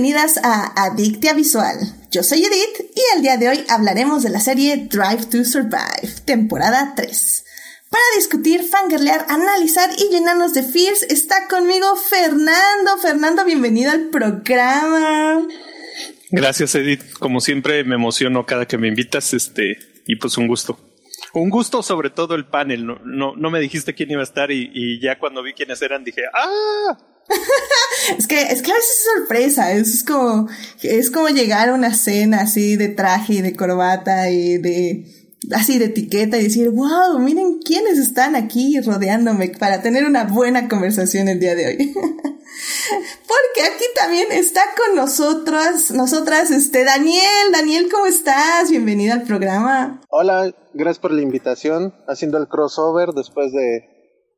bienvenidas 0.00 0.40
a 0.42 0.86
Adictia 0.86 1.34
Visual. 1.34 1.76
Yo 2.10 2.22
soy 2.22 2.42
Edith 2.42 2.90
y 2.96 3.16
el 3.16 3.22
día 3.22 3.36
de 3.36 3.50
hoy 3.50 3.64
hablaremos 3.68 4.22
de 4.22 4.30
la 4.30 4.40
serie 4.40 4.88
Drive 4.90 5.26
to 5.26 5.44
Survive, 5.44 6.22
temporada 6.24 6.94
3. 6.96 7.44
Para 7.90 8.02
discutir, 8.16 8.62
fangirlear, 8.62 9.26
analizar 9.28 9.90
y 9.98 10.10
llenarnos 10.10 10.54
de 10.54 10.62
fears 10.62 11.02
está 11.02 11.48
conmigo 11.48 11.96
Fernando. 11.96 12.96
Fernando, 13.02 13.44
bienvenido 13.44 13.90
al 13.90 14.08
programa. 14.08 15.46
Gracias, 16.30 16.74
Edith. 16.76 17.12
Como 17.18 17.42
siempre 17.42 17.84
me 17.84 17.96
emociono 17.96 18.46
cada 18.46 18.66
que 18.66 18.78
me 18.78 18.88
invitas, 18.88 19.34
este, 19.34 19.76
y 20.06 20.16
pues 20.16 20.38
un 20.38 20.48
gusto. 20.48 20.80
Un 21.34 21.50
gusto 21.50 21.82
sobre 21.82 22.08
todo 22.08 22.36
el 22.36 22.46
panel. 22.46 22.86
No, 23.04 23.34
me 23.34 23.60
dijiste 23.60 23.94
quién 23.94 24.10
iba 24.12 24.22
a 24.22 24.24
estar 24.24 24.50
y 24.50 24.98
ya 24.98 25.18
cuando 25.18 25.42
vi 25.42 25.52
quiénes 25.52 25.82
eran 25.82 26.04
dije, 26.04 26.22
¡ah! 26.32 26.96
Es 28.18 28.26
que 28.26 28.42
es 28.42 28.62
que 28.62 28.72
es 28.72 29.04
sorpresa, 29.14 29.72
es 29.72 30.04
como 30.04 30.48
es 30.82 31.10
como 31.10 31.28
llegar 31.28 31.68
a 31.68 31.74
una 31.74 31.94
cena 31.94 32.42
así 32.42 32.76
de 32.76 32.88
traje 32.88 33.34
y 33.34 33.40
de 33.42 33.54
corbata 33.54 34.30
y 34.30 34.58
de 34.58 35.20
así 35.54 35.78
de 35.78 35.86
etiqueta 35.86 36.38
y 36.38 36.44
decir, 36.44 36.70
wow, 36.70 37.18
miren 37.18 37.60
quiénes 37.60 37.98
están 37.98 38.36
aquí 38.36 38.78
rodeándome 38.80 39.48
para 39.48 39.82
tener 39.82 40.04
una 40.04 40.24
buena 40.24 40.68
conversación 40.68 41.28
el 41.28 41.40
día 41.40 41.54
de 41.54 41.66
hoy. 41.66 41.94
Porque 41.94 43.62
aquí 43.62 43.84
también 43.94 44.26
está 44.32 44.60
con 44.76 44.96
nosotras, 44.96 45.90
nosotras, 45.92 46.50
este, 46.50 46.84
Daniel. 46.84 47.52
Daniel, 47.52 47.88
¿cómo 47.90 48.06
estás? 48.06 48.70
Bienvenido 48.70 49.14
al 49.14 49.22
programa. 49.22 50.00
Hola, 50.08 50.54
gracias 50.74 50.98
por 50.98 51.12
la 51.12 51.22
invitación, 51.22 51.94
haciendo 52.06 52.38
el 52.38 52.48
crossover 52.48 53.10
después 53.10 53.52
de 53.52 53.89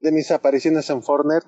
de 0.03 0.11
mis 0.11 0.31
apariciones 0.31 0.91
en 0.91 1.03
Fortnite. 1.03 1.47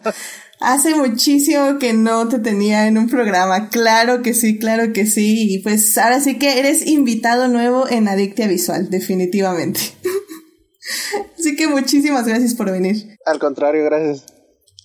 Hace 0.60 0.94
muchísimo 0.94 1.78
que 1.78 1.94
no 1.94 2.28
te 2.28 2.38
tenía 2.38 2.86
en 2.86 2.98
un 2.98 3.08
programa. 3.08 3.70
Claro 3.70 4.22
que 4.22 4.34
sí, 4.34 4.58
claro 4.58 4.92
que 4.92 5.06
sí. 5.06 5.54
Y 5.54 5.58
pues 5.62 5.96
ahora 5.96 6.20
sí 6.20 6.38
que 6.38 6.58
eres 6.58 6.86
invitado 6.86 7.48
nuevo 7.48 7.88
en 7.88 8.06
Adictia 8.06 8.46
Visual, 8.46 8.90
definitivamente. 8.90 9.80
Así 11.38 11.56
que 11.56 11.66
muchísimas 11.66 12.28
gracias 12.28 12.54
por 12.54 12.70
venir. 12.70 13.16
Al 13.24 13.38
contrario, 13.38 13.84
gracias. 13.84 14.24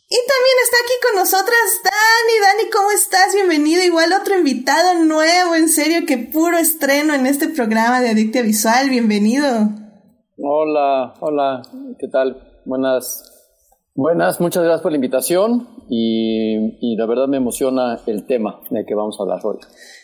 Y 0.10 0.18
también 0.28 0.56
está 0.64 0.78
aquí 0.84 0.94
con 1.04 1.16
nosotras 1.22 1.60
Dani. 1.84 2.40
Dani, 2.42 2.70
¿cómo 2.72 2.92
estás? 2.92 3.34
Bienvenido. 3.34 3.84
Igual 3.84 4.12
otro 4.14 4.38
invitado 4.38 5.04
nuevo, 5.04 5.56
en 5.56 5.70
serio, 5.70 6.06
que 6.08 6.18
puro 6.18 6.58
estreno 6.58 7.14
en 7.14 7.26
este 7.26 7.50
programa 7.50 8.02
de 8.02 8.10
Adictia 8.10 8.42
Visual. 8.42 8.90
Bienvenido. 8.90 9.70
Hola, 10.38 11.14
hola, 11.20 11.62
¿qué 12.00 12.08
tal? 12.08 12.51
Buenas, 12.72 13.26
buenas, 13.96 14.40
muchas 14.40 14.64
gracias 14.64 14.82
por 14.82 14.94
la 14.94 14.96
invitación 14.96 15.68
y, 15.90 16.96
la 16.96 17.06
verdad 17.06 17.28
me 17.28 17.36
emociona 17.36 18.00
el 18.08 18.26
tema 18.26 18.62
de 18.70 18.86
que 18.86 18.96
vamos 18.96 19.18
a 19.20 19.24
hablar 19.24 19.42
hoy. 19.44 19.58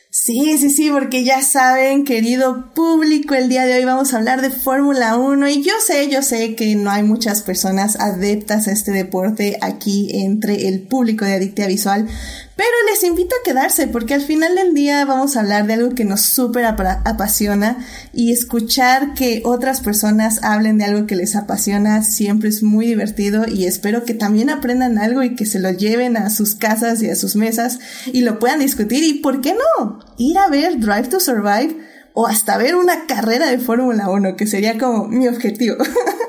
Sí, 0.09 0.57
sí, 0.57 0.69
sí, 0.69 0.89
porque 0.91 1.23
ya 1.23 1.43
saben, 1.43 2.03
querido 2.03 2.73
público, 2.75 3.35
el 3.35 3.47
día 3.47 3.65
de 3.65 3.75
hoy 3.75 3.85
vamos 3.85 4.13
a 4.13 4.17
hablar 4.17 4.41
de 4.41 4.49
Fórmula 4.49 5.15
1 5.15 5.47
y 5.47 5.63
yo 5.63 5.71
sé, 5.79 6.09
yo 6.09 6.21
sé 6.21 6.57
que 6.57 6.75
no 6.75 6.91
hay 6.91 7.03
muchas 7.03 7.41
personas 7.41 7.97
adeptas 8.01 8.67
a 8.67 8.73
este 8.73 8.91
deporte 8.91 9.57
aquí 9.61 10.09
entre 10.25 10.67
el 10.67 10.89
público 10.89 11.23
de 11.23 11.35
Adictia 11.35 11.67
Visual, 11.67 12.05
pero 12.57 12.71
les 12.91 13.03
invito 13.03 13.35
a 13.35 13.45
quedarse 13.45 13.87
porque 13.87 14.15
al 14.15 14.21
final 14.21 14.55
del 14.55 14.73
día 14.73 15.05
vamos 15.05 15.37
a 15.37 15.41
hablar 15.41 15.67
de 15.67 15.75
algo 15.75 15.95
que 15.95 16.05
nos 16.05 16.21
súper 16.21 16.65
apasiona 16.65 17.77
y 18.13 18.33
escuchar 18.33 19.13
que 19.13 19.43
otras 19.45 19.79
personas 19.79 20.43
hablen 20.43 20.79
de 20.79 20.85
algo 20.85 21.05
que 21.05 21.15
les 21.15 21.35
apasiona 21.35 22.03
siempre 22.03 22.49
es 22.49 22.63
muy 22.63 22.87
divertido 22.87 23.45
y 23.47 23.65
espero 23.65 24.03
que 24.03 24.15
también 24.15 24.49
aprendan 24.49 24.97
algo 24.97 25.21
y 25.21 25.35
que 25.35 25.45
se 25.45 25.59
lo 25.59 25.71
lleven 25.71 26.17
a 26.17 26.31
sus 26.31 26.55
casas 26.55 27.03
y 27.03 27.09
a 27.09 27.15
sus 27.15 27.35
mesas 27.35 27.79
y 28.07 28.21
lo 28.21 28.39
puedan 28.39 28.59
discutir 28.59 29.03
y, 29.03 29.19
¿por 29.19 29.39
qué 29.41 29.53
no? 29.53 29.99
Ir 30.17 30.39
a 30.39 30.49
ver 30.49 30.79
Drive 30.79 31.09
to 31.09 31.19
Survive 31.19 31.77
o 32.13 32.25
hasta 32.25 32.57
ver 32.57 32.75
una 32.75 33.05
carrera 33.05 33.45
de 33.45 33.59
Fórmula 33.59 34.09
1, 34.09 34.35
que 34.35 34.47
sería 34.47 34.79
como 34.79 35.07
mi 35.07 35.27
objetivo. 35.27 35.75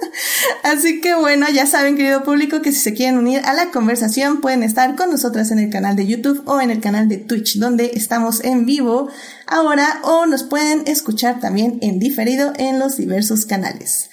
Así 0.62 1.00
que 1.00 1.14
bueno, 1.14 1.46
ya 1.52 1.66
saben, 1.66 1.96
querido 1.96 2.24
público, 2.24 2.62
que 2.62 2.72
si 2.72 2.80
se 2.80 2.94
quieren 2.94 3.18
unir 3.18 3.40
a 3.44 3.54
la 3.54 3.70
conversación 3.70 4.40
pueden 4.40 4.62
estar 4.62 4.96
con 4.96 5.10
nosotras 5.10 5.50
en 5.50 5.58
el 5.58 5.70
canal 5.70 5.96
de 5.96 6.06
YouTube 6.06 6.42
o 6.46 6.60
en 6.60 6.70
el 6.70 6.80
canal 6.80 7.08
de 7.08 7.18
Twitch, 7.18 7.58
donde 7.58 7.92
estamos 7.94 8.42
en 8.44 8.66
vivo 8.66 9.08
ahora 9.46 10.00
o 10.02 10.26
nos 10.26 10.42
pueden 10.44 10.82
escuchar 10.86 11.40
también 11.40 11.78
en 11.82 11.98
diferido 11.98 12.52
en 12.56 12.78
los 12.78 12.96
diversos 12.96 13.46
canales. 13.46 14.10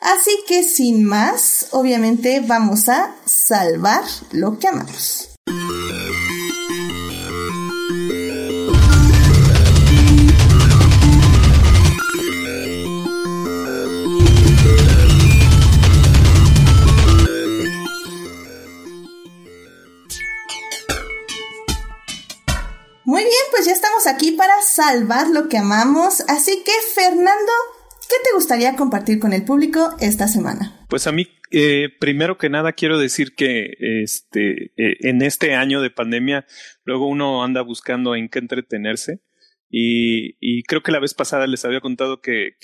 Así 0.00 0.30
que 0.46 0.62
sin 0.62 1.04
más, 1.04 1.68
obviamente 1.70 2.40
vamos 2.40 2.88
a 2.88 3.14
salvar 3.24 4.04
lo 4.32 4.58
que 4.58 4.68
amamos. 4.68 5.35
Aquí 24.04 24.32
para 24.32 24.52
salvar 24.60 25.28
lo 25.30 25.48
que 25.48 25.56
amamos. 25.56 26.20
Así 26.28 26.62
que, 26.64 26.72
Fernando, 26.94 27.52
¿qué 28.08 28.16
te 28.22 28.34
gustaría 28.34 28.76
compartir 28.76 29.18
con 29.18 29.32
el 29.32 29.44
público 29.44 29.94
esta 30.00 30.28
semana? 30.28 30.84
Pues 30.88 31.06
a 31.06 31.12
mí, 31.12 31.28
eh, 31.50 31.88
primero 31.98 32.36
que 32.36 32.50
nada, 32.50 32.72
quiero 32.72 32.98
decir 32.98 33.34
que 33.34 33.70
este, 34.02 34.72
eh, 34.76 34.96
en 35.00 35.22
este 35.22 35.54
año 35.54 35.80
de 35.80 35.90
pandemia, 35.90 36.46
luego 36.84 37.08
uno 37.08 37.42
anda 37.42 37.62
buscando 37.62 38.14
en 38.14 38.28
qué 38.28 38.40
entretenerse. 38.40 39.22
Y, 39.70 40.62
creo 40.64 40.82
que 40.82 40.92
la 40.92 41.00
vez 41.00 41.14
pasada 41.14 41.46
les 41.46 41.64
había 41.64 41.80
contado 41.80 42.20
que, 42.20 42.56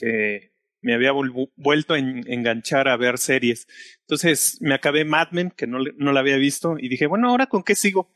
me 0.84 0.94
había 0.94 1.12
vuelto 1.12 1.94
a 1.94 1.98
enganchar 1.98 2.88
a 2.88 2.96
ver 2.96 3.18
series. 3.18 3.68
Entonces 4.00 4.58
me 4.60 4.74
acabé 4.74 5.04
Mad 5.04 5.28
Men, 5.30 5.52
que 5.56 5.68
no, 5.68 5.78
no 5.96 6.12
la 6.12 6.20
había 6.20 6.36
visto, 6.36 6.76
y 6.78 6.88
dije, 6.88 7.06
bueno, 7.06 7.28
¿ahora 7.28 7.46
con 7.46 7.62
qué 7.62 7.76
sigo? 7.76 8.10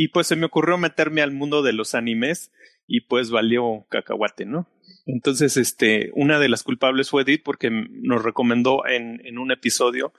Y 0.00 0.10
pues 0.10 0.28
se 0.28 0.36
me 0.36 0.46
ocurrió 0.46 0.78
meterme 0.78 1.22
al 1.22 1.32
mundo 1.32 1.60
de 1.60 1.72
los 1.72 1.96
animes 1.96 2.52
y 2.86 3.00
pues 3.00 3.30
valió 3.30 3.84
cacahuate, 3.90 4.46
¿no? 4.46 4.70
Entonces, 5.06 5.56
este, 5.56 6.12
una 6.14 6.38
de 6.38 6.48
las 6.48 6.62
culpables 6.62 7.10
fue 7.10 7.22
Edith 7.22 7.42
porque 7.42 7.68
nos 7.68 8.22
recomendó 8.22 8.86
en, 8.86 9.20
en 9.26 9.38
un 9.38 9.50
episodio 9.50 10.12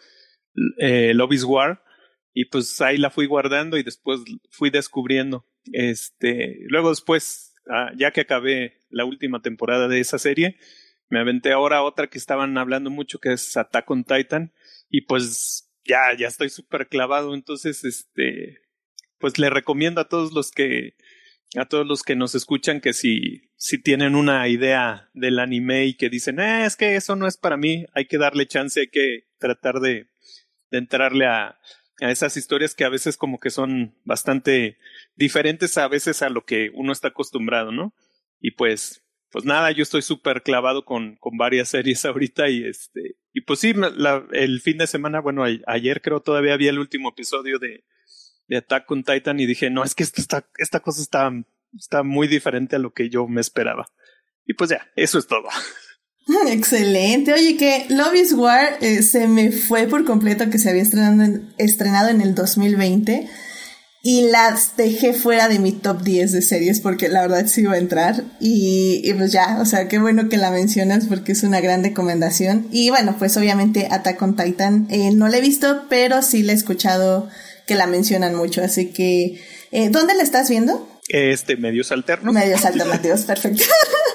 eh, 0.79 1.13
Love 1.13 1.31
is 1.31 1.45
War 1.45 1.81
y 2.33 2.49
pues 2.49 2.81
ahí 2.81 2.97
la 2.97 3.09
fui 3.09 3.25
guardando 3.25 3.77
y 3.77 3.83
después 3.83 4.19
fui 4.49 4.69
descubriendo. 4.69 5.45
Este, 5.71 6.57
luego 6.67 6.89
después, 6.89 7.55
ah, 7.69 7.93
ya 7.95 8.11
que 8.11 8.19
acabé 8.19 8.81
la 8.89 9.05
última 9.05 9.41
temporada 9.41 9.87
de 9.87 10.01
esa 10.01 10.19
serie, 10.19 10.57
me 11.07 11.21
aventé 11.21 11.53
ahora 11.53 11.83
otra 11.83 12.07
que 12.07 12.17
estaban 12.17 12.57
hablando 12.57 12.89
mucho 12.89 13.19
que 13.19 13.31
es 13.31 13.55
Attack 13.55 13.89
on 13.89 14.03
Titan 14.03 14.51
y 14.89 15.05
pues 15.05 15.71
ya, 15.85 16.01
ya 16.17 16.27
estoy 16.27 16.49
súper 16.49 16.89
clavado, 16.89 17.33
entonces, 17.33 17.85
este, 17.85 18.57
pues 19.19 19.37
le 19.37 19.49
recomiendo 19.49 20.01
a 20.01 20.07
todos 20.07 20.31
los 20.33 20.51
que 20.51 20.95
a 21.55 21.65
todos 21.65 21.85
los 21.85 22.03
que 22.03 22.15
nos 22.15 22.35
escuchan 22.35 22.79
que 22.79 22.93
si, 22.93 23.49
si 23.55 23.81
tienen 23.81 24.15
una 24.15 24.47
idea 24.47 25.09
del 25.13 25.39
anime 25.39 25.85
y 25.85 25.95
que 25.95 26.09
dicen, 26.09 26.39
eh, 26.39 26.65
es 26.65 26.75
que 26.75 26.95
eso 26.95 27.15
no 27.15 27.27
es 27.27 27.37
para 27.37 27.57
mí, 27.57 27.85
hay 27.93 28.05
que 28.05 28.19
darle 28.19 28.47
chance, 28.47 28.79
hay 28.79 28.89
que 28.89 29.25
tratar 29.39 29.79
de, 29.79 30.07
de 30.69 30.77
entrarle 30.77 31.25
a, 31.25 31.59
a 32.01 32.11
esas 32.11 32.37
historias 32.37 32.75
que 32.75 32.83
a 32.85 32.89
veces 32.89 33.17
como 33.17 33.39
que 33.39 33.49
son 33.49 33.95
bastante 34.03 34.77
diferentes 35.15 35.77
a 35.77 35.87
veces 35.87 36.21
a 36.21 36.29
lo 36.29 36.45
que 36.45 36.71
uno 36.73 36.91
está 36.91 37.09
acostumbrado, 37.09 37.71
¿no? 37.71 37.95
Y 38.39 38.51
pues, 38.51 39.03
pues 39.31 39.43
nada, 39.43 39.71
yo 39.71 39.83
estoy 39.83 40.03
súper 40.03 40.43
clavado 40.43 40.85
con, 40.85 41.15
con 41.15 41.37
varias 41.37 41.69
series 41.69 42.05
ahorita 42.05 42.49
y 42.49 42.63
este, 42.63 43.15
y 43.33 43.41
pues 43.41 43.59
sí, 43.59 43.73
la, 43.73 44.25
el 44.33 44.61
fin 44.61 44.77
de 44.77 44.87
semana, 44.87 45.19
bueno, 45.19 45.43
ayer 45.65 46.01
creo 46.01 46.21
todavía 46.21 46.53
había 46.53 46.69
el 46.69 46.79
último 46.79 47.09
episodio 47.09 47.57
de, 47.57 47.83
de 48.49 48.57
Attack 48.57 48.91
on 48.91 49.03
Titan 49.03 49.39
y 49.39 49.45
dije, 49.45 49.69
no, 49.69 49.85
es 49.85 49.95
que 49.95 50.03
esta, 50.03 50.21
está, 50.21 50.49
esta 50.57 50.81
cosa 50.81 51.01
está, 51.01 51.31
está 51.77 52.03
muy 52.03 52.27
diferente 52.27 52.75
a 52.75 52.79
lo 52.79 52.91
que 52.91 53.09
yo 53.09 53.27
me 53.27 53.39
esperaba. 53.39 53.85
Y 54.45 54.55
pues 54.55 54.71
ya, 54.71 54.89
eso 54.95 55.17
es 55.17 55.27
todo. 55.27 55.47
Excelente. 56.47 57.33
Oye, 57.33 57.57
que 57.57 57.85
Love 57.89 58.15
is 58.15 58.33
War 58.33 58.77
eh, 58.81 59.01
se 59.01 59.27
me 59.27 59.51
fue 59.51 59.87
por 59.87 60.05
completo 60.05 60.49
que 60.49 60.59
se 60.59 60.69
había 60.69 60.81
estrenado 60.81 61.23
en, 61.23 61.53
estrenado 61.57 62.09
en 62.09 62.21
el 62.21 62.35
2020 62.35 63.27
y 64.01 64.29
las 64.29 64.77
dejé 64.77 65.13
fuera 65.13 65.49
de 65.49 65.59
mi 65.59 65.73
top 65.73 66.03
10 66.03 66.31
de 66.31 66.41
series 66.41 66.79
porque 66.79 67.09
la 67.09 67.21
verdad 67.21 67.47
sí 67.47 67.61
iba 67.61 67.73
a 67.73 67.79
entrar 67.79 68.23
y, 68.39 69.01
y, 69.03 69.13
pues 69.13 69.31
ya, 69.33 69.57
o 69.59 69.65
sea, 69.65 69.89
qué 69.89 69.99
bueno 69.99 70.29
que 70.29 70.37
la 70.37 70.51
mencionas 70.51 71.07
porque 71.07 71.33
es 71.33 71.43
una 71.43 71.59
gran 71.59 71.83
recomendación. 71.83 72.67
Y 72.71 72.89
bueno, 72.91 73.15
pues 73.19 73.35
obviamente 73.35 73.87
Attack 73.91 74.21
on 74.21 74.35
Titan 74.35 74.87
eh, 74.89 75.11
no 75.11 75.27
la 75.27 75.37
he 75.37 75.41
visto, 75.41 75.85
pero 75.89 76.21
sí 76.21 76.43
la 76.43 76.53
he 76.53 76.55
escuchado 76.55 77.27
que 77.69 77.75
la 77.75 77.85
mencionan 77.85 78.33
mucho. 78.33 78.63
Así 78.63 78.87
que, 78.87 79.39
eh, 79.71 79.89
¿dónde 79.89 80.15
la 80.15 80.23
estás 80.23 80.49
viendo? 80.49 80.89
Este, 81.07 81.55
medios 81.55 81.91
alternos. 81.91 82.33
Medios 82.33 82.65
alternativos, 82.65 83.21
perfecto. 83.27 83.63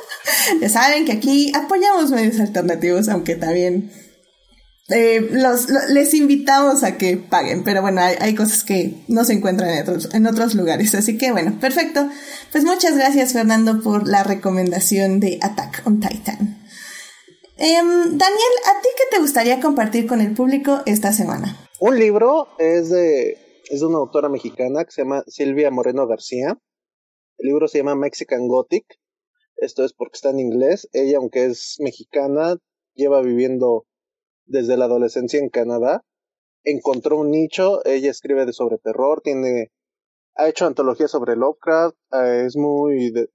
ya 0.61 0.69
saben 0.69 1.05
que 1.05 1.13
aquí 1.13 1.53
apoyamos 1.55 2.11
medios 2.11 2.41
alternativos, 2.41 3.09
aunque 3.09 3.37
también 3.37 3.93
eh, 4.89 5.29
los, 5.31 5.69
les 5.91 6.15
invitamos 6.15 6.83
a 6.83 6.99
que 6.99 7.17
paguen, 7.17 7.63
pero 7.63 7.81
bueno, 7.81 8.01
hay, 8.01 8.35
cosas 8.35 8.65
que 8.65 9.05
no 9.07 9.25
se 9.25 9.35
encuentran 9.35 9.71
en 9.71 9.83
otros, 9.83 10.13
en 10.13 10.27
otros 10.27 10.57
lugares. 10.57 10.93
Así 10.97 11.17
que 11.17 11.31
bueno, 11.31 11.57
perfecto. 11.61 12.09
Pues 12.51 12.65
muchas 12.65 12.97
gracias 12.97 13.35
Fernando 13.35 13.83
por 13.83 14.09
la 14.09 14.25
recomendación 14.25 15.21
de 15.21 15.39
Attack 15.41 15.83
on 15.85 16.01
Titan. 16.01 16.61
Em, 17.57 17.87
Daniel, 17.87 18.55
¿a 18.67 18.83
ti 18.83 18.89
qué 18.97 19.05
te 19.13 19.21
gustaría 19.21 19.61
compartir 19.61 20.09
con 20.09 20.21
el 20.21 20.33
público 20.33 20.83
esta 20.87 21.13
semana? 21.13 21.57
Un 21.79 22.01
libro 22.01 22.49
es 22.59 22.91
de, 22.91 23.44
es 23.71 23.81
de 23.81 23.87
una 23.87 23.99
autora 23.99 24.29
mexicana 24.29 24.85
que 24.85 24.91
se 24.91 25.03
llama 25.03 25.25
Silvia 25.27 25.71
Moreno 25.71 26.07
García. 26.07 26.59
El 27.39 27.49
libro 27.49 27.69
se 27.69 27.79
llama 27.79 27.95
Mexican 27.95 28.47
Gothic. 28.49 28.85
Esto 29.57 29.85
es 29.85 29.93
porque 29.93 30.17
está 30.17 30.31
en 30.31 30.41
inglés. 30.41 30.89
Ella, 30.93 31.19
aunque 31.19 31.47
es 31.47 31.77
mexicana, 31.81 32.57
lleva 32.95 33.23
viviendo 33.23 33.87
desde 34.47 34.77
la 34.77 34.87
adolescencia 34.87 35.41
en 35.41 35.49
Canadá. 35.49 36.05
Encontró 36.65 37.19
un 37.19 37.31
nicho, 37.31 37.85
ella 37.85 38.11
escribe 38.11 38.47
de 38.47 38.53
sobre 38.53 38.79
terror, 38.79 39.21
tiene 39.23 39.71
ha 40.37 40.49
hecho 40.49 40.67
antologías 40.67 41.11
sobre 41.11 41.37
Lovecraft, 41.37 41.97
eh, 42.13 42.45
es 42.47 42.57
muy 42.57 43.11
de, 43.11 43.29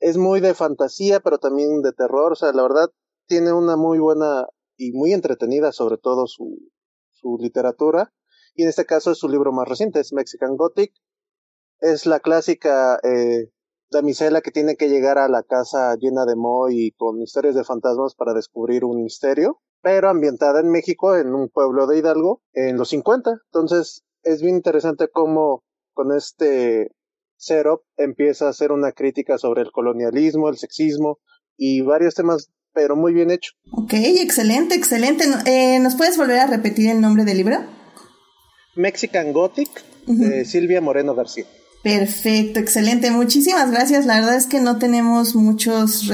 es 0.00 0.16
muy 0.16 0.40
de 0.40 0.54
fantasía, 0.54 1.20
pero 1.20 1.38
también 1.38 1.80
de 1.82 1.92
terror, 1.92 2.32
o 2.32 2.34
sea, 2.34 2.52
la 2.52 2.62
verdad 2.62 2.90
tiene 3.26 3.52
una 3.52 3.76
muy 3.76 3.98
buena 3.98 4.46
y 4.76 4.92
muy 4.92 5.12
entretenida 5.12 5.72
sobre 5.72 5.96
todo 5.96 6.26
su, 6.26 6.58
su 7.10 7.38
literatura, 7.40 8.12
y 8.54 8.62
en 8.62 8.68
este 8.68 8.84
caso 8.84 9.10
es 9.10 9.18
su 9.18 9.28
libro 9.28 9.52
más 9.52 9.68
reciente, 9.68 10.00
es 10.00 10.12
Mexican 10.12 10.56
Gothic, 10.56 10.92
es 11.80 12.06
la 12.06 12.20
clásica 12.20 12.98
eh, 13.02 13.50
damisela 13.90 14.40
que 14.40 14.50
tiene 14.50 14.76
que 14.76 14.88
llegar 14.88 15.18
a 15.18 15.28
la 15.28 15.42
casa 15.42 15.94
llena 15.96 16.24
de 16.24 16.36
moho 16.36 16.70
y 16.70 16.92
con 16.92 17.20
historias 17.20 17.54
de 17.54 17.64
fantasmas 17.64 18.14
para 18.14 18.34
descubrir 18.34 18.84
un 18.84 19.02
misterio 19.02 19.60
pero 19.82 20.08
ambientada 20.08 20.60
en 20.60 20.70
México, 20.70 21.16
en 21.16 21.34
un 21.34 21.48
pueblo 21.48 21.86
de 21.86 21.98
Hidalgo, 21.98 22.40
en 22.54 22.76
los 22.76 22.88
50. 22.90 23.30
Entonces, 23.46 24.04
es 24.22 24.40
bien 24.40 24.54
interesante 24.54 25.08
cómo 25.12 25.64
con 25.92 26.16
este 26.16 26.92
setup 27.36 27.82
empieza 27.96 28.46
a 28.46 28.50
hacer 28.50 28.70
una 28.70 28.92
crítica 28.92 29.36
sobre 29.36 29.62
el 29.62 29.72
colonialismo, 29.72 30.48
el 30.48 30.56
sexismo 30.56 31.18
y 31.56 31.80
varios 31.80 32.14
temas, 32.14 32.50
pero 32.72 32.94
muy 32.94 33.12
bien 33.12 33.32
hecho. 33.32 33.52
Ok, 33.72 33.94
excelente, 33.94 34.76
excelente. 34.76 35.24
Eh, 35.46 35.80
¿Nos 35.80 35.96
puedes 35.96 36.16
volver 36.16 36.38
a 36.38 36.46
repetir 36.46 36.88
el 36.88 37.00
nombre 37.00 37.24
del 37.24 37.38
libro? 37.38 37.58
Mexican 38.74 39.32
Gothic, 39.32 39.68
de 40.06 40.44
Silvia 40.44 40.80
Moreno 40.80 41.14
García. 41.14 41.44
Perfecto, 41.82 42.60
excelente. 42.60 43.10
Muchísimas 43.10 43.72
gracias. 43.72 44.06
La 44.06 44.20
verdad 44.20 44.36
es 44.36 44.46
que 44.46 44.60
no 44.60 44.78
tenemos 44.78 45.34
muchos 45.34 46.08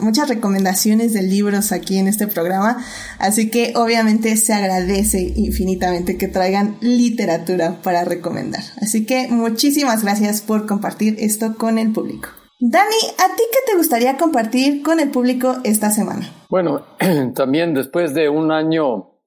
muchas 0.00 0.28
recomendaciones 0.28 1.12
de 1.12 1.22
libros 1.22 1.72
aquí 1.72 1.98
en 1.98 2.06
este 2.06 2.28
programa, 2.28 2.84
así 3.18 3.50
que 3.50 3.72
obviamente 3.74 4.36
se 4.36 4.52
agradece 4.52 5.32
infinitamente 5.34 6.16
que 6.16 6.28
traigan 6.28 6.76
literatura 6.80 7.82
para 7.82 8.04
recomendar. 8.04 8.62
Así 8.80 9.06
que 9.06 9.26
muchísimas 9.28 10.04
gracias 10.04 10.40
por 10.40 10.66
compartir 10.66 11.16
esto 11.18 11.56
con 11.56 11.78
el 11.78 11.92
público. 11.92 12.28
Dani, 12.60 12.96
¿a 13.18 13.36
ti 13.36 13.42
qué 13.52 13.58
te 13.70 13.76
gustaría 13.76 14.16
compartir 14.16 14.82
con 14.82 15.00
el 15.00 15.10
público 15.10 15.56
esta 15.64 15.90
semana? 15.90 16.32
Bueno, 16.48 16.84
también 17.34 17.74
después 17.74 18.14
de 18.14 18.28
un 18.28 18.52
año 18.52 19.17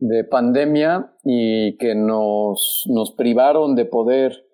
de 0.00 0.24
pandemia 0.24 1.12
y 1.24 1.76
que 1.76 1.94
nos, 1.94 2.84
nos 2.88 3.12
privaron 3.12 3.74
de 3.74 3.84
poder 3.84 4.46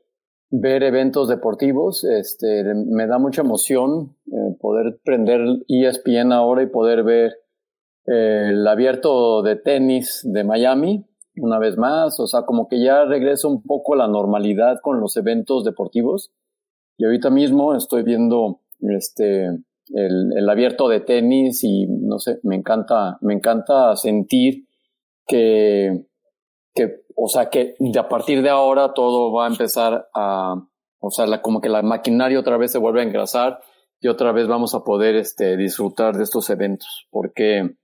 ver 0.51 0.83
eventos 0.83 1.29
deportivos. 1.29 2.05
Este, 2.05 2.65
me 2.75 3.07
da 3.07 3.19
mucha 3.19 3.43
emoción 3.43 4.17
eh, 4.27 4.57
poder 4.61 5.01
prender 5.05 5.41
ESPN 5.69 6.33
ahora 6.33 6.65
y 6.65 6.67
poder 6.67 7.05
ver 7.05 7.33
eh, 8.07 8.49
el 8.51 8.67
abierto 8.67 9.43
de 9.43 9.57
tenis 9.57 10.21
de 10.25 10.43
Miami 10.45 11.07
una 11.37 11.59
vez 11.59 11.79
más. 11.79 12.19
O 12.19 12.27
sea, 12.27 12.43
como 12.43 12.67
que 12.69 12.83
ya 12.83 13.05
regresa 13.05 13.47
un 13.47 13.63
poco 13.63 13.95
la 13.95 14.09
normalidad 14.09 14.81
con 14.83 15.01
los 15.01 15.17
eventos 15.17 15.65
deportivos. 15.65 16.33
Y 16.99 17.05
ahorita 17.05 17.31
mismo 17.31 17.75
estoy 17.77 18.03
viendo 18.03 18.63
este 18.81 19.47
el, 19.95 20.33
el 20.37 20.49
abierto 20.49 20.89
de 20.89 21.01
tenis 21.01 21.63
y 21.63 21.87
no 21.87 22.19
sé, 22.19 22.41
me 22.43 22.57
encanta, 22.57 23.19
me 23.21 23.35
encanta 23.35 23.95
sentir 23.95 24.67
que 25.27 26.07
que, 26.77 27.01
o 27.17 27.27
sea, 27.27 27.49
que 27.49 27.75
a 27.99 28.09
partir 28.09 28.43
de 28.43 28.51
ahora 28.51 28.93
todo 28.93 29.33
va 29.33 29.47
a 29.47 29.49
empezar 29.49 30.09
a, 30.15 30.55
o 31.01 31.11
sea, 31.11 31.27
la, 31.27 31.41
como 31.41 31.61
que 31.61 31.71
la 31.71 31.83
maquinaria 31.83 32.39
otra 32.39 32.59
vez 32.59 32.71
se 32.71 32.79
vuelve 32.79 33.01
a 33.01 33.05
engrasar 33.05 33.61
y 33.99 34.09
otra 34.09 34.31
vez 34.31 34.47
vamos 34.47 34.75
a 34.75 34.85
poder 34.85 35.17
este, 35.17 35.57
disfrutar 35.57 36.15
de 36.15 36.23
estos 36.23 36.51
eventos. 36.51 37.09
Porque 37.11 37.77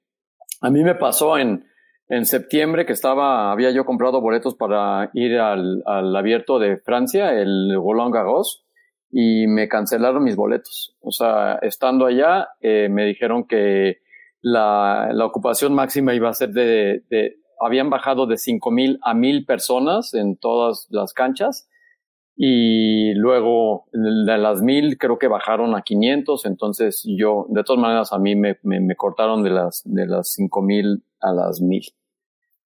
a 0.61 0.71
mí 0.71 0.85
me 0.85 0.95
pasó 0.95 1.39
en, 1.39 1.65
en 2.09 2.27
septiembre 2.27 2.85
que 2.85 2.93
estaba, 2.93 3.51
había 3.51 3.71
yo 3.71 3.87
comprado 3.87 4.21
boletos 4.21 4.55
para 4.55 5.11
ir 5.15 5.39
al, 5.39 5.83
al 5.87 6.15
abierto 6.15 6.59
de 6.59 6.77
Francia, 6.77 7.33
el 7.33 7.75
Roland 7.75 8.13
Garros, 8.13 8.67
y 9.11 9.47
me 9.47 9.69
cancelaron 9.69 10.23
mis 10.23 10.37
boletos. 10.37 10.97
O 11.01 11.11
sea, 11.11 11.59
estando 11.63 12.05
allá, 12.05 12.51
eh, 12.61 12.89
me 12.91 13.07
dijeron 13.07 13.47
que 13.47 14.02
la, 14.43 15.11
la 15.13 15.25
ocupación 15.25 15.75
máxima 15.75 16.15
iba 16.15 16.29
a 16.29 16.35
ser 16.35 16.51
de, 16.51 17.05
de 17.09 17.37
habían 17.65 17.91
bajado 17.91 18.27
de 18.27 18.35
5.000 18.35 18.99
a 19.03 19.15
1.000 19.15 19.47
personas 19.47 20.15
en 20.15 20.37
todas 20.37 20.89
las 20.91 21.13
canchas 21.13 21.69
y 22.35 23.15
luego 23.15 23.85
de 23.93 24.39
las 24.39 24.63
1.000 24.63 24.97
creo 24.99 25.19
que 25.19 25.29
bajaron 25.29 25.77
a 25.77 25.83
500, 25.83 26.45
entonces 26.47 27.03
yo, 27.07 27.47
de 27.51 27.63
todas 27.63 27.81
maneras 27.81 28.13
a 28.13 28.19
mí 28.19 28.35
me, 28.35 28.59
me, 28.63 28.97
cortaron 28.97 29.43
de 29.45 29.51
las, 29.51 29.83
de 29.85 30.07
las 30.07 30.37
5.000 30.39 31.03
a 31.21 31.33
las 31.33 31.63
1.000. 31.63 31.95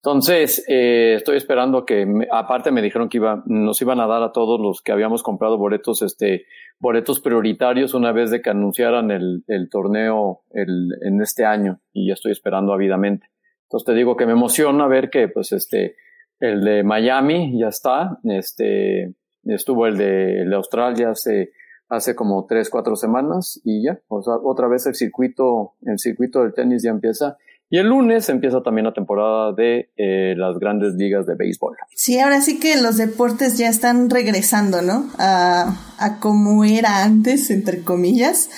Entonces, 0.03 0.63
eh, 0.69 1.15
estoy 1.15 1.37
esperando 1.37 1.85
que, 1.85 2.05
aparte 2.31 2.71
me 2.71 2.81
dijeron 2.81 3.09
que 3.09 3.17
iba, 3.17 3.43
nos 3.45 3.81
iban 3.81 3.99
a 3.99 4.07
dar 4.07 4.23
a 4.23 4.31
todos 4.31 4.59
los 4.59 4.81
que 4.81 4.91
habíamos 4.91 5.23
comprado 5.23 5.57
boletos, 5.57 6.01
este, 6.01 6.45
boletos 6.79 7.19
prioritarios 7.19 7.93
una 7.93 8.11
vez 8.11 8.29
de 8.29 8.41
que 8.41 8.49
anunciaran 8.49 9.11
el, 9.11 9.43
el 9.47 9.69
torneo 9.69 10.43
el, 10.51 10.89
en 11.01 11.21
este 11.21 11.45
año 11.45 11.81
y 11.93 12.07
ya 12.07 12.13
estoy 12.13 12.31
esperando 12.31 12.73
ávidamente. 12.73 13.27
Entonces 13.63 13.85
te 13.85 13.93
digo 13.93 14.15
que 14.15 14.25
me 14.25 14.31
emociona 14.33 14.87
ver 14.87 15.09
que 15.09 15.27
pues 15.27 15.51
este, 15.51 15.95
el 16.39 16.63
de 16.63 16.83
Miami 16.83 17.59
ya 17.59 17.67
está, 17.67 18.19
este, 18.23 19.15
estuvo 19.43 19.87
el 19.87 19.97
de, 19.97 20.41
el 20.41 20.49
de 20.51 20.55
Australia 20.55 21.09
hace, 21.09 21.51
hace 21.89 22.15
como 22.15 22.45
tres, 22.47 22.69
cuatro 22.69 22.95
semanas 22.95 23.59
y 23.65 23.83
ya, 23.83 23.99
o 24.07 24.21
sea, 24.21 24.35
otra 24.35 24.67
vez 24.67 24.85
el 24.85 24.95
circuito, 24.95 25.73
el 25.81 25.97
circuito 25.97 26.43
del 26.43 26.53
tenis 26.53 26.83
ya 26.83 26.91
empieza. 26.91 27.37
Y 27.69 27.79
el 27.79 27.87
lunes 27.87 28.29
empieza 28.29 28.61
también 28.61 28.85
la 28.85 28.93
temporada 28.93 29.51
de 29.51 29.89
eh, 29.97 30.35
las 30.37 30.57
grandes 30.57 30.93
ligas 30.93 31.25
de 31.25 31.35
béisbol. 31.35 31.75
Sí, 31.95 32.19
ahora 32.19 32.41
sí 32.41 32.59
que 32.59 32.81
los 32.81 32.95
deportes 32.95 33.57
ya 33.57 33.67
están 33.67 34.09
regresando, 34.09 34.81
¿no? 34.81 35.09
A, 35.17 35.75
a 35.97 36.19
como 36.19 36.63
era 36.63 37.03
antes, 37.03 37.49
entre 37.49 37.83
comillas. 37.83 38.49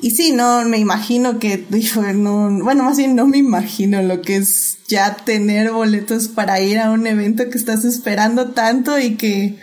Y 0.00 0.10
sí, 0.10 0.32
no, 0.32 0.62
me 0.64 0.78
imagino 0.78 1.38
que, 1.38 1.64
no, 2.14 2.50
bueno, 2.62 2.84
más 2.84 2.98
bien 2.98 3.16
no 3.16 3.26
me 3.26 3.38
imagino 3.38 4.02
lo 4.02 4.22
que 4.22 4.36
es 4.36 4.78
ya 4.86 5.16
tener 5.16 5.70
boletos 5.70 6.28
para 6.28 6.60
ir 6.60 6.78
a 6.78 6.90
un 6.90 7.06
evento 7.06 7.44
que 7.48 7.56
estás 7.56 7.84
esperando 7.84 8.50
tanto 8.50 8.98
y 8.98 9.16
que, 9.16 9.58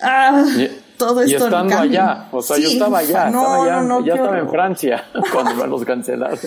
ah, 0.00 0.44
todo 0.96 1.20
esto. 1.22 1.32
Y 1.32 1.44
estando 1.44 1.76
allá, 1.76 2.28
o 2.30 2.40
sea, 2.40 2.56
yo 2.56 2.68
estaba 2.68 2.98
allá, 2.98 3.26
estaba 3.26 3.64
allá, 3.64 4.04
ya 4.06 4.14
estaba 4.14 4.38
en 4.38 4.48
Francia 4.48 5.04
cuando 5.32 5.54
me 5.54 5.66
los 5.66 5.84
cancelaron. 5.84 6.38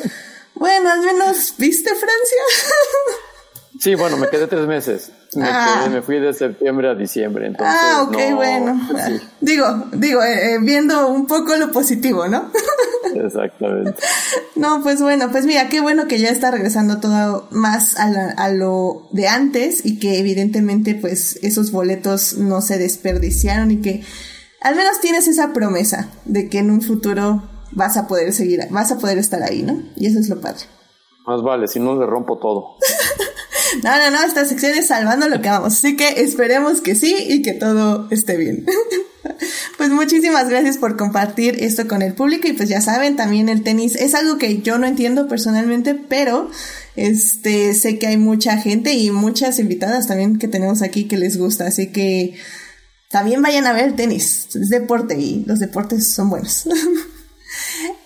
Bueno, 0.59 0.91
al 0.91 1.01
menos, 1.01 1.53
¿viste 1.57 1.89
Francia? 1.89 2.07
Sí, 3.79 3.93
bueno, 3.95 4.17
me 4.17 4.27
quedé 4.27 4.47
tres 4.47 4.65
meses. 4.65 5.11
Me, 5.35 5.45
ah. 5.47 5.87
me 5.91 6.01
fui 6.01 6.19
de 6.19 6.33
septiembre 6.33 6.89
a 6.89 6.95
diciembre. 6.95 7.47
Entonces, 7.47 7.75
ah, 7.79 8.03
ok, 8.07 8.17
bueno. 8.33 8.89
Digo, 9.39 9.67
digo, 9.91 10.23
eh, 10.23 10.53
eh, 10.53 10.57
viendo 10.59 11.07
un 11.09 11.27
poco 11.27 11.55
lo 11.57 11.71
positivo, 11.71 12.27
¿no? 12.27 12.51
Exactamente. 13.15 14.01
No, 14.55 14.81
pues 14.81 15.01
bueno, 15.01 15.29
pues 15.31 15.45
mira, 15.45 15.69
qué 15.69 15.79
bueno 15.79 16.07
que 16.07 16.19
ya 16.19 16.29
está 16.29 16.49
regresando 16.49 16.99
todo 16.99 17.47
más 17.51 17.99
a, 17.99 18.31
a, 18.35 18.49
lo 18.49 19.07
de 19.11 19.27
antes 19.27 19.85
y 19.85 19.99
que 19.99 20.17
evidentemente 20.17 20.95
pues 20.95 21.39
esos 21.43 21.71
boletos 21.71 22.37
no 22.37 22.61
se 22.61 22.79
desperdiciaron 22.79 23.71
y 23.71 23.81
que 23.81 24.03
al 24.61 24.75
menos 24.75 24.99
tienes 25.01 25.27
esa 25.27 25.53
promesa 25.53 26.09
de 26.25 26.49
que 26.49 26.59
en 26.59 26.71
un 26.71 26.81
futuro 26.81 27.43
vas 27.71 27.97
a 27.97 28.07
poder 28.07 28.33
seguir, 28.33 28.61
vas 28.69 28.91
a 28.91 28.97
poder 28.97 29.17
estar 29.17 29.41
ahí, 29.43 29.63
¿no? 29.63 29.81
Y 29.95 30.07
eso 30.07 30.19
es 30.19 30.29
lo 30.29 30.39
padre. 30.41 30.61
Más 31.25 31.41
vale, 31.41 31.67
si 31.67 31.79
no 31.79 31.99
le 31.99 32.05
rompo 32.05 32.37
todo. 32.37 32.77
No, 33.83 33.97
no, 33.97 34.11
no, 34.11 34.25
esta 34.25 34.45
sección 34.45 34.73
es 34.77 34.87
salvando 34.87 35.27
lo 35.27 35.41
que 35.41 35.49
vamos. 35.49 35.73
Así 35.73 35.95
que 35.95 36.21
esperemos 36.21 36.81
que 36.81 36.95
sí 36.95 37.15
y 37.27 37.41
que 37.41 37.53
todo 37.53 38.07
esté 38.11 38.37
bien. 38.37 38.65
Pues 39.77 39.89
muchísimas 39.89 40.47
gracias 40.49 40.77
por 40.77 40.95
compartir 40.95 41.61
esto 41.61 41.87
con 41.87 42.01
el 42.01 42.13
público 42.13 42.47
y 42.47 42.53
pues 42.53 42.69
ya 42.69 42.79
saben, 42.79 43.17
también 43.17 43.49
el 43.49 43.61
tenis 43.61 43.95
es 43.95 44.15
algo 44.15 44.37
que 44.37 44.61
yo 44.61 44.77
no 44.77 44.87
entiendo 44.87 45.27
personalmente, 45.27 45.95
pero 45.95 46.49
este 46.95 47.73
sé 47.73 47.99
que 47.99 48.07
hay 48.07 48.17
mucha 48.17 48.57
gente 48.57 48.93
y 48.93 49.11
muchas 49.11 49.59
invitadas 49.59 50.07
también 50.07 50.39
que 50.39 50.47
tenemos 50.47 50.81
aquí 50.81 51.07
que 51.07 51.17
les 51.17 51.37
gusta, 51.37 51.67
así 51.67 51.91
que 51.91 52.35
también 53.09 53.41
vayan 53.41 53.67
a 53.67 53.73
ver 53.73 53.89
el 53.89 53.95
tenis, 53.95 54.47
es 54.55 54.69
deporte 54.69 55.19
y 55.19 55.43
los 55.45 55.59
deportes 55.59 56.09
son 56.09 56.29
buenos. 56.29 56.67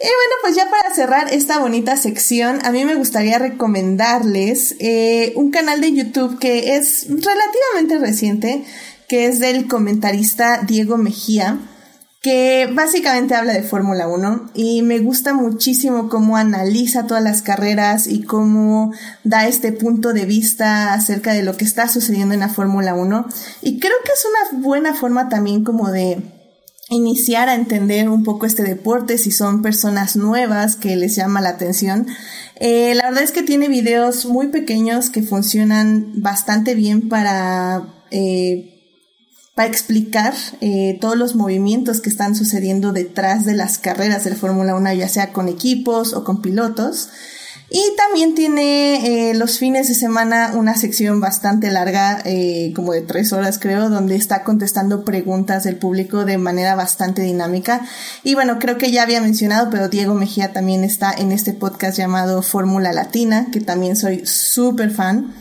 Y 0.04 0.08
bueno, 0.08 0.36
pues 0.42 0.56
ya 0.56 0.68
para 0.70 0.94
cerrar 0.96 1.32
esta 1.32 1.60
bonita 1.60 1.96
sección, 1.96 2.60
a 2.66 2.72
mí 2.72 2.86
me 2.86 2.96
gustaría 2.96 3.38
recomendarles 3.38 4.76
eh, 4.80 5.32
un 5.36 5.52
canal 5.52 5.80
de 5.80 5.94
YouTube 5.94 6.40
que 6.40 6.76
es 6.76 7.06
relativamente 7.08 8.00
reciente, 8.00 8.64
que 9.08 9.28
es 9.28 9.40
del 9.40 9.68
comentarista 9.68 10.64
Diego 10.64 10.98
Mejía 10.98 11.60
que 12.22 12.70
básicamente 12.72 13.34
habla 13.34 13.54
de 13.54 13.64
Fórmula 13.64 14.08
1 14.08 14.52
y 14.54 14.84
me 14.84 15.00
gusta 15.00 15.34
muchísimo 15.34 16.08
cómo 16.08 16.38
analiza 16.38 17.08
todas 17.08 17.24
las 17.24 17.42
carreras 17.42 18.06
y 18.06 18.22
cómo 18.22 18.94
da 19.24 19.48
este 19.48 19.72
punto 19.72 20.14
de 20.14 20.26
vista 20.26 20.94
acerca 20.94 21.34
de 21.34 21.42
lo 21.42 21.58
que 21.58 21.66
está 21.66 21.88
sucediendo 21.88 22.36
en 22.36 22.42
la 22.42 22.50
Fórmula 22.50 22.94
1 22.94 23.26
y 23.64 23.80
creo 23.80 23.96
que 24.06 24.12
es 24.12 24.26
una 24.54 24.62
buena 24.62 24.94
forma 24.94 25.30
también 25.30 25.64
como 25.64 25.90
de 25.90 26.22
iniciar 26.92 27.48
a 27.48 27.56
entender 27.56 28.10
un 28.10 28.24
poco 28.24 28.46
este 28.46 28.64
deporte 28.64 29.18
si 29.18 29.32
son 29.32 29.62
personas 29.62 30.18
nuevas 30.18 30.76
que 30.76 30.96
les 30.98 31.16
llama 31.16 31.42
la 31.42 31.50
atención. 31.50 32.06
Eh, 32.60 32.94
la 32.96 33.06
verdad 33.06 33.24
es 33.24 33.32
que 33.32 33.44
tiene 33.44 33.70
videos 33.70 34.26
muy 34.26 34.50
pequeños 34.50 35.10
que 35.10 35.24
funcionan 35.24 36.22
bastante 36.22 36.76
bien 36.76 37.08
para 37.08 38.06
eh, 38.12 38.72
para 39.56 39.68
explicar 39.68 40.34
eh, 40.62 40.98
todos 41.02 41.18
los 41.18 41.36
movimientos 41.36 42.02
que 42.02 42.10
están 42.10 42.36
sucediendo 42.36 42.94
detrás 42.94 43.46
de 43.46 43.54
las 43.54 43.78
carreras 43.78 44.24
de 44.24 44.36
Fórmula 44.36 44.76
1, 44.76 44.94
ya 44.94 45.10
sea 45.10 45.34
con 45.34 45.50
equipos 45.50 46.14
o 46.14 46.24
con 46.24 46.42
pilotos. 46.42 47.10
Y 47.74 47.96
también 47.96 48.36
tiene 48.36 49.30
eh, 49.30 49.34
los 49.34 49.58
fines 49.58 49.88
de 49.88 49.94
semana 49.94 50.52
una 50.56 50.76
sección 50.76 51.22
bastante 51.22 51.72
larga, 51.72 52.22
eh, 52.26 52.74
como 52.76 52.92
de 52.92 53.02
tres 53.02 53.32
horas 53.32 53.60
creo, 53.60 53.90
donde 53.90 54.18
está 54.18 54.44
contestando 54.44 55.06
preguntas 55.06 55.64
del 55.64 55.78
público 55.78 56.26
de 56.26 56.38
manera 56.38 56.76
bastante 56.76 57.22
dinámica. 57.22 57.80
Y 58.26 58.34
bueno, 58.34 58.60
creo 58.60 58.78
que 58.78 58.92
ya 58.92 59.04
había 59.04 59.22
mencionado, 59.22 59.70
pero 59.70 59.88
Diego 59.88 60.16
Mejía 60.16 60.52
también 60.52 60.84
está 60.84 61.14
en 61.14 61.32
este 61.32 61.54
podcast 61.54 61.98
llamado 61.98 62.42
Fórmula 62.42 62.92
Latina, 62.92 63.48
que 63.54 63.62
también 63.62 63.96
soy 63.96 64.26
súper 64.26 64.92
fan. 64.92 65.34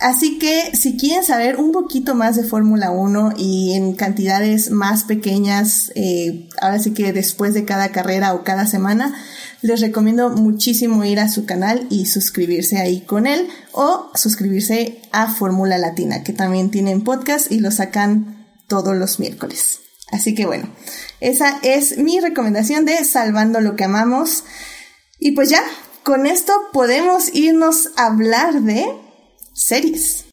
Así 0.00 0.38
que 0.38 0.74
si 0.74 0.96
quieren 0.96 1.22
saber 1.22 1.56
un 1.56 1.70
poquito 1.70 2.14
más 2.14 2.34
de 2.34 2.44
Fórmula 2.44 2.90
1 2.90 3.34
y 3.36 3.74
en 3.74 3.94
cantidades 3.94 4.70
más 4.70 5.04
pequeñas, 5.04 5.92
eh, 5.94 6.48
ahora 6.60 6.78
sí 6.78 6.94
que 6.94 7.12
después 7.12 7.52
de 7.52 7.64
cada 7.64 7.90
carrera 7.90 8.32
o 8.32 8.42
cada 8.42 8.66
semana, 8.66 9.14
les 9.64 9.80
recomiendo 9.80 10.28
muchísimo 10.28 11.06
ir 11.06 11.18
a 11.18 11.30
su 11.30 11.46
canal 11.46 11.86
y 11.88 12.04
suscribirse 12.04 12.76
ahí 12.76 13.00
con 13.00 13.26
él 13.26 13.48
o 13.72 14.10
suscribirse 14.14 15.00
a 15.10 15.32
Fórmula 15.32 15.78
Latina, 15.78 16.22
que 16.22 16.34
también 16.34 16.70
tienen 16.70 17.02
podcast 17.02 17.50
y 17.50 17.60
lo 17.60 17.70
sacan 17.70 18.46
todos 18.68 18.94
los 18.94 19.20
miércoles. 19.20 19.80
Así 20.12 20.34
que 20.34 20.44
bueno, 20.44 20.68
esa 21.20 21.60
es 21.62 21.96
mi 21.96 22.20
recomendación 22.20 22.84
de 22.84 23.02
Salvando 23.06 23.62
lo 23.62 23.74
que 23.74 23.84
amamos. 23.84 24.44
Y 25.18 25.30
pues 25.30 25.48
ya, 25.48 25.62
con 26.02 26.26
esto 26.26 26.52
podemos 26.74 27.34
irnos 27.34 27.88
a 27.96 28.08
hablar 28.08 28.60
de 28.60 28.84
series. 29.54 30.26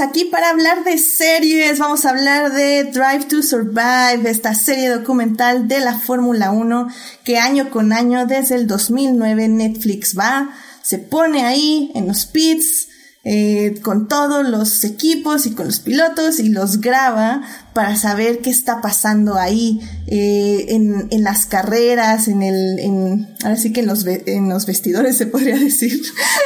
Aquí 0.00 0.24
para 0.24 0.50
hablar 0.50 0.84
de 0.84 0.98
series. 0.98 1.78
Vamos 1.78 2.04
a 2.04 2.10
hablar 2.10 2.52
de 2.52 2.84
Drive 2.84 3.26
to 3.28 3.42
Survive, 3.42 4.28
esta 4.28 4.54
serie 4.54 4.90
documental 4.90 5.68
de 5.68 5.80
la 5.80 5.94
Fórmula 5.98 6.50
1 6.50 6.88
que 7.24 7.38
año 7.38 7.70
con 7.70 7.92
año 7.92 8.26
desde 8.26 8.56
el 8.56 8.66
2009 8.66 9.48
Netflix 9.48 10.18
va, 10.18 10.50
se 10.82 10.98
pone 10.98 11.44
ahí 11.44 11.92
en 11.94 12.06
los 12.06 12.26
pits, 12.26 12.85
eh, 13.28 13.80
con 13.82 14.06
todos 14.06 14.48
los 14.48 14.84
equipos 14.84 15.46
y 15.46 15.50
con 15.50 15.66
los 15.66 15.80
pilotos 15.80 16.38
y 16.38 16.48
los 16.48 16.80
graba 16.80 17.42
para 17.74 17.96
saber 17.96 18.38
qué 18.38 18.50
está 18.50 18.80
pasando 18.80 19.34
ahí 19.34 19.80
eh, 20.06 20.66
en, 20.68 21.08
en, 21.10 21.24
las 21.24 21.44
carreras, 21.44 22.28
en 22.28 22.42
el, 22.42 22.78
en, 22.78 23.28
ahora 23.42 23.56
sí 23.56 23.72
que 23.72 23.80
en 23.80 23.86
los, 23.86 24.06
en 24.06 24.48
los 24.48 24.64
vestidores 24.66 25.16
se 25.16 25.26
podría 25.26 25.58
decir, 25.58 26.00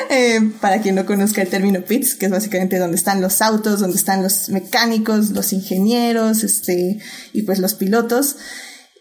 eh, 0.08 0.40
para 0.62 0.80
quien 0.80 0.94
no 0.94 1.04
conozca 1.04 1.42
el 1.42 1.48
término 1.48 1.84
pits, 1.84 2.14
que 2.14 2.24
es 2.24 2.32
básicamente 2.32 2.78
donde 2.78 2.96
están 2.96 3.20
los 3.20 3.42
autos, 3.42 3.80
donde 3.80 3.98
están 3.98 4.22
los 4.22 4.48
mecánicos, 4.48 5.32
los 5.32 5.52
ingenieros, 5.52 6.44
este, 6.44 6.98
y 7.34 7.42
pues 7.42 7.58
los 7.58 7.74
pilotos. 7.74 8.36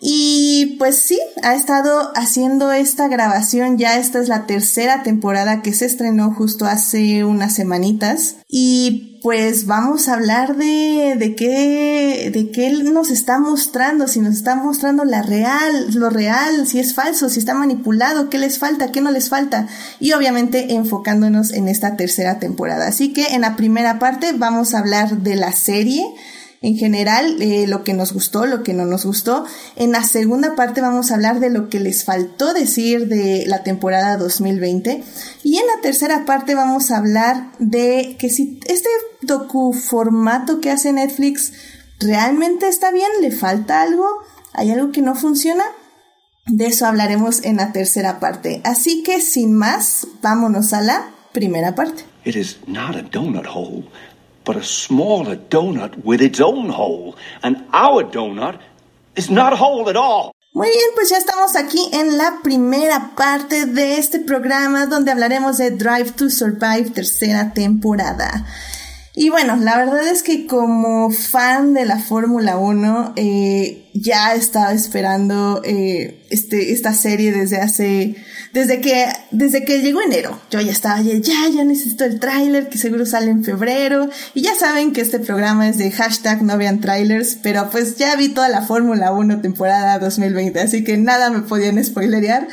Y 0.01 0.77
pues 0.79 1.01
sí, 1.01 1.19
ha 1.43 1.55
estado 1.55 2.11
haciendo 2.15 2.71
esta 2.71 3.09
grabación, 3.09 3.77
ya 3.77 3.97
esta 3.97 4.19
es 4.19 4.29
la 4.29 4.45
tercera 4.45 5.03
temporada 5.03 5.61
que 5.61 5.73
se 5.73 5.85
estrenó 5.85 6.33
justo 6.33 6.65
hace 6.65 7.25
unas 7.25 7.55
semanitas. 7.55 8.37
Y 8.47 9.19
pues 9.21 9.65
vamos 9.65 10.07
a 10.07 10.13
hablar 10.13 10.55
de, 10.55 11.15
de 11.17 11.35
qué, 11.35 12.31
de 12.33 12.51
qué 12.51 12.71
nos 12.83 13.11
está 13.11 13.39
mostrando, 13.39 14.07
si 14.07 14.21
nos 14.21 14.35
está 14.35 14.55
mostrando 14.55 15.03
la 15.03 15.21
real, 15.21 15.93
lo 15.93 16.09
real, 16.09 16.65
si 16.65 16.79
es 16.79 16.93
falso, 16.93 17.29
si 17.29 17.39
está 17.39 17.53
manipulado, 17.53 18.29
qué 18.29 18.37
les 18.37 18.57
falta, 18.57 18.93
qué 18.93 19.01
no 19.01 19.11
les 19.11 19.27
falta. 19.27 19.67
Y 19.99 20.13
obviamente 20.13 20.75
enfocándonos 20.75 21.51
en 21.51 21.67
esta 21.67 21.97
tercera 21.97 22.39
temporada. 22.39 22.87
Así 22.87 23.11
que 23.11 23.35
en 23.35 23.41
la 23.41 23.57
primera 23.57 23.99
parte 23.99 24.31
vamos 24.31 24.73
a 24.73 24.79
hablar 24.79 25.17
de 25.17 25.35
la 25.35 25.51
serie 25.51 26.05
en 26.61 26.75
general, 26.75 27.41
eh, 27.41 27.67
lo 27.67 27.83
que 27.85 27.93
nos 27.93 28.11
gustó, 28.11 28.45
lo 28.45 28.63
que 28.63 28.73
no 28.73 28.85
nos 28.85 29.05
gustó. 29.05 29.45
En 29.77 29.93
la 29.93 30.03
segunda 30.03 30.55
parte 30.55 30.81
vamos 30.81 31.09
a 31.09 31.15
hablar 31.15 31.39
de 31.39 31.49
lo 31.49 31.69
que 31.69 31.79
les 31.79 32.03
faltó 32.03 32.53
decir 32.53 33.07
de 33.07 33.45
la 33.47 33.63
temporada 33.63 34.17
2020. 34.17 35.03
Y 35.43 35.57
en 35.57 35.67
la 35.67 35.81
tercera 35.81 36.25
parte 36.25 36.55
vamos 36.55 36.91
a 36.91 36.97
hablar 36.97 37.51
de 37.59 38.17
que 38.19 38.29
si 38.29 38.59
este 38.67 38.89
docu 39.21 39.71
formato 39.71 40.59
que 40.59 40.69
hace 40.69 40.91
Netflix 40.91 41.53
realmente 41.99 42.67
está 42.67 42.91
bien, 42.91 43.09
le 43.21 43.31
falta 43.31 43.81
algo, 43.81 44.05
hay 44.53 44.71
algo 44.71 44.91
que 44.91 45.01
no 45.01 45.15
funciona. 45.15 45.63
De 46.45 46.65
eso 46.65 46.87
hablaremos 46.87 47.45
en 47.45 47.57
la 47.57 47.71
tercera 47.71 48.19
parte. 48.19 48.59
Así 48.65 49.03
que 49.03 49.21
sin 49.21 49.53
más, 49.53 50.07
vámonos 50.21 50.73
a 50.73 50.81
la 50.81 51.11
primera 51.31 51.73
parte. 51.73 52.03
It 52.25 52.35
is 52.35 52.57
not 52.67 52.95
donut 53.11 53.45
hole 53.47 53.85
but 54.49 54.57
a 54.57 54.63
smaller 54.63 55.35
donut 55.35 56.03
with 56.03 56.21
its 56.21 56.39
own 56.41 56.69
hole. 56.69 57.15
And 57.43 57.55
our 57.71 58.03
donut 58.03 58.57
is 59.15 59.29
not 59.29 59.53
whole 59.53 59.87
at 59.89 59.95
all. 59.95 60.31
Muy 60.55 60.69
bien, 60.69 60.89
pues 60.95 61.11
ya 61.11 61.17
estamos 61.17 61.55
aquí 61.55 61.77
en 61.93 62.17
la 62.17 62.39
primera 62.41 63.11
parte 63.15 63.67
de 63.67 63.99
este 63.99 64.19
programa 64.19 64.87
donde 64.87 65.11
hablaremos 65.11 65.57
de 65.57 65.69
Drive 65.69 66.13
to 66.13 66.31
Survive 66.31 66.89
tercera 66.89 67.53
temporada. 67.53 68.47
Y 69.13 69.29
bueno, 69.29 69.55
la 69.57 69.77
verdad 69.77 70.07
es 70.07 70.23
que 70.23 70.47
como 70.47 71.11
fan 71.11 71.75
de 71.75 71.85
la 71.85 71.99
Fórmula 71.99 72.57
1, 72.57 73.13
eh, 73.17 73.88
ya 74.01 74.33
estaba 74.35 74.73
esperando 74.73 75.61
eh, 75.63 76.25
este, 76.29 76.71
esta 76.71 76.93
serie 76.93 77.31
desde 77.31 77.57
hace, 77.57 78.15
desde 78.53 78.81
que, 78.81 79.07
desde 79.31 79.65
que 79.65 79.81
llegó 79.81 80.01
enero. 80.01 80.39
Yo 80.51 80.61
ya 80.61 80.71
estaba, 80.71 81.01
ya, 81.01 81.19
ya 81.19 81.63
necesito 81.63 82.05
el 82.05 82.19
tráiler 82.19 82.69
que 82.69 82.77
seguro 82.77 83.05
sale 83.05 83.31
en 83.31 83.43
febrero. 83.43 84.09
Y 84.33 84.41
ya 84.41 84.55
saben 84.55 84.93
que 84.93 85.01
este 85.01 85.19
programa 85.19 85.67
es 85.67 85.77
de 85.77 85.91
hashtag 85.91 86.41
no 86.41 86.57
vean 86.57 86.81
trailers, 86.81 87.37
pero 87.41 87.69
pues 87.69 87.97
ya 87.97 88.15
vi 88.15 88.29
toda 88.29 88.49
la 88.49 88.61
Fórmula 88.61 89.11
1 89.11 89.41
temporada 89.41 89.99
2020, 89.99 90.59
así 90.59 90.83
que 90.83 90.97
nada 90.97 91.29
me 91.29 91.41
podían 91.41 91.83
spoilerear 91.83 92.47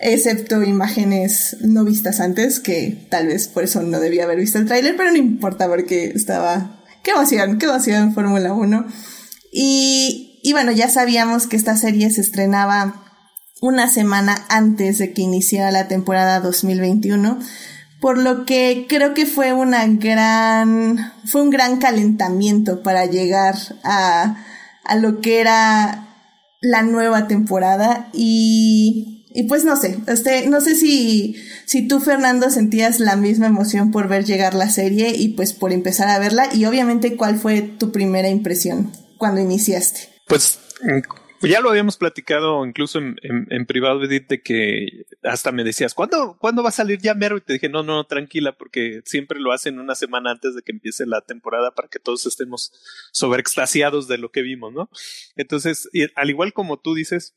excepto 0.00 0.62
imágenes 0.62 1.56
no 1.60 1.84
vistas 1.84 2.20
antes, 2.20 2.60
que 2.60 3.06
tal 3.10 3.26
vez 3.26 3.48
por 3.48 3.64
eso 3.64 3.82
no 3.82 4.00
debía 4.00 4.24
haber 4.24 4.38
visto 4.38 4.58
el 4.58 4.66
tráiler, 4.66 4.96
pero 4.96 5.10
no 5.10 5.16
importa 5.16 5.68
porque 5.68 6.12
estaba... 6.14 6.84
¡Qué 7.02 7.12
emoción! 7.12 7.58
¡Qué 7.58 7.66
emoción 7.66 8.14
Fórmula 8.14 8.52
1! 8.52 8.86
Y, 9.50 10.27
y 10.48 10.52
bueno, 10.52 10.72
ya 10.72 10.88
sabíamos 10.88 11.46
que 11.46 11.56
esta 11.56 11.76
serie 11.76 12.10
se 12.10 12.22
estrenaba 12.22 13.04
una 13.60 13.86
semana 13.86 14.46
antes 14.48 14.96
de 14.96 15.12
que 15.12 15.20
iniciara 15.20 15.70
la 15.70 15.88
temporada 15.88 16.40
2021, 16.40 17.38
por 18.00 18.16
lo 18.16 18.46
que 18.46 18.86
creo 18.88 19.12
que 19.12 19.26
fue 19.26 19.52
una 19.52 19.86
gran, 19.86 21.12
fue 21.26 21.42
un 21.42 21.50
gran 21.50 21.76
calentamiento 21.76 22.82
para 22.82 23.04
llegar 23.04 23.56
a, 23.84 24.42
a 24.84 24.96
lo 24.96 25.20
que 25.20 25.40
era 25.40 26.16
la 26.62 26.80
nueva 26.80 27.28
temporada 27.28 28.08
y 28.14 29.26
y 29.34 29.42
pues 29.42 29.66
no 29.66 29.76
sé, 29.76 29.98
este, 30.06 30.48
no 30.48 30.62
sé 30.62 30.74
si, 30.74 31.36
si 31.66 31.86
tú, 31.86 32.00
Fernando, 32.00 32.48
sentías 32.48 33.00
la 33.00 33.16
misma 33.16 33.48
emoción 33.48 33.90
por 33.90 34.08
ver 34.08 34.24
llegar 34.24 34.54
la 34.54 34.70
serie 34.70 35.14
y 35.14 35.28
pues 35.28 35.52
por 35.52 35.74
empezar 35.74 36.08
a 36.08 36.18
verla. 36.18 36.48
Y 36.52 36.64
obviamente, 36.64 37.16
¿cuál 37.16 37.38
fue 37.38 37.60
tu 37.60 37.92
primera 37.92 38.30
impresión 38.30 38.90
cuando 39.18 39.42
iniciaste? 39.42 40.17
Pues 40.28 40.60
ya 41.42 41.60
lo 41.60 41.70
habíamos 41.70 41.96
platicado 41.96 42.66
incluso 42.66 42.98
en, 42.98 43.16
en, 43.22 43.66
privado, 43.66 44.02
Edith, 44.02 44.28
de 44.28 44.42
que 44.42 45.06
hasta 45.22 45.52
me 45.52 45.64
decías, 45.64 45.94
¿cuándo, 45.94 46.36
¿cuándo 46.38 46.62
va 46.62 46.70
a 46.70 46.72
salir 46.72 47.00
ya 47.00 47.14
Mero? 47.14 47.36
Y 47.36 47.40
te 47.40 47.52
dije, 47.54 47.68
no, 47.68 47.82
no, 47.82 48.04
tranquila, 48.06 48.56
porque 48.56 49.02
siempre 49.04 49.38
lo 49.38 49.52
hacen 49.52 49.78
una 49.78 49.94
semana 49.94 50.32
antes 50.32 50.54
de 50.54 50.62
que 50.62 50.72
empiece 50.72 51.06
la 51.06 51.20
temporada 51.20 51.74
para 51.74 51.88
que 51.88 52.00
todos 52.00 52.26
estemos 52.26 52.72
sobreextasiados 53.12 54.08
de 54.08 54.18
lo 54.18 54.30
que 54.30 54.42
vimos, 54.42 54.72
¿no? 54.72 54.90
Entonces, 55.36 55.88
al 56.16 56.30
igual 56.30 56.52
como 56.52 56.80
tú 56.80 56.94
dices, 56.94 57.36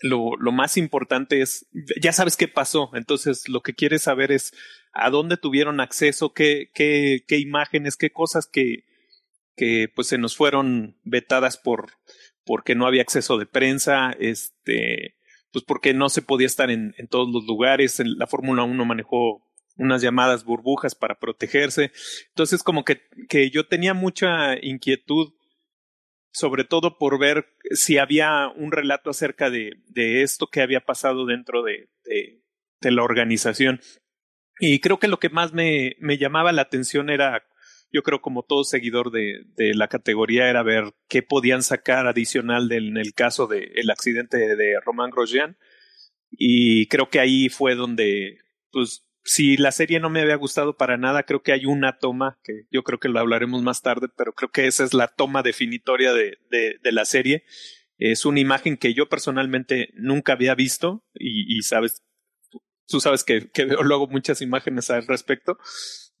lo, 0.00 0.36
lo 0.38 0.52
más 0.52 0.76
importante 0.76 1.42
es, 1.42 1.66
ya 2.00 2.12
sabes 2.12 2.36
qué 2.36 2.48
pasó, 2.48 2.90
entonces 2.94 3.48
lo 3.48 3.62
que 3.62 3.74
quieres 3.74 4.02
saber 4.02 4.32
es 4.32 4.52
a 4.92 5.10
dónde 5.10 5.36
tuvieron 5.36 5.80
acceso, 5.80 6.32
qué, 6.32 6.70
qué, 6.72 7.24
qué 7.26 7.38
imágenes, 7.38 7.96
qué 7.96 8.10
cosas 8.10 8.46
que, 8.46 8.84
que 9.56 9.88
pues 9.94 10.08
se 10.08 10.18
nos 10.18 10.36
fueron 10.36 10.96
vetadas 11.02 11.58
por 11.58 11.97
porque 12.48 12.74
no 12.74 12.86
había 12.86 13.02
acceso 13.02 13.36
de 13.36 13.44
prensa, 13.44 14.16
este, 14.18 15.18
pues 15.52 15.66
porque 15.66 15.92
no 15.92 16.08
se 16.08 16.22
podía 16.22 16.46
estar 16.46 16.70
en, 16.70 16.94
todos 17.10 17.28
los 17.30 17.44
lugares. 17.44 18.00
La 18.02 18.26
Fórmula 18.26 18.62
1 18.62 18.84
manejó 18.86 19.46
unas 19.76 20.00
llamadas 20.00 20.44
burbujas 20.44 20.94
para 20.94 21.18
protegerse. 21.18 21.92
Entonces, 22.28 22.62
como 22.62 22.86
que, 22.86 23.02
que 23.28 23.50
yo 23.50 23.66
tenía 23.66 23.92
mucha 23.92 24.56
inquietud, 24.62 25.34
sobre 26.32 26.64
todo 26.64 26.96
por 26.96 27.18
ver 27.18 27.54
si 27.72 27.98
había 27.98 28.48
un 28.48 28.72
relato 28.72 29.10
acerca 29.10 29.50
de, 29.50 29.82
de 29.88 30.22
esto 30.22 30.46
que 30.46 30.62
había 30.62 30.80
pasado 30.80 31.26
dentro 31.26 31.62
de, 31.62 31.90
de, 32.06 32.40
de 32.80 32.90
la 32.90 33.02
organización. 33.02 33.82
Y 34.58 34.80
creo 34.80 34.98
que 34.98 35.08
lo 35.08 35.18
que 35.18 35.28
más 35.28 35.52
me, 35.52 35.96
me 35.98 36.16
llamaba 36.16 36.52
la 36.52 36.62
atención 36.62 37.10
era 37.10 37.46
yo 37.90 38.02
creo 38.02 38.20
como 38.20 38.42
todo 38.42 38.64
seguidor 38.64 39.10
de, 39.10 39.44
de 39.56 39.74
la 39.74 39.88
categoría 39.88 40.48
era 40.48 40.62
ver 40.62 40.94
qué 41.08 41.22
podían 41.22 41.62
sacar 41.62 42.06
adicional 42.06 42.68
del, 42.68 42.88
en 42.88 42.96
el 42.98 43.14
caso 43.14 43.46
del 43.46 43.70
el 43.74 43.90
accidente 43.90 44.36
de 44.36 44.74
Romain 44.84 45.10
Grosjean. 45.10 45.56
Y 46.30 46.86
creo 46.88 47.08
que 47.08 47.20
ahí 47.20 47.48
fue 47.48 47.74
donde, 47.74 48.38
pues, 48.70 49.06
si 49.24 49.56
la 49.56 49.72
serie 49.72 50.00
no 50.00 50.10
me 50.10 50.20
había 50.20 50.36
gustado 50.36 50.76
para 50.76 50.96
nada, 50.98 51.22
creo 51.22 51.42
que 51.42 51.52
hay 51.52 51.64
una 51.66 51.98
toma, 51.98 52.38
que 52.44 52.64
yo 52.70 52.82
creo 52.82 52.98
que 52.98 53.08
lo 53.08 53.18
hablaremos 53.18 53.62
más 53.62 53.82
tarde, 53.82 54.08
pero 54.14 54.34
creo 54.34 54.50
que 54.50 54.66
esa 54.66 54.84
es 54.84 54.92
la 54.94 55.08
toma 55.08 55.42
definitoria 55.42 56.12
de, 56.12 56.38
de, 56.50 56.76
de 56.82 56.92
la 56.92 57.04
serie. 57.04 57.44
Es 57.96 58.24
una 58.26 58.40
imagen 58.40 58.76
que 58.76 58.94
yo 58.94 59.08
personalmente 59.08 59.90
nunca 59.94 60.34
había 60.34 60.54
visto 60.54 61.04
y, 61.14 61.58
y 61.58 61.62
sabes, 61.62 62.02
tú 62.86 63.00
sabes 63.00 63.24
que, 63.24 63.50
que 63.50 63.64
veo 63.64 63.82
luego 63.82 64.06
muchas 64.06 64.40
imágenes 64.40 64.90
al 64.90 65.06
respecto 65.06 65.58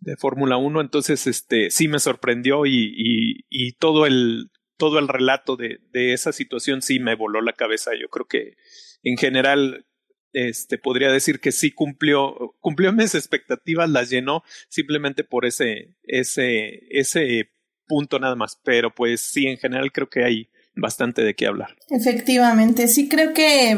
de 0.00 0.16
Fórmula 0.16 0.56
1, 0.56 0.80
entonces 0.80 1.26
este 1.26 1.70
sí 1.70 1.88
me 1.88 1.98
sorprendió 1.98 2.66
y, 2.66 2.92
y, 2.96 3.44
y, 3.48 3.72
todo 3.72 4.06
el 4.06 4.50
todo 4.76 4.98
el 5.00 5.08
relato 5.08 5.56
de, 5.56 5.80
de 5.92 6.12
esa 6.12 6.32
situación 6.32 6.82
sí 6.82 7.00
me 7.00 7.16
voló 7.16 7.40
la 7.40 7.54
cabeza. 7.54 7.90
Yo 8.00 8.08
creo 8.08 8.26
que 8.26 8.56
en 9.02 9.16
general 9.16 9.86
este 10.32 10.78
podría 10.78 11.10
decir 11.10 11.40
que 11.40 11.52
sí 11.52 11.72
cumplió 11.72 12.54
cumplió 12.60 12.92
mis 12.92 13.14
expectativas, 13.14 13.90
las 13.90 14.10
llenó 14.10 14.42
simplemente 14.68 15.24
por 15.24 15.46
ese 15.46 15.94
ese 16.04 16.82
ese 16.90 17.50
punto 17.86 18.18
nada 18.18 18.36
más, 18.36 18.60
pero 18.62 18.94
pues 18.94 19.20
sí 19.20 19.46
en 19.46 19.58
general 19.58 19.90
creo 19.90 20.08
que 20.08 20.24
hay 20.24 20.50
bastante 20.76 21.22
de 21.22 21.34
qué 21.34 21.46
hablar. 21.46 21.76
Efectivamente, 21.90 22.86
sí 22.86 23.08
creo 23.08 23.32
que 23.34 23.76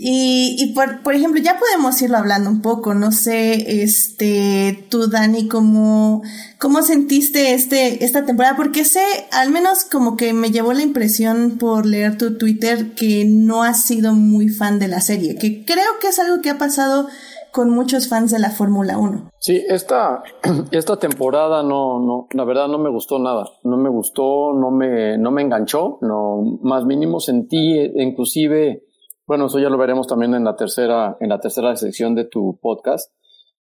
y, 0.00 0.54
y 0.60 0.74
por, 0.74 1.02
por 1.02 1.16
ejemplo, 1.16 1.40
ya 1.42 1.58
podemos 1.58 2.00
irlo 2.00 2.18
hablando 2.18 2.48
un 2.50 2.62
poco, 2.62 2.94
no 2.94 3.10
sé, 3.10 3.82
este, 3.82 4.86
tú 4.88 5.08
Dani, 5.10 5.48
¿cómo, 5.48 6.22
cómo 6.60 6.82
sentiste 6.82 7.52
este, 7.52 8.04
esta 8.04 8.24
temporada? 8.24 8.54
Porque 8.54 8.84
sé, 8.84 9.02
al 9.32 9.50
menos 9.50 9.84
como 9.84 10.16
que 10.16 10.32
me 10.32 10.52
llevó 10.52 10.72
la 10.72 10.82
impresión 10.82 11.58
por 11.58 11.84
leer 11.84 12.16
tu 12.16 12.38
Twitter 12.38 12.94
que 12.94 13.24
no 13.26 13.64
has 13.64 13.86
sido 13.86 14.12
muy 14.12 14.48
fan 14.48 14.78
de 14.78 14.86
la 14.86 15.00
serie, 15.00 15.34
que 15.34 15.64
creo 15.64 15.98
que 16.00 16.06
es 16.06 16.20
algo 16.20 16.42
que 16.42 16.50
ha 16.50 16.58
pasado 16.58 17.08
con 17.52 17.70
muchos 17.70 18.08
fans 18.08 18.30
de 18.30 18.38
la 18.38 18.50
Fórmula 18.50 18.98
1. 18.98 19.30
Sí, 19.40 19.64
esta, 19.68 20.22
esta 20.70 20.96
temporada 20.98 21.64
no, 21.64 21.98
no, 21.98 22.28
la 22.30 22.44
verdad 22.44 22.68
no 22.68 22.78
me 22.78 22.88
gustó 22.88 23.18
nada. 23.18 23.46
No 23.64 23.76
me 23.76 23.88
gustó, 23.88 24.52
no 24.52 24.70
me, 24.70 25.18
no 25.18 25.32
me 25.32 25.42
enganchó, 25.42 25.98
no, 26.02 26.58
más 26.62 26.84
mínimo 26.84 27.18
sentí, 27.18 27.80
inclusive, 27.96 28.84
bueno, 29.28 29.44
eso 29.44 29.58
ya 29.58 29.68
lo 29.68 29.76
veremos 29.76 30.06
también 30.06 30.32
en 30.32 30.44
la 30.44 30.56
tercera, 30.56 31.18
en 31.20 31.28
la 31.28 31.38
tercera 31.38 31.76
sección 31.76 32.14
de 32.14 32.24
tu 32.24 32.58
podcast. 32.62 33.12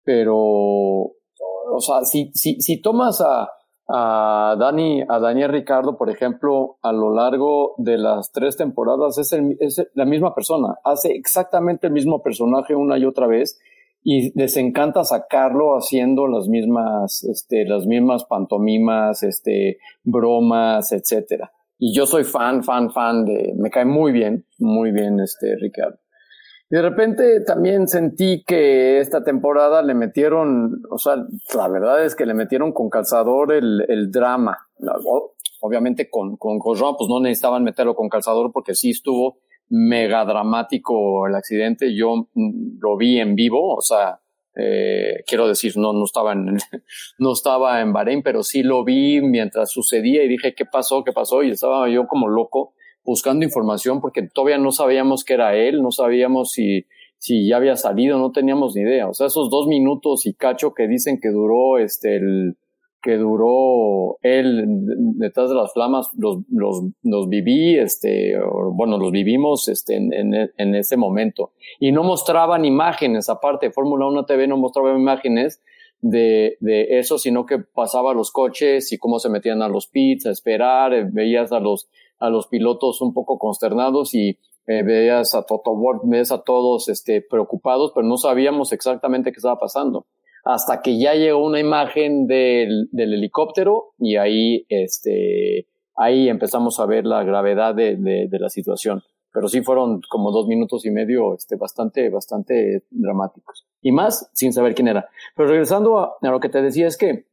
Pero, 0.04 0.36
o 0.36 1.80
sea, 1.80 2.04
si, 2.04 2.32
si, 2.34 2.60
si 2.60 2.82
tomas 2.82 3.22
a, 3.22 3.48
a 3.88 4.56
Dani, 4.58 5.04
a 5.08 5.20
Daniel 5.20 5.52
Ricardo, 5.52 6.00
por 6.00 6.10
ejemplo, 6.10 6.80
a 6.82 6.92
lo 6.92 7.14
largo 7.14 7.76
de 7.78 8.00
las 8.00 8.32
tres 8.32 8.58
temporadas, 8.58 9.20
es, 9.20 9.34
el, 9.34 9.56
es 9.60 9.88
la 9.94 10.06
misma 10.06 10.34
persona. 10.34 10.80
Hace 10.84 11.12
exactamente 11.12 11.86
el 11.86 11.94
mismo 11.94 12.24
personaje 12.24 12.74
una 12.74 12.98
y 12.98 13.06
otra 13.06 13.28
vez 13.28 13.60
y 14.04 14.36
les 14.36 14.58
encanta 14.58 15.04
sacarlo 15.04 15.76
haciendo 15.76 16.26
las 16.26 16.48
mismas, 16.48 17.24
este, 17.24 17.66
las 17.66 17.86
mismas 17.86 18.26
pantomimas, 18.26 19.22
este, 19.22 19.78
bromas, 20.04 20.92
etcétera. 20.92 21.52
Y 21.84 21.96
yo 21.96 22.06
soy 22.06 22.24
fan, 22.24 22.64
fan, 22.64 22.92
fan 22.92 23.26
de, 23.26 23.56
me 23.58 23.72
cae 23.72 23.86
muy 23.86 24.12
bien, 24.12 24.46
muy 24.60 24.92
bien 24.92 25.20
este 25.20 25.56
Ricardo. 25.56 25.98
Y 26.70 26.76
de 26.76 26.82
repente 26.84 27.42
también 27.42 27.88
sentí 27.88 28.44
que 28.46 29.00
esta 29.00 29.24
temporada 29.24 29.82
le 29.82 29.96
metieron, 29.96 30.84
o 30.92 31.00
sea, 31.00 31.16
la 31.56 31.68
verdad 31.70 32.06
es 32.06 32.16
que 32.16 32.28
le 32.28 32.36
metieron 32.36 32.72
con 32.72 32.92
calzador 32.92 33.52
el, 33.52 33.84
el 33.88 34.12
drama. 34.12 34.60
Obviamente 35.62 36.08
con, 36.08 36.38
con 36.38 36.60
pues 36.60 37.10
no 37.10 37.20
necesitaban 37.20 37.64
meterlo 37.64 37.96
con 37.96 38.10
calzador 38.10 38.52
porque 38.54 38.76
sí 38.76 38.92
estuvo 38.92 39.40
mega 39.68 40.24
dramático 40.24 41.26
el 41.26 41.34
accidente. 41.34 41.96
Yo 41.96 42.28
mm, 42.36 42.78
lo 42.80 42.96
vi 42.96 43.20
en 43.20 43.34
vivo, 43.34 43.74
o 43.74 43.82
sea, 43.82 44.21
eh, 44.56 45.24
quiero 45.26 45.48
decir, 45.48 45.78
no, 45.78 45.94
no 45.94 46.06
estaba 46.06 46.34
en, 46.34 46.58
no 47.20 47.34
estaba 47.34 47.82
en 47.82 47.94
Bahrein, 47.94 48.22
pero 48.24 48.44
sí 48.44 48.64
lo 48.64 48.84
vi 48.84 49.22
mientras 49.22 49.72
sucedía 49.72 50.24
y 50.24 50.28
dije, 50.28 50.54
¿qué 50.56 50.66
pasó? 50.66 51.04
¿Qué 51.04 51.12
pasó? 51.12 51.44
Y 51.44 51.52
estaba 51.52 51.90
yo 51.90 52.08
como 52.08 52.28
loco 52.28 52.74
buscando 53.04 53.46
información 53.46 54.02
porque 54.02 54.24
todavía 54.24 54.58
no 54.58 54.72
sabíamos 54.72 55.24
que 55.24 55.34
era 55.34 55.56
él, 55.56 55.82
no 55.82 55.92
sabíamos 55.92 56.52
si, 56.52 56.86
si 57.18 57.48
ya 57.48 57.58
había 57.58 57.76
salido, 57.76 58.18
no 58.18 58.32
teníamos 58.32 58.76
ni 58.76 58.82
idea. 58.82 59.08
O 59.08 59.14
sea, 59.14 59.28
esos 59.28 59.50
dos 59.50 59.68
minutos 59.68 60.26
y 60.26 60.34
cacho 60.34 60.74
que 60.74 60.88
dicen 60.88 61.20
que 61.22 61.30
duró 61.30 61.78
este, 61.78 62.18
el, 62.18 62.58
que 63.02 63.18
duró 63.18 64.18
él 64.22 64.66
detrás 65.18 65.50
de 65.50 65.56
las 65.56 65.74
flamas, 65.74 66.10
los, 66.18 66.40
los, 66.50 66.84
los 67.04 67.30
viví, 67.30 67.78
este, 67.78 68.36
bueno, 68.74 68.98
los 68.98 69.12
vivimos 69.12 69.68
este, 69.68 69.96
en, 69.96 70.14
en, 70.14 70.52
en, 70.56 70.76
ese 70.76 70.98
momento. 70.98 71.52
Y 71.80 71.92
no 71.92 72.04
mostraban 72.04 72.64
imágenes, 72.64 73.30
aparte, 73.30 73.72
Fórmula 73.72 74.08
1 74.08 74.26
TV 74.26 74.48
no 74.48 74.58
mostraba 74.58 74.96
imágenes 74.98 75.62
de, 76.02 76.58
de 76.60 77.00
eso, 77.00 77.18
sino 77.18 77.46
que 77.46 77.60
pasaba 77.60 78.14
los 78.14 78.32
coches 78.32 78.92
y 78.92 78.98
cómo 78.98 79.20
se 79.20 79.30
metían 79.30 79.62
a 79.62 79.70
los 79.70 79.88
pits, 79.88 80.28
a 80.28 80.32
esperar, 80.32 80.94
eh, 80.94 81.08
veías 81.12 81.52
a 81.52 81.60
los, 81.60 81.90
a 82.20 82.30
los 82.30 82.48
pilotos 82.48 83.02
un 83.02 83.14
poco 83.14 83.40
consternados 83.40 84.14
y 84.14 84.38
eh, 84.68 84.84
veías 84.84 85.34
a 85.34 85.44
Toto 85.44 85.76
Wolff, 85.76 86.02
veías 86.04 86.32
a 86.32 86.44
todos 86.44 86.88
este, 86.88 87.22
preocupados, 87.22 87.92
pero 87.96 88.06
no 88.08 88.18
sabíamos 88.18 88.72
exactamente 88.74 89.32
qué 89.32 89.38
estaba 89.38 89.60
pasando 89.60 90.06
hasta 90.44 90.82
que 90.82 90.98
ya 90.98 91.14
llegó 91.14 91.46
una 91.46 91.60
imagen 91.60 92.28
del, 92.28 92.90
del 92.92 93.14
helicóptero 93.14 93.94
y 93.98 94.16
ahí, 94.16 94.66
este, 94.70 95.68
ahí 95.96 96.30
empezamos 96.30 96.80
a 96.80 96.86
ver 96.86 97.06
la 97.06 97.24
gravedad 97.24 97.76
de, 97.76 97.96
de, 97.96 98.40
la 98.40 98.50
situación. 98.50 99.04
Pero 99.34 99.48
sí 99.48 99.62
fueron 99.62 100.02
como 100.10 100.32
dos 100.32 100.48
minutos 100.48 100.86
y 100.86 100.92
medio, 100.92 101.36
este, 101.36 101.56
bastante, 101.56 102.10
bastante 102.10 102.84
dramáticos. 102.90 103.66
Y 103.82 103.92
más 103.92 104.30
sin 104.34 104.52
saber 104.52 104.76
quién 104.76 104.88
era. 104.88 105.08
Pero 105.36 105.50
regresando 105.50 106.00
a, 106.00 106.18
a 106.22 106.30
lo 106.30 106.40
que 106.40 106.50
te 106.50 106.62
decía 106.62 106.88
es 106.88 106.98
que 106.98 107.28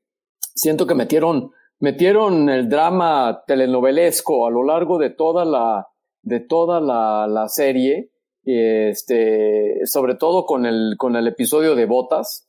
siento 0.54 0.86
que 0.86 0.94
metieron, 0.94 1.52
metieron 1.80 2.48
el 2.50 2.68
drama 2.68 3.42
telenovelesco 3.46 4.46
a 4.46 4.50
lo 4.50 4.62
largo 4.64 4.98
de 4.98 5.10
toda 5.10 5.44
la, 5.44 5.88
de 6.22 6.40
toda 6.40 6.80
la, 6.80 7.26
la 7.26 7.48
serie, 7.48 8.10
este, 8.44 9.80
sobre 9.84 10.14
todo 10.14 10.46
con 10.46 10.66
el, 10.66 10.94
con 10.96 11.16
el 11.16 11.26
episodio 11.26 11.74
de 11.74 11.86
Botas, 11.86 12.47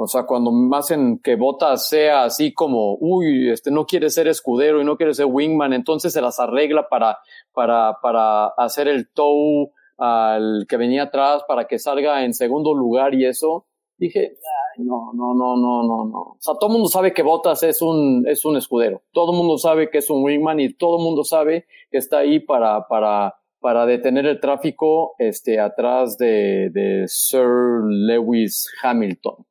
o 0.00 0.06
sea, 0.06 0.22
cuando 0.22 0.52
hacen 0.76 1.18
que 1.18 1.34
Botas 1.34 1.88
sea 1.88 2.22
así 2.22 2.54
como, 2.54 2.96
uy, 3.00 3.50
este 3.50 3.72
no 3.72 3.84
quiere 3.84 4.10
ser 4.10 4.28
escudero 4.28 4.80
y 4.80 4.84
no 4.84 4.96
quiere 4.96 5.12
ser 5.12 5.26
wingman, 5.26 5.72
entonces 5.72 6.12
se 6.12 6.20
las 6.20 6.38
arregla 6.38 6.88
para, 6.88 7.18
para, 7.52 7.98
para 8.00 8.46
hacer 8.46 8.86
el 8.86 9.10
tow 9.12 9.72
al 9.96 10.66
que 10.68 10.76
venía 10.76 11.04
atrás 11.04 11.42
para 11.48 11.66
que 11.66 11.80
salga 11.80 12.24
en 12.24 12.32
segundo 12.32 12.74
lugar 12.74 13.12
y 13.14 13.26
eso. 13.26 13.66
Dije, 13.96 14.36
no, 14.76 15.10
no, 15.12 15.34
no, 15.34 15.56
no, 15.56 15.82
no, 15.82 16.04
no. 16.04 16.20
O 16.20 16.38
sea, 16.38 16.54
todo 16.54 16.70
el 16.70 16.74
mundo 16.74 16.88
sabe 16.88 17.12
que 17.12 17.24
Botas 17.24 17.64
es 17.64 17.82
un, 17.82 18.24
es 18.28 18.44
un 18.44 18.56
escudero. 18.56 19.02
Todo 19.10 19.32
el 19.32 19.36
mundo 19.36 19.58
sabe 19.58 19.90
que 19.90 19.98
es 19.98 20.08
un 20.10 20.22
wingman 20.22 20.60
y 20.60 20.74
todo 20.74 20.98
el 20.98 21.02
mundo 21.02 21.24
sabe 21.24 21.66
que 21.90 21.98
está 21.98 22.18
ahí 22.18 22.38
para, 22.38 22.86
para, 22.86 23.34
para 23.58 23.84
detener 23.84 24.26
el 24.26 24.38
tráfico, 24.38 25.16
este, 25.18 25.58
atrás 25.58 26.16
de, 26.18 26.70
de 26.70 27.02
Sir 27.08 27.82
Lewis 27.88 28.68
Hamilton. 28.80 29.47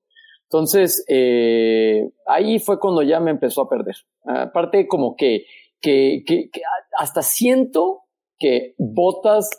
Entonces, 0.49 1.03
eh, 1.09 2.09
ahí 2.25 2.59
fue 2.59 2.79
cuando 2.79 3.01
ya 3.01 3.19
me 3.19 3.31
empezó 3.31 3.63
a 3.63 3.69
perder. 3.69 3.95
Aparte, 4.25 4.87
como 4.87 5.15
que, 5.15 5.45
que, 5.81 6.23
que, 6.25 6.49
que 6.49 6.61
hasta 6.97 7.21
siento 7.21 8.03
que 8.39 8.73
Botas 8.77 9.49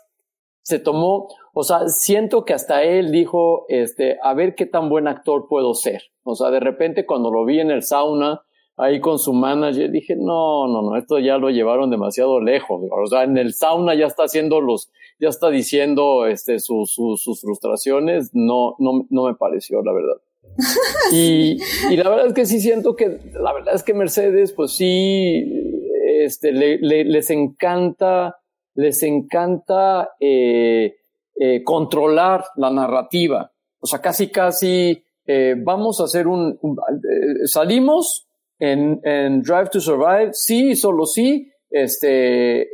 se 0.63 0.79
tomó, 0.79 1.27
o 1.53 1.63
sea, 1.63 1.87
siento 1.87 2.45
que 2.45 2.53
hasta 2.53 2.83
él 2.83 3.11
dijo, 3.11 3.65
este, 3.69 4.17
a 4.21 4.33
ver 4.33 4.55
qué 4.55 4.65
tan 4.65 4.89
buen 4.89 5.07
actor 5.07 5.47
puedo 5.47 5.73
ser. 5.73 6.03
O 6.23 6.35
sea, 6.35 6.51
de 6.51 6.59
repente 6.59 7.05
cuando 7.05 7.31
lo 7.31 7.45
vi 7.45 7.59
en 7.59 7.71
el 7.71 7.83
sauna, 7.83 8.41
ahí 8.77 8.99
con 8.99 9.19
su 9.19 9.33
manager, 9.33 9.91
dije, 9.91 10.15
no, 10.15 10.67
no, 10.67 10.81
no, 10.81 10.95
esto 10.95 11.19
ya 11.19 11.37
lo 11.37 11.49
llevaron 11.49 11.89
demasiado 11.89 12.39
lejos. 12.39 12.81
O 12.91 13.07
sea, 13.07 13.23
en 13.23 13.37
el 13.37 13.53
sauna 13.53 13.93
ya 13.93 14.05
está 14.05 14.23
haciendo 14.23 14.61
los, 14.61 14.89
ya 15.19 15.29
está 15.29 15.49
diciendo, 15.49 16.25
este, 16.25 16.59
sus, 16.59 16.93
sus, 16.93 17.21
sus 17.21 17.41
frustraciones, 17.41 18.31
no, 18.33 18.75
no, 18.79 19.05
no 19.09 19.23
me 19.25 19.35
pareció, 19.35 19.81
la 19.83 19.91
verdad. 19.91 20.21
y, 21.11 21.57
la 21.95 22.09
verdad 22.09 22.27
es 22.27 22.33
que 22.33 22.45
sí 22.45 22.59
siento 22.59 22.95
que, 22.95 23.19
la 23.33 23.53
verdad 23.53 23.75
es 23.75 23.83
que 23.83 23.93
Mercedes, 23.93 24.53
pues 24.53 24.71
sí, 24.73 25.45
este, 26.23 26.51
les 26.51 27.29
encanta, 27.29 28.37
les 28.75 29.01
encanta 29.03 30.09
eh, 30.19 30.97
eh, 31.39 31.63
controlar 31.63 32.45
la 32.55 32.69
narrativa. 32.71 33.51
O 33.79 33.87
sea, 33.87 33.99
casi, 33.99 34.29
casi 34.29 35.03
eh, 35.25 35.55
vamos 35.57 36.01
a 36.01 36.05
hacer 36.05 36.27
un, 36.27 36.59
salimos 37.45 38.27
en, 38.59 38.99
en, 39.03 39.41
Drive 39.41 39.69
to 39.71 39.79
Survive, 39.79 40.31
sí, 40.33 40.75
solo 40.75 41.05
sí, 41.05 41.49
este, 41.69 42.67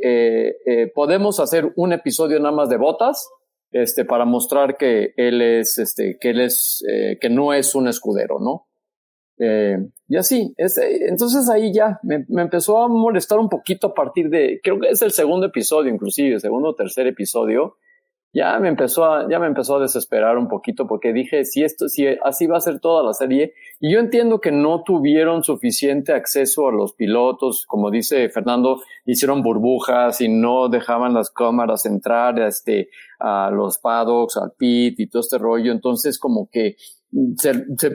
podemos 0.94 1.38
hacer 1.38 1.72
un 1.76 1.92
episodio 1.92 2.40
nada 2.40 2.54
más 2.54 2.68
de 2.68 2.78
botas, 2.78 3.28
este, 3.70 4.04
para 4.04 4.24
mostrar 4.24 4.76
que 4.76 5.12
él 5.16 5.42
es, 5.42 5.78
este, 5.78 6.18
que 6.20 6.30
él 6.30 6.40
es, 6.40 6.84
eh, 6.90 7.18
que 7.20 7.28
no 7.28 7.52
es 7.52 7.74
un 7.74 7.88
escudero, 7.88 8.38
¿no? 8.40 8.66
Eh, 9.38 9.76
y 10.08 10.16
así, 10.16 10.54
entonces 10.56 11.50
ahí 11.50 11.72
ya 11.72 12.00
me, 12.02 12.24
me, 12.28 12.42
empezó 12.42 12.82
a 12.82 12.88
molestar 12.88 13.38
un 13.38 13.50
poquito 13.50 13.88
a 13.88 13.94
partir 13.94 14.30
de, 14.30 14.60
creo 14.62 14.80
que 14.80 14.88
es 14.88 15.02
el 15.02 15.10
segundo 15.10 15.46
episodio, 15.46 15.92
inclusive, 15.92 16.40
segundo 16.40 16.70
o 16.70 16.74
tercer 16.74 17.06
episodio, 17.06 17.76
ya 18.36 18.58
me 18.60 18.68
empezó 18.68 19.06
a, 19.06 19.26
ya 19.30 19.38
me 19.38 19.46
empezó 19.46 19.76
a 19.76 19.80
desesperar 19.80 20.36
un 20.36 20.46
poquito 20.46 20.86
porque 20.86 21.14
dije, 21.14 21.46
si 21.46 21.64
esto, 21.64 21.88
si 21.88 22.06
así 22.22 22.46
va 22.46 22.58
a 22.58 22.60
ser 22.60 22.80
toda 22.80 23.02
la 23.02 23.14
serie, 23.14 23.54
y 23.80 23.94
yo 23.94 23.98
entiendo 23.98 24.42
que 24.42 24.52
no 24.52 24.82
tuvieron 24.82 25.42
suficiente 25.42 26.12
acceso 26.12 26.68
a 26.68 26.72
los 26.72 26.92
pilotos, 26.92 27.64
como 27.66 27.90
dice 27.90 28.28
Fernando, 28.28 28.82
hicieron 29.06 29.42
burbujas 29.42 30.20
y 30.20 30.28
no 30.28 30.68
dejaban 30.68 31.14
las 31.14 31.30
cámaras 31.30 31.86
entrar, 31.86 32.38
este, 32.38 32.90
a 33.18 33.50
los 33.50 33.78
paddocks, 33.78 34.36
al 34.36 34.52
pit 34.58 35.00
y 35.00 35.08
todo 35.08 35.20
este 35.20 35.38
rollo, 35.38 35.72
entonces 35.72 36.18
como 36.18 36.50
que 36.52 36.76
se, 37.38 37.54
se 37.78 37.92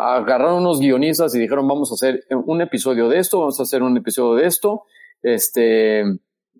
agarraron 0.00 0.62
unos 0.62 0.80
guionistas 0.80 1.34
y 1.34 1.40
dijeron, 1.40 1.68
vamos 1.68 1.90
a 1.90 1.94
hacer 1.94 2.24
un 2.30 2.62
episodio 2.62 3.10
de 3.10 3.18
esto, 3.18 3.40
vamos 3.40 3.60
a 3.60 3.64
hacer 3.64 3.82
un 3.82 3.98
episodio 3.98 4.40
de 4.40 4.46
esto, 4.46 4.84
este, 5.22 6.04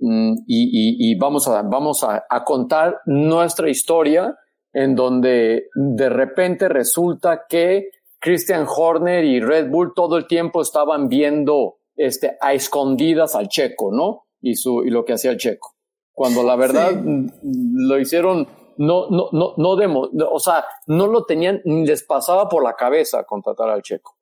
Mm, 0.00 0.34
y, 0.46 1.10
y, 1.10 1.14
vamos, 1.18 1.46
a, 1.48 1.62
vamos 1.62 2.02
a, 2.02 2.24
a, 2.28 2.44
contar 2.44 3.00
nuestra 3.06 3.70
historia 3.70 4.36
en 4.72 4.96
donde 4.96 5.68
de 5.74 6.08
repente 6.08 6.68
resulta 6.68 7.44
que 7.48 7.90
Christian 8.18 8.66
Horner 8.68 9.24
y 9.24 9.40
Red 9.40 9.70
Bull 9.70 9.92
todo 9.94 10.16
el 10.16 10.26
tiempo 10.26 10.62
estaban 10.62 11.08
viendo 11.08 11.76
este, 11.96 12.36
a 12.40 12.54
escondidas 12.54 13.36
al 13.36 13.48
checo, 13.48 13.92
¿no? 13.92 14.26
Y, 14.40 14.56
su, 14.56 14.82
y 14.84 14.90
lo 14.90 15.04
que 15.04 15.12
hacía 15.12 15.30
el 15.30 15.38
checo. 15.38 15.76
Cuando 16.12 16.42
la 16.42 16.56
verdad 16.56 16.92
mm, 16.92 17.28
lo 17.42 17.98
hicieron, 17.98 18.48
no, 18.76 19.08
no, 19.10 19.28
no, 19.32 19.54
no 19.56 19.76
demo, 19.76 20.08
o 20.30 20.40
sea, 20.40 20.64
no 20.88 21.06
lo 21.06 21.24
tenían, 21.24 21.62
ni 21.64 21.86
les 21.86 22.02
pasaba 22.02 22.48
por 22.48 22.64
la 22.64 22.74
cabeza 22.74 23.24
contratar 23.24 23.70
al 23.70 23.82
checo. 23.82 24.16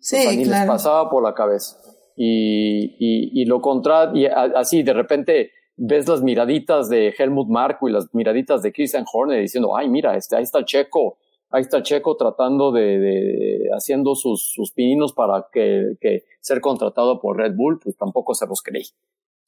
Sí, 0.00 0.36
ni 0.36 0.44
claro. 0.44 0.64
les 0.64 0.68
pasaba 0.68 1.08
por 1.08 1.22
la 1.22 1.32
cabeza 1.32 1.78
y, 2.16 2.96
y, 2.98 3.42
y 3.42 3.44
lo 3.46 3.60
contra, 3.60 4.12
y 4.14 4.26
así 4.26 4.82
de 4.82 4.92
repente 4.92 5.50
ves 5.76 6.08
las 6.08 6.22
miraditas 6.22 6.88
de 6.88 7.14
Helmut 7.16 7.48
Marko 7.48 7.88
y 7.88 7.92
las 7.92 8.12
miraditas 8.14 8.62
de 8.62 8.72
Christian 8.72 9.04
Horner 9.12 9.40
diciendo, 9.40 9.76
ay, 9.76 9.88
mira, 9.88 10.16
este, 10.16 10.36
ahí 10.36 10.42
está 10.42 10.64
checo, 10.64 11.18
ahí 11.50 11.62
está 11.62 11.82
checo 11.82 12.16
tratando 12.16 12.72
de, 12.72 12.98
de 12.98 13.68
haciendo 13.76 14.14
sus, 14.14 14.52
sus 14.52 14.72
pininos 14.72 15.12
para 15.12 15.46
que, 15.52 15.96
que 16.00 16.24
ser 16.40 16.60
contratado 16.60 17.20
por 17.20 17.36
Red 17.36 17.54
Bull, 17.56 17.80
pues 17.82 17.96
tampoco 17.96 18.34
se 18.34 18.46
los 18.46 18.62
creí. 18.62 18.84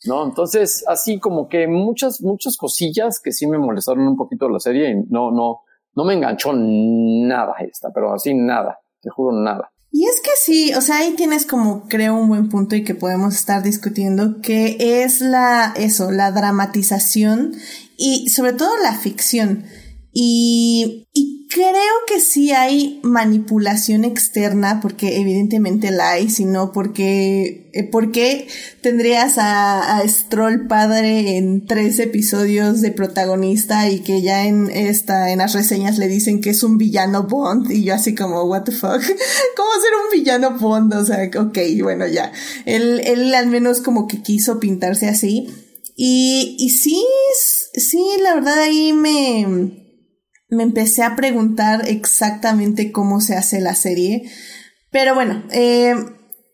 ¿No? 0.05 0.25
Entonces, 0.25 0.85
así 0.89 1.19
como 1.19 1.49
que 1.49 1.67
muchas, 1.67 2.21
muchas 2.21 2.57
cosillas 2.59 3.21
que 3.21 3.33
sí 3.33 3.47
me 3.47 3.59
molestaron 3.59 4.07
un 4.07 4.17
poquito 4.17 4.49
la 4.49 4.61
serie 4.61 4.91
y 4.91 4.95
no, 5.09 5.31
no, 5.31 5.63
no 5.95 6.05
me 6.05 6.15
enganchó 6.15 6.53
nada 6.53 7.55
esta, 7.61 7.91
pero 7.95 8.13
así 8.13 8.35
nada, 8.35 8.79
te 9.01 9.09
juro 9.09 9.33
nada. 9.33 9.73
Y 9.99 10.05
es 10.05 10.21
que 10.21 10.31
sí, 10.39 10.75
o 10.75 10.83
sea, 10.83 10.99
ahí 10.99 11.15
tienes 11.17 11.47
como 11.47 11.89
creo 11.89 12.17
un 12.17 12.29
buen 12.29 12.51
punto 12.51 12.77
y 12.77 12.85
que 12.85 12.95
podemos 12.95 13.35
estar 13.35 13.63
discutiendo, 13.63 14.43
que 14.43 14.77
es 15.03 15.23
la, 15.23 15.73
eso, 15.75 16.11
la 16.11 16.33
dramatización 16.33 17.55
y 17.97 18.29
sobre 18.29 18.53
todo 18.53 18.77
la 18.83 18.93
ficción. 18.93 19.65
Y, 20.19 21.09
y 21.13 21.47
creo 21.51 21.95
que 22.07 22.21
sí 22.21 22.51
hay 22.51 23.01
manipulación 23.03 24.03
externa, 24.03 24.81
porque 24.81 25.21
evidentemente 25.21 25.91
la 25.91 26.13
hay, 26.13 26.31
sino 26.31 26.73
porque, 26.73 27.69
eh, 27.75 27.85
porque 27.85 28.49
tendrías 28.81 29.37
a, 29.37 29.99
a 29.99 30.09
Stroll 30.09 30.69
padre 30.69 31.37
en 31.37 31.67
tres 31.67 31.99
episodios 31.99 32.81
de 32.81 32.93
protagonista 32.93 33.91
y 33.91 34.01
que 34.01 34.23
ya 34.23 34.47
en 34.47 34.71
esta, 34.71 35.31
en 35.33 35.41
las 35.41 35.53
reseñas 35.53 35.99
le 35.99 36.09
dicen 36.09 36.41
que 36.41 36.49
es 36.49 36.63
un 36.63 36.79
villano 36.79 37.25
Bond 37.25 37.71
y 37.71 37.85
yo 37.85 37.93
así 37.93 38.15
como, 38.15 38.45
what 38.45 38.63
the 38.63 38.73
fuck, 38.73 39.03
¿cómo 39.57 39.71
ser 39.83 39.93
un 40.03 40.19
villano 40.19 40.59
Bond? 40.59 40.95
O 40.95 41.05
sea, 41.05 41.29
ok, 41.39 41.59
bueno, 41.83 42.07
ya. 42.07 42.33
Él, 42.65 43.03
él 43.05 43.35
al 43.35 43.49
menos 43.49 43.83
como 43.83 44.07
que 44.07 44.23
quiso 44.23 44.61
pintarse 44.61 45.09
así. 45.09 45.51
Y, 45.95 46.57
y 46.59 46.71
sí, 46.71 47.05
sí, 47.75 48.03
la 48.23 48.35
verdad 48.35 48.61
ahí 48.61 48.95
me, 48.95 49.86
me 50.49 50.63
empecé 50.63 51.03
a 51.03 51.17
preguntar 51.17 51.89
exactamente 51.89 52.93
cómo 52.93 53.21
se 53.21 53.37
hace 53.37 53.61
la 53.61 53.75
serie. 53.75 54.31
Pero 54.91 55.15
bueno, 55.15 55.45
eh, 55.51 55.95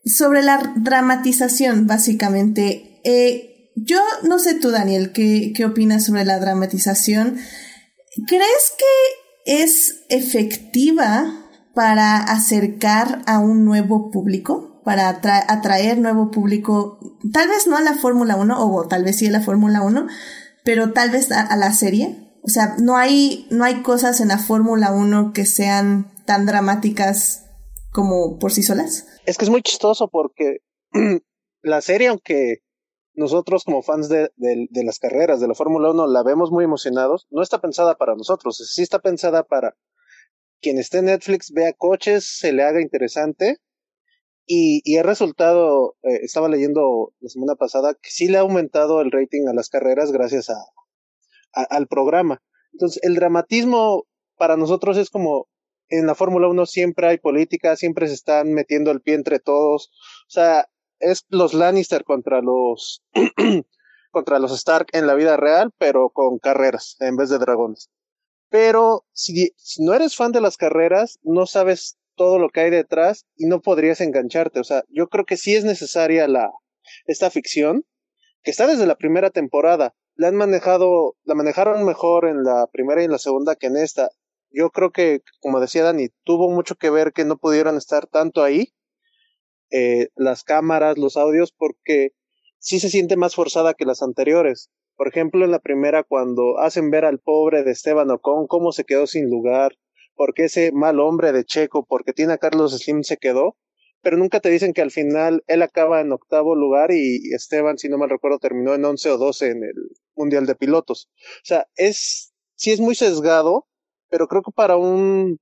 sobre 0.05 0.41
la 0.41 0.73
dramatización, 0.75 1.87
básicamente, 1.87 2.99
eh, 3.03 3.71
yo 3.75 3.99
no 4.23 4.39
sé 4.39 4.55
tú, 4.55 4.71
Daniel, 4.71 5.11
¿qué, 5.11 5.53
¿qué 5.55 5.65
opinas 5.65 6.05
sobre 6.05 6.25
la 6.25 6.39
dramatización? 6.39 7.37
¿Crees 8.27 8.73
que 8.77 9.63
es 9.63 10.03
efectiva 10.09 11.25
para 11.73 12.17
acercar 12.17 13.21
a 13.25 13.39
un 13.39 13.65
nuevo 13.65 14.11
público? 14.11 14.81
Para 14.83 15.07
atra 15.07 15.45
atraer 15.47 15.97
nuevo 15.97 16.29
público, 16.29 16.99
tal 17.31 17.47
vez 17.47 17.67
no 17.67 17.77
a 17.77 17.81
la 17.81 17.93
Fórmula 17.93 18.35
1, 18.35 18.57
o 18.59 18.87
tal 18.87 19.05
vez 19.05 19.17
sí 19.17 19.27
a 19.27 19.31
la 19.31 19.39
Fórmula 19.41 19.81
1, 19.81 20.07
pero 20.65 20.91
tal 20.91 21.09
vez 21.09 21.31
a 21.31 21.55
la 21.55 21.71
serie. 21.71 22.22
O 22.43 22.49
sea, 22.49 22.75
no 22.77 22.97
hay, 22.97 23.47
no 23.51 23.63
hay 23.63 23.81
cosas 23.83 24.19
en 24.19 24.27
la 24.27 24.37
Fórmula 24.37 24.91
1 24.91 25.31
que 25.33 25.45
sean 25.45 26.11
tan 26.25 26.45
dramáticas 26.45 27.45
como 27.91 28.37
por 28.37 28.51
sí 28.51 28.63
solas. 28.63 29.07
Es 29.25 29.37
que 29.37 29.45
es 29.45 29.49
muy 29.49 29.61
chistoso 29.61 30.09
porque 30.09 30.57
la 31.61 31.81
serie, 31.81 32.09
aunque 32.09 32.57
nosotros 33.13 33.63
como 33.63 33.81
fans 33.81 34.09
de, 34.09 34.31
de, 34.35 34.67
de 34.69 34.83
las 34.83 34.99
carreras 34.99 35.39
de 35.39 35.47
la 35.47 35.53
Fórmula 35.53 35.91
1 35.91 36.07
la 36.07 36.23
vemos 36.23 36.51
muy 36.51 36.65
emocionados, 36.65 37.27
no 37.29 37.41
está 37.41 37.61
pensada 37.61 37.95
para 37.95 38.15
nosotros, 38.15 38.57
sí 38.57 38.81
está 38.81 38.99
pensada 38.99 39.43
para 39.43 39.77
quien 40.59 40.77
esté 40.79 40.97
en 40.97 41.05
Netflix, 41.05 41.51
vea 41.51 41.71
coches, 41.73 42.37
se 42.39 42.51
le 42.51 42.63
haga 42.63 42.81
interesante. 42.81 43.57
Y, 44.45 44.81
y 44.83 44.97
el 44.97 45.05
resultado, 45.05 45.95
eh, 46.03 46.19
estaba 46.23 46.49
leyendo 46.49 47.13
la 47.21 47.29
semana 47.29 47.55
pasada, 47.55 47.93
que 47.93 48.09
sí 48.09 48.27
le 48.27 48.37
ha 48.37 48.41
aumentado 48.41 48.99
el 48.99 49.11
rating 49.11 49.47
a 49.47 49.53
las 49.53 49.69
carreras 49.69 50.11
gracias 50.11 50.49
a, 50.49 50.55
al 51.53 51.87
programa. 51.87 52.41
Entonces, 52.71 53.01
el 53.03 53.15
dramatismo 53.15 54.05
para 54.37 54.57
nosotros 54.57 54.97
es 54.97 55.09
como 55.09 55.47
en 55.89 56.07
la 56.07 56.15
Fórmula 56.15 56.47
1 56.47 56.65
siempre 56.65 57.07
hay 57.07 57.17
política, 57.17 57.75
siempre 57.75 58.07
se 58.07 58.15
están 58.15 58.53
metiendo 58.53 58.91
el 58.91 59.01
pie 59.01 59.15
entre 59.15 59.39
todos. 59.39 59.91
O 60.27 60.31
sea, 60.31 60.67
es 60.99 61.25
los 61.29 61.53
Lannister 61.53 62.03
contra 62.03 62.41
los 62.41 63.03
contra 64.11 64.39
los 64.39 64.51
Stark 64.51 64.87
en 64.93 65.07
la 65.07 65.15
vida 65.15 65.37
real, 65.37 65.71
pero 65.77 66.09
con 66.09 66.39
carreras 66.39 66.95
en 66.99 67.15
vez 67.15 67.29
de 67.29 67.39
dragones. 67.39 67.89
Pero 68.49 69.05
si, 69.11 69.51
si 69.57 69.83
no 69.83 69.93
eres 69.93 70.15
fan 70.15 70.31
de 70.31 70.41
las 70.41 70.57
carreras, 70.57 71.19
no 71.23 71.45
sabes 71.45 71.97
todo 72.15 72.37
lo 72.37 72.49
que 72.49 72.61
hay 72.61 72.69
detrás 72.69 73.25
y 73.35 73.47
no 73.47 73.61
podrías 73.61 74.01
engancharte. 74.01 74.59
O 74.59 74.63
sea, 74.63 74.83
yo 74.89 75.07
creo 75.07 75.25
que 75.25 75.37
sí 75.37 75.55
es 75.55 75.63
necesaria 75.63 76.27
la 76.27 76.51
esta 77.05 77.29
ficción 77.29 77.85
que 78.43 78.51
está 78.51 78.67
desde 78.67 78.85
la 78.85 78.95
primera 78.95 79.29
temporada 79.29 79.95
la 80.15 80.27
han 80.27 80.35
manejado, 80.35 81.15
la 81.23 81.35
manejaron 81.35 81.85
mejor 81.85 82.25
en 82.25 82.43
la 82.43 82.67
primera 82.71 83.01
y 83.01 83.05
en 83.05 83.11
la 83.11 83.17
segunda 83.17 83.55
que 83.55 83.67
en 83.67 83.77
esta. 83.77 84.09
Yo 84.51 84.69
creo 84.69 84.91
que, 84.91 85.21
como 85.41 85.59
decía 85.59 85.83
Dani, 85.83 86.09
tuvo 86.23 86.49
mucho 86.51 86.75
que 86.75 86.89
ver 86.89 87.13
que 87.13 87.25
no 87.25 87.37
pudieran 87.37 87.77
estar 87.77 88.05
tanto 88.07 88.43
ahí, 88.43 88.73
eh, 89.71 90.09
las 90.15 90.43
cámaras, 90.43 90.97
los 90.97 91.17
audios, 91.17 91.51
porque 91.51 92.11
sí 92.59 92.79
se 92.79 92.89
siente 92.89 93.17
más 93.17 93.35
forzada 93.35 93.73
que 93.73 93.85
las 93.85 94.03
anteriores. 94.03 94.69
Por 94.95 95.07
ejemplo, 95.07 95.43
en 95.43 95.51
la 95.51 95.59
primera, 95.59 96.03
cuando 96.03 96.59
hacen 96.59 96.91
ver 96.91 97.05
al 97.05 97.19
pobre 97.19 97.63
de 97.63 97.71
Esteban 97.71 98.11
Ocon 98.11 98.45
cómo 98.45 98.71
se 98.71 98.83
quedó 98.83 99.07
sin 99.07 99.29
lugar, 99.29 99.73
porque 100.15 100.45
ese 100.45 100.71
mal 100.71 100.99
hombre 100.99 101.31
de 101.31 101.43
Checo, 101.43 101.85
porque 101.85 102.13
tiene 102.13 102.33
a 102.33 102.37
Carlos 102.37 102.77
Slim 102.77 103.01
se 103.01 103.17
quedó, 103.17 103.57
pero 104.03 104.17
nunca 104.17 104.39
te 104.39 104.49
dicen 104.49 104.73
que 104.73 104.81
al 104.81 104.91
final 104.91 105.43
él 105.47 105.63
acaba 105.63 106.01
en 106.01 106.11
octavo 106.11 106.55
lugar 106.55 106.91
y 106.91 107.33
Esteban, 107.33 107.79
si 107.79 107.89
no 107.89 107.97
mal 107.97 108.09
recuerdo, 108.09 108.37
terminó 108.37 108.75
en 108.75 108.85
once 108.85 109.09
o 109.09 109.17
doce 109.17 109.47
en 109.49 109.63
el 109.63 109.73
Mundial 110.15 110.45
de 110.45 110.55
Pilotos. 110.55 111.09
O 111.17 111.45
sea, 111.45 111.67
es, 111.75 112.33
sí 112.55 112.71
es 112.71 112.79
muy 112.79 112.95
sesgado, 112.95 113.67
pero 114.09 114.27
creo 114.27 114.41
que 114.43 114.51
para 114.51 114.77
un, 114.77 115.39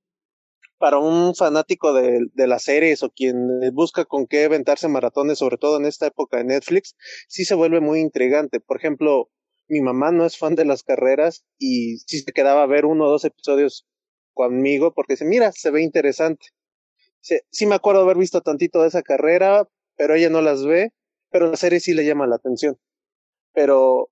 para 0.78 0.98
un 0.98 1.34
fanático 1.34 1.92
de, 1.92 2.26
de 2.32 2.46
las 2.46 2.64
series 2.64 3.02
o 3.02 3.10
quien 3.10 3.36
busca 3.72 4.04
con 4.04 4.26
qué 4.26 4.44
aventarse 4.44 4.88
maratones, 4.88 5.38
sobre 5.38 5.58
todo 5.58 5.78
en 5.78 5.86
esta 5.86 6.06
época 6.06 6.38
de 6.38 6.44
Netflix, 6.44 6.96
sí 7.28 7.44
se 7.44 7.54
vuelve 7.54 7.80
muy 7.80 8.00
intrigante. 8.00 8.60
Por 8.60 8.78
ejemplo, 8.78 9.30
mi 9.68 9.80
mamá 9.80 10.12
no 10.12 10.26
es 10.26 10.36
fan 10.38 10.54
de 10.54 10.64
las 10.64 10.82
carreras 10.82 11.44
y 11.58 11.98
sí 11.98 12.20
se 12.20 12.32
quedaba 12.32 12.62
a 12.62 12.66
ver 12.66 12.84
uno 12.84 13.06
o 13.06 13.10
dos 13.10 13.24
episodios 13.24 13.86
conmigo 14.34 14.92
porque 14.94 15.14
dice, 15.14 15.24
mira, 15.24 15.52
se 15.52 15.70
ve 15.70 15.82
interesante. 15.82 16.46
sí 17.20 17.66
me 17.66 17.74
acuerdo 17.74 18.02
haber 18.02 18.16
visto 18.16 18.40
tantito 18.40 18.82
de 18.82 18.88
esa 18.88 19.02
carrera, 19.02 19.68
pero 19.96 20.14
ella 20.14 20.30
no 20.30 20.40
las 20.42 20.64
ve, 20.64 20.92
pero 21.30 21.50
la 21.50 21.56
serie 21.56 21.80
sí 21.80 21.94
le 21.94 22.04
llama 22.04 22.26
la 22.26 22.36
atención. 22.36 22.78
Pero 23.52 24.10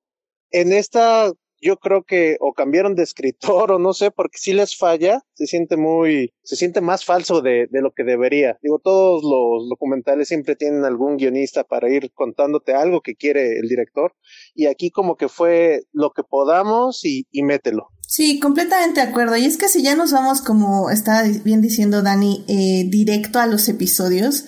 en 0.50 0.72
esta 0.72 1.32
yo 1.60 1.76
creo 1.76 2.04
que 2.04 2.36
o 2.40 2.54
cambiaron 2.54 2.94
de 2.94 3.02
escritor 3.02 3.72
o 3.72 3.78
no 3.78 3.92
sé, 3.92 4.10
porque 4.10 4.38
si 4.38 4.52
les 4.52 4.76
falla, 4.76 5.22
se 5.34 5.46
siente 5.46 5.76
muy, 5.76 6.32
se 6.42 6.56
siente 6.56 6.80
más 6.80 7.04
falso 7.04 7.42
de, 7.42 7.68
de, 7.70 7.82
lo 7.82 7.92
que 7.92 8.04
debería. 8.04 8.58
Digo, 8.62 8.78
todos 8.78 9.22
los 9.22 9.68
documentales 9.68 10.28
siempre 10.28 10.56
tienen 10.56 10.84
algún 10.84 11.16
guionista 11.16 11.64
para 11.64 11.90
ir 11.90 12.12
contándote 12.14 12.72
algo 12.72 13.02
que 13.02 13.14
quiere 13.14 13.58
el 13.58 13.68
director, 13.68 14.14
y 14.54 14.66
aquí 14.66 14.90
como 14.90 15.16
que 15.16 15.28
fue 15.28 15.82
lo 15.92 16.10
que 16.12 16.22
podamos 16.22 17.04
y, 17.04 17.26
y 17.30 17.42
mételo. 17.42 17.88
Sí, 18.06 18.40
completamente 18.40 19.00
de 19.00 19.06
acuerdo. 19.06 19.36
Y 19.36 19.44
es 19.44 19.56
que 19.56 19.68
si 19.68 19.82
ya 19.82 19.94
nos 19.94 20.12
vamos, 20.12 20.42
como 20.42 20.90
estaba 20.90 21.22
bien 21.44 21.60
diciendo 21.60 22.02
Dani, 22.02 22.44
eh, 22.48 22.84
directo 22.88 23.38
a 23.38 23.46
los 23.46 23.68
episodios, 23.68 24.46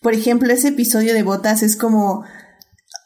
por 0.00 0.14
ejemplo, 0.14 0.52
ese 0.52 0.68
episodio 0.68 1.14
de 1.14 1.22
Botas 1.22 1.62
es 1.62 1.76
como 1.76 2.24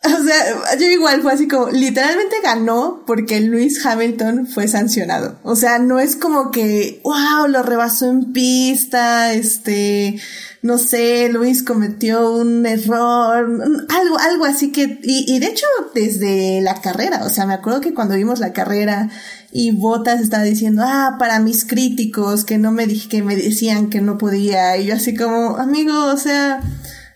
O 0.07 0.25
sea, 0.25 0.79
yo 0.79 0.87
igual 0.87 1.21
fue 1.21 1.33
así 1.33 1.47
como, 1.47 1.69
literalmente 1.69 2.37
ganó 2.43 3.03
porque 3.07 3.41
Luis 3.41 3.85
Hamilton 3.85 4.47
fue 4.47 4.67
sancionado. 4.67 5.39
O 5.43 5.57
sea, 5.57 5.79
no 5.79 5.99
es 5.99 6.17
como 6.17 6.51
que, 6.51 7.01
wow, 7.05 7.47
lo 7.49 7.63
rebasó 7.63 8.07
en 8.07 8.33
pista, 8.33 9.35
este, 9.35 10.19
no 10.63 10.79
sé, 10.79 11.29
Luis 11.29 11.63
cometió 11.63 12.33
un 12.33 12.65
error, 12.65 13.47
algo, 13.91 14.19
algo 14.19 14.45
así 14.47 14.73
que, 14.73 15.01
y, 15.03 15.35
y 15.35 15.39
de 15.39 15.49
hecho 15.49 15.67
desde 15.95 16.63
la 16.63 16.81
carrera, 16.81 17.25
o 17.27 17.29
sea, 17.29 17.45
me 17.45 17.55
acuerdo 17.55 17.83
que 17.83 17.93
cuando 17.93 18.15
vimos 18.15 18.41
la 18.41 18.55
carrera 18.55 19.11
y 19.53 19.73
Botas 19.73 20.23
estaba 20.23 20.45
diciendo, 20.45 20.83
ah, 20.87 21.17
para 21.19 21.41
mis 21.41 21.67
críticos 21.67 22.45
que 22.47 22.57
no 22.57 22.73
me 22.73 22.87
dije, 22.87 23.09
que 23.09 23.23
me 23.23 23.37
decían 23.37 23.91
que 23.91 24.01
no 24.01 24.17
podía, 24.17 24.79
y 24.79 24.87
yo 24.87 24.95
así 24.95 25.15
como, 25.15 25.59
amigo, 25.59 26.07
o 26.07 26.17
sea, 26.17 26.63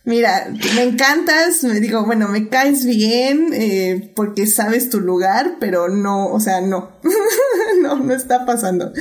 Mira, 0.06 0.52
me 0.74 0.82
encantas, 0.82 1.64
me 1.64 1.80
digo, 1.80 2.04
bueno, 2.04 2.28
me 2.28 2.50
caes 2.50 2.84
bien 2.84 3.50
eh, 3.54 4.12
porque 4.14 4.46
sabes 4.46 4.90
tu 4.90 5.00
lugar, 5.00 5.56
pero 5.60 5.88
no, 5.88 6.26
o 6.26 6.40
sea, 6.40 6.60
no, 6.60 6.92
no, 7.82 7.96
no 7.96 8.14
está 8.14 8.44
pasando. 8.44 8.92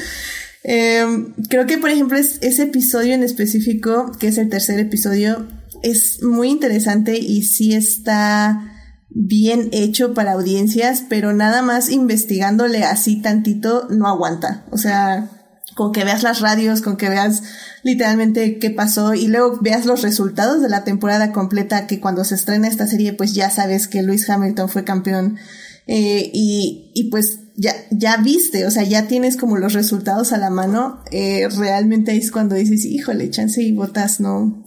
Em, 0.63 1.33
creo 1.49 1.65
que, 1.65 1.77
por 1.77 1.89
ejemplo, 1.89 2.17
es, 2.17 2.37
ese 2.41 2.63
episodio 2.63 3.13
en 3.13 3.23
específico, 3.23 4.13
que 4.17 4.27
es 4.29 4.37
el 4.37 4.47
tercer 4.47 4.79
episodio, 4.79 5.45
es 5.81 6.23
muy 6.23 6.49
interesante 6.49 7.17
y 7.19 7.43
sí 7.43 7.73
está 7.73 8.71
bien 9.09 9.69
hecho 9.73 10.13
para 10.13 10.31
audiencias, 10.31 11.03
pero 11.07 11.33
nada 11.33 11.61
más 11.61 11.89
investigándole 11.89 12.85
así 12.85 13.21
tantito 13.21 13.87
no 13.89 14.07
aguanta. 14.07 14.65
O 14.71 14.77
sea, 14.77 15.29
con 15.75 15.91
que 15.91 16.03
veas 16.03 16.23
las 16.23 16.39
radios, 16.39 16.81
con 16.81 16.97
que 16.97 17.09
veas 17.09 17.43
literalmente 17.83 18.59
qué 18.59 18.69
pasó 18.69 19.13
y 19.13 19.27
luego 19.27 19.59
veas 19.61 19.85
los 19.85 20.01
resultados 20.01 20.61
de 20.61 20.69
la 20.69 20.83
temporada 20.83 21.31
completa 21.31 21.87
que 21.87 21.99
cuando 21.99 22.23
se 22.23 22.35
estrena 22.35 22.67
esta 22.67 22.87
serie 22.87 23.13
pues 23.13 23.33
ya 23.33 23.49
sabes 23.49 23.87
que 23.87 24.01
Lewis 24.01 24.29
Hamilton 24.29 24.69
fue 24.69 24.83
campeón 24.83 25.37
eh, 25.87 26.29
y, 26.33 26.91
y 26.93 27.09
pues 27.09 27.39
ya, 27.55 27.75
ya 27.91 28.17
viste, 28.17 28.65
o 28.65 28.71
sea, 28.71 28.83
ya 28.83 29.07
tienes 29.07 29.37
como 29.37 29.57
los 29.57 29.73
resultados 29.73 30.33
a 30.33 30.37
la 30.37 30.49
mano, 30.49 31.03
eh, 31.11 31.47
realmente 31.49 32.15
es 32.15 32.31
cuando 32.31 32.55
dices, 32.55 32.85
híjole, 32.85 33.29
chance 33.29 33.61
y 33.61 33.71
botas 33.73 34.19
no, 34.19 34.65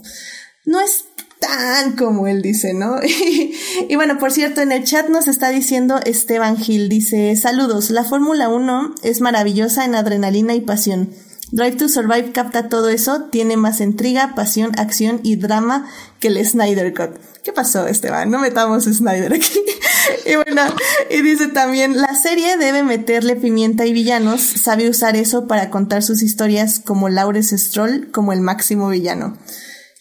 no 0.65 0.81
es 0.81 1.05
tan 1.41 1.97
como 1.97 2.27
él 2.27 2.43
dice, 2.43 2.75
¿no? 2.75 2.97
y 3.89 3.97
bueno, 3.97 4.19
por 4.19 4.33
cierto, 4.33 4.61
en 4.61 4.73
el 4.73 4.85
chat 4.85 5.09
nos 5.09 5.29
está 5.29 5.51
diciendo 5.51 6.01
Esteban 6.05 6.57
Gil, 6.57 6.89
dice, 6.89 7.35
saludos, 7.37 7.91
la 7.91 8.05
Fórmula 8.05 8.49
1 8.49 8.95
es 9.03 9.21
maravillosa 9.21 9.85
en 9.85 9.95
adrenalina 9.95 10.55
y 10.55 10.61
pasión. 10.61 11.11
Drive 11.53 11.77
to 11.77 11.89
Survive 11.89 12.33
capta 12.33 12.69
todo 12.69 12.89
eso, 12.89 13.29
tiene 13.31 13.57
más 13.57 13.81
intriga, 13.81 14.35
pasión, 14.35 14.73
acción 14.79 15.21
y 15.23 15.37
drama 15.37 15.89
que 16.19 16.29
el 16.29 16.45
Snyder 16.45 16.93
Cut. 16.93 17.21
¿Qué 17.45 17.53
pasó, 17.53 17.87
Esteban? 17.87 18.31
No 18.33 18.41
metamos 18.41 18.85
Snyder 18.85 19.33
aquí. 19.33 19.61
y 20.27 20.35
bueno, 20.35 20.63
y 21.09 21.23
dice 21.23 21.47
también, 21.47 22.01
la 22.01 22.17
serie 22.17 22.57
debe 22.57 22.83
meterle 22.83 23.37
pimienta 23.37 23.87
y 23.87 23.93
villanos, 23.93 24.41
sabe 24.41 24.91
usar 24.91 25.15
eso 25.17 25.47
para 25.47 25.71
contar 25.71 26.03
sus 26.03 26.23
historias 26.23 26.81
como 26.81 27.09
Lawrence 27.09 27.57
Stroll 27.57 28.11
como 28.11 28.33
el 28.33 28.41
máximo 28.41 28.89
villano. 28.89 29.39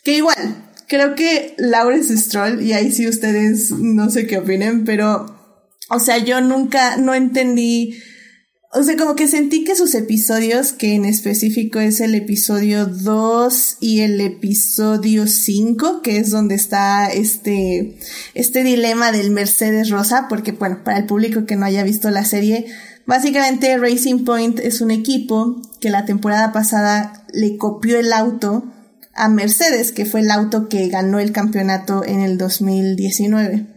Que 0.03 0.13
igual, 0.17 0.64
creo 0.87 1.15
que 1.15 1.55
Lawrence 1.57 2.15
Stroll, 2.17 2.61
y 2.61 2.73
ahí 2.73 2.91
sí 2.91 3.07
ustedes 3.07 3.71
no 3.71 4.09
sé 4.09 4.27
qué 4.27 4.37
opinen, 4.37 4.83
pero, 4.85 5.25
o 5.89 5.99
sea, 5.99 6.17
yo 6.17 6.41
nunca, 6.41 6.97
no 6.97 7.13
entendí, 7.13 7.97
o 8.77 8.83
sea, 8.83 8.97
como 8.97 9.15
que 9.15 9.27
sentí 9.27 9.63
que 9.63 9.75
sus 9.75 9.95
episodios, 9.95 10.73
que 10.73 10.95
en 10.95 11.05
específico 11.05 11.79
es 11.79 12.01
el 12.01 12.13
episodio 12.13 12.85
2 12.85 13.77
y 13.79 14.01
el 14.01 14.19
episodio 14.19 15.27
5, 15.27 16.01
que 16.01 16.17
es 16.17 16.29
donde 16.29 16.55
está 16.55 17.07
este, 17.07 17.97
este 18.33 18.63
dilema 18.63 19.13
del 19.13 19.31
Mercedes 19.31 19.89
Rosa, 19.89 20.27
porque 20.27 20.51
bueno, 20.51 20.83
para 20.83 20.97
el 20.97 21.05
público 21.05 21.45
que 21.45 21.55
no 21.55 21.65
haya 21.65 21.83
visto 21.83 22.09
la 22.11 22.25
serie, 22.25 22.65
básicamente 23.05 23.77
Racing 23.77 24.25
Point 24.25 24.59
es 24.59 24.81
un 24.81 24.91
equipo 24.91 25.61
que 25.79 25.89
la 25.89 26.05
temporada 26.05 26.51
pasada 26.51 27.25
le 27.31 27.55
copió 27.57 27.97
el 27.97 28.11
auto 28.11 28.74
a 29.15 29.29
Mercedes, 29.29 29.91
que 29.91 30.05
fue 30.05 30.21
el 30.21 30.31
auto 30.31 30.67
que 30.69 30.87
ganó 30.89 31.19
el 31.19 31.31
campeonato 31.31 32.03
en 32.05 32.21
el 32.21 32.37
2019. 32.37 33.67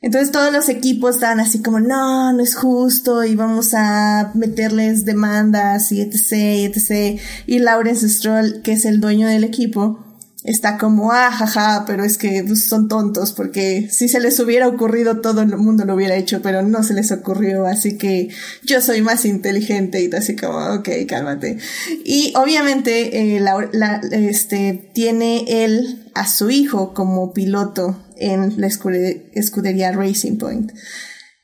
Entonces 0.00 0.30
todos 0.30 0.52
los 0.52 0.68
equipos 0.68 1.16
estaban 1.16 1.40
así 1.40 1.60
como, 1.60 1.80
no, 1.80 2.32
no 2.32 2.42
es 2.42 2.54
justo 2.54 3.24
y 3.24 3.34
vamos 3.34 3.74
a 3.74 4.30
meterles 4.34 5.04
demandas 5.04 5.90
y 5.90 6.00
etc, 6.00 6.76
etc. 6.76 7.20
Y 7.46 7.58
Lawrence 7.58 8.08
Stroll, 8.08 8.62
que 8.62 8.72
es 8.72 8.84
el 8.84 9.00
dueño 9.00 9.26
del 9.26 9.42
equipo, 9.42 10.07
está 10.48 10.78
como, 10.78 11.12
ah, 11.12 11.30
jaja, 11.30 11.84
pero 11.86 12.04
es 12.04 12.16
que 12.16 12.42
pues, 12.46 12.64
son 12.64 12.88
tontos 12.88 13.32
porque 13.32 13.88
si 13.90 14.08
se 14.08 14.18
les 14.18 14.40
hubiera 14.40 14.66
ocurrido 14.66 15.20
todo 15.20 15.42
el 15.42 15.56
mundo 15.58 15.84
lo 15.84 15.94
hubiera 15.94 16.16
hecho, 16.16 16.40
pero 16.42 16.62
no 16.62 16.82
se 16.82 16.94
les 16.94 17.12
ocurrió, 17.12 17.66
así 17.66 17.98
que 17.98 18.28
yo 18.64 18.80
soy 18.80 19.02
más 19.02 19.26
inteligente 19.26 20.02
y 20.02 20.14
así 20.14 20.36
como, 20.36 20.56
ok, 20.74 20.88
cálmate. 21.06 21.58
Y 22.04 22.32
obviamente 22.34 23.36
eh, 23.36 23.40
la, 23.40 24.00
este, 24.10 24.90
tiene 24.94 25.64
él 25.64 26.10
a 26.14 26.26
su 26.26 26.50
hijo 26.50 26.94
como 26.94 27.34
piloto 27.34 28.02
en 28.16 28.58
la 28.58 28.68
escudería 28.68 29.92
Racing 29.92 30.38
Point. 30.38 30.72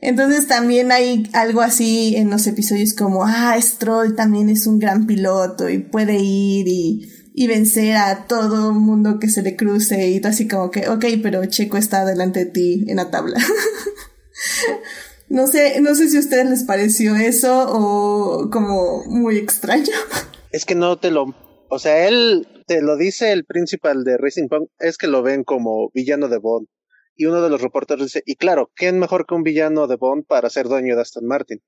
Entonces 0.00 0.46
también 0.46 0.92
hay 0.92 1.30
algo 1.32 1.60
así 1.60 2.16
en 2.16 2.30
los 2.30 2.46
episodios 2.46 2.94
como, 2.94 3.24
ah, 3.24 3.56
Stroll 3.60 4.16
también 4.16 4.48
es 4.48 4.66
un 4.66 4.78
gran 4.78 5.06
piloto 5.06 5.68
y 5.68 5.78
puede 5.78 6.16
ir 6.16 6.68
y 6.68 7.10
y 7.36 7.48
vencer 7.48 7.96
a 7.96 8.28
todo 8.28 8.72
mundo 8.72 9.18
que 9.18 9.28
se 9.28 9.42
le 9.42 9.56
cruce 9.56 10.08
y 10.08 10.24
así 10.24 10.46
como 10.46 10.70
que, 10.70 10.88
ok, 10.88 11.04
pero 11.20 11.44
Checo 11.46 11.76
está 11.76 12.04
delante 12.04 12.44
de 12.44 12.50
ti 12.52 12.84
en 12.86 12.96
la 12.96 13.10
tabla. 13.10 13.40
no 15.28 15.48
sé, 15.48 15.80
no 15.80 15.96
sé 15.96 16.08
si 16.08 16.16
a 16.16 16.20
ustedes 16.20 16.48
les 16.48 16.62
pareció 16.62 17.16
eso 17.16 17.66
o 17.68 18.50
como 18.50 19.04
muy 19.06 19.36
extraño. 19.36 19.92
Es 20.52 20.64
que 20.64 20.76
no 20.76 20.96
te 21.00 21.10
lo, 21.10 21.34
o 21.68 21.78
sea, 21.80 22.06
él 22.06 22.46
te 22.68 22.80
lo 22.82 22.96
dice 22.96 23.32
el 23.32 23.44
principal 23.44 24.04
de 24.04 24.16
Racing 24.16 24.46
Punk, 24.46 24.70
es 24.78 24.96
que 24.96 25.08
lo 25.08 25.24
ven 25.24 25.42
como 25.42 25.90
villano 25.92 26.28
de 26.28 26.38
Bond. 26.38 26.68
Y 27.16 27.26
uno 27.26 27.42
de 27.42 27.50
los 27.50 27.60
reporteros 27.60 28.06
dice, 28.06 28.22
y 28.26 28.36
claro, 28.36 28.70
¿quién 28.76 29.00
mejor 29.00 29.26
que 29.26 29.34
un 29.34 29.42
villano 29.42 29.88
de 29.88 29.96
Bond 29.96 30.24
para 30.26 30.50
ser 30.50 30.68
dueño 30.68 30.94
de 30.94 31.02
Aston 31.02 31.26
Martin? 31.26 31.58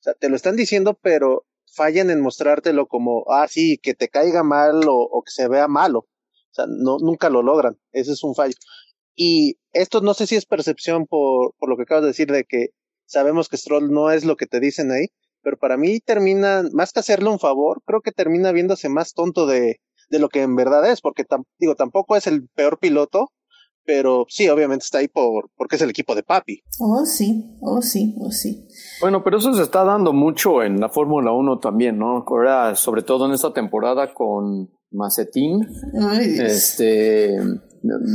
O 0.00 0.02
sea, 0.02 0.12
te 0.12 0.28
lo 0.28 0.36
están 0.36 0.56
diciendo, 0.56 0.98
pero 1.02 1.46
fallan 1.74 2.10
en 2.10 2.20
mostrártelo 2.20 2.86
como, 2.86 3.24
ah, 3.28 3.46
sí, 3.48 3.78
que 3.82 3.94
te 3.94 4.08
caiga 4.08 4.42
mal 4.42 4.82
o, 4.88 5.22
que 5.24 5.30
se 5.30 5.48
vea 5.48 5.68
malo. 5.68 6.00
O 6.00 6.54
sea, 6.54 6.66
no, 6.68 6.98
nunca 6.98 7.30
lo 7.30 7.42
logran. 7.42 7.78
Ese 7.92 8.12
es 8.12 8.22
un 8.22 8.34
fallo. 8.34 8.54
Y 9.16 9.56
esto 9.72 10.00
no 10.00 10.14
sé 10.14 10.26
si 10.26 10.36
es 10.36 10.46
percepción 10.46 11.06
por, 11.06 11.54
por 11.58 11.68
lo 11.68 11.76
que 11.76 11.82
acabas 11.82 12.02
de 12.02 12.08
decir 12.08 12.30
de 12.30 12.44
que 12.44 12.68
sabemos 13.06 13.48
que 13.48 13.56
Stroll 13.56 13.90
no 13.90 14.10
es 14.10 14.24
lo 14.24 14.36
que 14.36 14.46
te 14.46 14.60
dicen 14.60 14.90
ahí, 14.90 15.06
pero 15.42 15.56
para 15.58 15.76
mí 15.76 16.00
termina, 16.00 16.64
más 16.72 16.92
que 16.92 17.00
hacerle 17.00 17.28
un 17.28 17.38
favor, 17.38 17.82
creo 17.84 18.00
que 18.00 18.12
termina 18.12 18.52
viéndose 18.52 18.88
más 18.88 19.12
tonto 19.12 19.46
de, 19.46 19.80
de 20.08 20.18
lo 20.18 20.28
que 20.28 20.42
en 20.42 20.56
verdad 20.56 20.90
es, 20.90 21.00
porque 21.00 21.24
digo, 21.58 21.74
tampoco 21.74 22.16
es 22.16 22.26
el 22.26 22.48
peor 22.48 22.78
piloto, 22.78 23.30
pero 23.84 24.26
sí, 24.28 24.48
obviamente 24.48 24.84
está 24.84 24.98
ahí 24.98 25.08
por, 25.08 25.50
porque 25.56 25.76
es 25.76 25.82
el 25.82 25.90
equipo 25.90 26.14
de 26.14 26.22
papi. 26.22 26.62
Oh, 26.80 27.04
sí, 27.04 27.56
oh, 27.60 27.82
sí, 27.82 28.14
oh, 28.18 28.30
sí. 28.30 28.66
Bueno, 29.00 29.22
pero 29.22 29.38
eso 29.38 29.52
se 29.54 29.62
está 29.62 29.84
dando 29.84 30.12
mucho 30.12 30.62
en 30.62 30.80
la 30.80 30.88
Fórmula 30.88 31.32
1 31.32 31.58
también, 31.58 31.98
¿no? 31.98 32.24
Ahora, 32.26 32.76
sobre 32.76 33.02
todo 33.02 33.26
en 33.26 33.32
esta 33.32 33.52
temporada 33.52 34.12
con 34.12 34.70
Macetín. 34.90 35.66
este, 36.40 37.36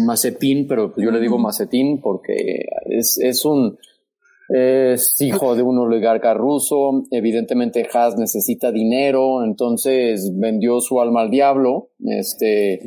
Mazepin, 0.06 0.68
pero 0.68 0.94
yo 0.98 1.12
le 1.12 1.20
digo 1.20 1.38
Macetín 1.38 2.02
porque 2.02 2.66
es, 2.86 3.20
es 3.22 3.46
un 3.46 3.78
es 4.50 5.14
hijo 5.22 5.56
de 5.56 5.62
un 5.62 5.78
oligarca 5.78 6.34
ruso, 6.34 7.04
evidentemente 7.12 7.88
Haas 7.94 8.18
necesita 8.18 8.72
dinero, 8.72 9.44
entonces 9.44 10.34
vendió 10.36 10.82
su 10.82 11.00
alma 11.00 11.22
al 11.22 11.30
diablo, 11.30 11.92
este, 12.00 12.80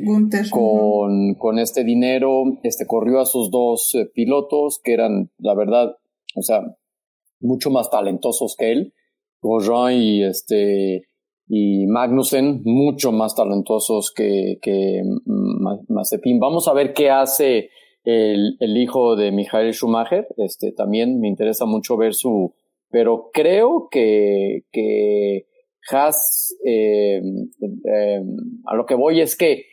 con, 0.51 1.35
con 1.35 1.59
este 1.59 1.85
dinero, 1.85 2.43
este, 2.63 2.85
corrió 2.85 3.21
a 3.21 3.25
sus 3.25 3.49
dos 3.49 3.95
eh, 3.95 4.09
pilotos, 4.13 4.81
que 4.83 4.93
eran, 4.93 5.31
la 5.37 5.55
verdad, 5.55 5.95
o 6.35 6.41
sea, 6.41 6.61
mucho 7.39 7.69
más 7.69 7.89
talentosos 7.89 8.55
que 8.57 8.71
él, 8.73 8.93
Grosjean 9.41 9.93
y 9.93 10.23
este, 10.23 11.03
y 11.47 11.85
Magnussen, 11.87 12.61
mucho 12.65 13.11
más 13.13 13.35
talentosos 13.35 14.11
que, 14.13 14.57
que 14.61 15.01
Mazepin. 15.87 16.39
Vamos 16.39 16.67
a 16.67 16.73
ver 16.73 16.93
qué 16.93 17.09
hace 17.09 17.69
el, 18.03 18.57
el, 18.59 18.77
hijo 18.77 19.15
de 19.15 19.31
Michael 19.31 19.73
Schumacher. 19.73 20.27
Este, 20.37 20.71
también 20.71 21.19
me 21.19 21.27
interesa 21.27 21.65
mucho 21.65 21.97
ver 21.97 22.13
su, 22.13 22.53
pero 22.89 23.29
creo 23.33 23.87
que, 23.89 24.63
que 24.71 25.47
Haas, 25.91 26.55
eh, 26.65 27.21
eh, 27.85 28.21
a 28.65 28.75
lo 28.75 28.85
que 28.85 28.95
voy 28.95 29.21
es 29.21 29.35
que 29.35 29.65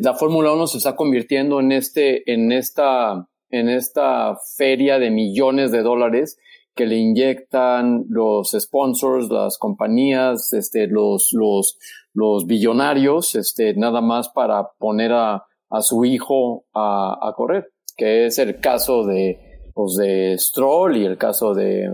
la 0.00 0.14
Fórmula 0.14 0.52
1 0.52 0.66
se 0.66 0.78
está 0.78 0.96
convirtiendo 0.96 1.60
en 1.60 1.72
este, 1.72 2.30
en 2.32 2.52
esta, 2.52 3.28
en 3.50 3.68
esta 3.68 4.36
feria 4.56 4.98
de 4.98 5.10
millones 5.10 5.72
de 5.72 5.82
dólares 5.82 6.38
que 6.74 6.86
le 6.86 6.96
inyectan 6.96 8.04
los 8.08 8.56
sponsors, 8.56 9.28
las 9.28 9.58
compañías, 9.58 10.52
este, 10.52 10.86
los, 10.86 11.30
los, 11.32 11.76
los 12.14 12.46
billonarios, 12.46 13.34
este, 13.34 13.74
nada 13.74 14.00
más 14.00 14.28
para 14.28 14.68
poner 14.78 15.12
a, 15.12 15.44
a 15.70 15.82
su 15.82 16.04
hijo 16.04 16.66
a, 16.72 17.18
a, 17.20 17.32
correr, 17.34 17.72
que 17.98 18.26
es 18.26 18.38
el 18.38 18.60
caso 18.60 19.04
de, 19.04 19.60
pues 19.74 19.96
de 19.96 20.38
Stroll 20.38 20.96
y 20.96 21.04
el 21.04 21.18
caso 21.18 21.52
de 21.52 21.90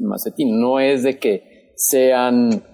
Macetín. 0.00 0.60
No 0.60 0.78
es 0.78 1.02
de 1.02 1.18
que 1.18 1.72
sean, 1.74 2.64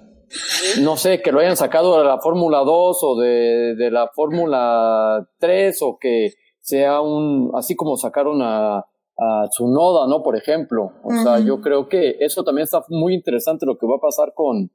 no 0.80 0.96
sé, 0.98 1.22
que 1.22 1.32
lo 1.32 1.40
hayan 1.40 1.56
sacado 1.56 1.98
de 1.98 2.04
la 2.04 2.20
Fórmula 2.20 2.58
2 2.58 2.98
o 3.02 3.20
de, 3.20 3.74
de 3.74 3.90
la 3.90 4.08
Fórmula 4.14 5.26
3 5.38 5.82
o 5.82 5.98
que 5.98 6.34
sea 6.60 7.00
un, 7.00 7.50
así 7.54 7.74
como 7.74 7.96
sacaron 7.96 8.42
a, 8.42 8.76
a 8.76 9.48
Tsunoda, 9.48 10.06
¿no? 10.06 10.22
Por 10.22 10.36
ejemplo. 10.36 10.92
O 11.02 11.12
sea, 11.22 11.38
yo 11.38 11.62
creo 11.62 11.88
que 11.88 12.16
eso 12.20 12.44
también 12.44 12.64
está 12.64 12.84
muy 12.90 13.14
interesante 13.14 13.64
lo 13.64 13.78
que 13.78 13.86
va 13.86 13.96
a 13.96 14.00
pasar 14.00 14.34
con, 14.34 14.70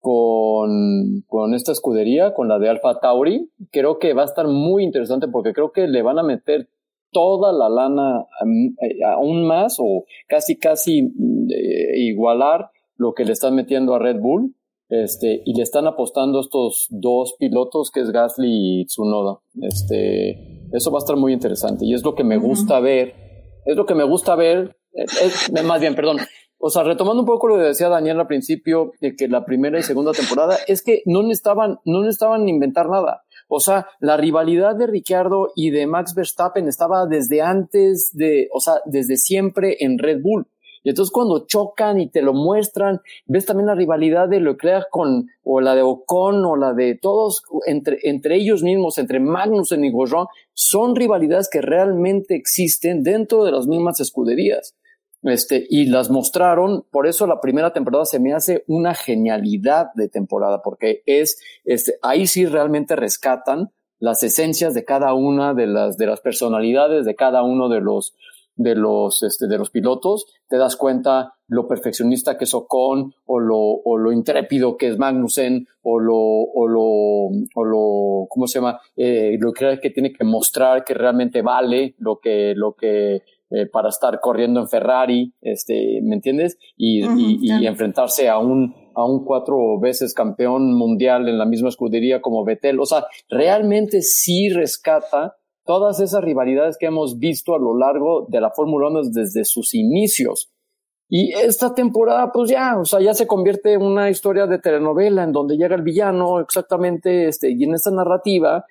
con, 0.00 1.22
con 1.28 1.54
esta 1.54 1.70
escudería, 1.70 2.34
con 2.34 2.48
la 2.48 2.58
de 2.58 2.68
Alpha 2.68 2.98
Tauri. 2.98 3.48
Creo 3.70 4.00
que 4.00 4.12
va 4.12 4.22
a 4.22 4.24
estar 4.24 4.48
muy 4.48 4.82
interesante 4.82 5.28
porque 5.28 5.52
creo 5.52 5.70
que 5.70 5.86
le 5.86 6.02
van 6.02 6.18
a 6.18 6.24
meter 6.24 6.68
toda 7.10 7.52
la 7.52 7.68
lana 7.68 8.26
eh, 8.82 9.04
aún 9.06 9.46
más 9.46 9.76
o 9.78 10.04
casi 10.26 10.56
casi 10.56 10.98
eh, 11.00 11.98
igualar 11.98 12.70
lo 12.96 13.14
que 13.14 13.24
le 13.24 13.32
están 13.32 13.54
metiendo 13.54 13.94
a 13.94 13.98
Red 13.98 14.20
Bull. 14.20 14.54
Este, 14.90 15.42
y 15.44 15.54
le 15.54 15.62
están 15.62 15.86
apostando 15.86 16.40
estos 16.40 16.86
dos 16.88 17.36
pilotos 17.38 17.90
que 17.90 18.00
es 18.00 18.10
Gasly 18.10 18.80
y 18.80 18.86
Tsunoda. 18.86 19.38
Este, 19.60 20.66
eso 20.72 20.90
va 20.90 20.96
a 20.96 21.04
estar 21.04 21.16
muy 21.16 21.34
interesante 21.34 21.84
y 21.84 21.92
es 21.92 22.02
lo 22.02 22.14
que 22.14 22.24
me 22.24 22.38
gusta 22.38 22.80
ver 22.80 23.28
es 23.68 23.76
lo 23.76 23.84
que 23.84 23.94
me 23.94 24.04
gusta 24.04 24.34
ver, 24.34 24.78
es, 24.92 25.52
más 25.64 25.78
bien, 25.78 25.94
perdón, 25.94 26.16
o 26.56 26.70
sea, 26.70 26.84
retomando 26.84 27.20
un 27.20 27.26
poco 27.26 27.48
lo 27.48 27.56
que 27.56 27.64
decía 27.64 27.90
Daniel 27.90 28.18
al 28.18 28.26
principio, 28.26 28.92
de 29.02 29.14
que 29.14 29.28
la 29.28 29.44
primera 29.44 29.78
y 29.78 29.82
segunda 29.82 30.12
temporada, 30.12 30.56
es 30.66 30.82
que 30.82 31.02
no 31.04 31.22
necesitaban, 31.22 31.78
no 31.84 32.00
necesitaban 32.00 32.48
inventar 32.48 32.88
nada. 32.88 33.24
O 33.48 33.60
sea, 33.60 33.86
la 33.98 34.16
rivalidad 34.16 34.76
de 34.76 34.86
Ricciardo 34.86 35.52
y 35.56 35.70
de 35.70 35.86
Max 35.86 36.14
Verstappen 36.14 36.68
estaba 36.68 37.06
desde 37.06 37.40
antes 37.40 38.10
de, 38.12 38.48
o 38.52 38.60
sea, 38.60 38.74
desde 38.84 39.16
siempre 39.16 39.78
en 39.80 39.98
Red 39.98 40.20
Bull. 40.22 40.46
Y 40.84 40.90
entonces 40.90 41.10
cuando 41.10 41.46
chocan 41.46 42.00
y 42.00 42.08
te 42.08 42.22
lo 42.22 42.32
muestran, 42.34 43.00
ves 43.26 43.46
también 43.46 43.66
la 43.66 43.74
rivalidad 43.74 44.28
de 44.28 44.40
Leclerc 44.40 44.86
con, 44.90 45.26
o 45.42 45.60
la 45.60 45.74
de 45.74 45.82
Ocon, 45.82 46.44
o 46.44 46.56
la 46.56 46.72
de 46.72 46.94
todos, 46.94 47.42
entre, 47.66 47.98
entre 48.02 48.36
ellos 48.36 48.62
mismos, 48.62 48.98
entre 48.98 49.18
Magnussen 49.18 49.84
y 49.84 49.90
Grosjean, 49.90 50.26
son 50.54 50.94
rivalidades 50.94 51.48
que 51.50 51.60
realmente 51.60 52.36
existen 52.36 53.02
dentro 53.02 53.44
de 53.44 53.52
las 53.52 53.66
mismas 53.66 53.98
escuderías. 54.00 54.77
Este, 55.22 55.66
y 55.68 55.86
las 55.86 56.10
mostraron, 56.10 56.84
por 56.92 57.08
eso 57.08 57.26
la 57.26 57.40
primera 57.40 57.72
temporada 57.72 58.04
se 58.04 58.20
me 58.20 58.32
hace 58.32 58.62
una 58.68 58.94
genialidad 58.94 59.92
de 59.94 60.08
temporada, 60.08 60.62
porque 60.62 61.02
es, 61.06 61.40
este, 61.64 61.94
ahí 62.02 62.26
sí 62.28 62.46
realmente 62.46 62.94
rescatan 62.94 63.70
las 63.98 64.22
esencias 64.22 64.74
de 64.74 64.84
cada 64.84 65.14
una 65.14 65.54
de 65.54 65.66
las, 65.66 65.96
de 65.96 66.06
las 66.06 66.20
personalidades 66.20 67.04
de 67.04 67.16
cada 67.16 67.42
uno 67.42 67.68
de 67.68 67.80
los, 67.80 68.14
de 68.54 68.74
los, 68.76 69.22
este, 69.22 69.48
de 69.48 69.58
los 69.58 69.70
pilotos, 69.70 70.26
te 70.48 70.56
das 70.56 70.76
cuenta 70.76 71.34
lo 71.48 71.66
perfeccionista 71.66 72.36
que 72.36 72.44
es 72.44 72.54
Ocon, 72.54 73.14
o 73.24 73.40
lo, 73.40 73.56
o 73.56 73.96
lo 73.96 74.12
intrépido 74.12 74.76
que 74.76 74.88
es 74.88 74.98
Magnussen, 74.98 75.66
o 75.82 75.98
lo, 75.98 76.14
o 76.16 76.68
lo, 76.68 76.82
o 77.54 77.64
lo, 77.64 78.26
¿cómo 78.28 78.46
se 78.46 78.58
llama? 78.58 78.80
Eh, 78.96 79.36
lo 79.40 79.52
que, 79.52 79.78
que 79.80 79.90
tiene 79.90 80.12
que 80.12 80.24
mostrar 80.24 80.84
que 80.84 80.94
realmente 80.94 81.40
vale 81.40 81.94
lo 81.98 82.18
que, 82.18 82.52
lo 82.54 82.74
que, 82.74 83.22
eh, 83.50 83.66
para 83.66 83.88
estar 83.88 84.20
corriendo 84.20 84.60
en 84.60 84.68
Ferrari, 84.68 85.34
este, 85.40 86.00
¿me 86.02 86.16
entiendes? 86.16 86.58
Y, 86.76 87.04
y, 87.04 87.38
y 87.40 87.66
enfrentarse 87.66 88.28
a 88.28 88.38
un, 88.38 88.74
a 88.94 89.04
un 89.04 89.24
cuatro 89.24 89.78
veces 89.80 90.12
campeón 90.12 90.74
mundial 90.74 91.28
en 91.28 91.38
la 91.38 91.46
misma 91.46 91.68
escudería 91.68 92.20
como 92.20 92.44
Vettel. 92.44 92.80
O 92.80 92.86
sea, 92.86 93.06
realmente 93.28 94.02
sí 94.02 94.48
rescata 94.50 95.36
todas 95.64 96.00
esas 96.00 96.24
rivalidades 96.24 96.76
que 96.78 96.86
hemos 96.86 97.18
visto 97.18 97.54
a 97.54 97.58
lo 97.58 97.76
largo 97.76 98.26
de 98.28 98.40
la 98.40 98.50
Fórmula 98.50 98.88
1 98.88 99.10
desde 99.12 99.44
sus 99.44 99.74
inicios. 99.74 100.50
Y 101.10 101.32
esta 101.32 101.74
temporada, 101.74 102.32
pues 102.32 102.50
ya, 102.50 102.78
o 102.78 102.84
sea, 102.84 103.00
ya 103.00 103.14
se 103.14 103.26
convierte 103.26 103.74
en 103.74 103.82
una 103.82 104.10
historia 104.10 104.46
de 104.46 104.58
telenovela 104.58 105.24
en 105.24 105.32
donde 105.32 105.56
llega 105.56 105.74
el 105.74 105.82
villano 105.82 106.40
exactamente, 106.40 107.28
este, 107.28 107.50
y 107.50 107.64
en 107.64 107.74
esta 107.74 107.90
narrativa, 107.90 108.66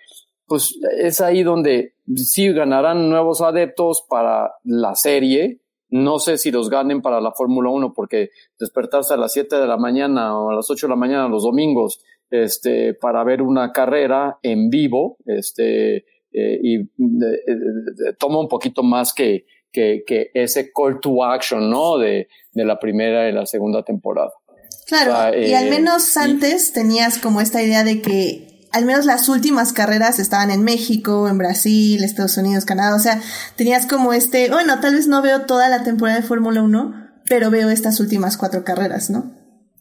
pues 0.48 0.80
es 0.98 1.22
ahí 1.22 1.44
donde 1.44 1.94
sí 2.16 2.52
ganarán 2.54 3.10
nuevos 3.10 3.42
adeptos 3.42 4.06
para 4.10 4.54
la 4.64 4.96
serie. 4.96 5.60
No 5.90 6.20
sé 6.20 6.38
si 6.38 6.52
los 6.52 6.70
ganen 6.70 7.02
para 7.02 7.22
la 7.22 7.32
Fórmula 7.32 7.70
1 7.70 7.94
porque 7.94 8.30
despertarse 8.60 9.14
a 9.14 9.18
las 9.18 9.34
7 9.34 9.58
de 9.58 9.68
la 9.68 9.78
mañana 9.78 10.38
o 10.38 10.50
a 10.50 10.56
las 10.56 10.70
8 10.70 10.88
de 10.88 10.92
la 10.92 10.96
mañana 10.96 11.28
los 11.28 11.44
domingos, 11.44 12.02
este, 12.30 12.94
para 12.94 13.24
ver 13.24 13.42
una 13.42 13.72
carrera 13.72 14.40
en 14.42 14.70
vivo, 14.70 15.18
este, 15.26 16.06
eh, 16.32 16.60
y 16.62 16.90
toma 18.20 18.40
un 18.40 18.48
poquito 18.48 18.84
más 18.84 19.14
que, 19.14 19.46
que, 19.72 20.04
que, 20.06 20.32
ese 20.34 20.72
call 20.74 21.00
to 21.00 21.24
action, 21.24 21.70
¿no? 21.70 21.98
De, 21.98 22.28
de 22.52 22.66
la 22.66 22.80
primera 22.80 23.30
y 23.30 23.34
la 23.34 23.46
segunda 23.46 23.84
temporada. 23.84 24.32
Claro, 24.88 25.38
y 25.38 25.54
al 25.54 25.68
eh, 25.68 25.70
menos 25.70 26.16
antes 26.16 26.72
tenías 26.72 27.18
como 27.18 27.42
esta 27.42 27.62
idea 27.62 27.84
de 27.84 28.02
que 28.02 28.47
al 28.72 28.86
menos 28.86 29.06
las 29.06 29.30
últimas 29.30 29.74
carreras 29.74 30.20
estaban 30.20 30.52
en 30.52 30.64
México, 30.64 31.28
en 31.28 31.38
Brasil, 31.38 32.04
Estados 32.04 32.38
Unidos, 32.38 32.66
Canadá, 32.66 32.96
o 32.96 33.00
sea, 33.00 33.22
tenías 33.56 33.86
como 33.86 34.14
este, 34.14 34.50
bueno, 34.50 34.80
tal 34.80 34.96
vez 34.96 35.08
no 35.08 35.22
veo 35.22 35.42
toda 35.46 35.70
la 35.70 35.84
temporada 35.84 36.20
de 36.20 36.24
Fórmula 36.24 36.62
1, 36.62 36.94
pero 37.30 37.50
veo 37.50 37.70
estas 37.70 38.00
últimas 38.00 38.38
cuatro 38.38 38.64
carreras, 38.64 39.10
¿no? 39.10 39.32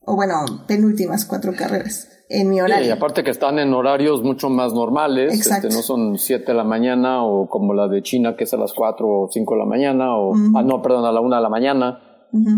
O 0.04 0.14
bueno, 0.14 0.44
penúltimas 0.66 1.24
cuatro 1.24 1.52
carreras 1.56 2.08
en 2.28 2.50
mi 2.50 2.60
horario. 2.60 2.88
y 2.88 2.90
aparte 2.90 3.22
que 3.22 3.30
están 3.30 3.58
en 3.58 3.72
horarios 3.72 4.22
mucho 4.22 4.48
más 4.48 4.72
normales, 4.72 5.46
este, 5.46 5.68
no 5.68 5.82
son 5.82 6.18
7 6.18 6.44
de 6.46 6.54
la 6.54 6.64
mañana 6.64 7.24
o 7.24 7.48
como 7.48 7.72
la 7.72 7.88
de 7.88 8.02
China 8.02 8.36
que 8.36 8.44
es 8.44 8.54
a 8.54 8.56
las 8.56 8.72
4 8.72 9.06
o 9.06 9.28
5 9.30 9.54
de 9.54 9.58
la 9.58 9.66
mañana 9.66 10.16
o, 10.16 10.34
ah, 10.54 10.62
no, 10.62 10.82
perdón, 10.82 11.04
a 11.04 11.12
la 11.12 11.20
1 11.20 11.36
de 11.36 11.42
la 11.42 11.48
mañana, 11.48 12.00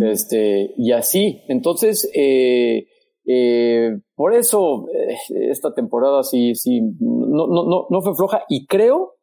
este, 0.00 0.74
y 0.76 0.92
así. 0.92 1.42
Entonces, 1.48 2.10
eh, 2.14 2.86
eh, 3.30 3.98
por 4.14 4.32
eso 4.32 4.86
eh, 4.88 5.14
esta 5.50 5.74
temporada 5.74 6.22
sí, 6.22 6.54
sí, 6.54 6.80
no, 6.80 7.46
no, 7.46 7.68
no, 7.68 7.86
no 7.90 8.00
fue 8.00 8.14
floja 8.14 8.44
y 8.48 8.66
creo, 8.66 9.16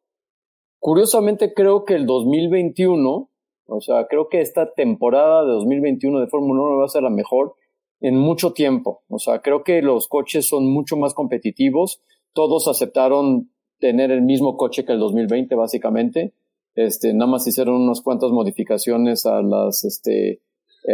curiosamente 0.78 1.52
creo 1.52 1.84
que 1.84 1.94
el 1.94 2.06
2021, 2.06 3.28
o 3.66 3.80
sea, 3.80 4.06
creo 4.06 4.28
que 4.28 4.40
esta 4.40 4.72
temporada 4.74 5.44
de 5.44 5.50
2021 5.50 6.20
de 6.20 6.28
Fórmula 6.28 6.62
1 6.62 6.76
va 6.76 6.84
a 6.84 6.88
ser 6.88 7.02
la 7.02 7.10
mejor 7.10 7.56
en 8.00 8.16
mucho 8.16 8.52
tiempo. 8.52 9.02
O 9.08 9.18
sea, 9.18 9.40
creo 9.40 9.64
que 9.64 9.82
los 9.82 10.06
coches 10.06 10.46
son 10.46 10.70
mucho 10.72 10.96
más 10.96 11.12
competitivos. 11.12 12.00
Todos 12.32 12.68
aceptaron 12.68 13.50
tener 13.80 14.12
el 14.12 14.22
mismo 14.22 14.56
coche 14.56 14.84
que 14.84 14.92
el 14.92 15.00
2020, 15.00 15.52
básicamente. 15.56 16.32
Este, 16.76 17.12
nada 17.12 17.28
más 17.28 17.46
hicieron 17.48 17.74
unas 17.82 18.02
cuantas 18.02 18.30
modificaciones 18.30 19.26
a 19.26 19.42
las, 19.42 19.82
este, 19.82 20.42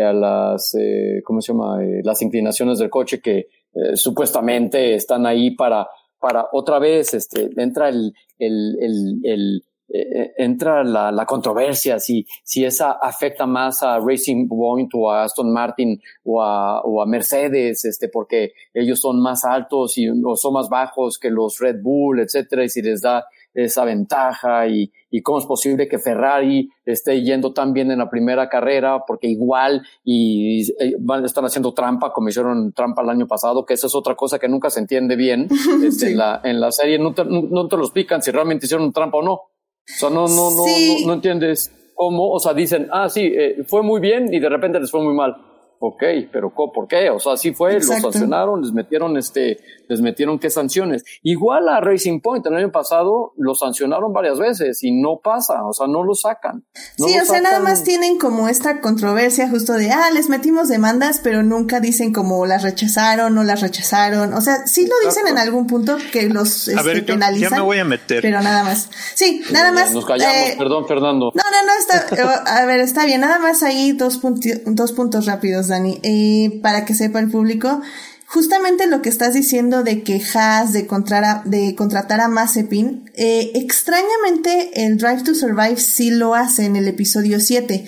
a 0.01 0.13
las, 0.13 0.75
eh, 0.79 1.23
¿cómo 1.25 1.41
se 1.41 1.53
llama? 1.53 1.85
Eh, 1.85 2.01
las 2.05 2.23
inclinaciones 2.23 2.79
del 2.79 2.91
coche 2.91 3.21
que 3.21 3.39
eh, 3.75 3.97
supuestamente 3.97 4.95
están 4.95 5.27
ahí 5.27 5.53
para, 5.53 5.89
para 6.19 6.47
otra 6.53 6.79
vez, 6.79 7.15
este, 7.15 7.51
entra 7.57 7.89
el, 7.89 8.13
el, 8.39 8.77
el, 8.81 9.21
el 9.25 9.63
eh, 9.95 10.33
entra 10.39 10.83
la, 10.85 11.13
la, 11.13 11.27
controversia 11.27 11.99
si, 12.01 12.27
si 12.43 12.65
esa 12.65 12.93
afecta 12.93 13.45
más 13.45 13.83
a 13.83 13.99
Racing 13.99 14.49
Point 14.49 14.91
o 14.95 15.11
a 15.11 15.25
Aston 15.25 15.53
Martin 15.53 16.01
o 16.25 16.41
a, 16.41 16.81
o 16.81 17.03
a 17.03 17.07
Mercedes, 17.07 17.85
este, 17.85 18.09
porque 18.09 18.53
ellos 18.73 19.01
son 19.01 19.21
más 19.21 19.45
altos 19.45 19.99
y, 19.99 20.09
o 20.09 20.35
son 20.35 20.55
más 20.55 20.71
bajos 20.71 21.19
que 21.19 21.29
los 21.29 21.59
Red 21.59 21.83
Bull, 21.83 22.21
etcétera, 22.21 22.65
y 22.65 22.71
si 22.71 22.81
les 22.81 23.03
da 23.03 23.27
esa 23.53 23.85
ventaja 23.85 24.67
y, 24.67 24.91
y 25.13 25.23
cómo 25.23 25.39
es 25.39 25.47
posible 25.47 25.87
que 25.87 25.99
Ferrari 25.99 26.71
esté 26.87 27.23
yendo 27.23 27.53
tan 27.53 27.75
bien 27.75 27.91
en 27.91 27.99
la 27.99 28.09
primera 28.09 28.49
carrera 28.49 29.05
porque 29.07 29.29
igual 29.29 29.83
y, 30.03 30.67
van, 31.01 31.25
están 31.25 31.45
haciendo 31.45 31.75
trampa 31.75 32.13
como 32.13 32.31
hicieron 32.31 32.73
trampa 32.73 33.03
el 33.03 33.11
año 33.11 33.29
pasado, 33.29 33.67
que 33.67 33.75
esa 33.75 33.89
es 33.89 33.95
otra 33.95 34.17
cosa 34.17 34.39
que 34.39 34.49
nunca 34.49 34.71
se 34.71 34.81
entiende 34.81 35.15
bien. 35.15 35.49
Este, 35.83 36.13
en, 36.13 36.19
la, 36.19 36.41
en 36.45 36.61
la 36.61 36.71
serie 36.71 36.99
no 36.99 37.13
te, 37.13 37.25
no 37.25 37.67
te 37.67 37.77
lo 37.77 37.83
explican 37.83 38.23
si 38.23 38.31
realmente 38.31 38.67
hicieron 38.67 38.93
trampa 38.93 39.19
o 39.19 39.23
no. 39.23 39.33
O 39.33 39.49
sea, 39.85 40.11
no, 40.11 40.29
no, 40.29 40.51
no, 40.51 40.65
no, 41.07 41.13
entiendes 41.13 41.73
cómo, 41.95 42.31
o 42.31 42.39
sea, 42.39 42.55
dicen, 42.55 42.89
ah, 42.93 43.09
sí, 43.09 43.33
eh, 43.35 43.65
fue 43.67 43.83
muy 43.83 44.01
bien 44.01 44.33
y 44.33 44.39
de 44.39 44.49
repente 44.49 44.81
les 44.81 44.91
fue 44.91 45.03
muy 45.03 45.15
mal. 45.15 45.37
Ok, 45.85 46.03
pero 46.33 46.55
¿por 46.55 46.87
qué? 46.87 47.11
O 47.11 47.19
sea, 47.19 47.37
sí 47.37 47.53
fue, 47.53 47.75
Exacto. 47.75 48.07
los 48.07 48.15
sancionaron, 48.15 48.63
les 48.63 48.73
metieron 48.73 49.17
este, 49.17 49.59
les 49.89 50.01
metieron 50.01 50.39
qué 50.39 50.49
sanciones. 50.49 51.03
Igual 51.25 51.69
a 51.69 51.81
Racing 51.81 52.21
Point 52.21 52.47
el 52.47 52.55
año 52.55 52.71
pasado 52.71 53.33
lo 53.37 53.57
sancionaron 53.57 54.13
varias 54.13 54.39
veces 54.39 54.85
y 54.85 54.93
no 54.93 55.19
pasa, 55.23 55.65
o 55.65 55.73
sea, 55.73 55.89
no 55.89 56.05
lo 56.05 56.15
sacan. 56.15 56.65
sí, 56.97 57.19
o 57.21 57.25
sea, 57.25 57.41
nada 57.41 57.59
más 57.59 57.83
tienen 57.83 58.17
como 58.17 58.49
esta 58.49 58.81
controversia 58.81 59.49
justo 59.51 59.73
de, 59.73 59.91
ah, 59.91 60.09
les 60.13 60.29
metimos 60.29 60.69
demandas, 60.69 61.21
pero 61.23 61.43
nunca 61.43 61.81
dicen 61.81 62.13
como 62.13 62.47
las 62.47 62.63
rechazaron, 62.63 63.35
no 63.35 63.43
las 63.43 63.61
rechazaron. 63.61 64.35
O 64.35 64.41
sea, 64.41 64.69
sí 64.69 64.87
lo 64.87 64.95
dicen 65.05 65.27
en 65.27 65.39
algún 65.39 65.67
punto 65.67 65.97
que 66.13 66.29
los 66.29 66.69
a 66.69 66.83
ver, 66.83 66.99
este, 66.99 67.13
penalizan. 67.13 67.51
Ya 67.51 67.57
me 67.57 67.63
voy 67.63 67.79
a 67.79 67.85
meter. 67.85 68.23
Pero 68.23 68.41
nada 68.41 68.63
más. 68.63 68.89
Sí, 69.17 69.43
nada 69.51 69.73
más. 69.73 69.91
Nos 69.91 70.07
callamos, 70.07 70.37
eh, 70.37 70.55
perdón, 70.57 70.87
Fernando. 70.87 71.33
No, 71.35 71.43
no, 71.43 71.67
no, 71.67 71.73
está, 71.77 72.61
a 72.61 72.67
ver, 72.67 72.79
está 72.79 73.05
bien. 73.05 73.21
Nada 73.21 73.41
más 73.41 73.65
ahí 73.65 73.91
dos, 73.91 74.21
dos 74.67 74.93
puntos 74.93 75.27
rápidos, 75.27 75.72
Dani. 75.73 75.99
Eh, 76.03 76.61
para 76.63 76.85
que 76.85 76.95
sepa 76.95 77.21
el 77.21 77.31
público, 77.31 77.81
justamente 78.27 78.87
lo 78.87 79.03
que 79.03 79.09
estás 79.09 79.35
diciendo 79.35 79.83
de 79.83 80.03
que 80.03 80.23
Haas, 80.35 80.73
de, 80.73 80.87
contratar 80.87 81.45
de 81.45 81.75
contratar 81.75 82.21
a 82.21 82.29
Mazepin, 82.29 83.11
eh, 83.15 83.51
extrañamente 83.55 84.85
el 84.87 84.97
Drive 84.97 85.23
to 85.23 85.35
Survive 85.35 85.77
sí 85.77 86.11
lo 86.11 86.35
hace 86.35 86.65
en 86.65 86.77
el 86.77 86.89
episodio 86.89 87.41
7, 87.41 87.85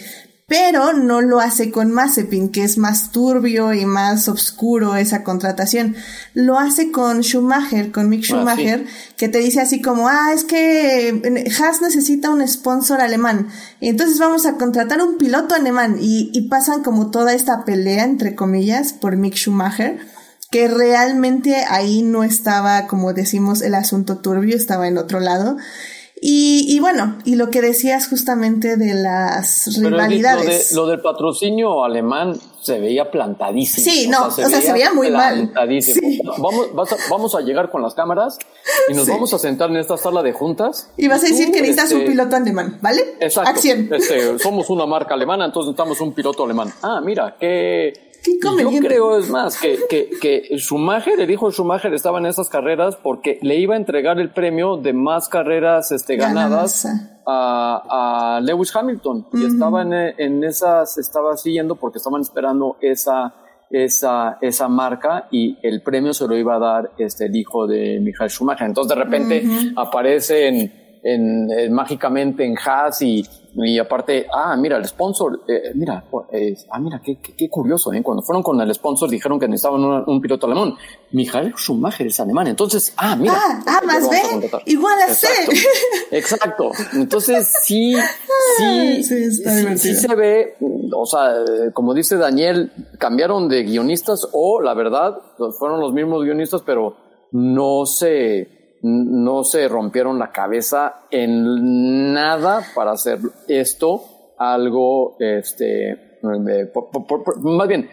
pero 0.46 0.92
no 0.92 1.22
lo 1.22 1.40
hace 1.40 1.70
con 1.70 1.90
Mazepin, 1.90 2.50
que 2.50 2.64
es 2.64 2.76
más 2.76 3.12
turbio 3.12 3.72
y 3.72 3.86
más 3.86 4.28
oscuro 4.28 4.94
esa 4.96 5.24
contratación. 5.24 5.96
Lo 6.34 6.58
hace 6.58 6.90
con 6.90 7.22
Schumacher, 7.22 7.90
con 7.90 8.10
Mick 8.10 8.24
ah, 8.24 8.26
Schumacher, 8.26 8.84
que 9.16 9.28
te 9.28 9.38
dice 9.38 9.62
así 9.62 9.80
como, 9.80 10.08
ah, 10.08 10.32
es 10.34 10.44
que 10.44 11.48
Haas 11.58 11.80
necesita 11.80 12.28
un 12.28 12.46
sponsor 12.46 13.00
alemán, 13.00 13.48
entonces 13.80 14.18
vamos 14.18 14.44
a 14.44 14.56
contratar 14.56 15.00
un 15.00 15.16
piloto 15.16 15.54
alemán, 15.54 15.96
y, 15.98 16.30
y 16.34 16.48
pasan 16.48 16.82
como 16.82 17.10
toda 17.10 17.32
esta 17.32 17.64
pelea, 17.64 18.04
entre 18.04 18.34
comillas, 18.34 18.92
por 18.92 19.16
Mick 19.16 19.36
Schumacher, 19.36 19.98
que 20.50 20.68
realmente 20.68 21.56
ahí 21.68 22.02
no 22.02 22.22
estaba, 22.22 22.86
como 22.86 23.14
decimos, 23.14 23.62
el 23.62 23.74
asunto 23.74 24.18
turbio, 24.18 24.56
estaba 24.56 24.86
en 24.86 24.98
otro 24.98 25.20
lado. 25.20 25.56
Y, 26.20 26.64
y, 26.68 26.80
bueno, 26.80 27.18
y 27.24 27.34
lo 27.34 27.50
que 27.50 27.60
decías 27.60 28.08
justamente 28.08 28.76
de 28.76 28.94
las 28.94 29.68
rivalidades. 29.76 30.72
Lo, 30.72 30.86
del 30.86 31.00
patrocinio 31.00 31.84
alemán 31.84 32.38
se 32.62 32.78
veía 32.78 33.10
plantadísimo. 33.10 33.90
Sí, 33.90 34.08
no, 34.08 34.28
o 34.28 34.30
sea, 34.30 34.48
se, 34.48 34.72
veía, 34.72 34.94
muy 34.94 35.10
mal. 35.10 35.52
Vamos, 36.38 36.68
vamos 37.10 37.34
a 37.34 37.40
llegar 37.40 37.70
con 37.70 37.82
las 37.82 37.94
cámaras 37.94 38.38
y 38.88 38.94
nos 38.94 39.08
vamos 39.08 39.34
a 39.34 39.38
sentar 39.38 39.70
en 39.70 39.76
esta 39.76 39.96
sala 39.96 40.22
de 40.22 40.32
juntas. 40.32 40.88
Y 40.96 41.08
vas 41.08 41.22
a 41.24 41.26
decir 41.26 41.50
que 41.50 41.60
necesitas 41.60 41.92
un 41.92 41.98
este, 41.98 42.10
piloto 42.12 42.36
alemán, 42.36 42.78
¿vale? 42.80 43.16
Exacto. 43.20 43.50
Acción. 43.50 43.88
Este, 43.92 44.38
somos 44.38 44.70
una 44.70 44.86
marca 44.86 45.14
alemana, 45.14 45.44
entonces 45.44 45.72
necesitamos 45.72 46.00
un 46.00 46.14
piloto 46.14 46.44
alemán. 46.44 46.72
Ah, 46.82 47.00
mira, 47.04 47.36
qué 47.38 48.13
yo 48.58 48.70
creo, 48.80 49.18
es 49.18 49.30
más, 49.30 49.60
que, 49.60 49.78
que, 49.88 50.10
que 50.20 50.58
Schumacher, 50.58 51.20
el 51.20 51.30
hijo 51.30 51.46
de 51.46 51.52
Schumacher, 51.52 51.92
estaba 51.92 52.18
en 52.18 52.26
esas 52.26 52.48
carreras 52.48 52.96
porque 52.96 53.38
le 53.42 53.56
iba 53.56 53.74
a 53.74 53.76
entregar 53.76 54.18
el 54.18 54.30
premio 54.30 54.76
de 54.76 54.92
más 54.92 55.28
carreras 55.28 55.92
este, 55.92 56.16
ganadas 56.16 56.86
a, 57.26 58.36
a, 58.36 58.40
Lewis 58.40 58.74
Hamilton. 58.74 59.26
Y 59.32 59.44
estaba 59.44 59.82
en, 59.82 59.92
en, 59.92 60.44
esas, 60.44 60.98
estaba 60.98 61.36
siguiendo 61.36 61.76
porque 61.76 61.98
estaban 61.98 62.22
esperando 62.22 62.76
esa, 62.80 63.34
esa, 63.70 64.38
esa 64.40 64.68
marca 64.68 65.28
y 65.30 65.58
el 65.62 65.82
premio 65.82 66.14
se 66.14 66.26
lo 66.26 66.36
iba 66.36 66.56
a 66.56 66.58
dar 66.58 66.92
este, 66.98 67.26
el 67.26 67.36
hijo 67.36 67.66
de 67.66 68.00
Michael 68.00 68.30
Schumacher. 68.30 68.66
Entonces, 68.66 68.96
de 68.96 69.04
repente, 69.04 69.44
aparece 69.76 70.83
en, 71.04 71.50
en, 71.52 71.72
mágicamente 71.72 72.44
en 72.44 72.56
Haas 72.58 73.00
y 73.02 73.24
y 73.56 73.78
aparte, 73.78 74.26
ah, 74.34 74.56
mira, 74.56 74.76
el 74.76 74.84
sponsor, 74.84 75.42
eh, 75.46 75.70
mira, 75.74 76.04
ah, 76.70 76.78
mira, 76.80 77.00
qué, 77.04 77.18
qué, 77.18 77.48
curioso, 77.48 77.92
¿eh? 77.92 78.02
Cuando 78.02 78.22
fueron 78.22 78.42
con 78.42 78.60
el 78.60 78.74
sponsor 78.74 79.08
dijeron 79.08 79.38
que 79.38 79.46
necesitaban 79.46 80.04
un, 80.06 80.20
piloto 80.20 80.46
alemán. 80.46 80.74
Michael 81.12 81.54
Schumacher 81.56 82.08
es 82.08 82.18
alemán. 82.18 82.48
Entonces, 82.48 82.92
ah, 82.96 83.14
mira. 83.14 83.34
Ah, 83.36 83.62
ah 83.66 83.80
más 83.86 84.10
B, 84.10 84.16
igual 84.66 85.00
a 85.02 85.14
C. 85.14 85.28
Exacto. 86.10 86.72
Entonces, 86.94 87.52
sí, 87.62 87.94
sí, 88.58 89.04
sí, 89.04 89.30
sí, 89.76 89.94
se 89.94 90.14
ve, 90.16 90.56
o 90.92 91.06
sea, 91.06 91.34
como 91.72 91.94
dice 91.94 92.16
Daniel, 92.16 92.72
cambiaron 92.98 93.48
de 93.48 93.62
guionistas 93.62 94.28
o, 94.32 94.60
la 94.60 94.74
verdad, 94.74 95.16
fueron 95.58 95.78
los 95.80 95.92
mismos 95.92 96.24
guionistas, 96.24 96.62
pero 96.62 96.96
no 97.30 97.86
se 97.86 98.63
no 98.84 99.44
se 99.44 99.66
rompieron 99.66 100.18
la 100.18 100.30
cabeza 100.30 101.06
en 101.10 102.12
nada 102.12 102.62
para 102.74 102.92
hacer 102.92 103.18
esto 103.48 104.02
algo, 104.38 105.16
este, 105.18 106.18
más 106.22 107.68
bien, 107.68 107.88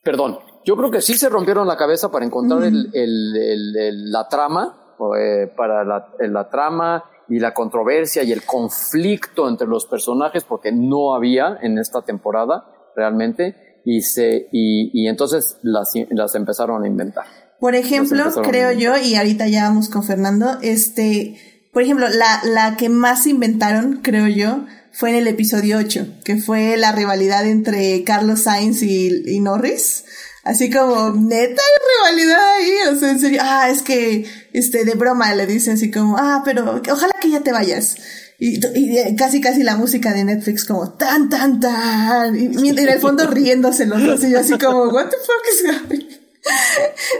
perdón, 0.00 0.38
yo 0.64 0.76
creo 0.76 0.92
que 0.92 1.00
sí 1.00 1.14
se 1.14 1.28
rompieron 1.28 1.66
la 1.66 1.76
cabeza 1.76 2.10
para 2.12 2.24
encontrar 2.24 2.62
el, 2.62 2.88
el, 2.94 4.12
la 4.12 4.28
trama, 4.28 4.94
eh, 5.18 5.50
para 5.56 5.84
la, 5.84 6.08
la, 6.20 6.48
trama 6.48 7.04
y 7.28 7.40
la 7.40 7.52
controversia 7.52 8.22
y 8.22 8.30
el 8.30 8.44
conflicto 8.44 9.48
entre 9.48 9.66
los 9.66 9.86
personajes, 9.86 10.44
porque 10.44 10.70
no 10.70 11.16
había 11.16 11.58
en 11.62 11.78
esta 11.78 12.02
temporada 12.02 12.64
realmente, 12.94 13.80
y, 13.84 14.02
se, 14.02 14.48
y, 14.52 15.02
y 15.02 15.08
entonces 15.08 15.58
las, 15.62 15.94
las 16.10 16.34
empezaron 16.36 16.84
a 16.84 16.86
inventar. 16.86 17.26
Por 17.60 17.74
ejemplo, 17.74 18.32
creo 18.42 18.72
yo, 18.72 18.96
y 18.96 19.16
ahorita 19.16 19.48
ya 19.48 19.64
vamos 19.64 19.88
con 19.88 20.04
Fernando, 20.04 20.58
este, 20.62 21.36
por 21.72 21.82
ejemplo, 21.82 22.08
la, 22.08 22.40
la 22.44 22.76
que 22.76 22.88
más 22.88 23.26
inventaron, 23.26 24.00
creo 24.02 24.28
yo, 24.28 24.64
fue 24.92 25.10
en 25.10 25.16
el 25.16 25.28
episodio 25.28 25.78
8, 25.78 26.06
que 26.24 26.36
fue 26.36 26.76
la 26.76 26.92
rivalidad 26.92 27.46
entre 27.46 28.02
Carlos 28.04 28.42
Sainz 28.42 28.82
y, 28.82 29.40
Norris. 29.40 30.04
Así 30.44 30.70
como, 30.70 31.10
neta 31.10 31.62
hay 31.62 32.16
rivalidad 32.16 32.54
ahí, 32.56 32.72
o 32.90 32.98
sea, 32.98 33.10
en 33.10 33.20
serio, 33.20 33.40
ah, 33.44 33.68
es 33.70 33.82
que, 33.82 34.24
este, 34.52 34.84
de 34.84 34.94
broma 34.94 35.34
le 35.34 35.46
dice 35.46 35.72
así 35.72 35.90
como, 35.90 36.16
ah, 36.16 36.42
pero 36.44 36.80
ojalá 36.90 37.12
que 37.20 37.30
ya 37.30 37.40
te 37.40 37.52
vayas. 37.52 37.96
Y, 38.40 38.60
y, 38.76 39.16
casi 39.16 39.40
casi 39.40 39.64
la 39.64 39.76
música 39.76 40.12
de 40.14 40.24
Netflix 40.24 40.64
como 40.64 40.92
tan 40.92 41.28
tan 41.28 41.58
tan 41.58 42.36
y, 42.36 42.68
en 42.68 42.78
el 42.78 43.00
fondo 43.00 43.26
riéndose 43.26 43.84
los 43.84 44.00
dos 44.00 44.22
y 44.22 44.30
yo 44.30 44.38
así 44.38 44.56
como 44.58 44.84
what 44.90 45.08
the 45.08 45.16
fuck 45.16 45.44
is 45.52 45.74
happening 45.74 46.27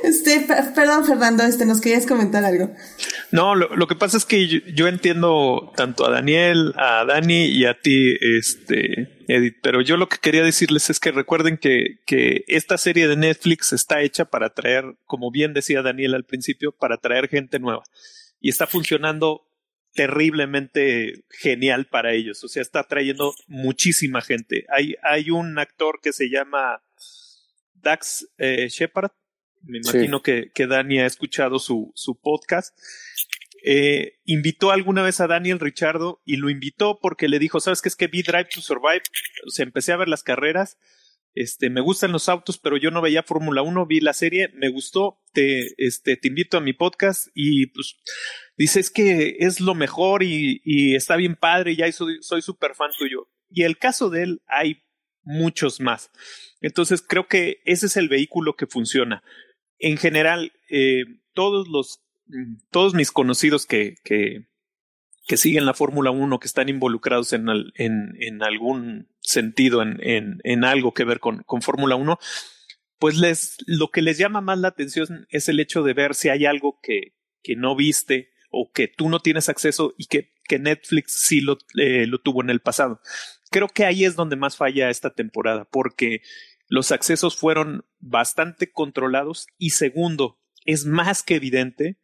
este, 0.02 0.46
perdón, 0.74 1.04
Fernando, 1.04 1.42
este, 1.42 1.66
nos 1.66 1.80
querías 1.80 2.06
comentar 2.06 2.44
algo. 2.44 2.74
No, 3.30 3.54
lo, 3.54 3.86
que 3.86 3.94
pasa 3.94 4.16
es 4.16 4.24
que 4.24 4.46
yo, 4.46 4.88
entiendo 4.88 5.72
tanto 5.76 6.06
a 6.06 6.10
Daniel, 6.10 6.72
a 6.76 7.04
Dani 7.04 7.46
y 7.46 7.64
a 7.66 7.78
ti, 7.78 8.16
este, 8.38 9.24
Edith, 9.28 9.58
pero 9.62 9.80
yo 9.82 9.96
lo 9.96 10.08
que 10.08 10.18
quería 10.18 10.42
decirles 10.42 10.88
es 10.90 11.00
que 11.00 11.12
recuerden 11.12 11.58
que, 11.58 12.00
que 12.06 12.44
esta 12.48 12.78
serie 12.78 13.08
de 13.08 13.16
Netflix 13.16 13.72
está 13.72 14.00
hecha 14.00 14.26
para 14.26 14.54
traer, 14.54 14.84
como 15.04 15.30
bien 15.30 15.52
decía 15.52 15.82
Daniel 15.82 16.14
al 16.14 16.24
principio, 16.24 16.72
para 16.72 16.96
traer 16.96 17.28
gente 17.28 17.58
nueva. 17.58 17.82
Y 18.40 18.48
está 18.50 18.66
funcionando 18.66 19.48
terriblemente 19.94 21.24
genial 21.28 21.86
para 21.86 22.12
ellos. 22.12 22.44
O 22.44 22.48
sea, 22.48 22.62
está 22.62 22.84
trayendo 22.84 23.34
muchísima 23.48 24.20
gente. 24.20 24.64
Hay, 24.68 24.94
hay 25.02 25.30
un 25.30 25.58
actor 25.58 26.00
que 26.00 26.12
se 26.12 26.30
llama 26.30 26.82
Dax 27.88 28.28
eh, 28.36 28.68
Shepard. 28.68 29.12
Me 29.62 29.78
imagino 29.78 30.22
que, 30.22 30.50
que, 30.54 30.66
Dani 30.66 31.00
ha 31.00 31.06
escuchado 31.06 31.58
su, 31.58 31.90
su 31.94 32.20
podcast. 32.20 32.78
Eh, 33.64 34.18
invitó 34.24 34.70
alguna 34.70 35.02
vez 35.02 35.20
a 35.20 35.26
Daniel 35.26 35.58
Richardo 35.58 36.20
y 36.24 36.36
lo 36.36 36.50
invitó 36.50 37.00
porque 37.00 37.28
le 37.28 37.38
dijo, 37.38 37.60
sabes 37.60 37.80
qué 37.80 37.88
es 37.88 37.96
que 37.96 38.06
vi 38.06 38.22
Drive 38.22 38.48
to 38.54 38.60
Survive, 38.60 39.02
o 39.46 39.50
sea, 39.50 39.64
empecé 39.64 39.92
a 39.92 39.96
ver 39.96 40.08
las 40.08 40.22
carreras, 40.22 40.78
este, 41.34 41.68
me 41.68 41.80
gustan 41.80 42.12
los 42.12 42.28
autos, 42.28 42.58
pero 42.58 42.76
yo 42.76 42.92
no 42.92 43.02
veía 43.02 43.24
Fórmula 43.24 43.62
1, 43.62 43.86
vi 43.86 44.00
la 44.00 44.12
serie, 44.12 44.50
me 44.54 44.68
gustó, 44.68 45.20
te, 45.32 45.74
este, 45.78 46.16
te 46.16 46.28
invito 46.28 46.56
a 46.56 46.60
mi 46.60 46.72
podcast 46.72 47.28
y 47.34 47.66
pues 47.66 47.96
dices 48.56 48.90
que 48.90 49.38
es 49.40 49.60
lo 49.60 49.74
mejor 49.74 50.22
y, 50.22 50.60
y 50.64 50.94
está 50.94 51.16
bien 51.16 51.34
padre 51.34 51.72
y 51.72 51.76
ya 51.76 51.90
soy 51.90 52.42
súper 52.42 52.76
fan 52.76 52.90
tuyo. 52.96 53.28
Y 53.50 53.64
el 53.64 53.78
caso 53.78 54.08
de 54.08 54.22
él 54.22 54.42
hay 54.46 54.84
muchos 55.22 55.80
más. 55.80 56.10
Entonces 56.60 57.02
creo 57.06 57.28
que 57.28 57.60
ese 57.64 57.86
es 57.86 57.96
el 57.96 58.08
vehículo 58.08 58.56
que 58.56 58.66
funciona. 58.66 59.22
En 59.78 59.96
general, 59.96 60.52
eh, 60.70 61.04
todos 61.34 61.68
los, 61.68 62.00
todos 62.70 62.94
mis 62.94 63.12
conocidos 63.12 63.66
que, 63.66 63.96
que, 64.04 64.46
que 65.26 65.36
siguen 65.36 65.66
la 65.66 65.74
Fórmula 65.74 66.10
1, 66.10 66.38
que 66.38 66.46
están 66.46 66.68
involucrados 66.68 67.32
en, 67.32 67.48
en, 67.74 68.16
en 68.18 68.42
algún 68.42 69.08
sentido, 69.20 69.82
en, 69.82 69.98
en, 70.02 70.40
en, 70.42 70.64
algo 70.64 70.94
que 70.94 71.04
ver 71.04 71.20
con, 71.20 71.42
con 71.44 71.62
Fórmula 71.62 71.96
1, 71.96 72.18
pues 72.98 73.16
les, 73.16 73.56
lo 73.66 73.90
que 73.90 74.02
les 74.02 74.18
llama 74.18 74.40
más 74.40 74.58
la 74.58 74.68
atención 74.68 75.26
es 75.30 75.48
el 75.48 75.60
hecho 75.60 75.82
de 75.82 75.92
ver 75.92 76.14
si 76.14 76.28
hay 76.28 76.46
algo 76.46 76.80
que, 76.82 77.14
que 77.42 77.54
no 77.56 77.76
viste 77.76 78.30
o 78.50 78.70
que 78.72 78.88
tú 78.88 79.08
no 79.08 79.20
tienes 79.20 79.48
acceso 79.48 79.94
y 79.98 80.06
que, 80.06 80.32
que 80.44 80.58
Netflix 80.58 81.26
sí 81.26 81.40
lo, 81.40 81.58
eh, 81.76 82.06
lo 82.06 82.18
tuvo 82.18 82.42
en 82.42 82.50
el 82.50 82.60
pasado 82.60 83.00
creo 83.50 83.68
que 83.68 83.84
ahí 83.84 84.04
es 84.04 84.16
donde 84.16 84.36
más 84.36 84.56
falla 84.56 84.90
esta 84.90 85.10
temporada, 85.10 85.64
porque 85.64 86.22
los 86.68 86.92
accesos 86.92 87.36
fueron 87.36 87.84
bastante 87.98 88.70
controlados 88.70 89.46
y 89.56 89.70
segundo, 89.70 90.38
es 90.64 90.84
más 90.84 91.22
que 91.22 91.36
evidente 91.36 91.98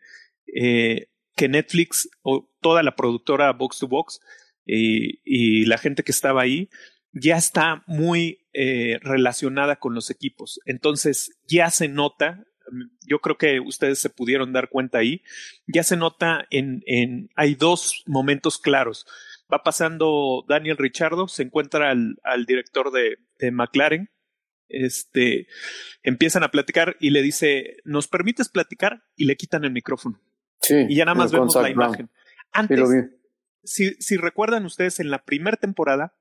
eh, 0.54 1.08
que 1.36 1.48
Netflix 1.48 2.08
o 2.22 2.50
toda 2.60 2.82
la 2.82 2.96
productora 2.96 3.52
Box 3.52 3.78
to 3.78 3.88
Box 3.88 4.20
y, 4.64 5.20
y, 5.24 5.66
la 5.66 5.76
gente 5.76 6.02
que 6.02 6.12
estaba 6.12 6.42
ahí 6.42 6.70
ya 7.12 7.36
está 7.36 7.84
muy 7.86 8.46
eh, 8.54 8.98
relacionada 9.02 9.76
con 9.76 9.94
los 9.94 10.10
equipos. 10.10 10.58
Entonces 10.64 11.36
ya 11.46 11.70
se 11.70 11.88
nota, 11.88 12.46
yo 13.06 13.20
creo 13.20 13.36
que 13.36 13.60
ustedes 13.60 13.98
se 13.98 14.10
pudieron 14.10 14.52
dar 14.52 14.68
cuenta 14.68 14.98
ahí, 14.98 15.22
ya 15.66 15.82
se 15.82 15.96
nota 15.96 16.46
en, 16.50 16.82
en 16.86 17.30
hay 17.34 17.54
dos 17.54 18.02
momentos 18.06 18.58
claros. 18.58 19.06
Va 19.52 19.62
pasando 19.62 20.44
Daniel 20.48 20.76
Richardo, 20.76 21.28
se 21.28 21.42
encuentra 21.42 21.90
al, 21.90 22.16
al 22.22 22.46
director 22.46 22.90
de, 22.90 23.18
de 23.38 23.50
McLaren, 23.50 24.10
este, 24.68 25.46
empiezan 26.02 26.42
a 26.42 26.50
platicar 26.50 26.96
y 26.98 27.10
le 27.10 27.22
dice, 27.22 27.76
¿nos 27.84 28.08
permites 28.08 28.48
platicar? 28.48 29.04
Y 29.16 29.26
le 29.26 29.36
quitan 29.36 29.64
el 29.64 29.70
micrófono. 29.70 30.20
Sí, 30.60 30.86
y 30.88 30.96
ya 30.96 31.04
nada 31.04 31.16
más 31.16 31.32
vemos 31.32 31.54
la 31.54 31.70
imagen. 31.70 32.10
Antes, 32.52 32.88
Sí, 33.66 33.94
si, 33.94 34.02
si 34.02 34.16
recuerdan 34.16 34.64
ustedes, 34.64 35.00
en 35.00 35.10
la 35.10 35.24
primera 35.24 35.56
temporada 35.56 36.14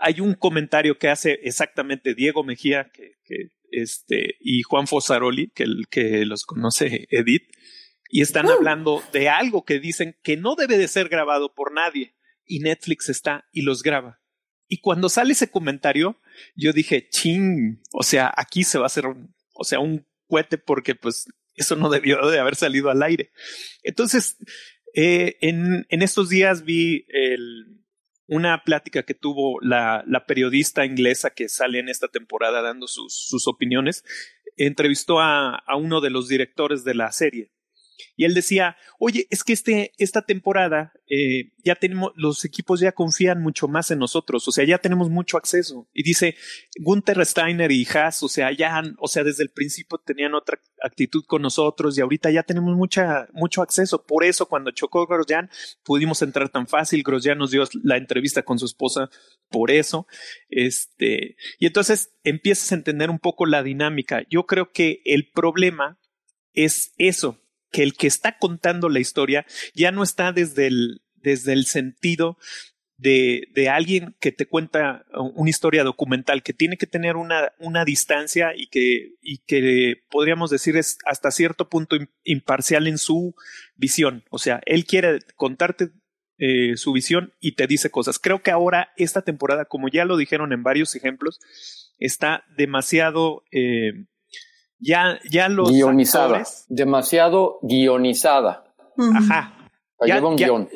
hay 0.00 0.20
un 0.20 0.34
comentario 0.34 0.98
que 0.98 1.08
hace 1.08 1.40
exactamente 1.42 2.14
Diego 2.14 2.42
Mejía 2.42 2.90
que, 2.90 3.18
que, 3.22 3.50
este, 3.70 4.36
y 4.40 4.62
Juan 4.62 4.86
Fosaroli, 4.86 5.50
que, 5.54 5.64
el, 5.64 5.86
que 5.88 6.24
los 6.26 6.44
conoce 6.44 7.06
Edith, 7.10 7.44
y 8.08 8.22
están 8.22 8.46
Uh. 8.46 8.50
hablando 8.50 9.02
de 9.12 9.28
algo 9.28 9.64
que 9.64 9.78
dicen 9.78 10.16
que 10.22 10.36
no 10.36 10.56
debe 10.56 10.78
de 10.78 10.88
ser 10.88 11.08
grabado 11.08 11.54
por 11.54 11.72
nadie, 11.72 12.16
y 12.44 12.60
Netflix 12.60 13.08
está 13.08 13.48
y 13.52 13.62
los 13.62 13.82
graba. 13.82 14.20
Y 14.68 14.80
cuando 14.80 15.08
sale 15.08 15.32
ese 15.32 15.50
comentario, 15.50 16.20
yo 16.54 16.72
dije, 16.72 17.08
ching, 17.08 17.80
o 17.92 18.02
sea, 18.02 18.32
aquí 18.36 18.64
se 18.64 18.78
va 18.78 18.84
a 18.84 18.86
hacer, 18.86 19.06
un, 19.06 19.34
o 19.54 19.64
sea, 19.64 19.80
un 19.80 20.06
cohete 20.26 20.58
porque 20.58 20.94
pues 20.94 21.26
eso 21.54 21.76
no 21.76 21.90
debió 21.90 22.24
de 22.28 22.38
haber 22.38 22.54
salido 22.56 22.90
al 22.90 23.02
aire. 23.02 23.32
Entonces, 23.82 24.36
eh, 24.94 25.36
en, 25.40 25.86
en, 25.88 26.02
estos 26.02 26.28
días 26.28 26.64
vi 26.64 27.04
el, 27.08 27.79
una 28.30 28.62
plática 28.62 29.02
que 29.02 29.14
tuvo 29.14 29.58
la, 29.60 30.04
periodista 30.26 30.86
inglesa 30.86 31.30
que 31.30 31.48
sale 31.48 31.80
en 31.80 31.88
esta 31.88 32.06
temporada 32.06 32.62
dando 32.62 32.86
sus, 32.86 33.46
opiniones. 33.48 34.04
Entrevistó 34.56 35.20
a, 35.20 35.60
uno 35.76 36.00
de 36.00 36.10
los 36.10 36.28
directores 36.28 36.84
de 36.84 36.94
la 36.94 37.10
serie. 37.10 37.50
Y 38.16 38.24
él 38.24 38.34
decía, 38.34 38.76
oye, 38.98 39.26
es 39.30 39.44
que 39.44 39.52
este, 39.52 39.92
esta 39.98 40.22
temporada 40.22 40.92
eh, 41.08 41.52
ya 41.64 41.74
tenemos, 41.74 42.12
los 42.16 42.44
equipos 42.44 42.80
ya 42.80 42.92
confían 42.92 43.42
mucho 43.42 43.68
más 43.68 43.90
en 43.90 43.98
nosotros, 43.98 44.46
o 44.48 44.52
sea, 44.52 44.64
ya 44.64 44.78
tenemos 44.78 45.10
mucho 45.10 45.36
acceso. 45.36 45.88
Y 45.92 46.02
dice, 46.02 46.36
Gunther 46.78 47.24
Steiner 47.26 47.70
y 47.72 47.86
Haas, 47.86 48.22
o 48.22 48.28
sea, 48.28 48.52
ya, 48.52 48.82
o 48.98 49.08
sea, 49.08 49.24
desde 49.24 49.42
el 49.42 49.50
principio 49.50 49.98
tenían 49.98 50.34
otra 50.34 50.60
actitud 50.82 51.24
con 51.26 51.42
nosotros 51.42 51.96
y 51.96 52.00
ahorita 52.00 52.30
ya 52.30 52.42
tenemos 52.42 52.76
mucho 52.76 53.62
acceso. 53.62 54.04
Por 54.04 54.24
eso 54.24 54.46
cuando 54.46 54.70
chocó 54.70 55.06
Grosjean 55.06 55.50
pudimos 55.82 56.22
entrar 56.22 56.48
tan 56.48 56.66
fácil. 56.66 57.02
Grosjean 57.02 57.38
nos 57.38 57.50
dio 57.50 57.64
la 57.82 57.96
entrevista 57.96 58.42
con 58.42 58.58
su 58.58 58.66
esposa 58.66 59.10
por 59.48 59.70
eso. 59.70 60.06
Este, 60.48 61.36
y 61.58 61.66
entonces 61.66 62.12
empiezas 62.24 62.72
a 62.72 62.76
entender 62.76 63.10
un 63.10 63.18
poco 63.18 63.46
la 63.46 63.62
dinámica. 63.62 64.24
Yo 64.28 64.46
creo 64.46 64.72
que 64.72 65.02
el 65.04 65.30
problema 65.30 65.98
es 66.52 66.92
eso, 66.98 67.38
que 67.70 67.82
el 67.82 67.94
que 67.94 68.06
está 68.06 68.38
contando 68.38 68.88
la 68.88 69.00
historia 69.00 69.46
ya 69.74 69.92
no 69.92 70.02
está 70.02 70.32
desde 70.32 70.66
el, 70.66 71.02
desde 71.14 71.52
el 71.52 71.66
sentido 71.66 72.38
de, 73.00 73.48
de, 73.54 73.70
alguien 73.70 74.14
que 74.20 74.30
te 74.30 74.46
cuenta 74.46 75.06
una 75.14 75.48
historia 75.48 75.84
documental, 75.84 76.42
que 76.42 76.52
tiene 76.52 76.76
que 76.76 76.86
tener 76.86 77.16
una, 77.16 77.52
una 77.58 77.86
distancia 77.86 78.52
y 78.54 78.66
que, 78.66 79.14
y 79.22 79.38
que 79.38 80.02
podríamos 80.10 80.50
decir 80.50 80.76
es 80.76 80.98
hasta 81.06 81.30
cierto 81.30 81.70
punto 81.70 81.96
imparcial 82.24 82.86
en 82.86 82.98
su 82.98 83.34
visión. 83.74 84.24
O 84.30 84.38
sea, 84.38 84.60
él 84.66 84.84
quiere 84.84 85.20
contarte 85.36 85.92
eh, 86.36 86.76
su 86.76 86.92
visión 86.92 87.32
y 87.40 87.52
te 87.52 87.66
dice 87.66 87.90
cosas. 87.90 88.18
Creo 88.18 88.42
que 88.42 88.50
ahora 88.50 88.92
esta 88.96 89.22
temporada, 89.22 89.64
como 89.64 89.88
ya 89.88 90.04
lo 90.04 90.18
dijeron 90.18 90.52
en 90.52 90.62
varios 90.62 90.94
ejemplos, 90.94 91.40
está 91.98 92.44
demasiado... 92.56 93.44
Eh, 93.50 93.92
ya, 94.80 95.20
ya 95.30 95.48
los 95.48 95.70
guionizada, 95.70 96.38
actores, 96.38 96.64
demasiado 96.68 97.58
guionizada. 97.62 98.74
Ajá. 99.14 99.56
Ya, 100.06 100.18
ya, 100.18 100.26
un 100.26 100.36
ya, 100.38 100.46
guion. 100.46 100.68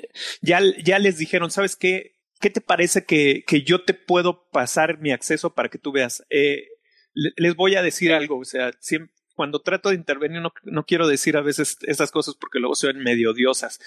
ya, 0.43 0.61
ya, 0.85 0.99
les 0.99 1.17
dijeron, 1.19 1.51
¿sabes 1.51 1.77
qué? 1.77 2.15
¿Qué 2.41 2.51
te 2.51 2.61
parece 2.61 3.05
que, 3.07 3.43
que 3.47 3.63
yo 3.63 3.85
te 3.85 3.95
puedo 3.95 4.49
pasar 4.51 4.99
mi 4.99 5.13
acceso 5.13 5.55
para 5.55 5.71
que 5.71 5.79
tú 5.79 5.93
veas? 5.93 6.25
Eh, 6.29 6.69
le, 7.15 7.33
les 7.37 7.57
voy 7.57 7.75
a 7.77 7.83
decir 7.83 8.13
algo, 8.13 8.39
o 8.39 8.45
sea, 8.45 8.73
siempre, 8.81 9.15
cuando 9.35 9.63
trato 9.63 9.89
de 9.89 9.97
intervenir 9.97 10.41
no, 10.41 10.53
no 10.65 10.85
quiero 10.85 11.09
decir 11.09 11.37
a 11.37 11.43
veces 11.43 11.79
estas 11.83 12.11
cosas 12.11 12.35
porque 12.35 12.59
luego 12.59 12.75
se 12.75 12.89
ven 12.89 13.03
medio 13.03 13.31
odiosas, 13.31 13.81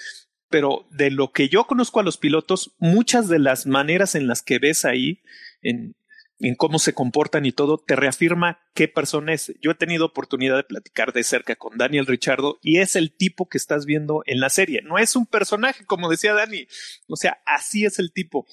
pero 0.50 0.86
de 0.90 1.10
lo 1.10 1.32
que 1.32 1.48
yo 1.48 1.64
conozco 1.64 2.00
a 2.00 2.02
los 2.02 2.16
pilotos, 2.16 2.74
muchas 2.78 3.28
de 3.28 3.38
las 3.38 3.66
maneras 3.66 4.14
en 4.14 4.26
las 4.26 4.42
que 4.42 4.58
ves 4.58 4.84
ahí, 4.84 5.22
en, 5.62 5.94
en 6.40 6.54
cómo 6.54 6.78
se 6.78 6.94
comportan 6.94 7.46
y 7.46 7.52
todo, 7.52 7.78
te 7.78 7.96
reafirma 7.96 8.60
qué 8.74 8.88
persona 8.88 9.32
es. 9.32 9.52
Yo 9.60 9.72
he 9.72 9.74
tenido 9.74 10.06
oportunidad 10.06 10.56
de 10.56 10.64
platicar 10.64 11.12
de 11.12 11.24
cerca 11.24 11.56
con 11.56 11.76
Daniel 11.78 12.06
Richardo 12.06 12.58
y 12.62 12.78
es 12.78 12.96
el 12.96 13.12
tipo 13.12 13.48
que 13.48 13.58
estás 13.58 13.86
viendo 13.86 14.22
en 14.26 14.40
la 14.40 14.50
serie. 14.50 14.82
No 14.82 14.98
es 14.98 15.16
un 15.16 15.26
personaje, 15.26 15.84
como 15.84 16.08
decía 16.08 16.34
Dani. 16.34 16.66
O 17.08 17.16
sea, 17.16 17.42
así 17.44 17.84
es 17.84 17.98
el 17.98 18.12
tipo. 18.12 18.46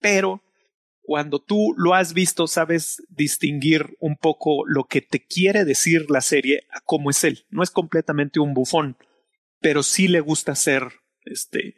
Pero 0.00 0.42
cuando 1.02 1.40
tú 1.40 1.74
lo 1.76 1.94
has 1.94 2.14
visto, 2.14 2.46
sabes 2.46 3.02
distinguir 3.08 3.96
un 3.98 4.16
poco 4.16 4.66
lo 4.66 4.84
que 4.84 5.02
te 5.02 5.24
quiere 5.26 5.64
decir 5.64 6.10
la 6.10 6.20
serie 6.20 6.66
a 6.70 6.80
cómo 6.80 7.10
es 7.10 7.24
él. 7.24 7.46
No 7.50 7.62
es 7.62 7.70
completamente 7.70 8.40
un 8.40 8.54
bufón, 8.54 8.96
pero 9.60 9.82
sí 9.82 10.08
le 10.08 10.20
gusta 10.20 10.54
ser 10.54 11.03
este 11.24 11.76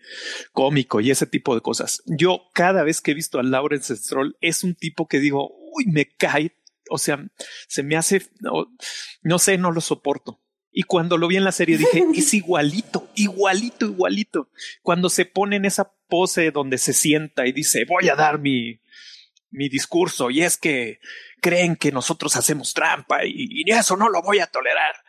cómico 0.53 1.01
y 1.01 1.11
ese 1.11 1.27
tipo 1.27 1.55
de 1.55 1.61
cosas. 1.61 2.03
Yo 2.07 2.51
cada 2.53 2.83
vez 2.83 3.01
que 3.01 3.13
he 3.13 3.15
visto 3.15 3.39
a 3.39 3.43
Lawrence 3.43 3.97
Stroll 3.97 4.37
es 4.41 4.65
un 4.65 4.75
tipo 4.75 5.09
que 5.09 5.21
digo, 5.21 5.53
uy, 5.73 5.87
me 5.87 6.07
cae, 6.07 6.53
o 6.91 6.99
sea, 6.99 7.25
se 7.69 7.83
me 7.83 7.97
hace, 7.97 8.23
no, 8.41 8.75
no 9.23 9.39
sé, 9.39 9.59
no 9.59 9.73
lo 9.73 9.81
soporto. 9.81 10.41
Y 10.73 10.83
cuando 10.83 11.17
lo 11.17 11.27
vi 11.27 11.37
en 11.37 11.45
la 11.45 11.53
serie 11.53 11.79
dije, 11.79 12.05
es 12.15 12.35
igualito, 12.35 13.09
igualito, 13.15 13.87
igualito. 13.87 14.51
Cuando 14.83 15.09
se 15.09 15.25
pone 15.25 15.57
en 15.57 15.65
esa 15.65 15.93
pose 16.09 16.51
donde 16.51 16.79
se 16.79 16.93
sienta 16.93 17.47
y 17.47 17.53
dice, 17.53 17.85
voy 17.87 18.09
a 18.09 18.15
dar 18.15 18.39
mi, 18.39 18.81
mi 19.51 19.69
discurso 19.69 20.31
y 20.31 20.43
es 20.43 20.57
que 20.59 21.01
creen 21.41 21.77
que 21.77 21.93
nosotros 21.93 22.37
hacemos 22.37 22.75
trampa 22.75 23.25
y, 23.25 23.65
y 23.65 23.71
eso 23.71 23.97
no 23.97 24.09
lo 24.09 24.23
voy 24.23 24.41
a 24.41 24.47
tolerar 24.47 25.06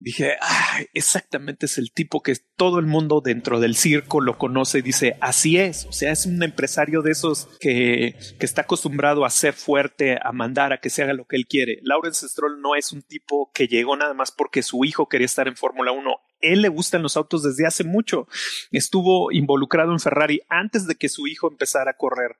dije, 0.00 0.36
ah, 0.40 0.80
exactamente 0.94 1.66
es 1.66 1.78
el 1.78 1.92
tipo 1.92 2.22
que 2.22 2.36
todo 2.56 2.78
el 2.78 2.86
mundo 2.86 3.20
dentro 3.20 3.58
del 3.60 3.74
circo 3.74 4.20
lo 4.20 4.38
conoce 4.38 4.78
y 4.78 4.82
dice, 4.82 5.16
así 5.20 5.58
es, 5.58 5.86
o 5.86 5.92
sea, 5.92 6.12
es 6.12 6.26
un 6.26 6.42
empresario 6.42 7.02
de 7.02 7.10
esos 7.10 7.48
que, 7.58 8.16
que 8.38 8.46
está 8.46 8.62
acostumbrado 8.62 9.24
a 9.24 9.30
ser 9.30 9.54
fuerte, 9.54 10.18
a 10.22 10.32
mandar, 10.32 10.72
a 10.72 10.80
que 10.80 10.90
se 10.90 11.02
haga 11.02 11.14
lo 11.14 11.26
que 11.26 11.36
él 11.36 11.46
quiere. 11.46 11.80
Lawrence 11.82 12.28
Stroll 12.28 12.60
no 12.60 12.74
es 12.76 12.92
un 12.92 13.02
tipo 13.02 13.50
que 13.52 13.66
llegó 13.66 13.96
nada 13.96 14.14
más 14.14 14.30
porque 14.30 14.62
su 14.62 14.84
hijo 14.84 15.08
quería 15.08 15.26
estar 15.26 15.48
en 15.48 15.56
Fórmula 15.56 15.92
1. 15.92 16.16
Él 16.40 16.62
le 16.62 16.68
gustan 16.68 17.02
los 17.02 17.16
autos 17.16 17.42
desde 17.42 17.66
hace 17.66 17.82
mucho. 17.82 18.28
Estuvo 18.70 19.32
involucrado 19.32 19.92
en 19.92 20.00
Ferrari 20.00 20.42
antes 20.48 20.86
de 20.86 20.94
que 20.94 21.08
su 21.08 21.26
hijo 21.26 21.50
empezara 21.50 21.92
a 21.92 21.96
correr 21.96 22.36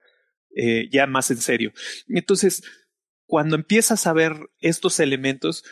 eh, 0.55 0.89
ya 0.91 1.07
más 1.07 1.31
en 1.31 1.39
serio. 1.39 1.73
Entonces, 2.09 2.63
cuando 3.27 3.57
empiezas 3.57 4.07
a 4.07 4.13
ver 4.13 4.35
estos 4.61 5.01
elementos, 5.01 5.65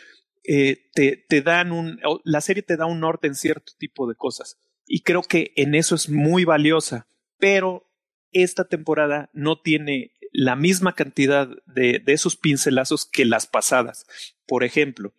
eh, 0.47 0.89
te, 0.93 1.17
te, 1.27 1.41
dan 1.41 1.73
un, 1.73 1.99
la 2.23 2.41
serie 2.41 2.63
te 2.63 2.77
da 2.77 2.85
un 2.85 3.01
norte 3.01 3.27
en 3.27 3.35
cierto 3.35 3.73
tipo 3.77 4.07
de 4.07 4.15
cosas. 4.15 4.57
Y 4.85 5.01
creo 5.01 5.21
que 5.21 5.51
en 5.57 5.75
eso 5.75 5.93
es 5.93 6.09
muy 6.09 6.45
valiosa. 6.45 7.07
Pero 7.37 7.91
esta 8.31 8.63
temporada 8.63 9.29
no 9.33 9.59
tiene 9.59 10.13
la 10.31 10.55
misma 10.55 10.95
cantidad 10.95 11.49
de, 11.65 11.99
de 11.99 12.13
esos 12.13 12.37
pincelazos 12.37 13.05
que 13.05 13.25
las 13.25 13.45
pasadas. 13.45 14.05
Por 14.47 14.63
ejemplo, 14.63 15.13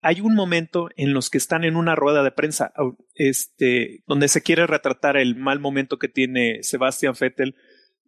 hay 0.00 0.20
un 0.20 0.34
momento 0.34 0.88
en 0.96 1.12
los 1.12 1.28
que 1.28 1.38
están 1.38 1.64
en 1.64 1.76
una 1.76 1.94
rueda 1.94 2.22
de 2.22 2.30
prensa, 2.30 2.72
este, 3.14 4.02
donde 4.06 4.28
se 4.28 4.42
quiere 4.42 4.66
retratar 4.66 5.16
el 5.16 5.36
mal 5.36 5.60
momento 5.60 5.98
que 5.98 6.08
tiene 6.08 6.62
Sebastian 6.62 7.14
Vettel 7.18 7.56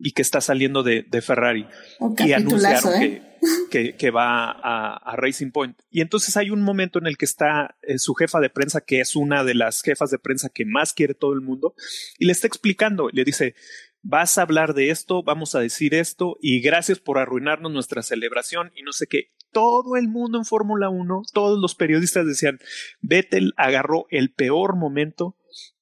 y 0.01 0.13
que 0.13 0.23
está 0.23 0.41
saliendo 0.41 0.83
de, 0.83 1.03
de 1.03 1.23
Ferrari. 1.23 1.67
Un 1.99 2.17
y 2.19 2.33
anunciaron 2.33 3.03
¿eh? 3.03 3.37
que, 3.71 3.83
que, 3.83 3.97
que, 3.97 4.11
va 4.11 4.51
a, 4.51 4.97
a, 4.97 5.17
Racing 5.17 5.51
Point. 5.51 5.79
Y 5.91 6.01
entonces 6.01 6.37
hay 6.37 6.51
un 6.51 6.63
momento 6.63 6.99
en 6.99 7.07
el 7.07 7.17
que 7.17 7.27
está 7.27 7.77
eh, 7.83 7.99
su 7.99 8.15
jefa 8.15 8.41
de 8.41 8.51
prensa, 8.51 8.81
que 8.81 9.01
es 9.01 9.15
una 9.15 9.45
de 9.45 9.55
las 9.55 9.83
jefas 9.83 10.11
de 10.11 10.19
prensa 10.19 10.49
que 10.49 10.65
más 10.65 10.93
quiere 10.93 11.15
todo 11.15 11.35
el 11.35 11.41
mundo, 11.41 11.75
y 12.19 12.27
le 12.27 12.33
está 12.33 12.47
explicando, 12.47 13.11
le 13.13 13.25
dice, 13.25 13.55
vas 14.03 14.39
a 14.39 14.43
hablar 14.43 14.75
de 14.75 14.91
esto, 14.91 15.23
vamos 15.23 15.55
a 15.55 15.61
decir 15.61 15.95
esto, 15.95 16.39
y 16.41 16.61
gracias 16.61 16.99
por 16.99 17.19
arruinarnos 17.19 17.71
nuestra 17.71 18.03
celebración 18.03 18.73
y 18.75 18.83
no 18.83 18.93
sé 18.93 19.07
qué. 19.07 19.33
Todo 19.53 19.97
el 19.97 20.09
mundo 20.09 20.39
en 20.39 20.45
Fórmula 20.45 20.89
1, 20.89 21.23
todos 21.33 21.61
los 21.61 21.75
periodistas 21.75 22.27
decían, 22.27 22.59
Vettel 23.01 23.53
agarró 23.57 24.07
el 24.11 24.33
peor 24.33 24.77
momento 24.77 25.37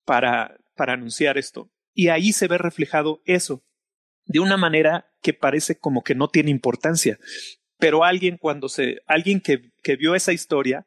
para, 0.05 0.59
para 0.75 0.95
anunciar 0.95 1.39
esto. 1.39 1.71
Y 1.93 2.09
ahí 2.09 2.33
se 2.33 2.49
ve 2.49 2.59
reflejado 2.59 3.21
eso 3.27 3.63
de 4.29 4.41
una 4.41 4.57
manera 4.57 5.11
que 5.21 5.35
parece 5.35 5.79
como 5.79 6.05
que 6.05 6.15
no 6.15 6.29
tiene 6.29 6.51
importancia. 6.51 7.19
Pero 7.79 8.05
alguien 8.05 8.37
cuando 8.39 8.69
se, 8.69 8.99
alguien 9.07 9.41
que, 9.41 9.73
que 9.83 9.97
vio 9.97 10.15
esa 10.15 10.33
historia, 10.33 10.87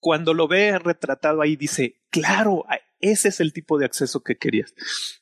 cuando 0.00 0.34
lo 0.34 0.48
ve 0.48 0.78
retratado 0.78 1.42
ahí 1.42 1.56
dice, 1.56 2.00
claro, 2.10 2.64
ese 3.00 3.28
es 3.28 3.40
el 3.40 3.52
tipo 3.52 3.78
de 3.78 3.84
acceso 3.84 4.22
que 4.22 4.36
querías. 4.36 4.74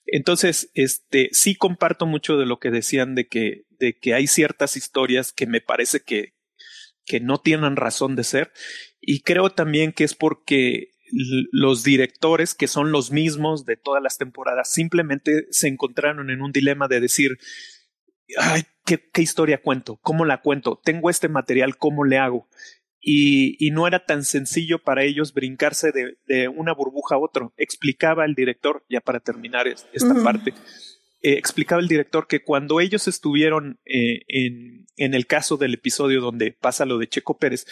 Entonces, 0.06 0.70
este, 0.74 1.28
sí 1.32 1.54
comparto 1.54 2.06
mucho 2.06 2.36
de 2.36 2.46
lo 2.46 2.58
que 2.58 2.70
decían 2.70 3.14
de 3.14 3.26
que, 3.26 3.64
de 3.70 3.98
que 3.98 4.14
hay 4.14 4.26
ciertas 4.26 4.76
historias 4.76 5.32
que 5.32 5.46
me 5.46 5.60
parece 5.60 6.00
que, 6.00 6.34
que 7.04 7.20
no 7.20 7.38
tienen 7.40 7.76
razón 7.76 8.14
de 8.14 8.24
ser. 8.24 8.52
Y 9.00 9.22
creo 9.22 9.50
también 9.50 9.92
que 9.92 10.04
es 10.04 10.14
porque 10.14 10.90
los 11.10 11.84
directores, 11.84 12.54
que 12.54 12.68
son 12.68 12.92
los 12.92 13.10
mismos 13.10 13.64
de 13.64 13.76
todas 13.76 14.02
las 14.02 14.18
temporadas, 14.18 14.70
simplemente 14.70 15.46
se 15.50 15.68
encontraron 15.68 16.30
en 16.30 16.42
un 16.42 16.52
dilema 16.52 16.88
de 16.88 17.00
decir, 17.00 17.38
ay, 18.36 18.62
¿qué, 18.84 19.08
qué 19.12 19.22
historia 19.22 19.62
cuento? 19.62 19.98
¿Cómo 20.02 20.24
la 20.24 20.40
cuento? 20.40 20.80
Tengo 20.82 21.10
este 21.10 21.28
material, 21.28 21.76
¿cómo 21.76 22.04
le 22.04 22.18
hago? 22.18 22.48
Y, 23.00 23.56
y, 23.64 23.70
no 23.70 23.86
era 23.86 24.04
tan 24.04 24.24
sencillo 24.24 24.82
para 24.82 25.04
ellos 25.04 25.32
brincarse 25.32 25.92
de, 25.92 26.18
de, 26.26 26.48
una 26.48 26.74
burbuja 26.74 27.14
a 27.14 27.18
otro. 27.18 27.54
Explicaba 27.56 28.24
el 28.24 28.34
director, 28.34 28.84
ya 28.90 29.00
para 29.00 29.20
terminar 29.20 29.68
esta 29.68 30.14
parte, 30.22 30.52
eh, 31.20 31.32
explicaba 31.32 31.80
el 31.80 31.88
director 31.88 32.26
que 32.26 32.42
cuando 32.42 32.80
ellos 32.80 33.08
estuvieron 33.08 33.80
eh, 33.84 34.22
en, 34.28 34.86
en, 34.96 35.14
el 35.14 35.26
caso 35.26 35.56
del 35.56 35.74
episodio 35.74 36.20
donde 36.20 36.52
pasa 36.52 36.86
lo 36.86 36.98
de 36.98 37.08
Checo 37.08 37.38
Pérez, 37.38 37.66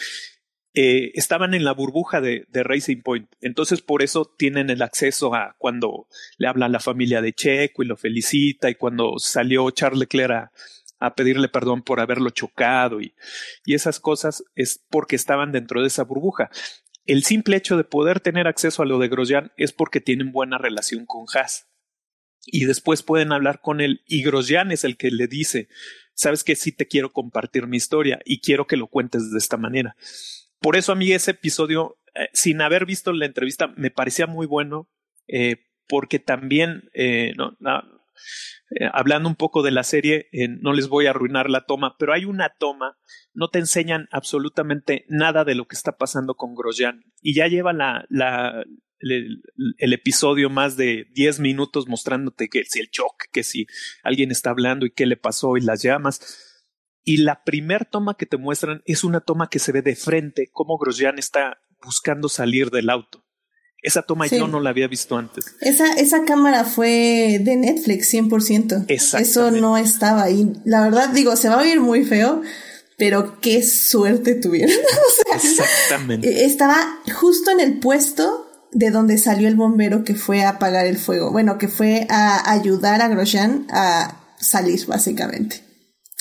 eh, 0.79 1.11
estaban 1.15 1.55
en 1.55 1.63
la 1.63 1.73
burbuja 1.73 2.21
de, 2.21 2.45
Racing 2.53 3.01
Point. 3.01 3.27
Entonces, 3.41 3.81
por 3.81 4.03
eso 4.03 4.31
tienen 4.37 4.69
el 4.69 4.83
acceso 4.83 5.33
a 5.33 5.55
cuando 5.57 6.07
le 6.37 6.47
habla 6.47 6.67
a 6.67 6.69
la 6.69 6.79
familia 6.79 7.19
de 7.19 7.33
Checo 7.33 7.81
y 7.81 7.87
lo 7.87 7.97
felicita, 7.97 8.69
y 8.69 8.75
cuando 8.75 9.17
salió 9.17 9.71
Charles 9.71 10.01
Leclerc 10.01 10.31
a, 10.31 10.51
a 10.99 11.15
pedirle 11.15 11.49
perdón 11.49 11.81
por 11.81 11.99
haberlo 11.99 12.29
chocado 12.29 13.01
y, 13.01 13.15
y 13.65 13.73
esas 13.73 13.99
cosas 13.99 14.43
es 14.53 14.85
porque 14.91 15.15
estaban 15.15 15.51
dentro 15.51 15.81
de 15.81 15.87
esa 15.87 16.03
burbuja. 16.03 16.51
El 17.07 17.23
simple 17.23 17.57
hecho 17.57 17.75
de 17.75 17.83
poder 17.83 18.19
tener 18.19 18.45
acceso 18.45 18.83
a 18.83 18.85
lo 18.85 18.99
de 18.99 19.07
Grosjean 19.07 19.51
es 19.57 19.73
porque 19.73 19.99
tienen 19.99 20.31
buena 20.31 20.59
relación 20.59 21.07
con 21.07 21.25
Haas. 21.33 21.67
Y 22.45 22.65
después 22.65 23.01
pueden 23.01 23.31
hablar 23.31 23.61
con 23.61 23.81
él 23.81 24.03
y 24.05 24.21
Grosjean 24.21 24.71
es 24.71 24.83
el 24.83 24.95
que 24.95 25.09
le 25.09 25.25
dice, 25.25 25.69
sabes 26.13 26.43
que 26.43 26.55
sí 26.55 26.71
te 26.71 26.87
quiero 26.87 27.13
compartir 27.13 27.65
mi 27.65 27.77
historia 27.77 28.19
y 28.25 28.41
quiero 28.41 28.67
que 28.67 28.77
lo 28.77 28.85
cuentes 28.85 29.31
de 29.31 29.39
esta 29.39 29.57
manera. 29.57 29.95
Por 30.59 30.75
eso 30.75 30.91
a 30.91 30.95
mí 30.95 31.11
ese 31.11 31.31
episodio, 31.31 31.97
eh, 32.15 32.29
sin 32.33 32.61
haber 32.61 32.85
visto 32.85 33.13
la 33.13 33.25
entrevista, 33.25 33.67
me 33.77 33.91
parecía 33.91 34.27
muy 34.27 34.47
bueno, 34.47 34.89
eh, 35.27 35.57
porque 35.87 36.19
también, 36.19 36.89
eh, 36.93 37.33
no, 37.37 37.55
hablando 38.91 39.29
un 39.29 39.35
poco 39.35 39.63
de 39.63 39.71
la 39.71 39.83
serie, 39.83 40.27
no 40.59 40.73
les 40.73 40.89
voy 40.89 41.05
a 41.05 41.11
arruinar 41.11 41.49
la 41.49 41.65
toma, 41.65 41.95
pero 41.97 42.13
hay 42.13 42.25
una 42.25 42.49
toma, 42.59 42.97
no 43.33 43.49
te 43.49 43.59
enseñan 43.59 44.09
absolutamente 44.11 45.05
nada 45.07 45.45
de 45.45 45.55
lo 45.55 45.67
que 45.67 45.75
está 45.75 45.93
pasando 45.93 46.35
con 46.35 46.55
Grosjean 46.55 47.05
y 47.21 47.35
ya 47.35 47.47
lleva 47.47 47.71
el, 48.99 49.41
el, 49.77 49.93
episodio 49.93 50.49
más 50.49 50.75
de 50.75 51.07
10 51.13 51.39
minutos 51.39 51.87
mostrándote 51.87 52.49
que 52.49 52.65
si 52.65 52.79
el 52.79 52.89
choque, 52.89 53.27
que 53.31 53.43
si 53.43 53.67
alguien 54.03 54.31
está 54.31 54.49
hablando 54.49 54.85
y 54.85 54.91
qué 54.91 55.05
le 55.05 55.17
pasó 55.17 55.55
y 55.55 55.61
las 55.61 55.81
llamas. 55.81 56.56
Y 57.07 57.19
la 57.19 57.45
primer 57.45 57.85
toma 57.85 58.17
que 58.17 58.25
te 58.25 58.35
muestran 58.35 58.81
es 58.83 59.05
una 59.05 59.21
toma 59.21 59.49
que 59.49 59.59
se 59.59 59.71
ve 59.71 59.81
de 59.81 59.95
frente, 59.95 60.49
como 60.51 60.77
Grosjean 60.77 61.17
está 61.17 61.57
buscando 61.81 62.27
salir 62.27 62.69
del 62.69 62.89
auto. 62.89 63.23
Esa 63.81 64.01
toma 64.01 64.27
yo 64.27 64.45
no 64.49 64.59
la 64.59 64.71
había 64.71 64.89
visto 64.89 65.17
antes. 65.17 65.55
Esa, 65.61 65.93
esa 65.93 66.25
cámara 66.25 66.65
fue 66.65 67.39
de 67.41 67.55
Netflix, 67.55 68.13
100%. 68.13 68.87
Eso 68.89 69.51
no 69.51 69.77
estaba 69.77 70.23
ahí. 70.23 70.51
La 70.65 70.81
verdad, 70.81 71.07
digo, 71.07 71.37
se 71.37 71.47
va 71.47 71.55
a 71.55 71.61
oír 71.61 71.79
muy 71.79 72.03
feo, 72.03 72.41
pero 72.97 73.39
qué 73.39 73.63
suerte 73.63 74.35
tuvieron. 74.35 74.75
Exactamente. 75.33 76.27
E, 76.27 76.43
estaba 76.43 76.75
justo 77.15 77.51
en 77.51 77.61
el 77.61 77.79
puesto 77.79 78.51
de 78.73 78.91
donde 78.91 79.17
salió 79.17 79.47
el 79.47 79.55
bombero 79.55 80.03
que 80.03 80.15
fue 80.15 80.43
a 80.43 80.49
apagar 80.49 80.85
el 80.87 80.97
fuego. 80.97 81.31
Bueno, 81.31 81.57
que 81.57 81.69
fue 81.69 82.05
a 82.09 82.51
ayudar 82.51 83.01
a 83.01 83.07
Grosjean 83.07 83.65
a 83.69 84.35
salir, 84.41 84.85
básicamente. 84.87 85.66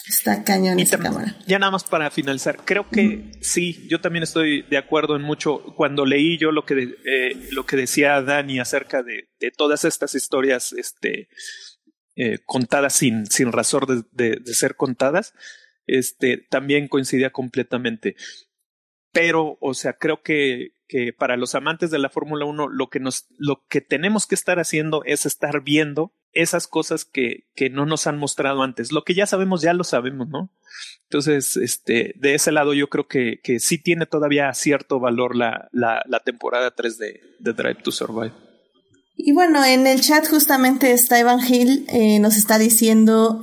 Está 0.09 0.45
cañón 0.45 0.79
esa 0.79 0.99
cámara. 0.99 1.37
Ya 1.47 1.59
nada 1.59 1.73
más 1.73 1.83
para 1.83 2.11
finalizar, 2.11 2.59
creo 2.65 2.89
que 2.89 3.33
sí, 3.41 3.87
yo 3.89 4.01
también 4.01 4.23
estoy 4.23 4.63
de 4.63 4.79
acuerdo 4.79 5.17
en 5.17 5.23
mucho. 5.23 5.65
Cuando 5.77 6.05
leí 6.05 6.39
yo 6.39 6.53
lo 6.53 6.65
que, 6.65 6.95
eh, 7.05 7.49
lo 7.51 7.67
que 7.67 7.77
decía 7.77 8.23
Dani 8.23 8.61
acerca 8.61 9.03
de, 9.03 9.29
de 9.41 9.51
todas 9.51 9.85
estas 9.85 10.15
historias 10.15 10.73
este, 10.73 11.29
eh, 12.15 12.39
contadas 12.47 12.95
sin, 12.95 13.27
sin 13.27 13.51
razón 13.51 14.07
de, 14.13 14.37
de, 14.37 14.55
ser 14.55 14.77
contadas, 14.77 15.35
este, 15.87 16.39
también 16.39 16.87
coincidía 16.87 17.31
completamente. 17.31 18.15
Pero, 19.13 19.59
o 19.61 19.75
sea, 19.75 19.95
creo 19.95 20.23
que, 20.23 20.71
que 20.87 21.13
para 21.13 21.37
los 21.37 21.57
amantes 21.57 21.91
de 21.91 21.99
la 21.99 22.11
Fórmula 22.11 22.45
1, 22.45 22.69
lo 22.69 22.91
que, 22.91 23.01
nos, 23.01 23.27
lo 23.39 23.67
que 23.69 23.81
tenemos 23.81 24.27
que 24.27 24.37
estar 24.37 24.61
haciendo 24.61 25.03
es 25.05 25.27
estar 25.27 25.63
viendo 25.63 26.13
esas 26.43 26.67
cosas 26.67 27.05
que, 27.05 27.47
que 27.55 27.71
no 27.71 27.87
nos 27.87 28.07
han 28.07 28.19
mostrado 28.19 28.63
antes. 28.63 28.93
Lo 28.93 29.05
que 29.05 29.15
ya 29.15 29.27
sabemos, 29.27 29.63
ya 29.63 29.73
lo 29.73 29.85
sabemos, 29.85 30.29
¿no? 30.29 30.51
Entonces, 31.05 31.57
este, 31.57 32.15
de 32.17 32.35
ese 32.35 32.53
lado 32.53 32.75
yo 32.75 32.89
creo 32.89 33.07
que, 33.07 33.41
que 33.43 33.61
sí 33.61 33.79
tiene 33.79 34.07
todavía 34.07 34.53
cierto 34.55 35.01
valor 35.01 35.37
la, 35.37 35.69
la, 35.73 36.21
temporada 36.25 36.73
3 36.73 36.99
de, 36.99 37.21
de, 37.39 37.53
Drive 37.53 37.83
to 37.83 37.93
Survive. 37.93 38.33
Y 39.17 39.33
bueno, 39.33 39.65
en 39.65 39.87
el 39.87 40.01
chat 40.01 40.29
justamente 40.29 40.97
Steven 40.99 41.39
Hill 41.41 41.87
eh, 41.89 42.19
nos 42.19 42.37
está 42.37 42.59
diciendo, 42.59 43.41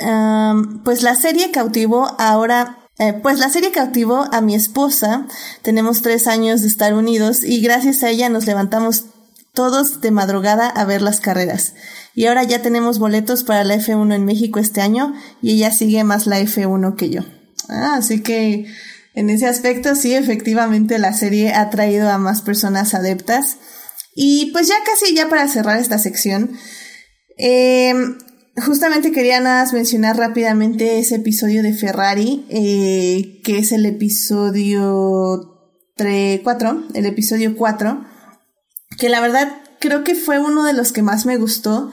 pues 0.84 1.02
la 1.02 1.16
serie 1.16 1.52
cautivó 1.52 2.16
ahora 2.20 2.84
eh, 3.00 3.20
pues 3.24 3.40
la 3.40 3.50
serie 3.50 3.72
cautivó 3.72 4.28
a 4.32 4.42
mi 4.42 4.54
esposa. 4.54 5.26
Tenemos 5.64 6.02
tres 6.02 6.28
años 6.28 6.62
de 6.62 6.68
estar 6.68 6.94
unidos 6.94 7.44
y 7.44 7.60
gracias 7.62 8.04
a 8.04 8.10
ella 8.10 8.30
nos 8.30 8.46
levantamos 8.46 9.06
todos 9.54 10.02
de 10.02 10.12
madrugada 10.12 10.68
a 10.68 10.84
ver 10.86 11.02
las 11.02 11.20
carreras. 11.20 11.74
Y 12.16 12.26
ahora 12.26 12.44
ya 12.44 12.62
tenemos 12.62 13.00
boletos 13.00 13.44
para 13.44 13.64
la 13.64 13.76
F1 13.76 14.14
en 14.16 14.26
México 14.26 14.60
este 14.60 14.82
año 14.82 15.14
y 15.42 15.54
ella 15.54 15.72
sigue 15.72 16.04
más 16.04 16.28
la 16.28 16.40
F1 16.40 16.96
que 16.96 17.10
yo. 17.10 17.22
Ah, 17.70 17.96
así 17.98 18.22
que 18.22 18.66
en 19.14 19.30
ese 19.30 19.48
aspecto 19.48 19.96
sí, 19.96 20.14
efectivamente 20.14 20.98
la 20.98 21.14
serie 21.14 21.54
ha 21.54 21.70
traído 21.70 22.10
a 22.10 22.18
más 22.18 22.42
personas 22.42 22.94
adeptas. 22.94 23.58
Y 24.16 24.52
pues 24.52 24.68
ya 24.68 24.76
casi 24.86 25.16
ya 25.16 25.30
para 25.30 25.48
cerrar 25.48 25.80
esta 25.80 25.98
sección, 25.98 26.52
eh, 27.38 27.94
justamente 28.58 29.12
quería 29.12 29.40
nada 29.40 29.64
más 29.64 29.74
mencionar 29.74 30.18
rápidamente 30.18 31.00
ese 31.00 31.16
episodio 31.16 31.64
de 31.64 31.74
Ferrari, 31.74 32.46
eh, 32.50 33.42
que 33.44 33.60
es 33.60 33.72
el 33.72 33.86
episodio 33.86 35.50
3, 35.96 36.42
4, 36.44 36.84
el 36.94 37.06
episodio 37.06 37.56
4, 37.56 38.13
que 38.98 39.10
la 39.10 39.22
verdad 39.22 39.62
creo 39.80 40.04
que 40.04 40.16
fue 40.16 40.40
uno 40.40 40.64
de 40.64 40.74
los 40.74 40.92
que 40.92 41.02
más 41.02 41.26
me 41.26 41.38
gustó, 41.38 41.92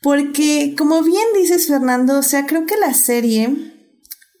porque 0.00 0.74
como 0.76 1.02
bien 1.02 1.26
dices 1.34 1.66
Fernando, 1.66 2.18
o 2.18 2.22
sea, 2.22 2.46
creo 2.46 2.66
que 2.66 2.76
la 2.76 2.94
serie 2.94 3.74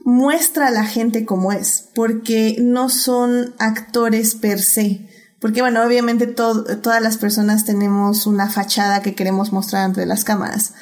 muestra 0.00 0.68
a 0.68 0.70
la 0.70 0.84
gente 0.84 1.24
como 1.24 1.52
es, 1.52 1.90
porque 1.94 2.56
no 2.60 2.88
son 2.88 3.54
actores 3.58 4.34
per 4.34 4.62
se. 4.62 5.08
Porque 5.40 5.60
bueno, 5.60 5.84
obviamente 5.84 6.26
todas 6.26 7.02
las 7.02 7.18
personas 7.18 7.64
tenemos 7.64 8.26
una 8.26 8.50
fachada 8.50 9.02
que 9.02 9.14
queremos 9.14 9.52
mostrar 9.52 9.84
ante 9.84 10.04
las 10.06 10.24
cámaras. 10.24 10.72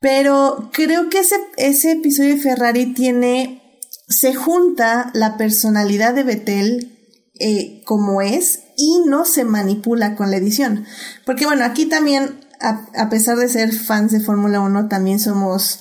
Pero 0.00 0.70
creo 0.72 1.08
que 1.08 1.20
ese, 1.20 1.36
ese 1.56 1.92
episodio 1.92 2.34
de 2.34 2.40
Ferrari 2.40 2.94
tiene, 2.94 3.78
se 4.08 4.34
junta 4.34 5.10
la 5.14 5.36
personalidad 5.36 6.14
de 6.14 6.24
Betel 6.24 6.98
eh, 7.38 7.82
como 7.84 8.22
es 8.22 8.60
y 8.80 9.02
no 9.06 9.26
se 9.26 9.44
manipula 9.44 10.16
con 10.16 10.30
la 10.30 10.38
edición. 10.38 10.86
Porque 11.26 11.44
bueno, 11.44 11.64
aquí 11.66 11.84
también, 11.84 12.40
a, 12.60 13.10
pesar 13.10 13.36
de 13.36 13.48
ser 13.48 13.72
fans 13.74 14.10
de 14.10 14.20
Fórmula 14.20 14.60
1, 14.60 14.88
también 14.88 15.20
somos 15.20 15.80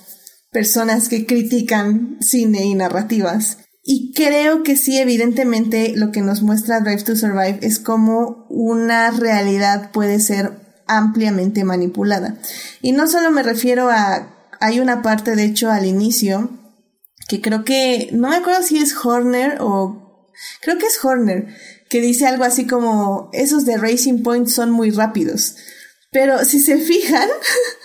personas 0.51 1.07
que 1.07 1.25
critican 1.25 2.17
cine 2.19 2.65
y 2.65 2.75
narrativas. 2.75 3.59
Y 3.83 4.11
creo 4.13 4.63
que 4.63 4.75
sí, 4.75 4.97
evidentemente, 4.97 5.93
lo 5.95 6.11
que 6.11 6.21
nos 6.21 6.41
muestra 6.41 6.81
Drive 6.81 7.03
to 7.03 7.15
Survive 7.15 7.59
es 7.61 7.79
cómo 7.79 8.45
una 8.49 9.11
realidad 9.11 9.91
puede 9.91 10.19
ser 10.19 10.83
ampliamente 10.85 11.63
manipulada. 11.63 12.37
Y 12.81 12.91
no 12.91 13.07
solo 13.07 13.31
me 13.31 13.43
refiero 13.43 13.89
a, 13.89 14.49
hay 14.59 14.81
una 14.81 15.01
parte 15.01 15.37
de 15.37 15.45
hecho 15.45 15.71
al 15.71 15.85
inicio, 15.85 16.49
que 17.29 17.39
creo 17.39 17.63
que, 17.63 18.09
no 18.11 18.29
me 18.29 18.35
acuerdo 18.35 18.61
si 18.63 18.79
es 18.79 18.93
Horner 18.93 19.57
o, 19.61 20.27
creo 20.61 20.77
que 20.77 20.87
es 20.87 21.03
Horner, 21.03 21.47
que 21.89 22.01
dice 22.01 22.27
algo 22.27 22.43
así 22.43 22.67
como, 22.67 23.29
esos 23.33 23.65
de 23.65 23.77
Racing 23.77 24.23
Point 24.23 24.47
son 24.47 24.71
muy 24.71 24.91
rápidos. 24.91 25.55
Pero 26.11 26.45
si 26.45 26.59
se 26.59 26.77
fijan, 26.77 27.27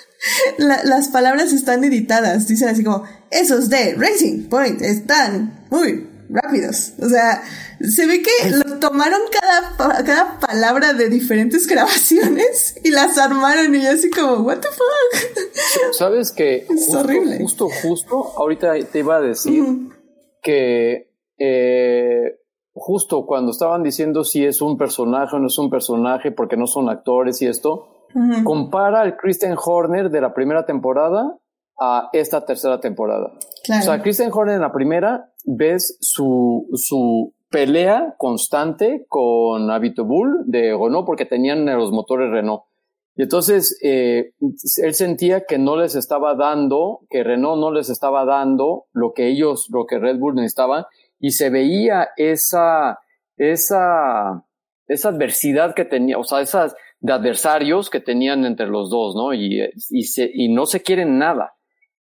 las 0.59 1.09
palabras 1.09 1.53
están 1.53 1.85
editadas. 1.85 2.47
Dicen 2.47 2.69
así 2.69 2.85
como, 2.85 3.05
esos 3.31 3.71
de 3.71 3.95
Racing 3.95 4.49
Point 4.49 4.83
están 4.83 5.67
muy 5.71 6.07
rápidos. 6.29 6.93
O 7.01 7.09
sea, 7.09 7.43
se 7.81 8.07
ve 8.07 8.23
que 8.23 8.51
lo 8.51 8.79
tomaron 8.79 9.21
cada, 9.31 10.05
cada 10.05 10.41
palabra 10.41 10.93
de 10.93 11.09
diferentes 11.09 11.67
grabaciones 11.69 12.77
y 12.83 12.91
las 12.91 13.17
armaron 13.19 13.75
y 13.75 13.83
yo 13.83 13.91
así 13.91 14.11
como, 14.11 14.43
what 14.43 14.59
the 14.59 14.69
fuck. 14.69 15.95
Sabes 15.95 16.33
que 16.33 16.57
es 16.63 16.67
justo, 16.67 17.01
horrible. 17.01 17.39
Justo, 17.39 17.69
justo, 17.83 18.33
ahorita 18.37 18.75
te 18.91 18.99
iba 18.99 19.17
a 19.17 19.21
decir 19.21 19.65
que 20.43 21.11
eh, 21.39 22.39
justo 22.75 23.25
cuando 23.25 23.53
estaban 23.53 23.83
diciendo 23.83 24.25
si 24.25 24.45
es 24.45 24.61
un 24.61 24.77
personaje 24.77 25.37
o 25.37 25.39
no 25.39 25.47
es 25.47 25.59
un 25.59 25.71
personaje 25.71 26.33
porque 26.33 26.57
no 26.57 26.67
son 26.67 26.89
actores 26.89 27.41
y 27.41 27.47
esto, 27.47 27.89
compara 28.45 29.01
al 29.01 29.17
Christian 29.17 29.57
Horner 29.63 30.11
de 30.11 30.21
la 30.21 30.35
primera 30.35 30.67
temporada 30.67 31.37
a 31.81 32.11
esta 32.13 32.45
tercera 32.45 32.81
temporada. 32.81 33.33
O 33.69 33.83
sea, 33.83 34.03
Christian 34.03 34.31
Horner 34.33 34.57
en 34.57 34.61
la 34.61 34.73
primera 34.73 35.33
ves 35.45 35.97
su, 36.01 36.69
su 36.75 37.33
pelea 37.51 38.15
constante 38.19 39.07
con 39.09 39.69
Bull 40.07 40.45
de 40.47 40.77
Renault 40.77 41.07
porque 41.07 41.27
tenían 41.27 41.65
los 41.67 41.93
motores 41.93 42.31
Renault. 42.31 42.65
Y 43.17 43.23
entonces 43.23 43.79
eh, 43.83 44.33
él 44.83 44.95
sentía 44.95 45.45
que 45.47 45.59
no 45.59 45.77
les 45.77 45.95
estaba 45.95 46.35
dando, 46.35 47.03
que 47.09 47.23
Renault 47.23 47.61
no 47.61 47.71
les 47.71 47.89
estaba 47.89 48.25
dando 48.25 48.87
lo 48.93 49.13
que 49.13 49.29
ellos, 49.29 49.69
lo 49.73 49.87
que 49.87 50.01
Red 50.01 50.19
Bull 50.19 50.35
necesitaban, 50.35 50.85
y 51.25 51.31
se 51.31 51.49
veía 51.49 52.11
esa, 52.19 52.99
esa, 53.39 54.45
esa 54.87 55.09
adversidad 55.09 55.75
que 55.75 55.87
tenía, 55.87 56.19
o 56.19 56.25
sea, 56.25 56.43
esas 56.43 56.77
de 57.01 57.15
adversarios 57.15 57.89
que 57.89 58.01
tenían 58.01 58.45
entre 58.45 58.67
los 58.67 58.91
dos, 58.91 59.17
¿no? 59.17 59.33
Y, 59.33 59.63
y, 59.89 60.03
se, 60.03 60.31
y 60.35 60.53
no 60.53 60.67
se 60.67 60.83
quieren 60.83 61.17
nada. 61.17 61.55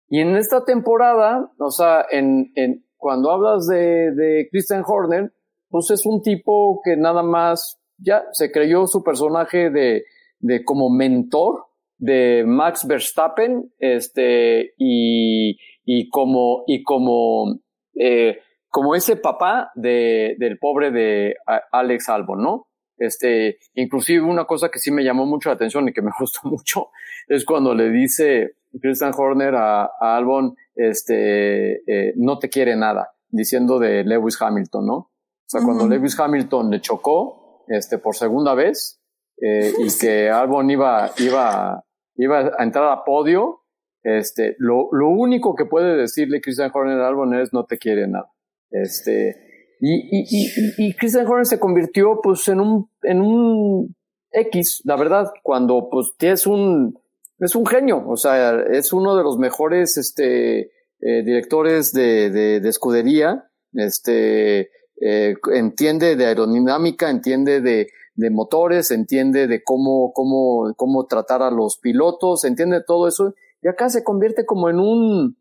Y 0.07 0.21
en 0.21 0.37
esta 0.37 0.63
temporada, 0.63 1.51
o 1.59 1.69
sea, 1.69 2.05
en, 2.09 2.53
en, 2.55 2.85
cuando 2.95 3.29
hablas 3.29 3.67
de, 3.67 4.13
de 4.15 4.47
Christian 4.51 4.83
Horner, 4.87 5.33
pues 5.67 5.91
es 5.91 6.05
un 6.05 6.21
tipo 6.21 6.79
que 6.81 6.95
nada 6.95 7.21
más 7.21 7.77
ya 7.97 8.23
se 8.31 8.53
creyó 8.53 8.87
su 8.87 9.03
personaje 9.03 9.69
de, 9.69 10.05
de 10.39 10.63
como 10.63 10.89
mentor 10.89 11.65
de 11.97 12.45
Max 12.47 12.87
Verstappen, 12.87 13.69
este, 13.79 14.75
y, 14.77 15.57
y 15.83 16.07
como, 16.07 16.63
y 16.67 16.83
como, 16.83 17.59
eh, 17.95 18.39
como 18.69 18.95
ese 18.95 19.15
papá 19.15 19.71
de, 19.75 20.35
del 20.37 20.57
pobre 20.59 20.91
de 20.91 21.35
Alex 21.71 22.09
Albon, 22.09 22.41
¿no? 22.41 22.67
Este, 22.97 23.57
inclusive 23.75 24.21
una 24.21 24.45
cosa 24.45 24.69
que 24.69 24.77
sí 24.77 24.91
me 24.91 25.03
llamó 25.03 25.25
mucho 25.25 25.49
la 25.49 25.55
atención 25.55 25.87
y 25.87 25.93
que 25.93 26.01
me 26.01 26.11
gustó 26.19 26.41
mucho 26.43 26.89
es 27.27 27.45
cuando 27.45 27.73
le 27.73 27.89
dice 27.89 28.55
Christian 28.81 29.13
Horner 29.17 29.55
a, 29.55 29.83
a 29.85 30.17
Albon, 30.17 30.55
este, 30.75 31.81
eh, 31.87 32.13
no 32.17 32.37
te 32.39 32.49
quiere 32.49 32.75
nada, 32.75 33.11
diciendo 33.29 33.79
de 33.79 34.03
Lewis 34.03 34.39
Hamilton, 34.41 34.85
¿no? 34.85 34.95
O 34.95 35.11
sea, 35.47 35.61
cuando 35.63 35.87
Lewis 35.87 36.19
Hamilton 36.19 36.69
le 36.69 36.81
chocó, 36.81 37.63
este, 37.67 37.97
por 37.97 38.15
segunda 38.15 38.53
vez, 38.53 39.01
eh, 39.41 39.73
y 39.79 39.87
que 39.99 40.29
Albon 40.29 40.69
iba, 40.69 41.09
iba, 41.17 41.83
iba 42.15 42.51
a 42.57 42.63
entrar 42.63 42.91
a 42.91 43.03
podio, 43.03 43.61
este, 44.03 44.55
lo, 44.59 44.89
lo 44.91 45.09
único 45.09 45.55
que 45.55 45.65
puede 45.65 45.97
decirle 45.97 46.41
Christian 46.41 46.71
Horner 46.73 46.99
a 46.99 47.07
Albon 47.07 47.33
es 47.33 47.53
no 47.53 47.65
te 47.65 47.77
quiere 47.77 48.07
nada. 48.07 48.31
Este, 48.71 49.35
y, 49.79 49.95
y, 49.95 50.25
y, 50.29 50.89
y 50.89 50.93
Christian 50.93 51.27
Horner 51.27 51.45
se 51.45 51.59
convirtió 51.59 52.19
pues 52.21 52.47
en 52.47 52.59
un, 52.59 52.89
en 53.03 53.21
un 53.21 53.95
X, 54.31 54.81
la 54.83 54.95
verdad, 54.95 55.31
cuando 55.43 55.89
pues 55.89 56.11
tienes 56.17 56.45
un, 56.45 56.99
es 57.39 57.55
un 57.55 57.65
genio, 57.65 58.03
o 58.07 58.17
sea, 58.17 58.61
es 58.71 58.93
uno 58.93 59.15
de 59.15 59.23
los 59.23 59.37
mejores, 59.37 59.97
este, 59.97 60.71
eh, 61.01 61.23
directores 61.23 61.93
de, 61.93 62.29
de, 62.29 62.59
de, 62.59 62.69
escudería, 62.69 63.49
este, 63.73 64.69
eh, 65.01 65.35
entiende 65.53 66.15
de 66.15 66.25
aerodinámica, 66.25 67.09
entiende 67.09 67.61
de, 67.61 67.87
de 68.15 68.29
motores, 68.29 68.91
entiende 68.91 69.47
de 69.47 69.63
cómo, 69.63 70.11
cómo, 70.13 70.73
cómo 70.75 71.05
tratar 71.05 71.41
a 71.41 71.51
los 71.51 71.79
pilotos, 71.79 72.43
entiende 72.43 72.83
todo 72.85 73.07
eso, 73.07 73.33
y 73.61 73.69
acá 73.69 73.89
se 73.89 74.03
convierte 74.03 74.45
como 74.45 74.69
en 74.69 74.79
un, 74.79 75.37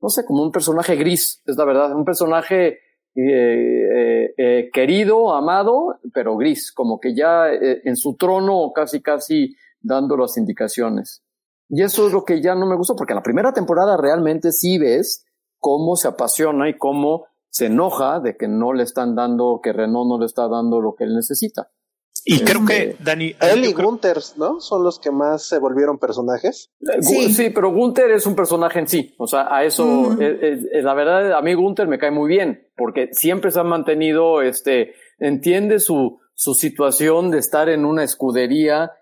no 0.00 0.08
sé, 0.08 0.24
como 0.24 0.42
un 0.42 0.52
personaje 0.52 0.96
gris, 0.96 1.42
es 1.44 1.56
la 1.56 1.64
verdad, 1.64 1.94
un 1.94 2.04
personaje 2.04 2.78
eh, 3.14 3.22
eh, 3.96 4.34
eh, 4.36 4.70
querido, 4.72 5.34
amado, 5.34 5.98
pero 6.14 6.36
gris, 6.36 6.72
como 6.72 7.00
que 7.00 7.14
ya 7.14 7.52
eh, 7.52 7.82
en 7.84 7.96
su 7.96 8.16
trono 8.16 8.72
casi, 8.74 9.02
casi 9.02 9.54
dando 9.80 10.16
las 10.16 10.36
indicaciones. 10.36 11.22
Y 11.68 11.82
eso 11.82 12.06
es 12.06 12.12
lo 12.12 12.24
que 12.24 12.40
ya 12.40 12.54
no 12.54 12.66
me 12.66 12.76
gustó, 12.76 12.94
porque 12.96 13.12
en 13.12 13.16
la 13.16 13.22
primera 13.22 13.52
temporada 13.52 13.96
realmente 13.96 14.52
sí 14.52 14.78
ves 14.78 15.24
cómo 15.58 15.96
se 15.96 16.08
apasiona 16.08 16.68
y 16.68 16.76
cómo 16.76 17.26
se 17.48 17.66
enoja 17.66 18.20
de 18.20 18.36
que 18.36 18.48
no 18.48 18.72
le 18.72 18.84
están 18.84 19.14
dando, 19.14 19.60
que 19.62 19.72
Renault 19.72 20.08
no 20.08 20.18
le 20.18 20.26
está 20.26 20.48
dando 20.48 20.80
lo 20.80 20.94
que 20.94 21.04
él 21.04 21.14
necesita. 21.14 21.70
Y 22.24 22.40
creo 22.40 22.64
que 22.64 22.96
Dani. 23.00 23.34
Él 23.40 23.64
y 23.64 23.72
Gunther, 23.72 24.18
¿no? 24.36 24.60
Son 24.60 24.82
los 24.82 24.98
que 24.98 25.10
más 25.10 25.46
se 25.46 25.58
volvieron 25.58 25.98
personajes. 25.98 26.70
Sí. 27.00 27.32
sí, 27.32 27.50
pero 27.50 27.72
Gunther 27.72 28.10
es 28.10 28.26
un 28.26 28.34
personaje 28.34 28.78
en 28.78 28.88
sí. 28.88 29.14
O 29.18 29.26
sea, 29.26 29.54
a 29.54 29.64
eso, 29.64 30.20
es, 30.20 30.64
es, 30.72 30.84
la 30.84 30.94
verdad, 30.94 31.32
a 31.32 31.42
mí 31.42 31.54
Gunther 31.54 31.88
me 31.88 31.98
cae 31.98 32.10
muy 32.10 32.28
bien, 32.28 32.68
porque 32.76 33.08
siempre 33.12 33.50
se 33.50 33.60
ha 33.60 33.64
mantenido, 33.64 34.42
este, 34.42 34.94
entiende 35.18 35.78
su, 35.78 36.18
su 36.34 36.54
situación 36.54 37.30
de 37.30 37.38
estar 37.38 37.68
en 37.68 37.84
una 37.84 38.04
escudería 38.04 38.92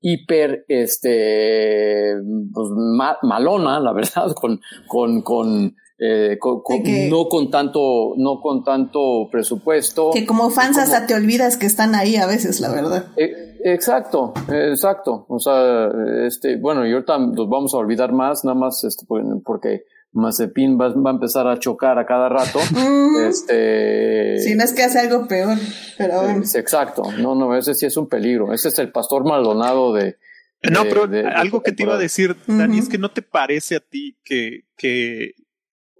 hiper, 0.00 0.64
este, 0.68 2.14
pues, 2.52 2.68
ma, 2.70 3.18
malona, 3.22 3.80
la 3.80 3.92
verdad, 3.92 4.32
con, 4.34 4.60
con, 4.86 5.22
con, 5.22 5.76
eh, 6.04 6.36
con, 6.40 6.62
con, 6.62 6.82
que, 6.82 7.08
no 7.08 7.28
con 7.28 7.48
tanto, 7.48 8.14
no 8.16 8.40
con 8.40 8.64
tanto 8.64 9.28
presupuesto. 9.30 10.10
Que 10.12 10.26
como 10.26 10.50
fans 10.50 10.76
como, 10.76 10.82
hasta 10.82 11.06
te 11.06 11.14
olvidas 11.14 11.56
que 11.56 11.66
están 11.66 11.94
ahí 11.94 12.16
a 12.16 12.26
veces, 12.26 12.58
la 12.58 12.72
verdad. 12.72 13.06
Eh, 13.16 13.60
exacto, 13.62 14.34
exacto. 14.48 15.26
O 15.28 15.38
sea, 15.38 15.88
este, 16.26 16.56
bueno, 16.56 16.84
y 16.84 16.92
ahorita 16.92 17.18
los 17.18 17.48
vamos 17.48 17.72
a 17.74 17.76
olvidar 17.76 18.12
más, 18.12 18.44
nada 18.44 18.58
más, 18.58 18.82
este, 18.82 19.06
porque 19.44 19.84
Mazepin 20.10 20.76
va, 20.76 20.88
va, 20.88 21.10
a 21.10 21.14
empezar 21.14 21.46
a 21.46 21.60
chocar 21.60 22.00
a 22.00 22.06
cada 22.06 22.28
rato. 22.28 22.58
Mm. 22.72 23.28
Este. 23.28 24.38
Si 24.38 24.54
no 24.54 24.64
es 24.64 24.72
que 24.72 24.82
hace 24.82 24.98
algo 24.98 25.28
peor, 25.28 25.58
pero 25.98 26.22
bueno. 26.22 26.42
Es, 26.42 26.54
exacto. 26.54 27.02
No, 27.18 27.34
no, 27.34 27.54
ese 27.54 27.74
sí 27.74 27.84
es 27.84 27.96
un 27.98 28.08
peligro. 28.08 28.54
Ese 28.54 28.68
es 28.68 28.78
el 28.78 28.90
pastor 28.90 29.24
Maldonado 29.24 29.92
de. 29.92 30.16
No, 30.62 30.84
pero 30.84 31.06
de, 31.06 31.24
de, 31.24 31.28
algo 31.28 31.62
que 31.62 31.72
te 31.72 31.82
iba 31.82 31.94
a 31.94 31.98
decir, 31.98 32.36
Dani, 32.46 32.76
uh 32.76 32.80
-huh. 32.80 32.82
es 32.82 32.88
que 32.88 32.96
no 32.96 33.10
te 33.10 33.20
parece 33.20 33.76
a 33.76 33.80
ti 33.80 34.16
que, 34.24 34.64
que 34.76 35.34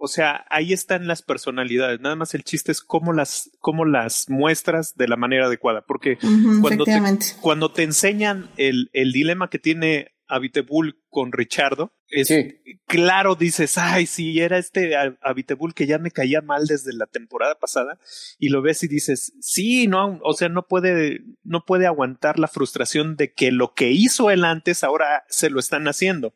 o 0.03 0.07
sea, 0.09 0.45
ahí 0.49 0.73
están 0.73 1.07
las 1.07 1.21
personalidades. 1.21 2.01
Nada 2.01 2.17
más 2.17 2.33
el 2.33 2.43
chiste 2.43 2.73
es 2.73 2.81
cómo 2.81 3.13
las, 3.13 3.51
cómo 3.59 3.85
las 3.85 4.29
muestras 4.29 4.97
de 4.97 5.07
la 5.07 5.15
manera 5.15 5.45
adecuada. 5.45 5.85
Porque 5.85 6.17
uh 6.21 6.27
-huh, 6.27 6.61
cuando, 6.61 6.83
te, 6.83 7.01
cuando 7.39 7.71
te 7.71 7.83
enseñan 7.83 8.49
el, 8.57 8.89
el 8.91 9.13
dilema 9.13 9.49
que 9.49 9.59
tiene 9.59 10.11
Abitebul 10.27 11.01
con 11.09 11.31
Richardo, 11.31 11.93
es 12.09 12.27
sí. 12.27 12.59
claro, 12.85 13.35
dices, 13.35 13.77
ay, 13.77 14.05
sí, 14.05 14.41
era 14.41 14.57
este 14.57 14.93
Abitebul 15.21 15.73
que 15.73 15.87
ya 15.87 15.99
me 15.99 16.11
caía 16.11 16.41
mal 16.41 16.67
desde 16.67 16.91
la 16.91 17.05
temporada 17.05 17.55
pasada, 17.55 17.97
y 18.37 18.49
lo 18.49 18.61
ves 18.61 18.83
y 18.83 18.89
dices, 18.89 19.33
sí, 19.39 19.87
no, 19.87 20.19
o 20.21 20.33
sea, 20.33 20.49
no 20.49 20.67
puede, 20.67 21.21
no 21.43 21.63
puede 21.65 21.85
aguantar 21.87 22.39
la 22.39 22.49
frustración 22.49 23.15
de 23.15 23.31
que 23.31 23.51
lo 23.51 23.73
que 23.73 23.91
hizo 23.91 24.31
él 24.31 24.43
antes 24.43 24.83
ahora 24.83 25.23
se 25.29 25.49
lo 25.49 25.59
están 25.59 25.87
haciendo. 25.87 26.33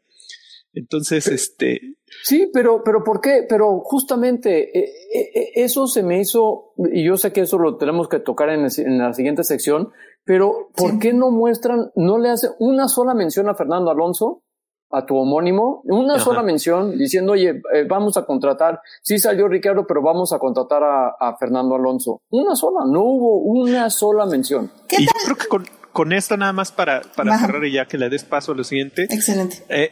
Entonces, 0.77 1.23
pero, 1.25 1.35
este. 1.35 1.81
Sí, 2.23 2.49
pero, 2.53 2.83
pero 2.83 3.03
¿por 3.03 3.21
qué? 3.21 3.45
Pero 3.47 3.79
justamente 3.83 4.77
eh, 4.77 4.91
eh, 5.13 5.51
eso 5.55 5.87
se 5.87 6.03
me 6.03 6.19
hizo, 6.19 6.73
y 6.91 7.05
yo 7.05 7.17
sé 7.17 7.33
que 7.33 7.41
eso 7.41 7.57
lo 7.57 7.77
tenemos 7.77 8.07
que 8.07 8.19
tocar 8.19 8.49
en, 8.49 8.67
en 8.77 8.97
la 8.97 9.13
siguiente 9.13 9.43
sección, 9.43 9.91
pero 10.23 10.69
¿por 10.75 10.91
sí. 10.91 10.99
qué 10.99 11.13
no 11.13 11.31
muestran, 11.31 11.91
no 11.95 12.17
le 12.17 12.29
hace 12.29 12.49
una 12.59 12.87
sola 12.87 13.13
mención 13.13 13.49
a 13.49 13.55
Fernando 13.55 13.91
Alonso, 13.91 14.43
a 14.89 15.05
tu 15.05 15.17
homónimo, 15.17 15.81
una 15.83 16.15
Ajá. 16.15 16.23
sola 16.23 16.43
mención 16.43 16.97
diciendo, 16.97 17.33
oye, 17.33 17.61
eh, 17.73 17.85
vamos 17.87 18.15
a 18.15 18.25
contratar, 18.25 18.79
sí 19.01 19.19
salió 19.19 19.47
Ricardo, 19.47 19.85
pero 19.85 20.01
vamos 20.01 20.31
a 20.31 20.39
contratar 20.39 20.83
a, 20.83 21.09
a 21.19 21.35
Fernando 21.37 21.75
Alonso. 21.75 22.21
Una 22.29 22.55
sola, 22.55 22.81
no 22.89 23.03
hubo 23.03 23.39
una 23.39 23.89
sola 23.89 24.25
mención. 24.25 24.71
y 24.89 25.05
yo 25.05 25.11
creo 25.25 25.35
que 25.37 25.47
con, 25.47 25.65
con 25.97 26.13
esto 26.13 26.37
nada 26.37 26.53
más 26.53 26.71
para, 26.71 27.01
para 27.01 27.39
cerrar 27.39 27.65
y 27.65 27.71
ya 27.71 27.87
que 27.87 27.97
le 27.97 28.07
des 28.07 28.23
paso 28.23 28.51
a 28.51 28.55
lo 28.55 28.63
siguiente. 28.63 29.07
Excelente. 29.09 29.63
Eh, 29.67 29.91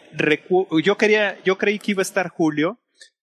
yo 0.83 0.97
quería, 0.99 1.43
yo 1.43 1.57
creí 1.57 1.79
que 1.79 1.93
iba 1.93 2.01
a 2.01 2.03
estar 2.03 2.29
Julio 2.29 2.79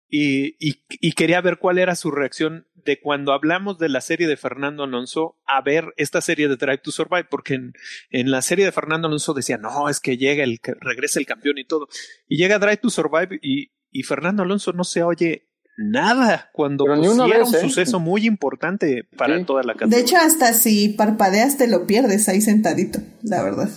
y, 0.10 0.58
y, 0.60 0.84
y, 0.90 1.14
quería 1.14 1.40
ver 1.40 1.58
cuál 1.58 1.78
era 1.78 1.96
su 1.96 2.12
reacción 2.12 2.68
de 2.74 3.00
cuando 3.00 3.32
hablamos 3.32 3.78
de 3.78 3.88
la 3.88 4.02
serie 4.02 4.28
de 4.28 4.36
Fernando 4.36 4.84
Alonso 4.84 5.40
a 5.46 5.62
ver 5.62 5.94
esta 5.96 6.20
serie 6.20 6.50
de 6.50 6.58
Drive 6.58 6.80
to 6.80 6.92
Survive, 6.92 7.28
porque 7.30 7.54
en, 7.54 7.72
en 8.10 8.30
la 8.30 8.42
serie 8.42 8.66
de 8.66 8.74
Fernando 8.74 9.08
Alonso 9.08 9.34
decía, 9.34 9.58
no, 9.58 9.88
es 9.88 10.02
que 10.02 10.18
llega 10.18 10.44
el, 10.44 10.60
que 10.60 10.74
regresa 10.78 11.18
el 11.20 11.26
campeón 11.26 11.58
y 11.58 11.64
todo. 11.64 11.88
Y 12.28 12.36
llega 12.36 12.60
Drive 12.60 12.82
to 12.82 12.90
Survive 12.90 13.40
y, 13.42 13.72
y 13.90 14.04
Fernando 14.04 14.44
Alonso 14.44 14.74
no 14.74 14.84
se 14.84 15.02
oye 15.02 15.48
nada 15.78 16.50
cuando 16.54 16.86
Pero 16.86 16.98
ni 16.98 17.08
una 17.08 17.26
sí 17.26 17.32
vez, 17.32 17.40
era 17.40 17.46
un 17.46 17.56
¿eh? 17.56 17.60
suceso 17.62 18.00
muy 18.00 18.26
importante 18.26 19.04
para 19.18 19.38
sí. 19.38 19.44
toda 19.44 19.64
la 19.64 19.74
categoría. 19.74 19.98
De 19.98 20.04
hecho, 20.04 20.18
hasta 20.18 20.54
si 20.54 20.90
parpadeas 20.90 21.58
te 21.58 21.68
lo 21.68 21.86
pierdes 21.86 22.30
ahí 22.30 22.42
sentadito, 22.42 23.00
la 23.24 23.44
verdad. 23.44 23.70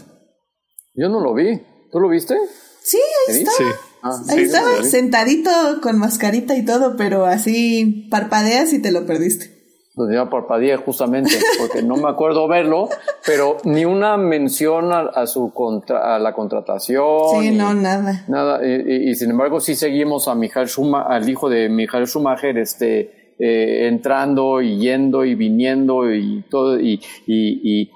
Yo 0.95 1.09
no 1.09 1.21
lo 1.21 1.35
vi. 1.35 1.61
¿Tú 1.91 2.01
lo 2.01 2.09
viste? 2.09 2.35
Sí, 2.83 2.99
ahí 3.29 3.39
está. 3.39 3.53
Sí. 3.53 3.65
Ah, 4.03 4.23
ahí 4.29 4.39
sí, 4.39 4.45
estaba, 4.45 4.83
sentadito 4.85 5.51
con 5.83 5.99
mascarita 5.99 6.57
y 6.57 6.65
todo, 6.65 6.97
pero 6.97 7.27
así 7.27 8.07
parpadeas 8.11 8.73
y 8.73 8.81
te 8.81 8.93
lo 8.93 9.07
perdiste. 9.07 9.58
Pues 9.99 10.13
ya 10.15 10.31
parpadeé 10.31 10.77
justamente, 10.77 11.33
porque 11.59 11.83
no 11.83 11.97
me 11.97 12.09
acuerdo 12.09 12.47
verlo, 12.47 12.89
pero 13.27 13.57
ni 13.65 13.85
una 13.85 14.17
mención 14.17 14.93
a, 14.93 15.01
a 15.01 15.27
su 15.27 15.53
contra, 15.53 16.15
a 16.15 16.21
la 16.21 16.35
contratación. 16.35 17.43
Sí, 17.43 17.51
no, 17.51 17.75
nada. 17.75 18.25
Nada, 18.29 18.65
y, 18.65 18.75
y, 18.75 19.11
y, 19.11 19.15
sin 19.17 19.31
embargo 19.31 19.59
sí 19.59 19.75
seguimos 19.75 20.29
a 20.29 20.37
Michael 20.37 20.69
Schumacher, 20.69 21.13
al 21.13 21.29
hijo 21.29 21.49
de 21.49 21.69
Michael 21.69 22.07
Schumacher, 22.07 22.57
este, 22.59 23.35
eh, 23.41 23.89
entrando 23.89 24.63
y 24.63 24.79
yendo 24.79 25.25
y 25.25 25.35
viniendo 25.35 26.15
y 26.15 26.45
todo, 26.49 26.79
y, 26.79 27.01
y, 27.27 27.83
y 27.83 27.91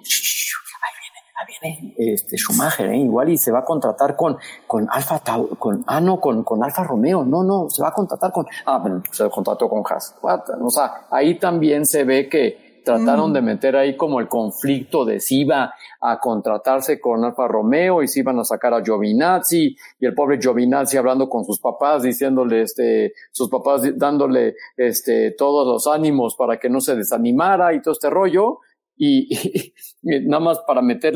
este 1.97 2.37
Schumacher, 2.37 2.91
¿eh? 2.91 2.97
igual 2.97 3.31
y 3.31 3.39
se 3.39 3.53
va 3.53 3.61
a 3.61 3.65
contratar 3.65 4.17
con, 4.17 4.37
con 4.67 4.87
Alfa 4.91 5.23
con, 5.59 5.85
ah, 5.87 6.01
no, 6.01 6.21
con, 6.21 6.43
con 6.45 6.63
Alfa 6.63 6.85
Romeo, 6.85 7.25
no, 7.25 7.43
no, 7.43 7.69
se 7.71 7.83
va 7.83 7.89
a 7.89 7.93
contratar 7.93 8.33
con, 8.33 8.47
ah, 8.67 8.79
bueno, 8.79 9.03
se 9.11 9.29
contrató 9.31 9.69
con 9.69 9.83
Haas. 9.89 10.15
O 10.23 10.71
sea, 10.71 11.07
ahí 11.11 11.39
también 11.39 11.87
se 11.87 12.05
ve 12.05 12.29
que 12.29 12.73
trataron 12.85 13.31
mm. 13.31 13.35
de 13.35 13.43
meter 13.43 13.77
ahí 13.77 13.97
como 13.97 14.21
el 14.21 14.29
conflicto 14.29 15.05
de 15.05 15.21
si 15.21 15.41
iba 15.41 15.75
a 16.01 16.19
contratarse 16.19 17.01
con 17.01 17.25
Alfa 17.25 17.47
Romeo 17.47 18.03
y 18.03 18.09
si 18.09 18.21
iban 18.21 18.39
a 18.39 18.45
sacar 18.45 18.75
a 18.75 18.83
Giovinazzi 18.83 19.77
y 20.01 20.07
el 20.07 20.15
pobre 20.15 20.39
Giovinazzi 20.41 20.97
hablando 20.97 21.29
con 21.29 21.45
sus 21.45 21.61
papás, 21.61 22.03
diciéndole, 22.03 22.63
este, 22.63 23.15
sus 23.31 23.49
papás 23.49 23.83
dándole, 23.97 24.57
este, 24.77 25.33
todos 25.33 25.67
los 25.67 25.93
ánimos 25.93 26.35
para 26.37 26.59
que 26.59 26.69
no 26.69 26.81
se 26.81 26.97
desanimara 26.97 27.73
y 27.75 27.81
todo 27.81 27.93
este 27.93 28.11
rollo 28.11 28.59
y, 28.97 29.73
nada 30.03 30.41
más 30.41 30.59
para 30.61 30.83
meter 30.83 31.15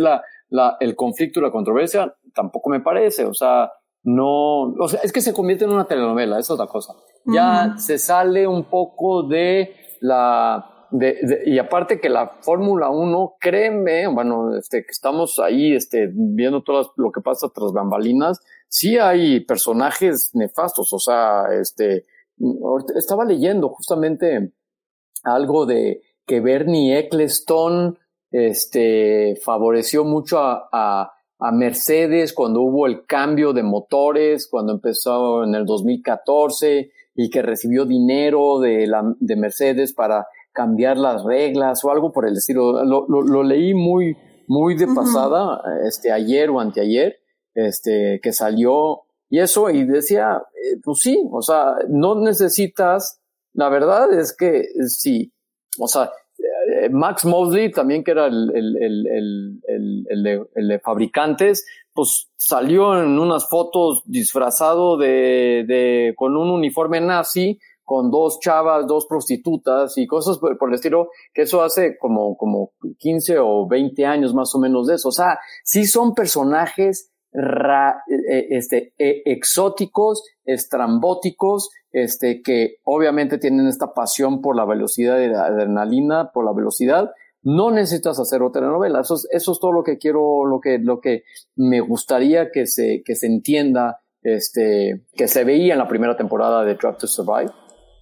la, 0.48 0.76
el 0.80 0.94
conflicto 0.94 1.40
y 1.40 1.42
la 1.42 1.50
controversia, 1.50 2.14
tampoco 2.34 2.70
me 2.70 2.80
parece, 2.80 3.24
o 3.24 3.34
sea, 3.34 3.70
no, 4.04 4.62
o 4.62 4.88
sea, 4.88 5.00
es 5.02 5.12
que 5.12 5.20
se 5.20 5.32
convierte 5.32 5.64
en 5.64 5.72
una 5.72 5.86
telenovela, 5.86 6.38
es 6.38 6.50
otra 6.50 6.66
cosa. 6.66 6.94
Ya 7.24 7.74
se 7.78 7.98
sale 7.98 8.46
un 8.46 8.64
poco 8.64 9.24
de 9.24 9.74
la, 10.00 10.86
de, 10.92 11.42
y 11.44 11.58
aparte 11.58 12.00
que 12.00 12.08
la 12.08 12.38
Fórmula 12.40 12.88
1, 12.88 13.36
créeme, 13.40 14.06
bueno, 14.06 14.56
este, 14.56 14.82
que 14.82 14.92
estamos 14.92 15.40
ahí, 15.40 15.74
este, 15.74 16.08
viendo 16.12 16.62
todo 16.62 16.92
lo 16.96 17.10
que 17.10 17.20
pasa 17.20 17.48
tras 17.52 17.72
bambalinas, 17.72 18.40
sí 18.68 18.96
hay 18.96 19.40
personajes 19.40 20.30
nefastos, 20.34 20.92
o 20.92 21.00
sea, 21.00 21.46
este, 21.60 22.06
estaba 22.94 23.24
leyendo 23.24 23.70
justamente 23.70 24.52
algo 25.24 25.66
de, 25.66 26.02
que 26.26 26.40
Bernie 26.40 26.98
Eccleston 26.98 27.98
este, 28.30 29.36
favoreció 29.44 30.04
mucho 30.04 30.38
a, 30.38 30.68
a, 30.72 31.12
a, 31.38 31.52
Mercedes 31.52 32.32
cuando 32.32 32.62
hubo 32.62 32.86
el 32.86 33.06
cambio 33.06 33.52
de 33.52 33.62
motores, 33.62 34.48
cuando 34.48 34.72
empezó 34.72 35.44
en 35.44 35.54
el 35.54 35.64
2014 35.64 36.90
y 37.14 37.30
que 37.30 37.42
recibió 37.42 37.84
dinero 37.84 38.60
de, 38.60 38.86
la, 38.86 39.02
de 39.18 39.36
Mercedes 39.36 39.92
para 39.92 40.26
cambiar 40.52 40.98
las 40.98 41.24
reglas 41.24 41.84
o 41.84 41.90
algo 41.90 42.12
por 42.12 42.26
el 42.26 42.36
estilo. 42.36 42.84
Lo, 42.84 43.06
lo, 43.08 43.22
lo 43.22 43.42
leí 43.42 43.74
muy, 43.74 44.16
muy 44.48 44.76
de 44.76 44.86
pasada, 44.88 45.62
este, 45.86 46.12
ayer 46.12 46.50
o 46.50 46.60
anteayer, 46.60 47.16
este, 47.54 48.20
que 48.22 48.32
salió 48.32 49.02
y 49.28 49.40
eso, 49.40 49.70
y 49.70 49.84
decía, 49.84 50.40
eh, 50.54 50.78
pues 50.84 50.98
sí, 51.00 51.28
o 51.32 51.42
sea, 51.42 51.74
no 51.88 52.14
necesitas, 52.14 53.20
la 53.54 53.68
verdad 53.68 54.12
es 54.12 54.36
que 54.36 54.62
si 54.86 55.32
o 55.78 55.88
sea, 55.88 56.04
eh, 56.04 56.08
Max 56.90 57.24
Mosley, 57.24 57.70
también 57.70 58.04
que 58.04 58.10
era 58.12 58.26
el, 58.26 59.60
de 59.64 60.80
fabricantes, 60.82 61.66
pues 61.92 62.28
salió 62.36 63.02
en 63.02 63.18
unas 63.18 63.48
fotos 63.48 64.02
disfrazado 64.04 64.96
de, 64.96 65.64
de, 65.66 66.14
con 66.16 66.36
un 66.36 66.50
uniforme 66.50 67.00
nazi, 67.00 67.58
con 67.86 68.10
dos 68.10 68.40
chavas, 68.40 68.86
dos 68.86 69.06
prostitutas 69.06 69.96
y 69.96 70.08
cosas 70.08 70.38
por, 70.38 70.68
el 70.68 70.74
estilo, 70.74 71.10
que 71.32 71.42
eso 71.42 71.62
hace 71.62 71.96
como, 71.98 72.36
como 72.36 72.72
15 72.98 73.38
o 73.38 73.68
20 73.68 74.04
años 74.04 74.34
más 74.34 74.52
o 74.56 74.58
menos 74.58 74.88
de 74.88 74.96
eso. 74.96 75.08
O 75.08 75.12
sea, 75.12 75.38
sí 75.62 75.86
son 75.86 76.12
personajes 76.12 77.12
ra, 77.32 78.02
eh, 78.08 78.48
este, 78.50 78.92
e, 78.98 79.22
exóticos, 79.26 80.24
estrambóticos, 80.44 81.70
este, 81.96 82.42
que 82.42 82.76
obviamente 82.84 83.38
tienen 83.38 83.66
esta 83.68 83.94
pasión 83.94 84.42
por 84.42 84.54
la 84.54 84.66
velocidad 84.66 85.16
de 85.16 85.28
la 85.28 85.46
adrenalina, 85.46 86.30
por 86.30 86.44
la 86.44 86.52
velocidad. 86.52 87.10
No 87.42 87.70
necesitas 87.70 88.20
hacer 88.20 88.42
otra 88.42 88.60
novela. 88.66 89.00
Eso 89.00 89.14
es, 89.14 89.26
eso 89.30 89.52
es 89.52 89.58
todo 89.58 89.72
lo 89.72 89.82
que 89.82 89.96
quiero, 89.96 90.44
lo 90.44 90.60
que, 90.60 90.78
lo 90.78 91.00
que 91.00 91.22
me 91.54 91.80
gustaría 91.80 92.50
que 92.50 92.66
se, 92.66 93.02
que 93.02 93.14
se 93.14 93.28
entienda, 93.28 94.02
este, 94.22 95.06
que 95.14 95.26
se 95.26 95.44
veía 95.44 95.72
en 95.72 95.78
la 95.78 95.88
primera 95.88 96.18
temporada 96.18 96.64
de 96.64 96.74
Drive 96.74 96.96
to 96.98 97.06
Survive. 97.06 97.50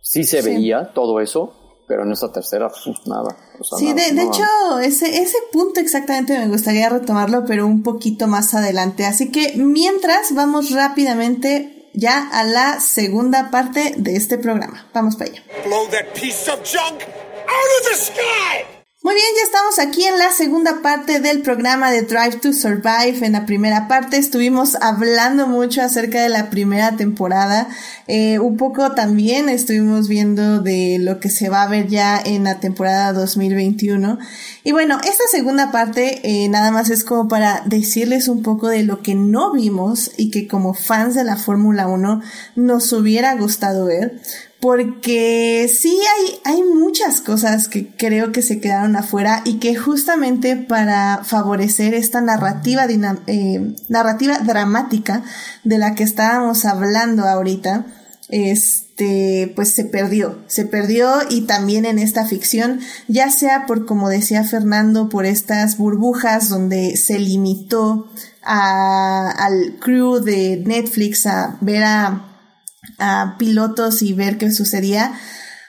Sí 0.01 0.25
se 0.25 0.43
veía 0.43 0.91
todo 0.93 1.21
eso, 1.21 1.55
pero 1.87 2.03
en 2.03 2.11
esa 2.11 2.33
tercera, 2.33 2.69
pues, 2.69 3.07
nada. 3.07 3.37
sí, 3.79 3.93
de, 3.93 4.13
de 4.13 4.23
hecho, 4.25 4.79
ese, 4.83 5.23
ese 5.23 5.39
punto 5.53 5.79
exactamente 5.79 6.37
me 6.37 6.49
gustaría 6.49 6.89
retomarlo, 6.89 7.45
pero 7.47 7.65
un 7.65 7.85
poquito 7.85 8.27
más 8.27 8.55
adelante. 8.55 9.05
Así 9.05 9.31
que 9.31 9.53
mientras 9.57 10.35
vamos 10.35 10.73
rápidamente 10.73 11.74
ya 11.95 12.29
a 12.33 12.45
la 12.45 12.81
segunda 12.81 13.51
parte 13.51 13.95
de 13.97 14.17
este 14.17 14.37
programa. 14.37 14.87
Vamos 14.93 15.17
para 15.17 15.31
allá. 15.31 15.43
Blow 15.65 15.89
that 15.91 16.13
piece 16.13 16.51
of 16.51 16.63
junk 16.65 17.03
out 17.03 17.71
of 17.81 17.89
the 17.91 17.97
sky! 17.97 18.74
Muy 19.05 19.13
bien, 19.17 19.27
ya 19.37 19.43
estamos 19.43 19.79
aquí 19.79 20.03
en 20.07 20.19
la 20.19 20.31
segunda 20.31 20.81
parte 20.81 21.21
del 21.21 21.43
programa 21.43 21.91
de 21.91 22.05
Drive 22.05 22.39
to 22.41 22.55
Survive. 22.55 23.19
En 23.21 23.33
la 23.33 23.45
primera 23.45 23.87
parte 23.87 24.17
estuvimos 24.17 24.77
hablando 24.77 25.47
mucho 25.47 25.83
acerca 25.83 26.23
de 26.23 26.31
la 26.31 26.49
primera 26.49 26.97
temporada. 26.97 27.69
Eh, 28.09 28.39
un 28.39 28.57
poco 28.57 28.93
también 28.93 29.51
estuvimos 29.51 30.09
viendo 30.09 30.63
de 30.63 30.97
lo 30.99 31.21
que 31.21 31.29
se 31.29 31.51
va 31.51 31.65
a 31.65 31.69
ver 31.69 31.89
ya 31.89 32.19
en 32.19 32.45
la 32.45 32.61
temporada 32.61 33.13
2021. 33.13 34.19
Y 34.65 34.73
bueno, 34.73 34.99
esta 35.05 35.25
segunda 35.31 35.71
parte 35.71 36.23
eh, 36.25 36.49
nada 36.49 36.71
más 36.71 36.89
es 36.89 37.05
como 37.05 37.29
para 37.29 37.63
decirles 37.67 38.29
un 38.29 38.43
poco 38.43 38.69
de 38.69 38.85
lo 38.85 39.03
que 39.03 39.15
no 39.15 39.53
vimos 39.53 40.13
y 40.17 40.31
que 40.31 40.49
como 40.49 40.73
fans 40.73 41.15
de 41.15 41.25
la 41.25 41.37
Fórmula 41.37 41.89
1 41.89 42.23
nos 42.57 42.91
hubiera 42.95 43.35
gustado 43.35 43.85
ver 43.85 44.19
porque 44.65 45.71
sí 45.71 45.95
hay, 46.17 46.55
hay 46.55 46.63
muchas 46.63 47.21
cosas 47.21 47.69
que 47.69 47.87
creo 47.87 48.33
que 48.33 48.41
se 48.41 48.61
quedaron 48.61 48.97
afuera 48.97 49.43
y 49.45 49.59
que 49.59 49.77
justamente 49.77 50.57
para 50.57 51.21
favorecer 51.23 51.93
esta 51.93 52.23
narrativa, 52.23 52.87
eh, 53.27 53.75
narrativa 53.91 54.39
dramática 54.39 55.23
de 55.65 55.77
la 55.77 55.95
que 55.95 56.03
estábamos 56.03 56.65
hablando 56.65 57.25
ahorita, 57.25 57.85
este, 58.31 59.53
pues 59.55 59.75
se 59.75 59.85
perdió, 59.85 60.39
se 60.47 60.65
perdió 60.65 61.11
y 61.29 61.43
también 61.43 61.85
en 61.85 61.99
esta 61.99 62.25
ficción, 62.25 62.81
ya 63.07 63.31
sea 63.31 63.67
por, 63.67 63.85
como 63.85 64.09
decía 64.09 64.45
Fernando, 64.45 65.11
por 65.11 65.27
estas 65.27 65.77
burbujas 65.77 66.49
donde 66.49 66.97
se 66.97 67.19
limitó 67.19 68.09
a, 68.43 69.29
al 69.29 69.77
crew 69.79 70.21
de 70.21 70.63
Netflix 70.65 71.27
a 71.27 71.59
ver 71.61 71.85
a 71.85 72.34
a 72.99 73.37
pilotos 73.39 74.03
y 74.03 74.13
ver 74.13 74.39
qué 74.39 74.51
sucedía. 74.51 75.13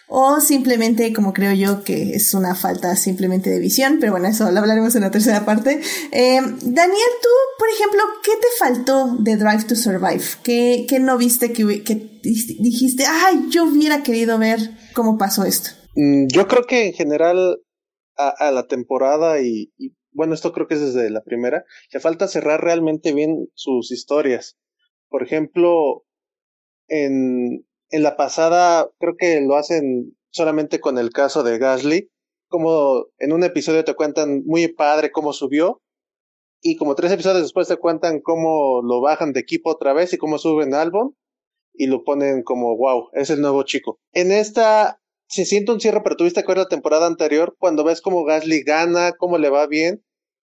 O 0.07 0.39
simplemente, 0.39 1.11
como 1.13 1.33
creo 1.33 1.53
yo, 1.53 1.83
que 1.83 2.11
es 2.13 2.33
una 2.35 2.53
falta 2.53 2.95
simplemente 2.95 3.49
de 3.49 3.59
visión, 3.59 3.97
pero 3.99 4.11
bueno, 4.11 4.27
eso 4.27 4.49
lo 4.51 4.59
hablaremos 4.59 4.95
en 4.95 5.01
la 5.01 5.09
tercera 5.09 5.45
parte. 5.45 5.81
Eh, 6.11 6.39
Daniel, 6.41 7.09
tú, 7.21 7.29
por 7.57 7.69
ejemplo, 7.69 8.01
¿qué 8.23 8.31
te 8.33 8.47
faltó 8.59 9.15
de 9.19 9.35
Drive 9.35 9.63
to 9.63 9.75
Survive? 9.75 10.23
¿Qué, 10.43 10.85
qué 10.87 10.99
no 10.99 11.17
viste 11.17 11.51
que, 11.51 11.83
que, 11.83 11.95
dijiste, 12.21 13.05
ay, 13.07 13.47
yo 13.49 13.63
hubiera 13.65 14.03
querido 14.03 14.37
ver 14.37 14.59
cómo 14.93 15.17
pasó 15.17 15.43
esto? 15.43 15.71
Mm, 15.95 16.27
yo 16.27 16.47
creo 16.47 16.65
que 16.65 16.87
en 16.87 16.93
general 16.93 17.57
a, 18.15 18.51
la 18.51 18.67
temporada 18.67 19.41
y, 19.41 19.73
y, 19.77 19.95
bueno, 20.11 20.35
esto 20.35 20.53
creo 20.53 20.67
que 20.67 20.75
es 20.75 20.81
desde 20.81 21.09
la 21.09 21.23
primera, 21.23 21.65
le 21.91 21.99
falta 21.99 22.27
cerrar 22.27 22.61
realmente 22.61 23.11
bien 23.11 23.49
sus 23.55 23.91
historias. 23.91 24.55
Por 25.09 25.23
ejemplo, 25.23 26.05
en, 26.87 27.65
en 27.89 28.03
la 28.03 28.15
pasada 28.15 28.89
creo 28.99 29.15
que 29.17 29.41
lo 29.41 29.55
hacen 29.55 30.15
solamente 30.29 30.79
con 30.79 30.97
el 30.97 31.11
caso 31.11 31.43
de 31.43 31.57
Gasly, 31.57 32.09
como 32.47 33.07
en 33.17 33.33
un 33.33 33.43
episodio 33.43 33.83
te 33.83 33.95
cuentan 33.95 34.43
muy 34.45 34.67
padre 34.67 35.11
cómo 35.11 35.33
subió 35.33 35.81
y 36.61 36.75
como 36.77 36.95
tres 36.95 37.11
episodios 37.11 37.43
después 37.43 37.67
te 37.67 37.77
cuentan 37.77 38.21
cómo 38.21 38.81
lo 38.83 39.01
bajan 39.01 39.33
de 39.33 39.39
equipo 39.39 39.71
otra 39.71 39.93
vez 39.93 40.13
y 40.13 40.17
cómo 40.17 40.37
suben 40.37 40.73
álbum 40.73 41.13
y 41.73 41.87
lo 41.87 42.03
ponen 42.03 42.43
como 42.43 42.75
wow, 42.77 43.09
es 43.13 43.29
el 43.29 43.41
nuevo 43.41 43.63
chico. 43.63 43.99
En 44.13 44.31
esta 44.31 44.99
se 45.27 45.45
siente 45.45 45.71
un 45.71 45.79
cierre, 45.79 46.01
pero 46.03 46.15
tuviste 46.15 46.41
que 46.41 46.47
ver 46.47 46.57
la 46.57 46.67
temporada 46.67 47.07
anterior 47.07 47.55
cuando 47.59 47.83
ves 47.83 48.01
cómo 48.01 48.23
Gasly 48.23 48.63
gana, 48.63 49.13
cómo 49.17 49.37
le 49.37 49.49
va 49.49 49.67
bien 49.67 50.03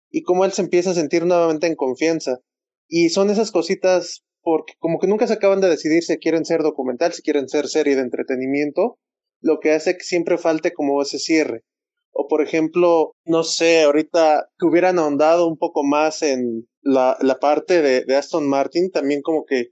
y 0.09 0.23
cómo 0.23 0.45
él 0.45 0.51
se 0.51 0.61
empieza 0.61 0.91
a 0.91 0.95
sentir 0.95 1.25
nuevamente 1.25 1.67
en 1.67 1.75
confianza. 1.75 2.39
Y 2.87 3.09
son 3.09 3.29
esas 3.29 3.51
cositas 3.51 4.23
porque 4.43 4.73
como 4.79 4.99
que 4.99 5.07
nunca 5.07 5.27
se 5.27 5.33
acaban 5.33 5.61
de 5.61 5.69
decidir 5.69 6.03
si 6.03 6.17
quieren 6.17 6.45
ser 6.45 6.61
documental, 6.61 7.13
si 7.13 7.21
quieren 7.21 7.47
ser 7.47 7.67
serie 7.67 7.95
de 7.95 8.01
entretenimiento, 8.01 8.97
lo 9.41 9.59
que 9.59 9.71
hace 9.71 9.97
que 9.97 10.03
siempre 10.03 10.37
falte 10.37 10.73
como 10.73 11.01
ese 11.01 11.19
cierre. 11.19 11.63
O 12.11 12.27
por 12.27 12.41
ejemplo, 12.41 13.15
no 13.25 13.43
sé, 13.43 13.83
ahorita 13.83 14.49
que 14.57 14.65
hubieran 14.65 14.99
ahondado 14.99 15.47
un 15.47 15.57
poco 15.57 15.83
más 15.83 16.21
en 16.21 16.67
la, 16.81 17.17
la 17.21 17.39
parte 17.39 17.81
de, 17.81 18.15
Aston 18.15 18.47
Martin, 18.47 18.91
también 18.91 19.21
como 19.21 19.45
que 19.45 19.69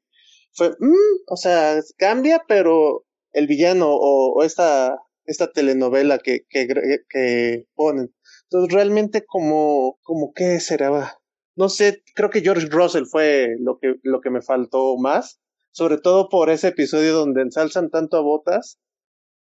fue, 0.53 0.70
mm, 0.70 1.24
o 1.28 1.36
sea, 1.36 1.80
cambia, 1.97 2.43
pero 2.47 3.05
el 3.34 3.47
villano 3.47 3.88
o, 3.91 4.43
esta, 4.43 4.97
esta 5.26 5.51
telenovela 5.51 6.20
que, 6.20 6.41
que, 6.49 6.67
que 7.09 7.65
ponen. 7.76 8.13
Entonces 8.43 8.74
realmente 8.74 9.26
como, 9.26 9.99
como 10.01 10.32
qué 10.34 10.59
será 10.59 11.18
no 11.60 11.68
sé, 11.68 12.03
creo 12.16 12.30
que 12.30 12.39
George 12.39 12.68
Russell 12.68 13.03
fue 13.03 13.57
lo 13.60 13.80
que, 13.80 13.95
lo 14.03 14.22
que 14.22 14.30
me 14.30 14.41
faltó 14.41 14.95
más, 14.95 15.41
sobre 15.72 15.97
todo 15.97 16.30
por 16.30 16.49
ese 16.49 16.70
episodio 16.70 17.12
donde 17.12 17.41
ensalzan 17.41 17.89
tanto 17.89 18.16
a 18.16 18.22
Botas 18.22 18.80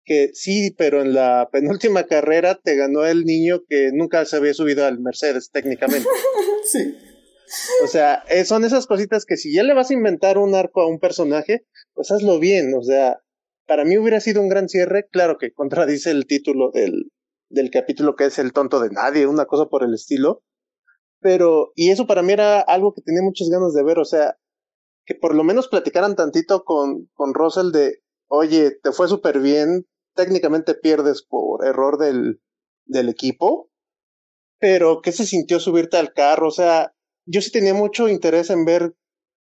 que 0.03 0.31
sí, 0.33 0.73
pero 0.75 1.03
en 1.03 1.13
la 1.13 1.47
penúltima 1.51 2.05
carrera 2.07 2.55
te 2.55 2.75
ganó 2.75 3.05
el 3.05 3.23
niño 3.23 3.61
que 3.69 3.91
nunca 3.93 4.25
se 4.25 4.37
había 4.37 4.55
subido 4.55 4.83
al 4.83 4.99
Mercedes 4.99 5.51
técnicamente. 5.51 6.09
sí. 6.71 6.97
O 7.83 7.87
sea, 7.87 8.23
eh, 8.29 8.45
son 8.45 8.65
esas 8.65 8.87
cositas 8.87 9.25
que 9.25 9.37
si 9.37 9.53
ya 9.53 9.61
le 9.61 9.75
vas 9.75 9.91
a 9.91 9.93
inventar 9.93 10.39
un 10.39 10.55
arco 10.55 10.81
a 10.81 10.87
un 10.87 10.99
personaje, 10.99 11.67
pues 11.93 12.09
hazlo 12.09 12.39
bien. 12.39 12.73
O 12.75 12.81
sea, 12.81 13.21
para 13.67 13.85
mí 13.85 13.95
hubiera 13.99 14.19
sido 14.21 14.41
un 14.41 14.49
gran 14.49 14.69
cierre, 14.69 15.07
claro 15.11 15.37
que 15.37 15.53
contradice 15.53 16.09
el 16.09 16.25
título 16.25 16.71
del, 16.71 17.11
del 17.49 17.69
capítulo 17.69 18.15
que 18.15 18.25
es 18.25 18.39
El 18.39 18.53
tonto 18.53 18.79
de 18.79 18.89
nadie, 18.89 19.27
una 19.27 19.45
cosa 19.45 19.67
por 19.67 19.83
el 19.83 19.93
estilo. 19.93 20.41
Pero, 21.21 21.71
y 21.75 21.91
eso 21.91 22.07
para 22.07 22.23
mí 22.23 22.33
era 22.33 22.61
algo 22.61 22.93
que 22.93 23.01
tenía 23.01 23.21
muchas 23.21 23.49
ganas 23.49 23.73
de 23.73 23.83
ver, 23.83 23.99
o 23.99 24.05
sea, 24.05 24.37
que 25.05 25.15
por 25.15 25.35
lo 25.35 25.43
menos 25.43 25.67
platicaran 25.67 26.15
tantito 26.15 26.63
con, 26.63 27.09
con 27.13 27.33
Russell 27.33 27.71
de, 27.71 27.99
oye, 28.27 28.71
te 28.83 28.91
fue 28.91 29.07
súper 29.07 29.39
bien, 29.39 29.87
técnicamente 30.15 30.73
pierdes 30.75 31.23
por 31.23 31.65
error 31.65 31.97
del, 31.97 32.41
del 32.85 33.09
equipo, 33.09 33.69
pero 34.59 35.01
¿qué 35.01 35.11
se 35.11 35.25
sintió 35.25 35.59
subirte 35.59 35.97
al 35.97 36.13
carro? 36.13 36.47
O 36.47 36.51
sea, 36.51 36.93
yo 37.25 37.41
sí 37.41 37.51
tenía 37.51 37.73
mucho 37.73 38.09
interés 38.09 38.49
en 38.49 38.65
ver 38.65 38.95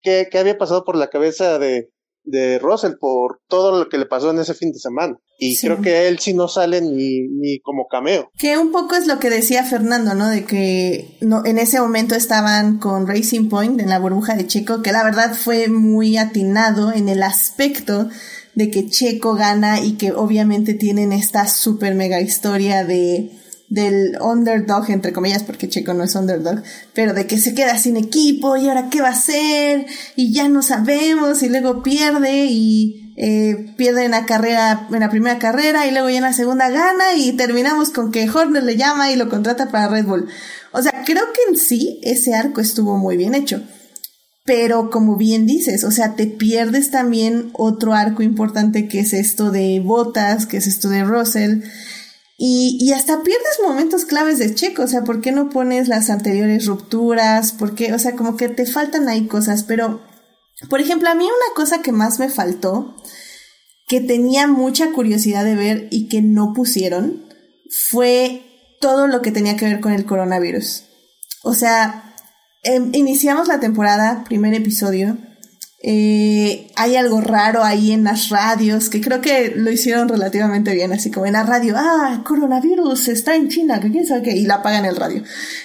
qué, 0.01 0.27
qué 0.31 0.39
había 0.39 0.57
pasado 0.57 0.83
por 0.83 0.97
la 0.97 1.09
cabeza 1.09 1.59
de, 1.59 1.92
de 2.23 2.59
Russell 2.59 2.93
por 2.99 3.41
todo 3.47 3.77
lo 3.77 3.89
que 3.89 3.97
le 3.97 4.05
pasó 4.05 4.31
en 4.31 4.39
ese 4.39 4.53
fin 4.53 4.71
de 4.71 4.79
semana. 4.79 5.17
Y 5.37 5.57
creo 5.57 5.81
que 5.81 6.07
él 6.07 6.19
sí 6.19 6.33
no 6.33 6.47
sale 6.47 6.81
ni, 6.81 7.27
ni 7.27 7.59
como 7.59 7.87
cameo. 7.87 8.29
Que 8.37 8.57
un 8.57 8.71
poco 8.71 8.95
es 8.95 9.07
lo 9.07 9.19
que 9.19 9.29
decía 9.29 9.63
Fernando, 9.63 10.13
¿no? 10.13 10.29
De 10.29 10.45
que 10.45 11.17
no, 11.21 11.45
en 11.45 11.57
ese 11.57 11.81
momento 11.81 12.15
estaban 12.15 12.79
con 12.79 13.07
Racing 13.07 13.49
Point 13.49 13.81
en 13.81 13.89
la 13.89 13.99
burbuja 13.99 14.35
de 14.35 14.47
Checo, 14.47 14.81
que 14.81 14.93
la 14.93 15.03
verdad 15.03 15.35
fue 15.35 15.67
muy 15.67 16.17
atinado 16.17 16.93
en 16.93 17.09
el 17.09 17.23
aspecto 17.23 18.09
de 18.55 18.69
que 18.69 18.87
Checo 18.87 19.35
gana 19.35 19.81
y 19.81 19.93
que 19.97 20.13
obviamente 20.13 20.75
tienen 20.75 21.11
esta 21.11 21.47
super 21.47 21.95
mega 21.95 22.21
historia 22.21 22.85
de 22.85 23.31
del 23.69 24.17
underdog, 24.21 24.89
entre 24.89 25.13
comillas, 25.13 25.43
porque 25.43 25.67
Checo 25.67 25.93
no 25.93 26.03
es 26.03 26.15
underdog, 26.15 26.61
pero 26.93 27.13
de 27.13 27.25
que 27.25 27.37
se 27.37 27.55
queda 27.55 27.77
sin 27.77 27.97
equipo 27.97 28.55
y 28.57 28.67
ahora 28.67 28.89
qué 28.89 29.01
va 29.01 29.07
a 29.07 29.11
hacer 29.11 29.85
y 30.15 30.33
ya 30.33 30.47
no 30.47 30.61
sabemos 30.61 31.41
y 31.41 31.49
luego 31.49 31.81
pierde 31.81 32.45
y 32.45 33.13
eh, 33.15 33.73
pierde 33.77 34.05
en 34.05 34.11
la 34.11 34.25
carrera, 34.25 34.87
en 34.91 34.99
la 34.99 35.09
primera 35.09 35.37
carrera 35.37 35.85
y 35.87 35.91
luego 35.91 36.09
ya 36.09 36.17
en 36.17 36.23
la 36.23 36.33
segunda 36.33 36.69
gana 36.69 37.15
y 37.15 37.33
terminamos 37.33 37.89
con 37.89 38.11
que 38.11 38.29
Horner 38.29 38.63
le 38.63 38.75
llama 38.75 39.11
y 39.11 39.15
lo 39.15 39.29
contrata 39.29 39.69
para 39.69 39.87
Red 39.87 40.05
Bull. 40.05 40.27
O 40.71 40.81
sea, 40.81 41.03
creo 41.05 41.25
que 41.33 41.51
en 41.51 41.57
sí 41.57 41.99
ese 42.03 42.33
arco 42.33 42.61
estuvo 42.61 42.97
muy 42.97 43.17
bien 43.17 43.35
hecho. 43.35 43.61
Pero 44.45 44.89
como 44.89 45.15
bien 45.15 45.45
dices, 45.45 45.85
o 45.85 45.91
sea, 45.91 46.15
te 46.15 46.25
pierdes 46.27 46.91
también 46.91 47.51
otro 47.53 47.93
arco 47.93 48.23
importante 48.23 48.89
que 48.89 48.99
es 48.99 49.13
esto 49.13 49.51
de 49.51 49.79
Botas, 49.79 50.47
que 50.47 50.57
es 50.57 50.67
esto 50.67 50.89
de 50.89 51.05
Russell, 51.05 51.61
y, 52.37 52.77
y, 52.79 52.93
hasta 52.93 53.21
pierdes 53.21 53.59
momentos 53.61 54.05
claves 54.05 54.39
de 54.39 54.55
Checo, 54.55 54.83
o 54.83 54.87
sea, 54.87 55.03
¿por 55.03 55.21
qué 55.21 55.31
no 55.31 55.49
pones 55.49 55.87
las 55.87 56.09
anteriores 56.09 56.65
rupturas? 56.65 57.51
¿Por 57.51 57.75
qué? 57.75 57.93
O 57.93 57.99
sea, 57.99 58.15
como 58.15 58.37
que 58.37 58.49
te 58.49 58.65
faltan 58.65 59.07
ahí 59.07 59.27
cosas, 59.27 59.63
pero, 59.63 60.01
por 60.69 60.81
ejemplo, 60.81 61.09
a 61.09 61.15
mí 61.15 61.25
una 61.25 61.55
cosa 61.55 61.81
que 61.81 61.91
más 61.91 62.19
me 62.19 62.29
faltó, 62.29 62.95
que 63.87 64.01
tenía 64.01 64.47
mucha 64.47 64.91
curiosidad 64.91 65.45
de 65.45 65.55
ver 65.55 65.87
y 65.91 66.07
que 66.09 66.21
no 66.21 66.53
pusieron, 66.53 67.23
fue 67.89 68.41
todo 68.81 69.07
lo 69.07 69.21
que 69.21 69.31
tenía 69.31 69.55
que 69.55 69.65
ver 69.65 69.79
con 69.79 69.93
el 69.93 70.05
coronavirus. 70.05 70.85
O 71.43 71.53
sea, 71.53 72.15
em, 72.63 72.89
iniciamos 72.93 73.47
la 73.47 73.59
temporada, 73.59 74.23
primer 74.23 74.53
episodio, 74.53 75.17
eh, 75.85 76.71
hay 76.77 76.95
algo 76.95 77.19
raro 77.19 77.61
ahí 77.61 77.91
en 77.91 78.05
las 78.05 78.29
radios, 78.29 78.89
que 78.89 79.01
creo 79.01 79.19
que 79.19 79.51
lo 79.53 79.69
hicieron 79.69 80.07
relativamente 80.07 80.73
bien, 80.73 80.93
así 80.93 81.11
como 81.11 81.25
en 81.25 81.33
la 81.33 81.43
radio, 81.43 81.75
ah, 81.77 82.23
coronavirus 82.25 83.09
está 83.09 83.35
en 83.35 83.49
China, 83.49 83.81
que 83.81 83.91
quién 83.91 84.07
sabe 84.07 84.23
qué, 84.23 84.31
y 84.31 84.45
la 84.45 84.55
apagan 84.55 84.85
el 84.85 84.95
radio. 84.95 85.23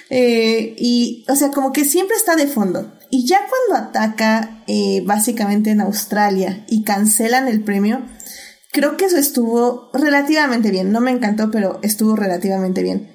Eh, 0.09 0.75
y, 0.77 1.25
o 1.29 1.35
sea, 1.37 1.51
como 1.51 1.71
que 1.71 1.85
siempre 1.85 2.17
está 2.17 2.35
de 2.35 2.47
fondo. 2.47 2.97
Y 3.09 3.25
ya 3.25 3.39
cuando 3.47 3.87
ataca, 3.87 4.61
eh, 4.67 5.01
básicamente 5.05 5.71
en 5.71 5.79
Australia, 5.79 6.65
y 6.67 6.83
cancelan 6.83 7.47
el 7.47 7.63
premio, 7.63 8.05
creo 8.73 8.97
que 8.97 9.05
eso 9.05 9.17
estuvo 9.17 9.89
relativamente 9.93 10.69
bien. 10.69 10.91
No 10.91 10.99
me 10.99 11.11
encantó, 11.11 11.49
pero 11.49 11.79
estuvo 11.81 12.17
relativamente 12.17 12.83
bien. 12.83 13.09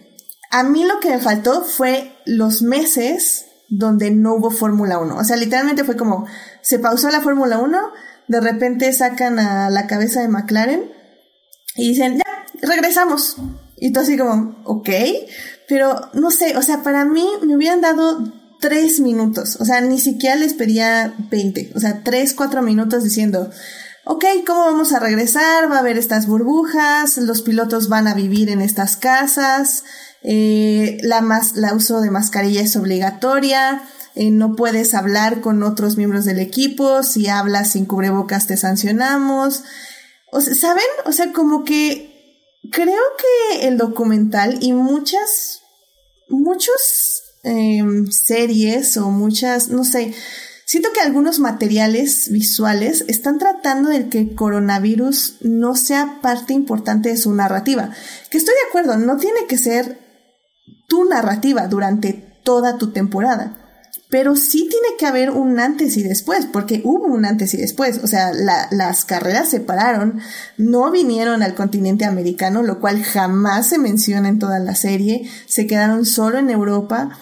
A 0.50 0.62
mí 0.62 0.84
lo 0.84 1.00
que 1.00 1.11
me 1.11 1.18
faltó 1.18 1.64
fue 1.64 2.16
los 2.24 2.62
meses 2.62 3.44
donde 3.77 4.11
no 4.11 4.35
hubo 4.35 4.51
Fórmula 4.51 4.99
1. 4.99 5.16
O 5.16 5.25
sea, 5.25 5.37
literalmente 5.37 5.85
fue 5.85 5.97
como, 5.97 6.27
se 6.62 6.79
pausó 6.79 7.11
la 7.11 7.20
Fórmula 7.20 7.59
1, 7.59 7.79
de 8.29 8.41
repente 8.41 8.93
sacan 8.93 9.39
a 9.39 9.68
la 9.70 9.87
cabeza 9.87 10.20
de 10.20 10.29
McLaren 10.29 10.91
y 11.77 11.89
dicen, 11.89 12.18
ya, 12.18 12.47
regresamos. 12.66 13.37
Y 13.77 13.93
tú 13.93 14.01
así 14.01 14.16
como, 14.16 14.57
ok, 14.64 14.89
pero 15.68 16.11
no 16.14 16.31
sé, 16.31 16.57
o 16.57 16.62
sea, 16.62 16.83
para 16.83 17.05
mí 17.05 17.27
me 17.43 17.57
hubieran 17.57 17.81
dado 17.81 18.33
tres 18.61 19.01
minutos, 19.01 19.57
o 19.61 19.64
sea, 19.64 19.81
ni 19.81 19.99
siquiera 19.99 20.37
les 20.37 20.55
pedía 20.55 21.14
20, 21.31 21.72
o 21.75 21.81
sea, 21.81 22.03
tres, 22.03 22.33
cuatro 22.33 22.62
minutos 22.62 23.03
diciendo, 23.03 23.51
ok, 24.05 24.25
¿cómo 24.47 24.61
vamos 24.61 24.93
a 24.93 25.01
regresar? 25.01 25.70
Va 25.70 25.77
a 25.77 25.81
haber 25.81 25.99
estas 25.99 26.27
burbujas, 26.27 27.18
los 27.18 27.43
pilotos 27.43 27.89
van 27.89 28.07
a 28.07 28.14
vivir 28.14 28.49
en 28.49 28.62
estas 28.62 28.97
casas, 28.97 29.85
eh, 30.27 30.97
la, 31.03 31.20
más, 31.20 31.55
la 31.55 31.75
uso 31.75 32.01
de 32.01 32.11
mascarilla 32.11 32.62
es 32.62 32.77
obligatoria, 32.77 33.83
eh, 34.14 34.31
no 34.31 34.57
puedes 34.57 34.95
hablar 34.95 35.43
con 35.43 35.62
otros 35.62 35.99
miembros 35.99 36.25
del 36.25 36.39
equipo, 36.39 37.03
si 37.03 37.29
hablas 37.29 37.72
sin 37.72 37.85
cubrebocas 37.85 38.47
te 38.47 38.57
sancionamos. 38.57 39.64
O 40.33 40.41
sea, 40.41 40.55
¿saben? 40.55 40.85
O 41.05 41.12
sea, 41.12 41.33
como 41.33 41.64
que 41.64 42.11
creo 42.72 43.03
que 43.18 43.68
el 43.68 43.77
documental 43.77 44.59
y 44.62 44.72
muchas, 44.72 45.61
muchos 46.29 47.22
em, 47.43 48.11
series 48.11 48.97
o 48.97 49.11
muchas, 49.11 49.68
no 49.68 49.85
sé, 49.85 50.14
siento 50.64 50.91
que 50.95 51.01
algunos 51.01 51.39
materiales 51.39 52.31
visuales 52.31 53.05
están 53.09 53.39
tratando 53.39 53.91
de 53.91 54.09
que 54.09 54.20
el 54.20 54.35
coronavirus 54.35 55.39
no 55.43 55.77
sea 55.77 56.20
parte 56.22 56.55
importante 56.55 57.11
de 57.11 57.18
su 57.18 57.35
narrativa. 57.35 57.91
Que 58.31 58.39
estoy 58.39 58.55
de 58.55 58.68
acuerdo, 58.68 58.97
no 58.97 59.18
tiene 59.18 59.47
que 59.47 59.59
ser 59.59 60.03
tu 60.87 61.05
narrativa 61.05 61.66
durante 61.68 62.12
toda 62.43 62.78
tu 62.78 62.93
temporada 62.93 63.64
pero 64.14 64.37
sí 64.37 64.68
tiene 64.70 64.97
que 64.97 65.07
haber 65.07 65.30
un 65.30 65.59
antes 65.59 65.97
y 65.97 66.05
después, 66.05 66.47
porque 66.47 66.82
hubo 66.85 67.07
un 67.07 67.24
antes 67.24 67.53
y 67.55 67.57
después, 67.57 67.99
o 68.05 68.07
sea, 68.07 68.32
las 68.32 69.05
carreras 69.05 69.49
se 69.49 69.59
pararon, 69.59 70.20
no 70.57 70.93
vinieron 70.93 71.43
al 71.43 71.57
continente 71.57 72.05
americano, 72.05 72.62
lo 72.62 72.78
cual 72.78 73.03
jamás 73.03 73.70
se 73.70 73.78
menciona 73.80 74.28
en 74.28 74.39
toda 74.39 74.61
la 74.61 74.76
serie, 74.76 75.28
se 75.47 75.66
quedaron 75.66 76.07
solo 76.07 76.39
en 76.39 76.49
Europa. 76.49 77.18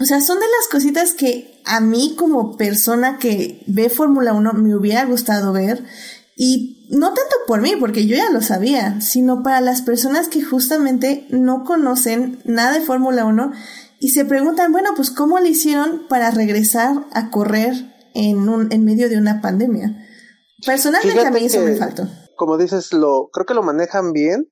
O 0.00 0.04
sea, 0.04 0.20
son 0.20 0.38
de 0.38 0.46
las 0.46 0.68
cositas 0.70 1.12
que 1.12 1.60
a 1.64 1.80
mí 1.80 2.14
como 2.16 2.56
persona 2.56 3.18
que 3.18 3.64
ve 3.66 3.90
Fórmula 3.90 4.32
1 4.32 4.52
me 4.52 4.76
hubiera 4.76 5.04
gustado 5.06 5.52
ver 5.52 5.84
y 6.36 6.79
no 6.90 7.14
tanto 7.14 7.36
por 7.46 7.60
mí, 7.60 7.74
porque 7.78 8.06
yo 8.06 8.16
ya 8.16 8.30
lo 8.30 8.42
sabía, 8.42 9.00
sino 9.00 9.42
para 9.44 9.60
las 9.60 9.82
personas 9.82 10.28
que 10.28 10.42
justamente 10.42 11.26
no 11.30 11.62
conocen 11.64 12.40
nada 12.44 12.72
de 12.72 12.84
Fórmula 12.84 13.24
1 13.24 13.52
y 14.00 14.08
se 14.08 14.24
preguntan, 14.24 14.72
bueno, 14.72 14.90
pues 14.96 15.10
¿cómo 15.10 15.38
le 15.38 15.50
hicieron 15.50 16.08
para 16.08 16.32
regresar 16.32 17.06
a 17.12 17.30
correr 17.30 17.74
en, 18.14 18.48
un, 18.48 18.72
en 18.72 18.84
medio 18.84 19.08
de 19.08 19.18
una 19.18 19.40
pandemia? 19.40 20.04
Personalmente 20.66 21.26
a 21.26 21.30
mí 21.30 21.44
eso 21.44 21.60
me 21.60 21.76
faltó. 21.76 22.08
Como 22.36 22.58
dices, 22.58 22.92
lo, 22.92 23.28
creo 23.32 23.46
que 23.46 23.54
lo 23.54 23.62
manejan 23.62 24.12
bien 24.12 24.50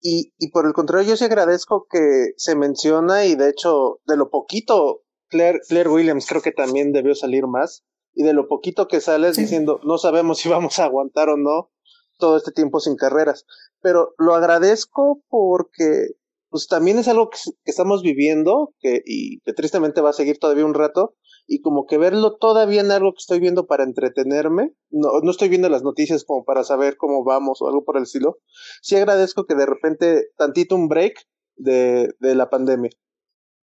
y, 0.00 0.32
y 0.38 0.50
por 0.52 0.66
el 0.66 0.72
contrario 0.72 1.10
yo 1.10 1.16
sí 1.18 1.24
agradezco 1.24 1.86
que 1.90 2.32
se 2.38 2.56
menciona 2.56 3.26
y 3.26 3.34
de 3.34 3.50
hecho 3.50 4.00
de 4.06 4.16
lo 4.16 4.30
poquito, 4.30 5.02
Claire, 5.28 5.60
Claire 5.68 5.90
Williams 5.90 6.26
creo 6.26 6.40
que 6.40 6.52
también 6.52 6.92
debió 6.92 7.14
salir 7.14 7.46
más 7.46 7.84
y 8.14 8.22
de 8.22 8.32
lo 8.32 8.48
poquito 8.48 8.88
que 8.88 9.00
sales 9.00 9.36
diciendo 9.36 9.80
no 9.84 9.98
sabemos 9.98 10.38
si 10.38 10.48
vamos 10.48 10.78
a 10.78 10.84
aguantar 10.84 11.28
o 11.28 11.36
no 11.36 11.72
todo 12.18 12.36
este 12.36 12.52
tiempo 12.52 12.80
sin 12.80 12.96
carreras. 12.96 13.44
Pero 13.80 14.14
lo 14.18 14.34
agradezco 14.34 15.22
porque 15.28 16.14
pues 16.54 16.68
también 16.68 17.00
es 17.00 17.08
algo 17.08 17.30
que, 17.30 17.38
estamos 17.64 18.02
viviendo 18.02 18.72
que, 18.78 19.02
y 19.04 19.40
que 19.40 19.52
tristemente 19.52 20.00
va 20.00 20.10
a 20.10 20.12
seguir 20.12 20.38
todavía 20.38 20.64
un 20.64 20.74
rato 20.74 21.16
y 21.48 21.60
como 21.60 21.84
que 21.84 21.98
verlo 21.98 22.36
todavía 22.36 22.80
en 22.80 22.92
algo 22.92 23.10
que 23.10 23.18
estoy 23.18 23.40
viendo 23.40 23.66
para 23.66 23.82
entretenerme, 23.82 24.72
no, 24.88 25.08
no 25.20 25.30
estoy 25.32 25.48
viendo 25.48 25.68
las 25.68 25.82
noticias 25.82 26.22
como 26.22 26.44
para 26.44 26.62
saber 26.62 26.96
cómo 26.96 27.24
vamos 27.24 27.60
o 27.60 27.66
algo 27.66 27.84
por 27.84 27.96
el 27.96 28.04
estilo, 28.04 28.38
sí 28.82 28.94
agradezco 28.94 29.46
que 29.46 29.56
de 29.56 29.66
repente 29.66 30.28
tantito 30.36 30.76
un 30.76 30.86
break 30.86 31.26
de, 31.56 32.14
de 32.20 32.34
la 32.36 32.48
pandemia. 32.50 32.90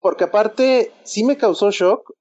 Porque 0.00 0.24
aparte 0.24 0.92
sí 1.04 1.22
me 1.22 1.36
causó 1.36 1.70
shock 1.70 2.12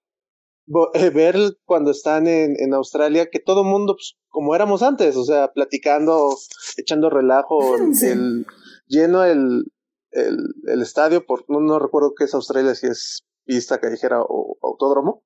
ver 1.15 1.35
cuando 1.65 1.89
están 1.89 2.27
en, 2.27 2.55
en 2.59 2.75
Australia 2.75 3.29
que 3.31 3.39
todo 3.39 3.63
mundo, 3.63 3.95
pues, 3.95 4.18
como 4.29 4.55
éramos 4.55 4.83
antes, 4.83 5.15
o 5.15 5.23
sea, 5.23 5.51
platicando, 5.51 6.35
echando 6.77 7.09
relajo, 7.09 7.75
el, 8.03 8.45
lleno 8.87 9.23
el, 9.23 9.65
el, 10.11 10.37
el 10.67 10.81
estadio, 10.81 11.25
por, 11.25 11.45
no, 11.49 11.59
no 11.59 11.79
recuerdo 11.79 12.13
qué 12.17 12.25
es 12.25 12.33
Australia, 12.33 12.75
si 12.75 12.87
es 12.87 13.25
pista 13.45 13.79
callejera 13.79 14.21
o 14.21 14.57
autódromo, 14.61 15.23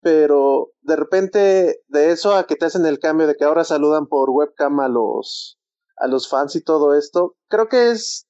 pero 0.00 0.72
de 0.82 0.96
repente 0.96 1.82
de 1.86 2.10
eso 2.10 2.34
a 2.34 2.46
que 2.46 2.56
te 2.56 2.66
hacen 2.66 2.84
el 2.86 2.98
cambio 2.98 3.26
de 3.26 3.36
que 3.36 3.44
ahora 3.44 3.64
saludan 3.64 4.06
por 4.06 4.30
webcam 4.30 4.80
a 4.80 4.88
los 4.88 5.58
a 5.96 6.08
los 6.08 6.28
fans 6.28 6.56
y 6.56 6.62
todo 6.62 6.94
esto. 6.94 7.36
Creo 7.48 7.68
que 7.68 7.90
es 7.92 8.26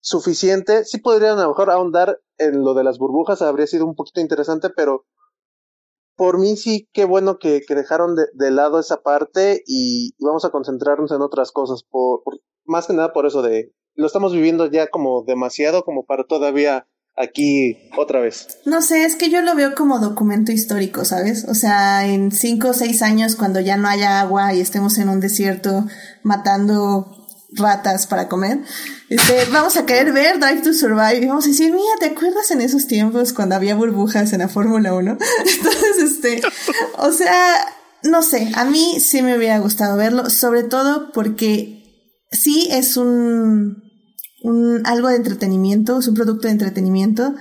suficiente. 0.00 0.84
Sí 0.84 0.98
podrían 0.98 1.38
a 1.38 1.44
lo 1.44 1.48
mejor 1.48 1.70
ahondar 1.70 2.20
en 2.36 2.62
lo 2.62 2.74
de 2.74 2.84
las 2.84 2.98
burbujas, 2.98 3.42
habría 3.42 3.66
sido 3.66 3.86
un 3.86 3.94
poquito 3.94 4.20
interesante, 4.20 4.68
pero 4.70 5.06
por 6.16 6.38
mí 6.38 6.56
sí, 6.56 6.88
qué 6.92 7.04
bueno 7.04 7.38
que, 7.38 7.62
que 7.66 7.74
dejaron 7.74 8.14
de, 8.14 8.24
de, 8.34 8.50
lado 8.50 8.78
esa 8.78 9.02
parte 9.02 9.62
y, 9.66 10.14
vamos 10.18 10.44
a 10.44 10.50
concentrarnos 10.50 11.10
en 11.12 11.22
otras 11.22 11.52
cosas, 11.52 11.82
por, 11.82 12.22
por, 12.22 12.40
más 12.64 12.86
que 12.86 12.92
nada 12.92 13.12
por 13.12 13.26
eso 13.26 13.42
de, 13.42 13.72
lo 13.94 14.06
estamos 14.06 14.32
viviendo 14.32 14.66
ya 14.66 14.88
como 14.88 15.24
demasiado 15.24 15.84
como 15.84 16.04
para 16.04 16.24
todavía 16.24 16.86
aquí 17.16 17.90
otra 17.96 18.20
vez. 18.20 18.58
No 18.64 18.82
sé, 18.82 19.04
es 19.04 19.16
que 19.16 19.30
yo 19.30 19.40
lo 19.40 19.54
veo 19.54 19.74
como 19.74 20.00
documento 20.00 20.52
histórico, 20.52 21.04
¿sabes? 21.04 21.46
O 21.48 21.54
sea, 21.54 22.06
en 22.06 22.32
cinco 22.32 22.70
o 22.70 22.74
seis 22.74 23.02
años 23.02 23.36
cuando 23.36 23.60
ya 23.60 23.76
no 23.76 23.88
haya 23.88 24.20
agua 24.20 24.52
y 24.54 24.60
estemos 24.60 24.98
en 24.98 25.08
un 25.08 25.20
desierto 25.20 25.84
matando 26.22 27.23
ratas 27.56 28.06
para 28.06 28.28
comer, 28.28 28.60
este, 29.08 29.44
vamos 29.52 29.76
a 29.76 29.86
querer 29.86 30.12
ver 30.12 30.38
Drive 30.38 30.62
to 30.62 30.72
Survive 30.72 31.18
y 31.22 31.26
vamos 31.26 31.44
a 31.44 31.48
decir, 31.48 31.72
mira, 31.72 31.94
¿te 31.98 32.06
acuerdas 32.06 32.50
en 32.50 32.60
esos 32.60 32.86
tiempos 32.86 33.32
cuando 33.32 33.54
había 33.54 33.74
burbujas 33.74 34.32
en 34.32 34.40
la 34.40 34.48
Fórmula 34.48 34.94
1? 34.94 35.10
Entonces, 35.56 35.98
este, 35.98 36.42
o 36.98 37.12
sea, 37.12 37.74
no 38.02 38.22
sé, 38.22 38.50
a 38.54 38.64
mí 38.64 39.00
sí 39.00 39.22
me 39.22 39.36
hubiera 39.36 39.58
gustado 39.58 39.96
verlo, 39.96 40.30
sobre 40.30 40.62
todo 40.62 41.12
porque 41.12 41.84
sí 42.30 42.68
es 42.70 42.96
un, 42.96 43.82
un 44.42 44.82
algo 44.84 45.08
de 45.08 45.16
entretenimiento, 45.16 45.98
es 45.98 46.08
un 46.08 46.14
producto 46.14 46.48
de 46.48 46.52
entretenimiento, 46.52 47.34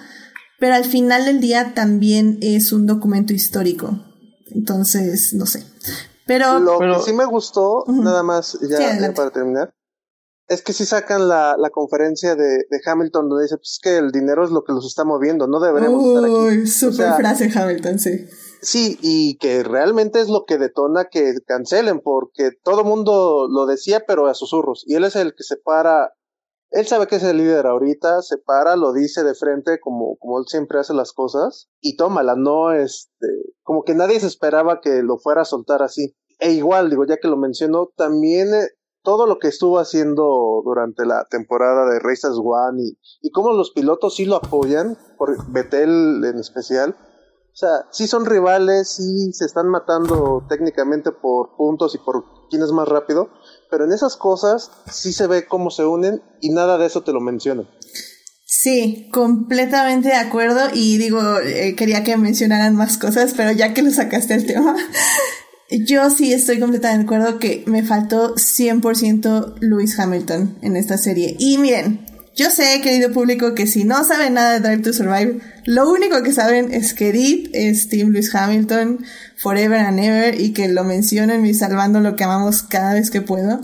pero 0.60 0.76
al 0.76 0.86
final 0.86 1.26
del 1.26 1.42
día 1.42 1.74
también 1.74 2.38
es 2.42 2.72
un 2.72 2.86
documento 2.86 3.34
histórico. 3.34 4.00
Entonces, 4.52 5.34
no 5.34 5.46
sé. 5.46 5.66
Pero 6.26 6.60
lo 6.60 6.80
que 6.80 7.00
sí 7.04 7.14
me 7.14 7.26
gustó, 7.26 7.84
nada 7.88 8.24
más 8.24 8.58
ya 8.62 9.14
para 9.14 9.32
terminar, 9.32 9.74
es 10.48 10.62
que 10.62 10.74
si 10.74 10.86
sacan 10.86 11.28
la, 11.28 11.56
la 11.58 11.70
conferencia 11.70 12.36
de, 12.36 12.66
de, 12.70 12.82
Hamilton 12.86 13.30
donde 13.30 13.44
dice 13.44 13.58
pues, 13.58 13.80
que 13.82 13.98
el 13.98 14.12
dinero 14.12 14.44
es 14.44 14.52
lo 14.52 14.64
que 14.64 14.74
los 14.74 14.86
está 14.86 15.06
moviendo, 15.06 15.48
no 15.48 15.60
deberemos 15.60 16.06
estar 16.06 16.26
aquí. 16.26 16.68
Super 16.68 17.14
frase 17.14 17.50
Hamilton, 17.54 18.00
sí. 18.00 18.26
Sí, 18.62 18.98
y 19.02 19.38
que 19.38 19.64
realmente 19.64 20.22
es 20.22 20.30
lo 20.30 20.46
que 20.46 20.58
detona 20.58 21.10
que 21.12 21.34
cancelen, 21.46 22.00
porque 22.00 22.52
todo 22.64 22.86
mundo 22.86 23.48
lo 23.50 23.66
decía, 23.66 24.04
pero 24.08 24.28
a 24.28 24.34
susurros. 24.34 24.84
Y 24.88 24.96
él 24.96 25.04
es 25.04 25.16
el 25.18 25.34
que 25.36 25.44
se 25.44 25.58
para, 25.58 26.14
él 26.72 26.88
sabe 26.88 27.08
que 27.08 27.18
es 27.18 27.24
el 27.24 27.38
líder 27.38 27.68
ahorita, 27.68 28.22
se 28.22 28.38
para, 28.38 28.78
lo 28.78 28.94
dice 28.94 29.24
de 29.24 29.36
frente 29.36 29.80
como, 29.82 30.16
como 30.18 30.40
él 30.40 30.46
siempre 30.48 30.80
hace 30.80 30.94
las 30.94 31.12
cosas, 31.12 31.70
y 31.82 31.98
tómala, 31.98 32.36
no, 32.38 32.72
este, 32.72 33.28
como 33.64 33.84
que 33.84 33.96
nadie 33.96 34.20
se 34.22 34.28
esperaba 34.28 34.80
que 34.82 35.04
lo 35.04 35.18
fuera 35.18 35.42
a 35.42 35.46
soltar 35.46 35.84
así. 35.84 36.16
E 36.40 36.52
igual, 36.52 36.90
digo, 36.90 37.06
ya 37.06 37.18
que 37.18 37.28
lo 37.28 37.38
mencionó, 37.38 37.92
también 37.98 38.54
eh, 38.54 38.70
todo 39.04 39.28
lo 39.28 39.38
que 39.38 39.50
estuvo 39.50 39.80
haciendo 39.80 40.62
durante 40.64 41.06
la 41.06 41.26
temporada 41.30 41.86
de 41.92 42.00
Races 42.00 42.38
One 42.44 42.82
y, 42.82 42.98
y 43.22 43.32
cómo 43.32 43.52
los 43.52 43.72
pilotos 43.72 44.16
sí 44.16 44.26
lo 44.26 44.38
apoyan, 44.38 44.98
por 45.18 45.52
Betel 45.52 46.24
en 46.24 46.40
especial. 46.40 46.96
O 47.54 47.56
sea, 47.56 47.86
sí 47.92 48.08
son 48.08 48.26
rivales, 48.26 48.90
sí 48.90 49.32
se 49.34 49.46
están 49.46 49.70
matando 49.70 50.44
técnicamente 50.50 51.12
por 51.12 51.56
puntos 51.56 51.94
y 51.94 52.00
por 52.00 52.50
quién 52.50 52.64
es 52.64 52.72
más 52.72 52.88
rápido, 52.88 53.30
pero 53.70 53.86
en 53.86 53.92
esas 53.92 54.18
cosas 54.18 54.72
sí 54.92 55.14
se 55.14 55.28
ve 55.28 55.46
cómo 55.46 55.70
se 55.70 55.86
unen 55.86 56.24
y 56.42 56.50
nada 56.50 56.80
de 56.80 56.88
eso 56.88 57.02
te 57.02 57.14
lo 57.14 57.22
mencionan. 57.22 57.68
Sí, 58.46 59.10
completamente 59.12 60.10
de 60.10 60.16
acuerdo 60.16 60.70
y 60.74 60.98
digo, 60.98 61.40
eh, 61.40 61.76
quería 61.76 62.04
que 62.04 62.18
mencionaran 62.18 62.76
más 62.76 62.98
cosas, 62.98 63.34
pero 63.36 63.52
ya 63.52 63.74
que 63.74 63.82
lo 63.82 63.92
sacaste 63.92 64.34
el 64.36 64.48
tema, 64.48 64.76
yo 65.70 66.10
sí 66.10 66.34
estoy 66.34 66.60
completamente 66.60 67.06
de 67.06 67.06
acuerdo 67.06 67.40
que 67.40 67.64
me 67.68 67.84
faltó 67.84 68.36
100% 68.36 69.56
Lewis 69.60 69.98
Hamilton 70.00 70.58
en 70.62 70.76
esta 70.76 70.98
serie. 70.98 71.36
Y 71.40 71.58
miren, 71.58 72.06
yo 72.36 72.50
sé, 72.50 72.82
querido 72.82 73.12
público, 73.12 73.54
que 73.54 73.68
si 73.68 73.84
no 73.84 74.04
saben 74.04 74.34
nada 74.34 74.54
de 74.54 74.60
Drive 74.60 74.84
to 74.84 74.94
Survive, 74.94 75.40
lo 75.66 75.90
único 75.90 76.24
que 76.24 76.34
saben 76.34 76.74
es 76.74 76.94
que 76.94 77.10
Edith 77.10 77.50
es 77.54 77.90
Team 77.90 78.10
Lewis 78.10 78.34
Hamilton 78.34 79.06
forever 79.38 79.80
and 79.80 80.00
ever 80.00 80.40
y 80.40 80.52
que 80.52 80.68
lo 80.68 80.84
mencionen 80.84 81.46
y 81.46 81.54
salvando 81.54 82.00
lo 82.00 82.16
que 82.16 82.24
amamos 82.24 82.64
cada 82.64 82.94
vez 82.94 83.12
que 83.12 83.22
puedo. 83.22 83.62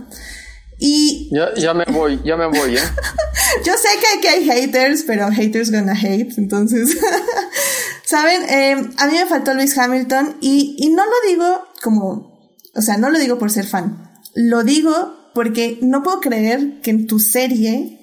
Y... 0.77 1.29
Ya, 1.31 1.53
ya 1.55 1.73
me 1.73 1.83
voy, 1.85 2.21
ya 2.23 2.37
me 2.37 2.45
voy, 2.45 2.77
¿eh? 2.77 2.81
yo 3.65 3.73
sé 3.73 3.89
que 3.99 4.17
aquí 4.17 4.27
hay 4.27 4.45
haters, 4.45 5.03
pero 5.03 5.29
haters 5.29 5.71
gonna 5.71 5.93
hate, 5.93 6.37
entonces... 6.37 6.95
Saben, 8.05 8.41
eh, 8.49 8.89
a 8.97 9.07
mí 9.07 9.17
me 9.17 9.25
faltó 9.27 9.53
Luis 9.53 9.77
Hamilton 9.77 10.37
y, 10.41 10.75
y 10.79 10.89
no 10.89 11.03
lo 11.05 11.29
digo 11.29 11.68
como, 11.81 12.49
o 12.75 12.81
sea, 12.81 12.97
no 12.97 13.09
lo 13.09 13.19
digo 13.19 13.37
por 13.37 13.51
ser 13.51 13.65
fan, 13.65 14.11
lo 14.35 14.63
digo 14.63 15.31
porque 15.33 15.79
no 15.81 16.03
puedo 16.03 16.19
creer 16.19 16.81
que 16.81 16.91
en 16.91 17.07
tu 17.07 17.19
serie 17.19 17.99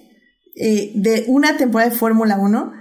eh, 0.56 0.92
de 0.94 1.24
una 1.28 1.56
temporada 1.56 1.90
de 1.90 1.96
Fórmula 1.96 2.38
1 2.38 2.72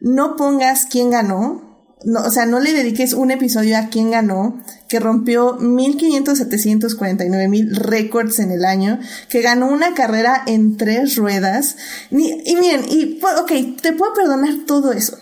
no 0.00 0.36
pongas 0.36 0.86
quién 0.86 1.10
ganó, 1.10 1.66
o 2.04 2.30
sea, 2.30 2.46
no 2.46 2.60
le 2.60 2.72
dediques 2.72 3.14
un 3.14 3.30
episodio 3.30 3.76
a 3.78 3.88
quién 3.88 4.10
ganó, 4.10 4.62
que 4.88 5.00
rompió 5.00 5.54
1500, 5.54 6.38
749 6.38 7.48
mil 7.48 7.74
récords 7.74 8.38
en 8.38 8.52
el 8.52 8.64
año, 8.64 9.00
que 9.28 9.40
ganó 9.40 9.68
una 9.68 9.94
carrera 9.94 10.42
en 10.46 10.76
tres 10.76 11.16
ruedas. 11.16 11.76
y 12.10 12.56
miren, 12.56 12.84
y, 12.88 13.18
ok, 13.40 13.80
te 13.80 13.92
puedo 13.92 14.12
perdonar 14.12 14.54
todo 14.66 14.92
eso. 14.92 15.18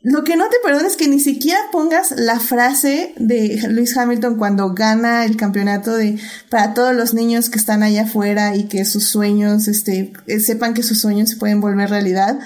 Lo 0.00 0.22
que 0.22 0.36
no 0.36 0.48
te 0.48 0.58
perdono 0.62 0.86
es 0.86 0.96
que 0.96 1.08
ni 1.08 1.18
siquiera 1.18 1.58
pongas 1.72 2.12
la 2.12 2.38
frase 2.38 3.14
de 3.16 3.60
Lewis 3.68 3.96
Hamilton 3.96 4.36
cuando 4.36 4.72
gana 4.72 5.24
el 5.24 5.36
campeonato 5.36 5.96
de 5.96 6.18
para 6.48 6.72
todos 6.72 6.94
los 6.94 7.14
niños 7.14 7.50
que 7.50 7.58
están 7.58 7.82
allá 7.82 8.02
afuera 8.02 8.54
y 8.54 8.68
que 8.68 8.84
sus 8.84 9.08
sueños, 9.08 9.66
este, 9.66 10.12
eh, 10.28 10.38
sepan 10.38 10.72
que 10.72 10.84
sus 10.84 11.00
sueños 11.00 11.30
se 11.30 11.36
pueden 11.36 11.60
volver 11.60 11.90
realidad. 11.90 12.38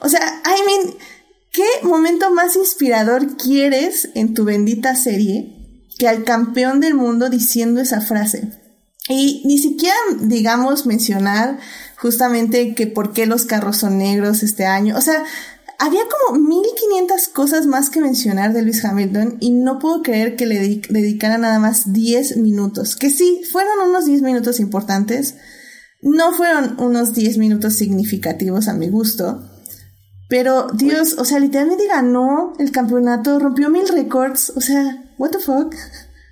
O 0.00 0.08
sea, 0.08 0.20
I 0.20 0.64
mean, 0.66 0.96
¿qué 1.50 1.66
momento 1.82 2.30
más 2.30 2.54
inspirador 2.54 3.36
quieres 3.36 4.10
en 4.14 4.32
tu 4.32 4.44
bendita 4.44 4.94
serie 4.94 5.56
que 5.98 6.06
al 6.06 6.22
campeón 6.22 6.78
del 6.78 6.94
mundo 6.94 7.28
diciendo 7.28 7.80
esa 7.80 8.00
frase? 8.00 8.52
Y 9.08 9.42
ni 9.46 9.58
siquiera, 9.58 9.96
digamos, 10.20 10.86
mencionar 10.86 11.58
justamente 11.96 12.76
que 12.76 12.86
por 12.86 13.12
qué 13.12 13.26
los 13.26 13.46
carros 13.46 13.78
son 13.78 13.98
negros 13.98 14.44
este 14.44 14.66
año. 14.66 14.96
O 14.96 15.00
sea, 15.00 15.24
había 15.80 16.02
como 16.26 16.38
1500 16.38 17.28
cosas 17.28 17.66
más 17.66 17.88
que 17.88 18.02
mencionar 18.02 18.52
de 18.52 18.62
Luis 18.62 18.84
Hamilton 18.84 19.38
y 19.40 19.50
no 19.52 19.78
puedo 19.78 20.02
creer 20.02 20.36
que 20.36 20.44
le 20.44 20.58
dedicara 20.58 21.38
nada 21.38 21.58
más 21.58 21.90
10 21.90 22.36
minutos. 22.36 22.96
Que 22.96 23.08
sí, 23.08 23.40
fueron 23.50 23.88
unos 23.88 24.04
10 24.04 24.20
minutos 24.20 24.60
importantes. 24.60 25.36
No 26.02 26.32
fueron 26.32 26.78
unos 26.78 27.14
10 27.14 27.38
minutos 27.38 27.76
significativos 27.76 28.68
a 28.68 28.74
mi 28.74 28.90
gusto. 28.90 29.42
Pero 30.28 30.66
Dios, 30.74 31.16
o 31.18 31.24
sea, 31.24 31.40
literalmente 31.40 31.86
ganó 31.86 32.52
el 32.58 32.72
campeonato, 32.72 33.38
rompió 33.38 33.70
mil 33.70 33.88
récords. 33.88 34.52
O 34.56 34.60
sea, 34.60 35.10
what 35.16 35.30
the 35.30 35.38
fuck. 35.38 35.74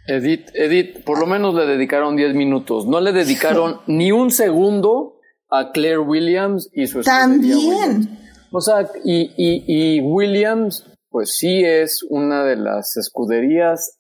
Edith, 0.07 0.51
Edith, 0.53 1.05
por 1.05 1.19
lo 1.19 1.27
menos 1.27 1.55
le 1.55 1.65
dedicaron 1.65 2.17
10 2.17 2.35
minutos. 2.35 2.87
No 2.87 3.01
le 3.01 3.13
dedicaron 3.13 3.81
ni 3.87 4.13
un 4.13 4.31
segundo 4.31 5.15
a 5.51 5.73
Claire 5.73 6.01
Williams 6.01 6.69
y 6.75 6.87
su 6.87 7.01
También. 7.01 8.28
O 8.51 8.61
sea, 8.61 8.89
y, 9.05 9.33
y, 9.37 10.01
Williams, 10.01 10.87
pues 11.11 11.35
sí 11.37 11.63
es 11.65 12.03
una 12.09 12.45
de 12.45 12.57
las 12.57 12.97
escuderías 12.97 13.99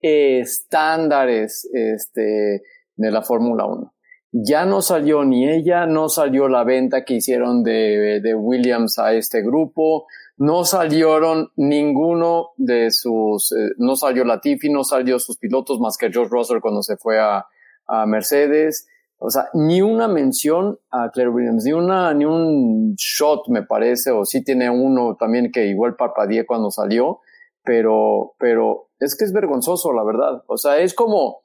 estándares 0.00 1.68
este, 1.72 2.62
de 2.96 3.10
la 3.10 3.22
Fórmula 3.22 3.66
1. 3.66 3.92
Ya 4.32 4.64
no 4.64 4.80
salió 4.80 5.24
ni 5.24 5.48
ella, 5.48 5.86
no 5.86 6.08
salió 6.08 6.48
la 6.48 6.64
venta 6.64 7.04
que 7.04 7.14
hicieron 7.14 7.62
de, 7.62 8.20
de 8.22 8.34
Williams 8.34 8.98
a 8.98 9.12
este 9.12 9.42
grupo, 9.42 10.06
no 10.40 10.64
salieron 10.64 11.50
ninguno 11.56 12.50
de 12.56 12.90
sus, 12.90 13.52
eh, 13.52 13.74
no 13.76 13.96
salió 13.96 14.24
Latifi, 14.24 14.70
no 14.70 14.84
salió 14.84 15.18
sus 15.18 15.36
pilotos 15.36 15.80
más 15.80 15.98
que 15.98 16.10
George 16.10 16.30
Russell 16.30 16.60
cuando 16.60 16.82
se 16.82 16.96
fue 16.96 17.18
a, 17.18 17.44
a 17.86 18.06
Mercedes. 18.06 18.86
O 19.22 19.28
sea, 19.28 19.50
ni 19.52 19.82
una 19.82 20.08
mención 20.08 20.78
a 20.90 21.10
Claire 21.10 21.30
Williams, 21.30 21.64
ni 21.64 21.72
una, 21.72 22.14
ni 22.14 22.24
un 22.24 22.94
shot 22.96 23.48
me 23.48 23.62
parece, 23.62 24.10
o 24.10 24.24
sí 24.24 24.42
tiene 24.42 24.70
uno 24.70 25.14
también 25.20 25.52
que 25.52 25.66
igual 25.66 25.94
parpadeé 25.94 26.46
cuando 26.46 26.70
salió, 26.70 27.20
pero, 27.62 28.32
pero 28.38 28.88
es 28.98 29.14
que 29.18 29.26
es 29.26 29.32
vergonzoso, 29.34 29.92
la 29.92 30.04
verdad. 30.04 30.42
O 30.46 30.56
sea, 30.56 30.78
es 30.78 30.94
como 30.94 31.42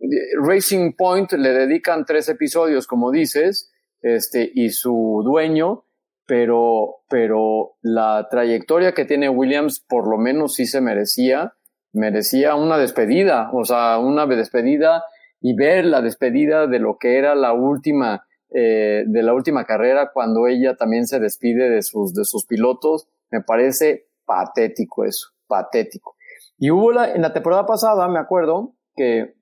eh, 0.00 0.06
Racing 0.42 0.94
Point 0.96 1.32
le 1.32 1.50
dedican 1.50 2.06
tres 2.06 2.30
episodios, 2.30 2.86
como 2.86 3.10
dices, 3.10 3.70
este, 4.00 4.50
y 4.54 4.70
su 4.70 5.20
dueño, 5.22 5.84
pero, 6.26 7.02
pero 7.10 7.76
la 7.82 8.26
trayectoria 8.30 8.92
que 8.92 9.04
tiene 9.04 9.28
Williams 9.28 9.84
por 9.86 10.08
lo 10.08 10.16
menos 10.16 10.54
sí 10.54 10.64
se 10.64 10.80
merecía, 10.80 11.52
merecía 11.92 12.54
una 12.54 12.78
despedida, 12.78 13.50
o 13.52 13.66
sea, 13.66 13.98
una 13.98 14.24
despedida 14.24 15.04
y 15.40 15.54
ver 15.54 15.84
la 15.84 16.02
despedida 16.02 16.66
de 16.66 16.78
lo 16.78 16.98
que 16.98 17.18
era 17.18 17.34
la 17.34 17.52
última, 17.52 18.24
eh, 18.50 19.04
de 19.06 19.22
la 19.22 19.34
última 19.34 19.64
carrera 19.64 20.10
cuando 20.12 20.46
ella 20.46 20.76
también 20.76 21.06
se 21.06 21.20
despide 21.20 21.70
de 21.70 21.82
sus, 21.82 22.14
de 22.14 22.24
sus 22.24 22.46
pilotos, 22.46 23.08
me 23.30 23.42
parece 23.42 24.08
patético 24.24 25.04
eso, 25.04 25.28
patético. 25.46 26.16
Y 26.58 26.70
hubo 26.70 26.92
la, 26.92 27.12
en 27.12 27.22
la 27.22 27.32
temporada 27.32 27.66
pasada, 27.66 28.08
me 28.08 28.18
acuerdo, 28.18 28.74
que 28.96 29.34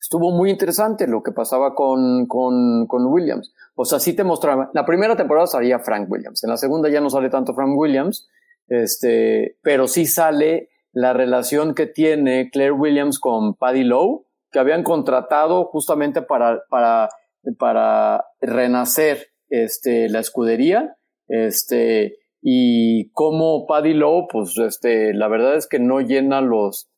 estuvo 0.00 0.30
muy 0.32 0.50
interesante 0.50 1.06
lo 1.06 1.22
que 1.22 1.32
pasaba 1.32 1.74
con, 1.74 2.26
con, 2.26 2.86
con 2.86 3.06
Williams. 3.06 3.54
O 3.74 3.84
sea, 3.84 4.00
sí 4.00 4.14
te 4.14 4.24
mostraba, 4.24 4.70
la 4.74 4.84
primera 4.84 5.16
temporada 5.16 5.46
salía 5.46 5.78
Frank 5.78 6.10
Williams, 6.10 6.42
en 6.42 6.50
la 6.50 6.56
segunda 6.56 6.88
ya 6.88 7.00
no 7.00 7.10
sale 7.10 7.30
tanto 7.30 7.54
Frank 7.54 7.76
Williams, 7.76 8.28
este, 8.68 9.58
pero 9.62 9.86
sí 9.86 10.06
sale 10.06 10.70
la 10.92 11.12
relación 11.12 11.74
que 11.74 11.86
tiene 11.86 12.50
Claire 12.50 12.72
Williams 12.72 13.18
con 13.18 13.54
Paddy 13.54 13.84
Lowe, 13.84 14.26
que 14.50 14.58
habían 14.58 14.82
contratado 14.82 15.66
justamente 15.66 16.22
para, 16.22 16.62
para, 16.68 17.08
para 17.58 18.24
renacer 18.40 19.28
este, 19.48 20.08
la 20.08 20.20
escudería, 20.20 20.96
este, 21.28 22.18
y 22.42 23.10
como 23.10 23.66
Paddy 23.66 23.94
Lowe, 23.94 24.26
pues, 24.30 24.56
este, 24.58 25.12
la 25.14 25.28
verdad 25.28 25.56
es 25.56 25.66
que 25.66 25.78
no 25.78 26.00
llena 26.00 26.40
los, 26.40 26.90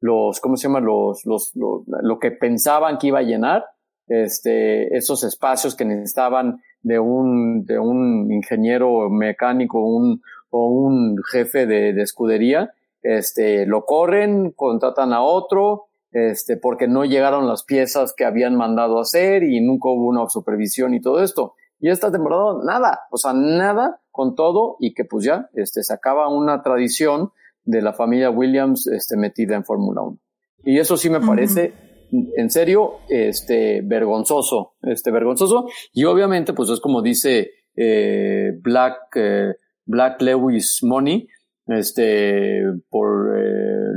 los, 0.00 0.40
¿cómo 0.40 0.56
se 0.56 0.68
llama? 0.68 0.80
Los, 0.80 1.24
los, 1.24 1.52
lo 1.54 2.18
que 2.18 2.30
pensaban 2.30 2.98
que 2.98 3.08
iba 3.08 3.20
a 3.20 3.22
llenar, 3.22 3.64
este, 4.08 4.96
esos 4.96 5.22
espacios 5.24 5.76
que 5.76 5.84
necesitaban 5.84 6.62
de 6.82 6.98
un, 6.98 7.64
de 7.64 7.78
un 7.78 8.32
ingeniero 8.32 9.10
mecánico, 9.10 9.80
un, 9.80 10.22
o 10.50 10.68
un 10.68 11.16
jefe 11.30 11.66
de, 11.66 11.92
de 11.92 12.02
escudería, 12.02 12.72
este, 13.02 13.66
lo 13.66 13.84
corren, 13.84 14.52
contratan 14.52 15.12
a 15.12 15.22
otro, 15.22 15.87
este, 16.12 16.56
porque 16.56 16.88
no 16.88 17.04
llegaron 17.04 17.46
las 17.46 17.64
piezas 17.64 18.14
que 18.16 18.24
habían 18.24 18.56
mandado 18.56 19.00
hacer 19.00 19.42
y 19.42 19.60
nunca 19.60 19.88
hubo 19.88 20.08
una 20.08 20.28
supervisión 20.28 20.94
y 20.94 21.00
todo 21.00 21.22
esto. 21.22 21.54
Y 21.80 21.90
esta 21.90 22.10
temporada, 22.10 22.54
nada, 22.64 23.00
o 23.10 23.16
sea, 23.16 23.32
nada 23.32 24.00
con 24.10 24.34
todo 24.34 24.76
y 24.80 24.94
que 24.94 25.04
pues 25.04 25.24
ya, 25.24 25.48
este, 25.54 25.82
se 25.82 25.94
acaba 25.94 26.28
una 26.28 26.62
tradición 26.62 27.30
de 27.64 27.82
la 27.82 27.92
familia 27.92 28.30
Williams, 28.30 28.86
este, 28.86 29.16
metida 29.16 29.54
en 29.54 29.64
Fórmula 29.64 30.02
1. 30.02 30.18
Y 30.64 30.78
eso 30.78 30.96
sí 30.96 31.08
me 31.10 31.20
parece, 31.20 31.72
en 32.10 32.50
serio, 32.50 32.96
este, 33.08 33.82
vergonzoso, 33.84 34.74
este, 34.82 35.10
vergonzoso. 35.10 35.66
Y 35.92 36.04
obviamente, 36.04 36.52
pues 36.52 36.70
es 36.70 36.80
como 36.80 37.02
dice, 37.02 37.50
eh, 37.76 38.52
Black, 38.60 38.96
eh, 39.14 39.54
Black 39.84 40.20
Lewis 40.22 40.80
Money, 40.82 41.28
este, 41.66 42.62
por, 42.88 43.38
eh, 43.38 43.87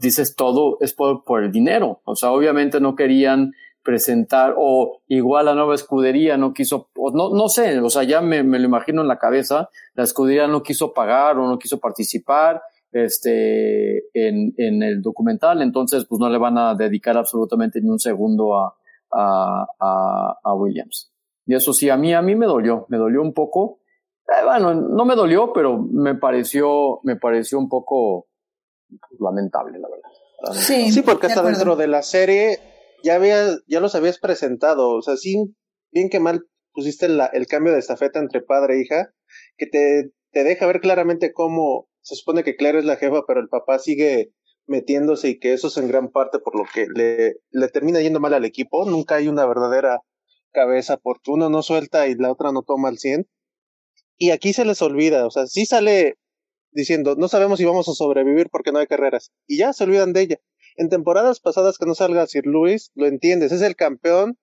dices 0.00 0.36
todo 0.36 0.78
es 0.80 0.92
por, 0.92 1.24
por, 1.24 1.42
el 1.42 1.52
dinero. 1.52 2.00
O 2.04 2.16
sea, 2.16 2.30
obviamente 2.30 2.80
no 2.80 2.94
querían 2.94 3.52
presentar, 3.82 4.54
o 4.56 5.00
igual 5.08 5.46
la 5.46 5.54
nueva 5.54 5.74
escudería 5.74 6.36
no 6.36 6.52
quiso, 6.52 6.88
o 6.96 7.10
no, 7.10 7.30
no 7.34 7.48
sé, 7.48 7.80
o 7.80 7.90
sea, 7.90 8.04
ya 8.04 8.20
me, 8.20 8.44
me, 8.44 8.60
lo 8.60 8.66
imagino 8.66 9.02
en 9.02 9.08
la 9.08 9.18
cabeza, 9.18 9.68
la 9.94 10.04
escudería 10.04 10.46
no 10.46 10.62
quiso 10.62 10.94
pagar 10.94 11.36
o 11.38 11.48
no 11.48 11.58
quiso 11.58 11.80
participar, 11.80 12.62
este, 12.92 14.04
en, 14.14 14.54
en 14.56 14.82
el 14.82 15.02
documental, 15.02 15.62
entonces 15.62 16.04
pues 16.08 16.20
no 16.20 16.28
le 16.28 16.38
van 16.38 16.58
a 16.58 16.74
dedicar 16.74 17.16
absolutamente 17.16 17.80
ni 17.80 17.88
un 17.88 17.98
segundo 17.98 18.56
a, 18.56 18.76
a, 19.10 19.66
a, 19.80 20.38
a 20.44 20.54
Williams. 20.54 21.10
Y 21.46 21.54
eso 21.54 21.72
sí, 21.72 21.90
a 21.90 21.96
mí, 21.96 22.14
a 22.14 22.22
mí 22.22 22.36
me 22.36 22.46
dolió, 22.46 22.86
me 22.88 22.98
dolió 22.98 23.20
un 23.20 23.32
poco, 23.32 23.80
eh, 24.28 24.44
bueno, 24.44 24.74
no 24.74 25.04
me 25.04 25.16
dolió, 25.16 25.52
pero 25.52 25.78
me 25.78 26.14
pareció, 26.14 27.00
me 27.02 27.16
pareció 27.16 27.58
un 27.58 27.68
poco 27.68 28.26
lamentable, 29.18 29.78
la 29.78 29.88
verdad. 29.88 30.58
Sí, 30.58 30.90
sí 30.90 31.02
porque 31.02 31.26
hasta 31.26 31.42
dentro 31.42 31.76
de 31.76 31.86
la 31.86 32.02
serie 32.02 32.58
ya 33.02 33.16
había, 33.16 33.56
ya 33.66 33.80
los 33.80 33.94
habías 33.94 34.18
presentado, 34.18 34.90
o 34.90 35.02
sea, 35.02 35.16
sí, 35.16 35.54
bien 35.90 36.08
que 36.08 36.20
mal 36.20 36.46
pusiste 36.72 37.08
la, 37.08 37.26
el 37.26 37.46
cambio 37.46 37.72
de 37.72 37.78
estafeta 37.78 38.18
entre 38.18 38.40
padre 38.40 38.76
e 38.76 38.80
hija, 38.82 39.12
que 39.56 39.66
te, 39.66 40.10
te 40.30 40.44
deja 40.44 40.66
ver 40.66 40.80
claramente 40.80 41.32
cómo 41.32 41.88
se 42.00 42.16
supone 42.16 42.42
que 42.42 42.56
Claire 42.56 42.80
es 42.80 42.84
la 42.84 42.96
jefa, 42.96 43.22
pero 43.26 43.40
el 43.40 43.48
papá 43.48 43.78
sigue 43.78 44.32
metiéndose 44.66 45.28
y 45.28 45.38
que 45.38 45.52
eso 45.52 45.68
es 45.68 45.76
en 45.76 45.88
gran 45.88 46.10
parte 46.10 46.38
por 46.38 46.56
lo 46.56 46.64
que 46.72 46.86
le, 46.94 47.36
le 47.50 47.68
termina 47.68 48.00
yendo 48.00 48.20
mal 48.20 48.34
al 48.34 48.44
equipo. 48.44 48.88
Nunca 48.88 49.16
hay 49.16 49.28
una 49.28 49.46
verdadera 49.46 50.00
cabeza 50.52 50.96
porque 50.96 51.30
uno 51.30 51.48
no 51.48 51.62
suelta 51.62 52.06
y 52.06 52.14
la 52.14 52.30
otra 52.30 52.52
no 52.52 52.62
toma 52.62 52.88
al 52.88 52.98
100. 52.98 53.28
Y 54.18 54.30
aquí 54.30 54.52
se 54.52 54.64
les 54.64 54.82
olvida, 54.82 55.26
o 55.26 55.30
sea, 55.30 55.46
sí 55.46 55.66
sale 55.66 56.16
diciendo, 56.72 57.14
no 57.16 57.28
sabemos 57.28 57.58
si 57.58 57.64
vamos 57.64 57.88
a 57.88 57.92
sobrevivir 57.92 58.48
porque 58.50 58.72
no 58.72 58.78
hay 58.78 58.86
carreras. 58.86 59.30
Y 59.46 59.58
ya 59.58 59.72
se 59.72 59.84
olvidan 59.84 60.12
de 60.12 60.22
ella. 60.22 60.36
En 60.76 60.88
temporadas 60.88 61.40
pasadas 61.40 61.78
que 61.78 61.86
no 61.86 61.94
salga 61.94 62.26
Sir 62.26 62.46
Luis, 62.46 62.90
lo 62.94 63.06
entiendes, 63.06 63.52
es 63.52 63.62
el 63.62 63.76
campeón, 63.76 64.38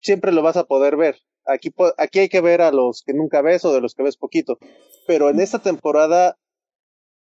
siempre 0.00 0.32
lo 0.32 0.42
vas 0.42 0.56
a 0.56 0.64
poder 0.64 0.96
ver. 0.96 1.16
Aquí, 1.46 1.70
aquí 1.98 2.20
hay 2.20 2.28
que 2.28 2.40
ver 2.40 2.62
a 2.62 2.72
los 2.72 3.02
que 3.04 3.14
nunca 3.14 3.42
ves 3.42 3.64
o 3.64 3.72
de 3.72 3.80
los 3.80 3.94
que 3.94 4.02
ves 4.02 4.16
poquito. 4.16 4.58
Pero 5.06 5.28
en 5.28 5.40
esta 5.40 5.58
temporada, 5.58 6.38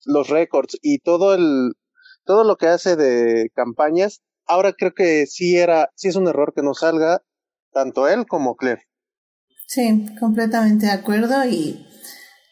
los 0.07 0.29
récords 0.29 0.79
y 0.83 0.99
todo 0.99 1.35
el, 1.35 1.73
todo 2.25 2.45
lo 2.45 2.57
que 2.57 2.69
hace 2.69 2.97
de 2.97 3.51
campañas, 3.55 4.23
ahora 4.47 4.73
creo 4.73 4.95
que 4.95 5.27
sí 5.27 5.57
era, 5.57 5.91
sí 5.97 6.09
es 6.09 6.17
un 6.17 6.29
error 6.29 6.53
que 6.55 6.63
no 6.63 6.75
salga 6.75 7.23
tanto 7.73 8.09
él 8.09 8.27
como 8.27 8.57
Claire. 8.57 8.83
Sí, 9.67 10.07
completamente 10.21 10.87
de 10.87 10.93
acuerdo 10.93 11.45
y, 11.45 11.87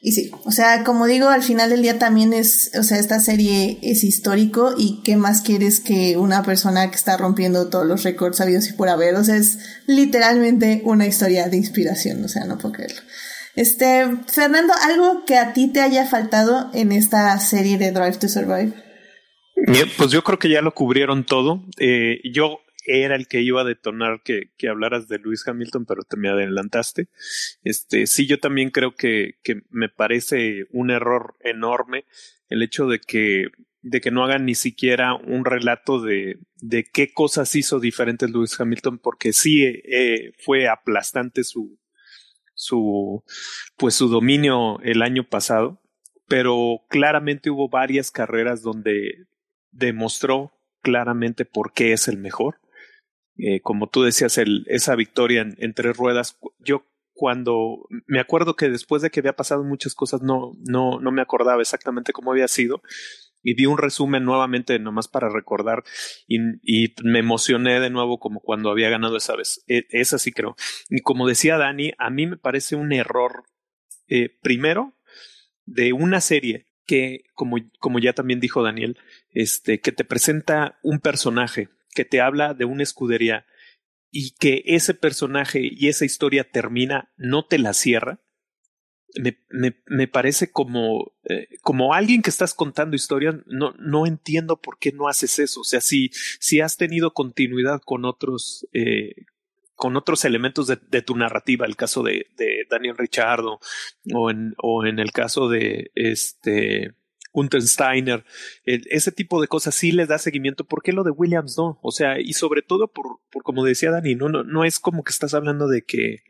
y 0.04 0.10
sí, 0.10 0.32
o 0.44 0.50
sea, 0.50 0.82
como 0.82 1.06
digo, 1.06 1.28
al 1.28 1.44
final 1.44 1.70
del 1.70 1.82
día 1.82 1.96
también 1.96 2.32
es, 2.32 2.72
o 2.76 2.82
sea, 2.82 2.98
esta 2.98 3.20
serie 3.20 3.78
es 3.82 4.02
histórico 4.02 4.74
y 4.76 5.00
qué 5.04 5.16
más 5.16 5.42
quieres 5.42 5.78
que 5.78 6.16
una 6.16 6.42
persona 6.42 6.90
que 6.90 6.96
está 6.96 7.16
rompiendo 7.16 7.70
todos 7.70 7.86
los 7.86 8.02
récords 8.02 8.38
sabidos 8.38 8.68
y 8.68 8.72
por 8.72 8.88
haber, 8.88 9.14
o 9.14 9.22
sea, 9.22 9.36
es 9.36 9.60
literalmente 9.86 10.82
una 10.84 11.06
historia 11.06 11.48
de 11.48 11.56
inspiración, 11.56 12.24
o 12.24 12.26
sea, 12.26 12.46
no 12.46 12.58
puedo 12.58 12.74
creerlo. 12.74 13.00
Este, 13.54 14.04
Fernando, 14.26 14.72
algo 14.82 15.24
que 15.24 15.36
a 15.36 15.52
ti 15.52 15.68
te 15.68 15.80
haya 15.80 16.04
faltado 16.04 16.68
en 16.74 16.90
esta 16.90 17.38
serie 17.38 17.78
de 17.78 17.92
Drive 17.92 18.16
to 18.16 18.28
Survive. 18.28 18.72
Pues 19.96 20.10
yo 20.10 20.24
creo 20.24 20.40
que 20.40 20.48
ya 20.48 20.62
lo 20.62 20.74
cubrieron 20.74 21.24
todo. 21.24 21.62
Eh, 21.78 22.18
yo 22.32 22.58
era 22.84 23.14
el 23.14 23.28
que 23.28 23.40
iba 23.42 23.60
a 23.60 23.64
detonar 23.64 24.22
que, 24.24 24.52
que 24.56 24.68
hablaras 24.68 25.08
de 25.08 25.18
Lewis 25.18 25.46
Hamilton, 25.46 25.86
pero 25.86 26.02
te 26.02 26.16
me 26.16 26.28
adelantaste. 26.28 27.08
Este, 27.62 28.06
sí, 28.06 28.26
yo 28.26 28.40
también 28.40 28.70
creo 28.70 28.94
que, 28.94 29.38
que 29.42 29.62
me 29.70 29.88
parece 29.88 30.66
un 30.70 30.90
error 30.90 31.36
enorme 31.40 32.04
el 32.48 32.62
hecho 32.62 32.86
de 32.86 32.98
que, 33.00 33.46
de 33.80 34.00
que 34.00 34.10
no 34.10 34.24
hagan 34.24 34.44
ni 34.44 34.54
siquiera 34.54 35.14
un 35.14 35.44
relato 35.44 36.00
de, 36.00 36.38
de 36.56 36.84
qué 36.84 37.12
cosas 37.12 37.54
hizo 37.54 37.80
diferentes 37.80 38.30
Lewis 38.30 38.60
Hamilton, 38.60 38.98
porque 38.98 39.32
sí 39.32 39.64
eh, 39.64 40.32
fue 40.38 40.68
aplastante 40.68 41.44
su, 41.44 41.78
su, 42.54 43.24
pues 43.76 43.94
su 43.94 44.08
dominio 44.08 44.80
el 44.80 45.02
año 45.02 45.28
pasado, 45.28 45.80
pero 46.28 46.84
claramente 46.88 47.50
hubo 47.50 47.68
varias 47.68 48.10
carreras 48.10 48.62
donde 48.62 49.26
demostró 49.70 50.52
claramente 50.82 51.44
por 51.44 51.72
qué 51.72 51.92
es 51.92 52.08
el 52.08 52.18
mejor 52.18 52.61
eh, 53.36 53.60
como 53.60 53.88
tú 53.88 54.02
decías, 54.02 54.38
el, 54.38 54.64
esa 54.68 54.94
victoria 54.94 55.46
en, 55.56 55.74
tres 55.74 55.96
ruedas, 55.96 56.38
yo 56.58 56.86
cuando 57.14 57.86
me 58.06 58.20
acuerdo 58.20 58.56
que 58.56 58.68
después 58.68 59.02
de 59.02 59.10
que 59.10 59.20
había 59.20 59.36
pasado 59.36 59.64
muchas 59.64 59.94
cosas 59.94 60.22
no, 60.22 60.52
no, 60.66 60.98
no 61.00 61.12
me 61.12 61.22
acordaba 61.22 61.60
exactamente 61.60 62.12
cómo 62.12 62.32
había 62.32 62.48
sido 62.48 62.82
y 63.42 63.54
vi 63.54 63.66
un 63.66 63.78
resumen 63.78 64.24
nuevamente 64.24 64.78
nomás 64.78 65.08
para 65.08 65.28
recordar 65.28 65.82
y, 66.26 66.38
me 67.04 67.18
emocioné 67.18 67.80
de 67.80 67.90
nuevo 67.90 68.18
como 68.18 68.40
cuando 68.40 68.70
había 68.70 68.90
ganado 68.90 69.16
esa 69.16 69.36
vez. 69.36 69.62
E, 69.66 69.86
esa 69.90 70.18
sí 70.18 70.32
creo. 70.32 70.56
Y 70.88 71.00
como 71.00 71.26
decía 71.26 71.58
Dani, 71.58 71.92
a 71.98 72.10
mí 72.10 72.26
me 72.26 72.36
parece 72.36 72.76
un 72.76 72.92
error, 72.92 73.44
eh, 74.08 74.30
primero, 74.40 74.94
de 75.64 75.92
una 75.92 76.20
serie 76.20 76.66
que, 76.86 77.24
como, 77.34 77.56
como 77.78 77.98
ya 77.98 78.12
también 78.12 78.40
dijo 78.40 78.62
Daniel, 78.62 78.98
este, 79.30 79.80
que 79.80 79.92
te 79.92 80.04
presenta 80.04 80.78
un 80.82 81.00
personaje 81.00 81.68
que 81.94 82.04
te 82.04 82.20
habla 82.20 82.54
de 82.54 82.64
una 82.64 82.82
escudería 82.82 83.46
y 84.10 84.32
que 84.32 84.62
ese 84.66 84.94
personaje 84.94 85.60
y 85.62 85.88
esa 85.88 86.04
historia 86.04 86.50
termina, 86.50 87.12
no 87.16 87.46
te 87.46 87.58
la 87.58 87.72
cierra, 87.72 88.20
me, 89.20 89.38
me, 89.50 89.76
me 89.86 90.08
parece 90.08 90.50
como, 90.50 91.12
eh, 91.24 91.48
como 91.62 91.94
alguien 91.94 92.22
que 92.22 92.30
estás 92.30 92.54
contando 92.54 92.96
historias, 92.96 93.36
no, 93.46 93.74
no 93.78 94.06
entiendo 94.06 94.60
por 94.60 94.78
qué 94.78 94.92
no 94.92 95.08
haces 95.08 95.38
eso. 95.38 95.60
O 95.60 95.64
sea, 95.64 95.80
si, 95.80 96.10
si 96.40 96.60
has 96.60 96.76
tenido 96.76 97.12
continuidad 97.12 97.80
con 97.84 98.04
otros, 98.04 98.66
eh, 98.72 99.14
con 99.74 99.96
otros 99.96 100.24
elementos 100.24 100.66
de, 100.66 100.78
de, 100.88 101.02
tu 101.02 101.16
narrativa, 101.16 101.66
el 101.66 101.76
caso 101.76 102.02
de, 102.02 102.26
de 102.36 102.66
Daniel 102.70 102.96
Richardo, 102.96 103.60
o 104.14 104.30
en, 104.30 104.54
o 104.58 104.86
en 104.86 104.98
el 104.98 105.12
caso 105.12 105.48
de 105.48 105.90
este 105.94 106.94
Untersteiner, 107.32 108.24
ese 108.64 109.10
tipo 109.10 109.40
de 109.40 109.48
cosas 109.48 109.74
sí 109.74 109.90
les 109.90 110.08
da 110.08 110.18
seguimiento. 110.18 110.64
¿Por 110.64 110.82
qué 110.82 110.92
lo 110.92 111.02
de 111.02 111.10
Williams 111.10 111.56
no? 111.56 111.78
O 111.82 111.90
sea, 111.90 112.20
y 112.20 112.34
sobre 112.34 112.62
todo 112.62 112.88
por, 112.88 113.20
por 113.30 113.42
como 113.42 113.64
decía 113.64 113.90
Dani, 113.90 114.14
no, 114.14 114.28
no, 114.28 114.44
no 114.44 114.64
es 114.64 114.78
como 114.78 115.02
que 115.02 115.12
estás 115.12 115.34
hablando 115.34 115.66
de 115.66 115.82
que 115.82 116.22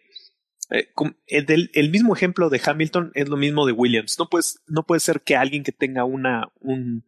eh, 0.71 0.89
el, 1.27 1.71
el, 1.75 1.91
mismo 1.91 2.15
ejemplo 2.15 2.49
de 2.49 2.61
Hamilton 2.65 3.11
es 3.15 3.29
lo 3.29 3.37
mismo 3.37 3.67
de 3.67 3.73
Williams. 3.73 4.17
No, 4.19 4.29
puedes, 4.29 4.61
no 4.67 4.85
puede 4.85 5.01
ser 5.01 5.21
que 5.21 5.37
alguien 5.37 5.65
que 5.65 5.73
tenga 5.73 6.05
una, 6.05 6.53
un, 6.61 7.05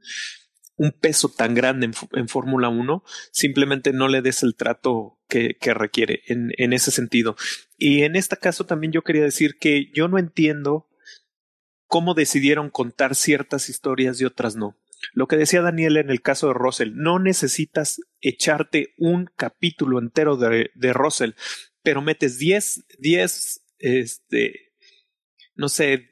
un 0.77 0.93
peso 0.93 1.29
tan 1.29 1.55
grande 1.55 1.87
en, 1.87 1.95
en 2.13 2.29
Fórmula 2.29 2.69
1 2.69 3.05
simplemente 3.31 3.93
no 3.93 4.09
le 4.09 4.23
des 4.23 4.43
el 4.43 4.55
trato 4.55 5.19
que, 5.29 5.57
que 5.61 5.73
requiere 5.73 6.23
en, 6.27 6.53
en 6.59 6.73
ese 6.73 6.91
sentido. 6.91 7.37
Y 7.79 8.03
en 8.03 8.17
este 8.17 8.37
caso 8.37 8.67
también 8.67 8.93
yo 8.93 9.03
quería 9.03 9.23
decir 9.23 9.57
que 9.59 9.91
yo 9.95 10.09
no 10.09 10.19
entiendo 10.19 10.89
cómo 11.95 12.15
decidieron 12.15 12.71
contar 12.71 13.15
ciertas 13.15 13.69
historias 13.69 14.21
y 14.21 14.25
otras 14.25 14.57
no. 14.57 14.77
lo 15.13 15.29
que 15.29 15.37
decía 15.37 15.63
Daniel 15.63 15.97
en 15.97 16.11
el 16.11 16.23
caso 16.23 16.49
de 16.49 16.55
Russell, 16.55 16.91
no 16.97 17.21
necesitas 17.21 18.01
echarte 18.21 18.95
un 18.99 19.31
capítulo 19.37 20.01
entero 20.01 20.37
de, 20.37 20.73
de 20.75 20.93
Russell, 20.93 21.35
pero 21.85 22.03
metes 22.03 22.37
10, 22.41 22.87
10, 22.99 23.67
este, 23.79 24.73
no 25.55 25.69
sé, 25.69 26.11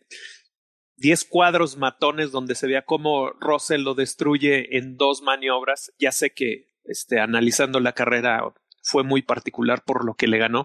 10 0.98 1.24
cuadros 1.24 1.76
matones 1.76 2.30
donde 2.30 2.54
se 2.54 2.68
vea 2.68 2.84
cómo 2.84 3.32
Russell 3.40 3.80
lo 3.82 3.94
destruye 3.94 4.78
en 4.78 4.96
dos 4.96 5.20
maniobras. 5.20 5.92
Ya 5.98 6.12
sé 6.12 6.30
que, 6.32 6.70
este, 6.84 7.18
analizando 7.18 7.80
la 7.80 7.92
carrera 7.92 8.54
fue 8.84 9.02
muy 9.02 9.22
particular 9.22 9.82
por 9.84 10.04
lo 10.04 10.14
que 10.14 10.28
le 10.28 10.38
ganó, 10.38 10.64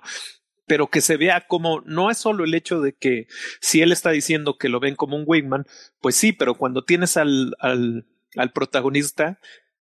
pero 0.67 0.87
que 0.87 1.01
se 1.01 1.17
vea 1.17 1.47
como 1.47 1.81
no 1.81 2.11
es 2.11 2.17
solo 2.17 2.43
el 2.43 2.53
hecho 2.53 2.81
de 2.81 2.93
que 2.93 3.27
si 3.61 3.81
él 3.81 3.91
está 3.91 4.11
diciendo 4.11 4.57
que 4.57 4.69
lo 4.69 4.79
ven 4.79 4.95
como 4.95 5.15
un 5.15 5.23
wingman, 5.25 5.65
pues 6.01 6.15
sí, 6.15 6.33
pero 6.33 6.55
cuando 6.55 6.83
tienes 6.83 7.17
al, 7.17 7.55
al, 7.59 8.05
protagonista 8.53 9.39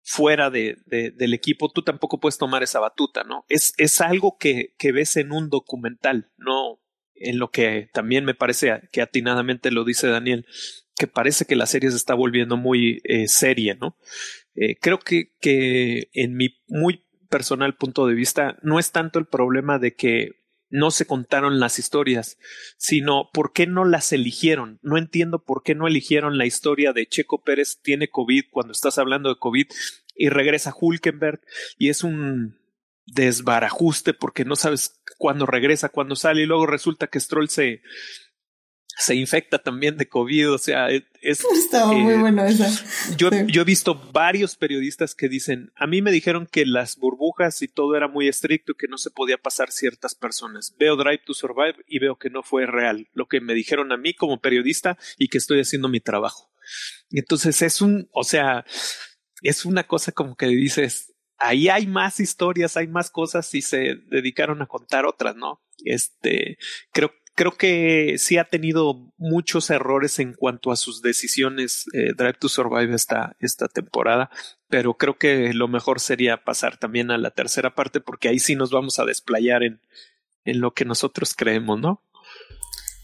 fuera 0.03 0.51
de, 0.51 0.77
del 0.85 1.33
equipo, 1.33 1.71
tú 1.71 1.81
tampoco 1.81 2.19
puedes 2.19 2.37
tomar 2.37 2.61
esa 2.61 2.79
batuta, 2.79 3.23
¿no? 3.23 3.45
Es, 3.49 3.73
es 3.77 4.01
algo 4.01 4.37
que, 4.37 4.75
que 4.77 4.91
ves 4.91 5.15
en 5.15 5.31
un 5.31 5.49
documental, 5.49 6.29
no 6.37 6.79
en 7.15 7.39
lo 7.39 7.49
que 7.49 7.89
también 7.93 8.25
me 8.25 8.35
parece 8.35 8.81
que 8.91 9.01
atinadamente 9.01 9.71
lo 9.71 9.85
dice 9.85 10.07
Daniel, 10.07 10.45
que 10.97 11.07
parece 11.07 11.45
que 11.45 11.55
la 11.55 11.65
serie 11.65 11.89
se 11.89 11.97
está 11.97 12.13
volviendo 12.13 12.57
muy 12.57 13.01
eh, 13.05 13.27
seria, 13.27 13.75
¿no? 13.75 13.97
Eh, 14.53 14.77
creo 14.79 14.99
que, 14.99 15.33
que 15.39 16.09
en 16.13 16.35
mi 16.35 16.57
muy 16.67 17.05
personal 17.29 17.75
punto 17.75 18.05
de 18.07 18.15
vista 18.15 18.57
no 18.61 18.79
es 18.79 18.91
tanto 18.91 19.19
el 19.19 19.25
problema 19.25 19.79
de 19.79 19.95
que 19.95 20.44
no 20.75 20.91
se 20.91 21.07
contaron 21.07 21.59
las 21.59 21.79
historias, 21.79 22.37
sino 22.77 23.29
por 23.33 23.53
qué 23.53 23.65
no 23.65 23.85
las 23.85 24.11
eligieron. 24.11 24.79
No 24.81 24.97
entiendo 24.97 25.43
por 25.43 25.63
qué 25.63 25.73
no 25.73 25.87
eligieron 25.87 26.37
la 26.37 26.45
historia 26.45 26.91
de 26.91 27.07
Checo 27.07 27.41
Pérez 27.43 27.79
tiene 27.81 28.09
COVID 28.09 28.43
cuando 28.51 28.73
estás 28.73 28.97
hablando 28.97 29.29
de 29.29 29.39
COVID 29.39 29.67
y 30.15 30.29
regresa 30.29 30.75
Hulkenberg 30.77 31.41
y 31.77 31.89
es 31.89 32.03
un 32.03 32.59
desbarajuste 33.05 34.13
porque 34.13 34.43
no 34.43 34.55
sabes 34.55 35.01
cuándo 35.17 35.45
regresa, 35.45 35.89
cuándo 35.89 36.15
sale 36.15 36.41
y 36.41 36.45
luego 36.45 36.65
resulta 36.65 37.07
que 37.07 37.19
Stroll 37.19 37.49
se, 37.49 37.81
se 38.97 39.15
infecta 39.15 39.59
también 39.59 39.97
de 39.97 40.07
COVID, 40.07 40.53
o 40.53 40.57
sea, 40.57 40.89
es... 40.89 41.03
Estaba 41.53 41.91
muy 41.91 42.13
eh, 42.13 42.17
bueno 42.17 42.45
esa. 42.45 42.69
Yo, 43.17 43.29
Sí. 43.29 43.45
yo 43.47 43.61
he 43.61 43.65
visto 43.65 43.95
varios 44.13 44.55
periodistas 44.55 45.15
que 45.15 45.27
dicen, 45.27 45.71
a 45.75 45.87
mí 45.87 46.01
me 46.01 46.11
dijeron 46.11 46.47
que 46.49 46.65
las 46.65 46.95
burbujas 46.97 47.61
y 47.61 47.67
todo 47.67 47.95
era 47.95 48.07
muy 48.07 48.27
estricto 48.27 48.71
y 48.71 48.75
que 48.75 48.87
no 48.87 48.97
se 48.97 49.11
podía 49.11 49.37
pasar 49.37 49.71
ciertas 49.71 50.15
personas. 50.15 50.75
Veo 50.79 50.95
Drive 50.95 51.23
to 51.25 51.33
Survive 51.33 51.83
y 51.87 51.99
veo 51.99 52.17
que 52.17 52.29
no 52.29 52.43
fue 52.43 52.65
real, 52.65 53.09
lo 53.13 53.27
que 53.27 53.41
me 53.41 53.53
dijeron 53.53 53.91
a 53.91 53.97
mí 53.97 54.13
como 54.13 54.39
periodista 54.39 54.97
y 55.17 55.27
que 55.27 55.37
estoy 55.39 55.59
haciendo 55.59 55.89
mi 55.89 55.99
trabajo. 55.99 56.51
Entonces 57.11 57.61
es 57.61 57.81
un, 57.81 58.09
o 58.11 58.23
sea, 58.23 58.65
es 59.41 59.65
una 59.65 59.83
cosa 59.85 60.11
como 60.11 60.35
que 60.35 60.47
dices, 60.47 61.13
ahí 61.37 61.69
hay 61.69 61.85
más 61.87 62.19
historias, 62.19 62.77
hay 62.77 62.87
más 62.87 63.11
cosas 63.11 63.53
y 63.53 63.61
se 63.61 63.95
dedicaron 64.07 64.61
a 64.61 64.67
contar 64.67 65.05
otras, 65.05 65.35
¿no? 65.35 65.61
Este, 65.83 66.57
creo, 66.91 67.11
creo 67.35 67.57
que 67.57 68.15
sí 68.17 68.37
ha 68.37 68.45
tenido 68.45 69.11
muchos 69.17 69.69
errores 69.69 70.19
en 70.19 70.33
cuanto 70.33 70.71
a 70.71 70.77
sus 70.77 71.01
decisiones 71.01 71.85
eh, 71.93 72.13
Drive 72.15 72.37
to 72.39 72.49
Survive 72.49 72.95
esta, 72.95 73.35
esta 73.39 73.67
temporada, 73.67 74.31
pero 74.69 74.95
creo 74.95 75.17
que 75.17 75.53
lo 75.53 75.67
mejor 75.67 75.99
sería 75.99 76.43
pasar 76.43 76.77
también 76.77 77.11
a 77.11 77.17
la 77.17 77.31
tercera 77.31 77.75
parte 77.75 77.99
porque 77.99 78.29
ahí 78.29 78.39
sí 78.39 78.55
nos 78.55 78.71
vamos 78.71 78.99
a 78.99 79.05
desplayar 79.05 79.63
en, 79.63 79.81
en 80.45 80.61
lo 80.61 80.73
que 80.73 80.85
nosotros 80.85 81.35
creemos, 81.35 81.79
¿no? 81.79 82.01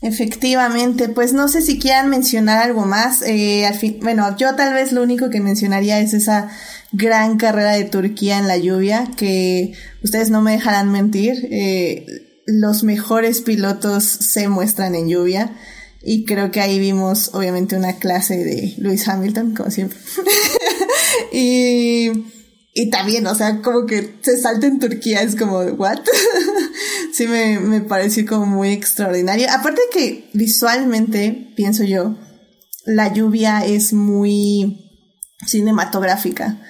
Efectivamente, 0.02 1.10
pues 1.10 1.32
no 1.32 1.48
sé 1.48 1.62
si 1.62 1.78
quieran 1.78 2.10
mencionar 2.10 2.64
algo 2.64 2.88
más. 2.88 3.22
Eh, 3.22 3.70
bueno, 4.02 4.36
yo 4.36 4.56
tal 4.56 4.74
vez 4.74 4.92
lo 4.92 5.04
único 5.04 5.30
que 5.30 5.42
mencionaría 5.42 6.00
es 6.00 6.16
esa 6.16 6.50
gran 6.92 7.38
carrera 7.38 7.74
de 7.74 7.84
Turquía 7.84 8.40
en 8.40 8.48
la 8.48 8.58
lluvia, 8.58 9.08
que 9.16 9.74
ustedes 10.04 10.32
no 10.32 10.42
me 10.42 10.54
dejarán 10.54 10.92
mentir. 10.92 11.48
Eh, 11.52 12.31
los 12.46 12.84
mejores 12.84 13.42
pilotos 13.42 14.04
se 14.04 14.48
muestran 14.48 14.96
en 14.96 15.10
lluvia. 15.10 15.56
Y 16.04 16.26
creo 16.26 16.50
que 16.52 16.62
ahí 16.62 16.80
vimos, 16.80 17.30
obviamente, 17.34 17.76
una 17.76 17.98
clase 17.98 18.44
de 18.44 18.74
Lewis 18.78 19.08
Hamilton, 19.08 19.54
como 19.54 19.70
siempre. 19.70 20.00
y, 21.32 22.10
y 22.74 22.90
también, 22.90 23.28
o 23.28 23.36
sea, 23.36 23.62
como 23.62 23.86
que 23.86 24.16
se 24.22 24.38
salta 24.38 24.66
en 24.66 24.80
Turquía, 24.80 25.22
es 25.22 25.36
como, 25.36 25.60
¿what? 25.60 26.00
sí 27.14 27.28
me, 27.28 27.60
me 27.60 27.82
pareció 27.82 28.26
como 28.26 28.48
muy 28.48 28.70
extraordinario. 28.70 29.48
Aparte 29.52 29.82
que 29.94 30.30
visualmente, 30.34 31.54
pienso 31.56 31.84
yo, 31.84 32.16
la 32.86 33.14
lluvia 33.14 33.64
es 33.64 33.94
muy 33.94 34.90
cinematográfica. 35.46 36.62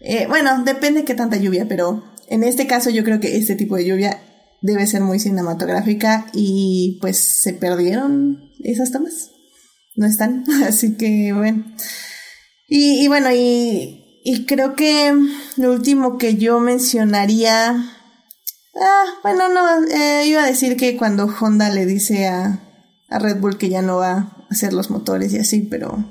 Eh, 0.00 0.26
bueno, 0.28 0.62
depende 0.64 1.04
qué 1.04 1.14
tanta 1.14 1.36
lluvia, 1.36 1.66
pero 1.68 2.04
en 2.28 2.44
este 2.44 2.66
caso 2.66 2.90
yo 2.90 3.04
creo 3.04 3.20
que 3.20 3.36
este 3.36 3.54
tipo 3.56 3.76
de 3.76 3.84
lluvia 3.84 4.22
debe 4.60 4.86
ser 4.86 5.02
muy 5.02 5.18
cinematográfica 5.18 6.26
y 6.32 6.98
pues 7.00 7.18
se 7.18 7.52
perdieron 7.52 8.50
esas 8.60 8.90
tomas. 8.90 9.30
No 9.96 10.06
están, 10.06 10.44
así 10.66 10.96
que 10.96 11.32
bueno. 11.32 11.64
Y, 12.70 13.08
bueno, 13.08 13.30
y, 13.32 14.20
y 14.24 14.44
creo 14.44 14.76
que 14.76 15.14
lo 15.56 15.72
último 15.72 16.18
que 16.18 16.36
yo 16.36 16.60
mencionaría 16.60 17.94
Ah, 18.80 19.04
bueno, 19.22 19.48
no, 19.48 19.86
eh, 19.86 20.26
iba 20.26 20.44
a 20.44 20.46
decir 20.46 20.76
que 20.76 20.96
cuando 20.96 21.26
Honda 21.26 21.68
le 21.68 21.84
dice 21.84 22.28
a, 22.28 22.60
a 23.08 23.18
Red 23.18 23.40
Bull 23.40 23.58
que 23.58 23.68
ya 23.68 23.82
no 23.82 23.96
va 23.96 24.12
a 24.12 24.46
hacer 24.50 24.72
los 24.72 24.90
motores 24.90 25.32
y 25.32 25.38
así, 25.38 25.62
pero, 25.62 26.04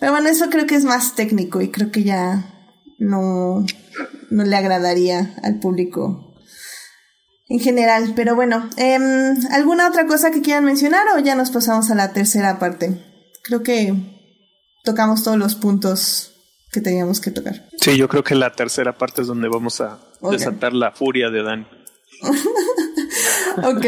pero 0.00 0.12
bueno, 0.12 0.28
eso 0.28 0.50
creo 0.50 0.66
que 0.66 0.74
es 0.74 0.84
más 0.84 1.14
técnico 1.14 1.60
y 1.60 1.70
creo 1.70 1.92
que 1.92 2.02
ya 2.02 2.72
no, 2.98 3.64
no 4.30 4.44
le 4.44 4.56
agradaría 4.56 5.34
al 5.44 5.60
público 5.60 6.34
en 7.48 7.60
general. 7.60 8.12
Pero 8.14 8.34
bueno, 8.34 8.68
eh, 8.76 8.98
¿alguna 9.52 9.88
otra 9.88 10.06
cosa 10.06 10.30
que 10.30 10.42
quieran 10.42 10.64
mencionar 10.64 11.06
o 11.16 11.18
ya 11.20 11.34
nos 11.34 11.50
pasamos 11.50 11.90
a 11.90 11.94
la 11.94 12.12
tercera 12.12 12.58
parte? 12.58 13.02
Creo 13.42 13.62
que 13.62 13.94
tocamos 14.84 15.22
todos 15.22 15.38
los 15.38 15.54
puntos 15.54 16.32
que 16.72 16.80
teníamos 16.80 17.20
que 17.20 17.30
tocar. 17.30 17.68
Sí, 17.80 17.96
yo 17.96 18.08
creo 18.08 18.24
que 18.24 18.34
la 18.34 18.52
tercera 18.52 18.96
parte 18.98 19.22
es 19.22 19.28
donde 19.28 19.48
vamos 19.48 19.80
a 19.80 19.98
desatar 20.30 20.72
la 20.72 20.92
furia 20.92 21.30
de 21.30 21.42
Dan. 21.42 21.68
Ok, 23.58 23.86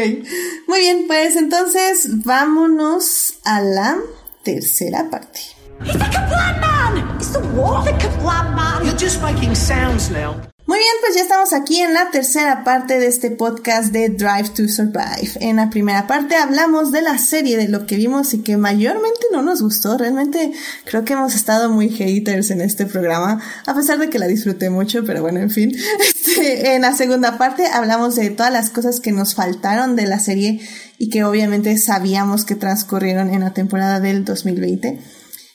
muy 0.67 0.79
bien, 0.79 1.05
pues 1.05 1.35
entonces 1.35 2.23
vámonos 2.25 3.35
a 3.45 3.61
la 3.61 3.97
tercera 4.43 5.09
parte. 5.11 5.41
He's 5.81 5.93
the 5.93 5.99
Kablam 5.99 6.59
man! 6.59 7.15
It's 7.17 7.31
the 7.31 7.39
what? 7.39 7.85
The 7.85 7.91
Kablam 7.91 8.55
man! 8.55 8.83
You're 8.83 8.97
just 8.97 9.21
making 9.21 9.53
sounds 9.53 10.09
now. 10.09 10.41
Muy 10.69 10.77
bien, 10.77 10.91
pues 11.01 11.15
ya 11.15 11.23
estamos 11.23 11.51
aquí 11.51 11.81
en 11.81 11.95
la 11.95 12.11
tercera 12.11 12.63
parte 12.63 12.99
de 12.99 13.07
este 13.07 13.31
podcast 13.31 13.91
de 13.91 14.09
Drive 14.09 14.49
to 14.49 14.67
Survive. 14.67 15.31
En 15.39 15.55
la 15.55 15.71
primera 15.71 16.05
parte 16.05 16.35
hablamos 16.35 16.91
de 16.91 17.01
la 17.01 17.17
serie, 17.17 17.57
de 17.57 17.67
lo 17.67 17.87
que 17.87 17.95
vimos 17.95 18.35
y 18.35 18.43
que 18.43 18.55
mayormente 18.55 19.19
no 19.31 19.41
nos 19.41 19.63
gustó. 19.63 19.97
Realmente 19.97 20.51
creo 20.85 21.03
que 21.03 21.13
hemos 21.13 21.33
estado 21.33 21.71
muy 21.71 21.89
haters 21.89 22.51
en 22.51 22.61
este 22.61 22.85
programa, 22.85 23.41
a 23.65 23.73
pesar 23.73 23.97
de 23.97 24.11
que 24.11 24.19
la 24.19 24.27
disfruté 24.27 24.69
mucho, 24.69 25.03
pero 25.03 25.23
bueno, 25.23 25.39
en 25.39 25.49
fin. 25.49 25.75
Este, 25.99 26.75
en 26.75 26.83
la 26.83 26.93
segunda 26.93 27.39
parte 27.39 27.65
hablamos 27.65 28.15
de 28.15 28.29
todas 28.29 28.53
las 28.53 28.69
cosas 28.69 28.99
que 28.99 29.11
nos 29.11 29.33
faltaron 29.33 29.95
de 29.95 30.05
la 30.05 30.19
serie 30.19 30.61
y 30.99 31.09
que 31.09 31.23
obviamente 31.23 31.75
sabíamos 31.79 32.45
que 32.45 32.53
transcurrieron 32.53 33.33
en 33.33 33.39
la 33.39 33.53
temporada 33.53 33.99
del 33.99 34.23
2020. 34.23 34.99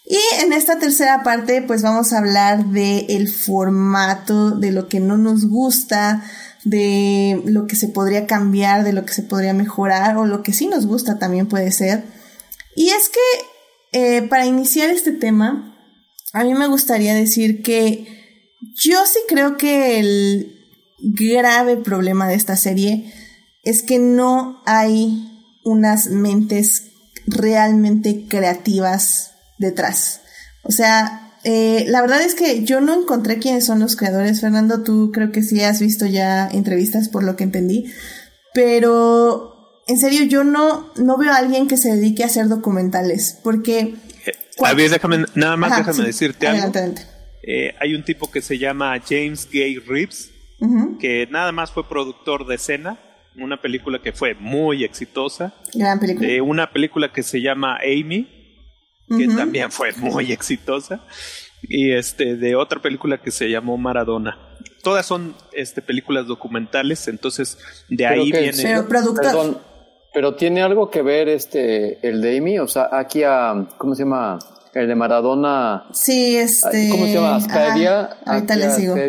Y 0.05 0.19
en 0.43 0.53
esta 0.53 0.79
tercera 0.79 1.23
parte, 1.23 1.63
pues 1.63 1.83
vamos 1.83 2.13
a 2.13 2.19
hablar 2.19 2.67
de 2.67 3.07
el 3.09 3.29
formato, 3.29 4.51
de 4.51 4.71
lo 4.71 4.87
que 4.87 5.01
no 5.01 5.17
nos 5.17 5.49
gusta, 5.49 6.23
de 6.65 7.41
lo 7.47 7.67
que 7.67 7.75
se 7.77 7.89
podría 7.89 8.27
cambiar, 8.27 8.85
de 8.85 8.93
lo 8.93 9.07
que 9.07 9.15
se 9.15 9.23
podría 9.23 9.55
mejorar, 9.55 10.19
o 10.19 10.27
lo 10.27 10.43
que 10.43 10.53
sí 10.53 10.67
nos 10.67 10.87
gusta 10.87 11.19
también 11.19 11.47
puede 11.47 11.73
ser. 11.73 12.05
Y 12.77 12.91
es 12.91 13.09
que, 13.09 13.99
eh, 13.99 14.23
para 14.29 14.45
iniciar 14.45 14.91
este 14.91 15.13
tema, 15.13 15.75
a 16.35 16.45
mí 16.45 16.53
me 16.55 16.67
gustaría 16.67 17.15
decir 17.15 17.63
que 17.63 18.07
yo 18.75 19.07
sí 19.07 19.21
creo 19.27 19.57
que 19.57 20.01
el 20.01 20.55
grave 20.99 21.77
problema 21.77 22.29
de 22.29 22.35
esta 22.35 22.57
serie 22.57 23.13
es 23.63 23.83
que 23.83 23.99
no 23.99 24.63
hay 24.67 25.31
unas 25.65 26.09
mentes 26.09 26.91
realmente 27.27 28.27
creativas 28.29 29.34
detrás. 29.59 30.21
O 30.63 30.73
sea, 30.73 31.33
eh, 31.45 31.85
la 31.89 32.01
verdad 32.01 32.23
es 32.23 32.35
que 32.35 32.65
yo 32.65 32.81
no 32.81 32.99
encontré 33.01 33.39
quiénes 33.39 33.67
son 33.67 33.81
los 33.81 33.97
creadores. 33.97 34.41
Fernando, 34.41 34.83
tú 34.83 35.11
creo 35.13 35.31
que 35.33 35.43
sí 35.43 35.61
has 35.63 35.81
visto 35.81 36.07
ya 36.07 36.49
entrevistas 36.49 37.09
por 37.09 37.23
lo 37.23 37.37
que 37.37 37.45
entendí. 37.45 37.93
Pero, 38.55 39.83
en 39.87 39.99
serio, 39.99 40.25
yo 40.25 40.45
no, 40.45 40.91
no 40.97 41.19
veo 41.19 41.33
a 41.33 41.37
alguien 41.37 41.67
que 41.69 41.77
se 41.77 41.95
dedique 41.95 42.23
a 42.23 42.27
hacer 42.27 42.49
documentales. 42.49 43.39
Porque... 43.43 43.95
A 44.63 44.73
ver, 44.73 44.91
déjame, 44.91 45.25
nada 45.35 45.57
más 45.57 45.73
Ajá, 45.73 45.81
déjame 45.81 45.99
sí. 45.99 46.07
decirte 46.07 46.47
Adelante, 46.47 46.79
algo. 46.79 46.93
adelante. 46.97 47.15
Eh, 47.43 47.75
hay 47.81 47.95
un 47.95 48.05
tipo 48.05 48.31
que 48.31 48.41
se 48.41 48.59
llama 48.59 48.95
James 49.07 49.49
Gay 49.53 49.79
Reeves, 49.79 50.31
que 50.99 51.27
nada 51.31 51.53
más 51.53 51.73
fue 51.73 51.87
productor 51.87 52.47
de 52.47 52.55
escena, 52.55 52.99
una 53.37 53.61
película 53.61 54.01
que 54.01 54.13
fue 54.13 54.33
muy 54.35 54.83
exitosa, 54.83 55.53
Gran 55.75 56.01
película. 56.01 56.43
una 56.43 56.73
película 56.73 57.13
que 57.13 57.23
se 57.23 57.43
llama 57.43 57.77
Amy, 57.85 58.34
que 59.19 59.29
también 59.29 59.71
fue 59.71 59.93
muy 59.99 60.33
exitosa. 60.33 61.01
y 61.67 61.93
este 61.93 62.37
de 62.37 62.57
otra 62.57 62.81
película 62.83 63.23
que 63.23 63.31
se 63.31 63.49
llamó 63.49 63.79
Maradona. 63.79 64.39
Todas 64.83 65.07
son 65.07 65.35
este 65.53 65.81
películas 65.81 66.27
documentales, 66.27 67.09
entonces 67.09 67.57
de 67.89 68.07
ahí 68.07 68.31
que- 68.31 68.41
viene 68.41 68.63
Pero 68.63 68.87
productor. 68.89 69.25
Perdón, 69.25 69.59
pero 70.13 70.35
tiene 70.35 70.61
algo 70.63 70.91
que 70.91 71.01
ver 71.03 71.29
este 71.29 72.07
el 72.07 72.21
de 72.21 72.37
Amy, 72.39 72.59
o 72.59 72.67
sea, 72.69 72.89
aquí 72.93 73.23
a 73.23 73.67
¿cómo 73.79 73.95
se 73.95 74.03
llama? 74.05 74.39
El 74.75 74.89
de 74.89 74.95
Maradona. 74.95 75.85
Sí, 75.93 76.37
este. 76.37 76.89
¿Cómo 76.91 77.07
se 77.07 77.15
llama? 77.15 77.37
Ajá, 77.37 78.19
ahorita 78.27 78.57
les 78.57 78.77
digo. 78.77 78.95
De 78.95 79.07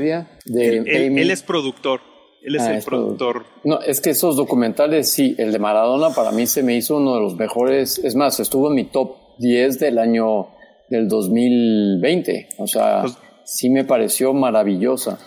él, 0.68 0.84
él- 0.88 1.07
Amy. 1.07 1.22
él 1.23 1.32
es 1.32 1.44
productor, 1.44 2.02
él 2.41 2.56
es 2.56 2.61
Ah, 2.61 2.72
el 2.72 2.77
es 2.77 2.86
productor. 2.86 3.45
No, 3.65 3.82
es 3.82 3.99
que 3.99 4.11
esos 4.11 4.36
documentales, 4.38 5.11
sí, 5.11 5.36
el 5.40 5.52
de 5.52 5.60
Maradona 5.60 6.11
para 6.11 6.32
mí 6.32 6.48
se 6.48 6.64
me 6.64 6.76
hizo 6.77 6.95
uno 6.98 7.15
de 7.15 7.22
los 7.22 7.36
mejores. 7.36 7.98
Es 7.98 8.15
más, 8.15 8.40
estuvo 8.40 8.69
en 8.69 8.76
mi 8.76 8.86
top 8.86 9.18
10 9.40 9.80
del 9.80 9.98
año 9.99 10.48
del 10.90 11.07
2020. 11.07 12.49
O 12.57 12.68
sea, 12.68 13.02
Pues- 13.02 13.18
sí 13.45 13.70
me 13.70 13.84
pareció 13.84 14.34
maravillosa. 14.34 15.20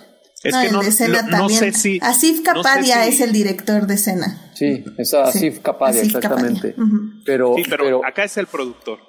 Es 0.44 0.54
No, 0.54 0.60
que 0.60 0.66
el 0.68 0.72
no, 0.72 0.82
de 0.82 0.92
Cena 0.92 1.22
no- 1.22 1.48
sé 1.48 1.72
si 1.72 1.98
Asif 2.00 2.36
no 2.36 2.36
sé 2.36 2.42
Kapadia 2.44 3.02
si- 3.04 3.08
es 3.10 3.20
el 3.20 3.32
director 3.32 3.86
de 3.88 3.96
Cena. 3.96 4.50
Sí, 4.54 4.84
Sí, 5.02 5.16
Asif 5.16 5.58
Kapadia, 5.60 6.02
Asif 6.02 6.14
exactamente. 6.16 6.74
Kapadia. 6.74 6.92
Pero, 7.24 7.54
Sí, 7.56 7.62
pero, 7.68 7.84
pero 7.84 8.06
acá 8.06 8.24
es 8.24 8.36
el 8.36 8.46
productor. 8.46 9.00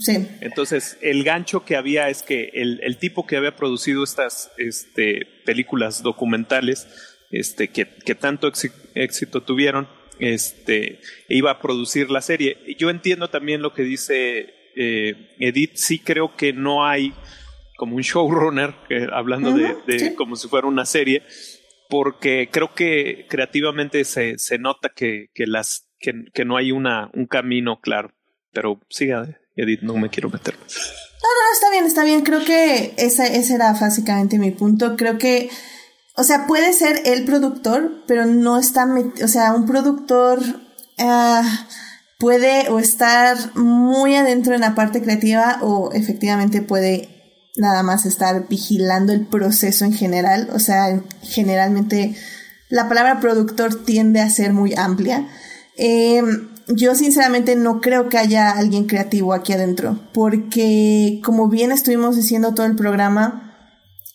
Sí. 0.00 0.26
Entonces, 0.40 0.96
el 1.02 1.24
gancho 1.24 1.64
que 1.64 1.76
había 1.76 2.08
es 2.08 2.22
que 2.22 2.50
el, 2.54 2.80
el 2.84 2.98
tipo 2.98 3.26
que 3.26 3.36
había 3.36 3.54
producido 3.56 4.02
estas 4.04 4.50
este, 4.56 5.22
películas 5.44 6.02
documentales, 6.02 6.86
este, 7.30 7.68
que, 7.68 7.86
que 8.06 8.14
tanto 8.14 8.48
éxi- 8.50 8.72
éxito 8.94 9.42
tuvieron, 9.42 9.88
este, 10.18 11.00
iba 11.28 11.50
a 11.50 11.60
producir 11.60 12.10
la 12.10 12.20
serie. 12.20 12.58
Yo 12.78 12.90
entiendo 12.90 13.28
también 13.28 13.62
lo 13.62 13.72
que 13.72 13.82
dice 13.82 14.54
eh, 14.76 15.34
Edith, 15.38 15.74
sí 15.74 15.98
creo 15.98 16.36
que 16.36 16.52
no 16.52 16.86
hay 16.86 17.12
como 17.76 17.96
un 17.96 18.02
showrunner, 18.02 18.74
que, 18.88 19.06
hablando 19.12 19.52
de, 19.52 19.72
Ujú, 19.72 19.86
de 19.86 19.98
sí. 19.98 20.14
como 20.14 20.34
si 20.36 20.48
fuera 20.48 20.66
una 20.66 20.84
serie, 20.84 21.22
porque 21.88 22.48
creo 22.50 22.74
que 22.74 23.26
creativamente 23.28 24.04
se, 24.04 24.36
se 24.38 24.58
nota 24.58 24.90
que, 24.94 25.30
que, 25.32 25.46
las, 25.46 25.88
que, 26.00 26.12
que 26.34 26.44
no 26.44 26.56
hay 26.56 26.72
una, 26.72 27.10
un 27.14 27.26
camino 27.26 27.80
claro. 27.80 28.12
Pero 28.52 28.80
siga, 28.88 29.38
Edith, 29.54 29.82
no 29.82 29.96
me 29.96 30.10
quiero 30.10 30.28
meter. 30.28 30.54
No, 30.54 31.28
no, 31.28 31.52
está 31.52 31.70
bien, 31.70 31.84
está 31.84 32.04
bien. 32.04 32.22
Creo 32.22 32.44
que 32.44 32.94
ese, 32.96 33.36
ese 33.36 33.54
era 33.54 33.72
básicamente 33.72 34.38
mi 34.38 34.50
punto. 34.50 34.96
Creo 34.96 35.18
que, 35.18 35.50
o 36.18 36.24
sea, 36.24 36.48
puede 36.48 36.72
ser 36.72 37.00
el 37.04 37.24
productor, 37.24 38.02
pero 38.08 38.26
no 38.26 38.58
está, 38.58 38.88
o 39.22 39.28
sea, 39.28 39.52
un 39.54 39.66
productor 39.66 40.40
ah, 40.98 41.66
puede 42.18 42.68
o 42.70 42.80
estar 42.80 43.36
muy 43.56 44.16
adentro 44.16 44.56
en 44.56 44.62
la 44.62 44.74
parte 44.74 45.00
creativa 45.00 45.58
o 45.62 45.92
efectivamente 45.92 46.60
puede 46.60 47.08
nada 47.56 47.84
más 47.84 48.04
estar 48.04 48.48
vigilando 48.48 49.12
el 49.12 49.26
proceso 49.26 49.84
en 49.84 49.92
general. 49.92 50.50
O 50.52 50.58
sea, 50.58 51.00
generalmente 51.22 52.16
la 52.68 52.88
palabra 52.88 53.20
productor 53.20 53.84
tiende 53.84 54.20
a 54.20 54.28
ser 54.28 54.52
muy 54.52 54.74
amplia. 54.74 55.28
Eh, 55.76 56.20
yo 56.66 56.96
sinceramente 56.96 57.54
no 57.54 57.80
creo 57.80 58.08
que 58.08 58.18
haya 58.18 58.50
alguien 58.50 58.86
creativo 58.86 59.34
aquí 59.34 59.52
adentro, 59.52 60.00
porque 60.12 61.20
como 61.22 61.48
bien 61.48 61.70
estuvimos 61.70 62.16
diciendo 62.16 62.54
todo 62.54 62.66
el 62.66 62.74
programa, 62.74 63.47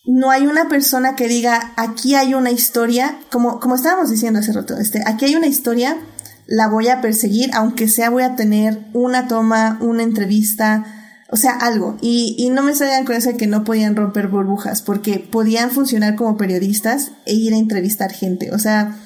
no 0.05 0.31
hay 0.31 0.47
una 0.47 0.67
persona 0.67 1.15
que 1.15 1.27
diga, 1.27 1.73
aquí 1.77 2.15
hay 2.15 2.33
una 2.33 2.51
historia, 2.51 3.19
como, 3.31 3.59
como 3.59 3.75
estábamos 3.75 4.09
diciendo 4.09 4.39
hace 4.39 4.51
rato, 4.51 4.77
este, 4.77 5.01
aquí 5.05 5.25
hay 5.25 5.35
una 5.35 5.47
historia, 5.47 5.97
la 6.45 6.67
voy 6.67 6.89
a 6.89 6.99
perseguir, 6.99 7.51
aunque 7.53 7.87
sea 7.87 8.09
voy 8.09 8.23
a 8.23 8.35
tener 8.35 8.85
una 8.93 9.27
toma, 9.27 9.77
una 9.81 10.03
entrevista, 10.03 10.85
o 11.29 11.37
sea, 11.37 11.53
algo. 11.53 11.97
Y, 12.01 12.35
y 12.37 12.49
no 12.49 12.63
me 12.63 12.75
salgan 12.75 13.05
con 13.05 13.15
eso 13.15 13.29
de 13.29 13.37
que 13.37 13.47
no 13.47 13.63
podían 13.63 13.95
romper 13.95 14.27
burbujas, 14.27 14.81
porque 14.81 15.19
podían 15.19 15.71
funcionar 15.71 16.15
como 16.15 16.37
periodistas 16.37 17.11
e 17.25 17.33
ir 17.33 17.53
a 17.53 17.57
entrevistar 17.57 18.11
gente. 18.11 18.51
O 18.51 18.59
sea, 18.59 18.99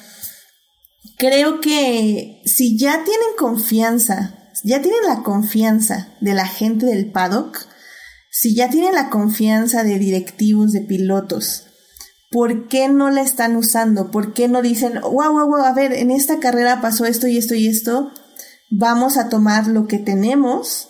creo 1.18 1.62
que 1.62 2.42
si 2.46 2.78
ya 2.78 3.04
tienen 3.04 3.36
confianza, 3.38 4.34
ya 4.64 4.82
tienen 4.82 5.02
la 5.08 5.22
confianza 5.22 6.10
de 6.22 6.34
la 6.34 6.48
gente 6.48 6.88
del 6.88 7.12
paddock, 7.12 7.68
si 8.40 8.54
ya 8.54 8.70
tienen 8.70 8.94
la 8.94 9.10
confianza 9.10 9.84
de 9.84 9.98
directivos, 9.98 10.72
de 10.72 10.82
pilotos, 10.82 11.64
¿por 12.30 12.68
qué 12.68 12.88
no 12.88 13.10
la 13.10 13.24
están 13.24 13.56
usando? 13.56 14.12
¿Por 14.12 14.36
qué 14.36 14.48
no 14.48 14.62
dicen, 14.62 15.02
wow, 15.02 15.32
wow, 15.32 15.48
wow, 15.48 15.64
a 15.64 15.74
ver, 15.74 15.92
en 15.92 16.12
esta 16.12 16.38
carrera 16.38 16.80
pasó 16.80 17.06
esto 17.06 17.26
y 17.26 17.40
esto 17.40 17.56
y 17.56 17.68
esto, 17.68 18.12
vamos 18.70 19.18
a 19.18 19.30
tomar 19.30 19.66
lo 19.66 19.88
que 19.88 19.98
tenemos 19.98 20.90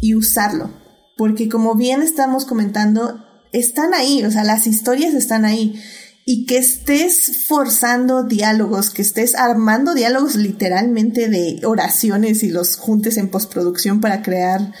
y 0.00 0.14
usarlo? 0.14 0.70
Porque 1.18 1.50
como 1.50 1.74
bien 1.74 2.00
estamos 2.00 2.46
comentando, 2.46 3.22
están 3.52 3.92
ahí, 3.92 4.24
o 4.24 4.30
sea, 4.30 4.42
las 4.42 4.66
historias 4.66 5.12
están 5.12 5.44
ahí. 5.44 5.78
Y 6.24 6.46
que 6.46 6.56
estés 6.56 7.44
forzando 7.48 8.22
diálogos, 8.22 8.88
que 8.88 9.02
estés 9.02 9.34
armando 9.34 9.92
diálogos 9.92 10.36
literalmente 10.36 11.28
de 11.28 11.60
oraciones 11.66 12.42
y 12.44 12.48
los 12.48 12.78
juntes 12.78 13.18
en 13.18 13.28
postproducción 13.28 14.00
para 14.00 14.22
crear 14.22 14.72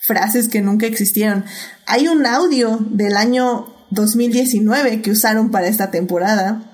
frases 0.00 0.48
que 0.48 0.60
nunca 0.60 0.86
existieron. 0.86 1.44
Hay 1.86 2.08
un 2.08 2.26
audio 2.26 2.78
del 2.90 3.16
año 3.16 3.74
2019 3.90 5.02
que 5.02 5.10
usaron 5.10 5.50
para 5.50 5.68
esta 5.68 5.90
temporada 5.90 6.66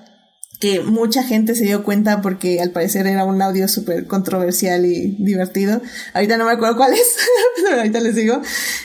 que 0.59 0.79
mucha 0.79 1.21
gente 1.23 1.53
se 1.53 1.65
dio 1.65 1.83
cuenta 1.83 2.21
porque 2.21 2.61
al 2.61 2.71
parecer 2.71 3.05
era 3.05 3.25
un 3.25 3.41
audio 3.41 3.67
súper 3.67 4.07
controversial 4.07 4.85
y 4.85 5.15
divertido. 5.19 5.81
Ahorita 6.13 6.37
no 6.37 6.45
me 6.45 6.51
acuerdo 6.51 6.77
cuál 6.77 6.93
es, 6.93 7.15
pero 7.63 7.77
ahorita 7.77 7.99
les 7.99 8.15
digo. 8.15 8.41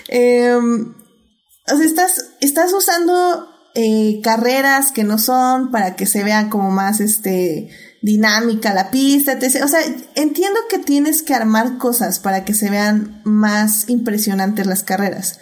Eh, 0.08 0.52
o 0.52 1.76
sea, 1.76 1.86
estás, 1.86 2.32
estás 2.40 2.72
usando 2.72 3.48
eh, 3.74 4.20
carreras 4.22 4.92
que 4.92 5.04
no 5.04 5.18
son 5.18 5.70
para 5.70 5.96
que 5.96 6.04
se 6.04 6.24
vea 6.24 6.50
como 6.50 6.70
más 6.70 7.00
este 7.00 7.70
dinámica 8.02 8.74
la 8.74 8.90
pista. 8.90 9.38
O 9.64 9.68
sea, 9.68 9.80
entiendo 10.14 10.58
que 10.68 10.78
tienes 10.78 11.22
que 11.22 11.34
armar 11.34 11.78
cosas 11.78 12.18
para 12.18 12.44
que 12.44 12.52
se 12.52 12.68
vean 12.68 13.22
más 13.24 13.88
impresionantes 13.88 14.66
las 14.66 14.82
carreras. 14.82 15.38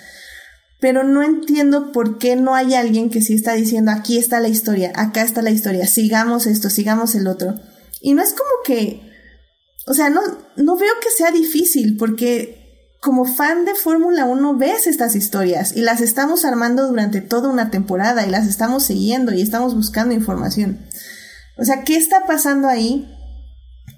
Pero 0.78 1.02
no 1.02 1.22
entiendo 1.22 1.92
por 1.92 2.18
qué 2.18 2.36
no 2.36 2.54
hay 2.54 2.74
alguien 2.74 3.10
que 3.10 3.20
sí 3.20 3.34
está 3.34 3.54
diciendo 3.54 3.90
aquí 3.90 4.16
está 4.16 4.40
la 4.40 4.48
historia, 4.48 4.92
acá 4.94 5.22
está 5.22 5.42
la 5.42 5.50
historia, 5.50 5.86
sigamos 5.86 6.46
esto, 6.46 6.70
sigamos 6.70 7.14
el 7.14 7.26
otro. 7.26 7.54
Y 8.00 8.14
no 8.14 8.22
es 8.22 8.30
como 8.30 8.50
que, 8.64 9.02
o 9.86 9.92
sea, 9.92 10.08
no, 10.08 10.22
no 10.56 10.76
veo 10.76 10.92
que 11.02 11.10
sea 11.10 11.32
difícil 11.32 11.96
porque 11.98 12.60
como 13.00 13.24
fan 13.24 13.64
de 13.64 13.74
Fórmula 13.74 14.26
1 14.26 14.56
ves 14.56 14.86
estas 14.86 15.16
historias 15.16 15.74
y 15.74 15.80
las 15.80 16.00
estamos 16.00 16.44
armando 16.44 16.86
durante 16.86 17.20
toda 17.20 17.48
una 17.48 17.70
temporada 17.70 18.26
y 18.26 18.30
las 18.30 18.46
estamos 18.46 18.84
siguiendo 18.84 19.32
y 19.32 19.40
estamos 19.40 19.74
buscando 19.74 20.14
información. 20.14 20.86
O 21.60 21.64
sea, 21.64 21.84
¿qué 21.84 21.96
está 21.96 22.24
pasando 22.26 22.68
ahí? 22.68 23.06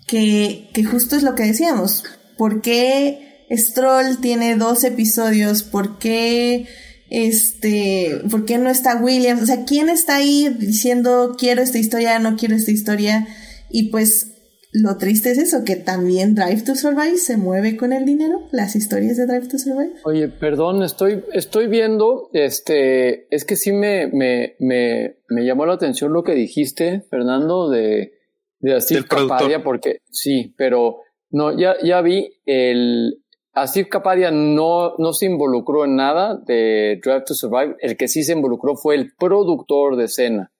Que, 0.06 0.68
que 0.74 0.84
justo 0.84 1.16
es 1.16 1.22
lo 1.22 1.36
que 1.36 1.44
decíamos. 1.44 2.04
¿Por 2.36 2.60
qué 2.60 3.46
Stroll 3.52 4.20
tiene 4.20 4.56
dos 4.56 4.82
episodios? 4.82 5.62
¿Por 5.62 5.98
qué 5.98 6.66
este, 7.08 8.22
por 8.30 8.46
qué 8.46 8.58
no 8.58 8.70
está 8.70 8.96
Williams? 8.96 9.42
O 9.42 9.46
sea, 9.46 9.64
¿quién 9.64 9.90
está 9.90 10.16
ahí 10.16 10.48
diciendo 10.58 11.36
quiero 11.38 11.62
esta 11.62 11.78
historia, 11.78 12.18
no 12.18 12.36
quiero 12.36 12.56
esta 12.56 12.70
historia? 12.70 13.28
Y 13.70 13.90
pues 13.90 14.31
lo 14.72 14.96
triste 14.96 15.30
es 15.30 15.38
eso, 15.38 15.64
que 15.64 15.76
también 15.76 16.34
Drive 16.34 16.62
to 16.62 16.74
Survive 16.74 17.18
se 17.18 17.36
mueve 17.36 17.76
con 17.76 17.92
el 17.92 18.06
dinero, 18.06 18.48
las 18.52 18.74
historias 18.74 19.18
de 19.18 19.26
Drive 19.26 19.48
to 19.48 19.58
Survive. 19.58 19.92
Oye, 20.04 20.28
perdón, 20.28 20.82
estoy, 20.82 21.22
estoy 21.32 21.66
viendo, 21.66 22.30
este, 22.32 23.26
es 23.34 23.44
que 23.44 23.56
sí 23.56 23.72
me, 23.72 24.06
me, 24.06 24.56
me, 24.58 25.16
me 25.28 25.44
llamó 25.44 25.66
la 25.66 25.74
atención 25.74 26.12
lo 26.12 26.22
que 26.22 26.34
dijiste, 26.34 27.02
Fernando, 27.10 27.68
de, 27.68 28.14
de 28.60 28.74
Asif. 28.74 29.04
Kapadia, 29.06 29.62
porque 29.62 29.98
sí, 30.10 30.54
pero 30.56 31.00
no, 31.30 31.58
ya, 31.58 31.76
ya 31.82 32.00
vi 32.00 32.32
el, 32.46 33.22
Asif 33.52 33.88
Kapadia 33.88 34.30
no, 34.30 34.94
no 34.96 35.12
se 35.12 35.26
involucró 35.26 35.84
en 35.84 35.96
nada 35.96 36.38
de 36.46 36.98
Drive 37.02 37.24
to 37.26 37.34
Survive, 37.34 37.76
el 37.80 37.98
que 37.98 38.08
sí 38.08 38.22
se 38.22 38.32
involucró 38.32 38.76
fue 38.76 38.94
el 38.94 39.12
productor 39.18 39.96
de 39.96 40.04
escena. 40.04 40.51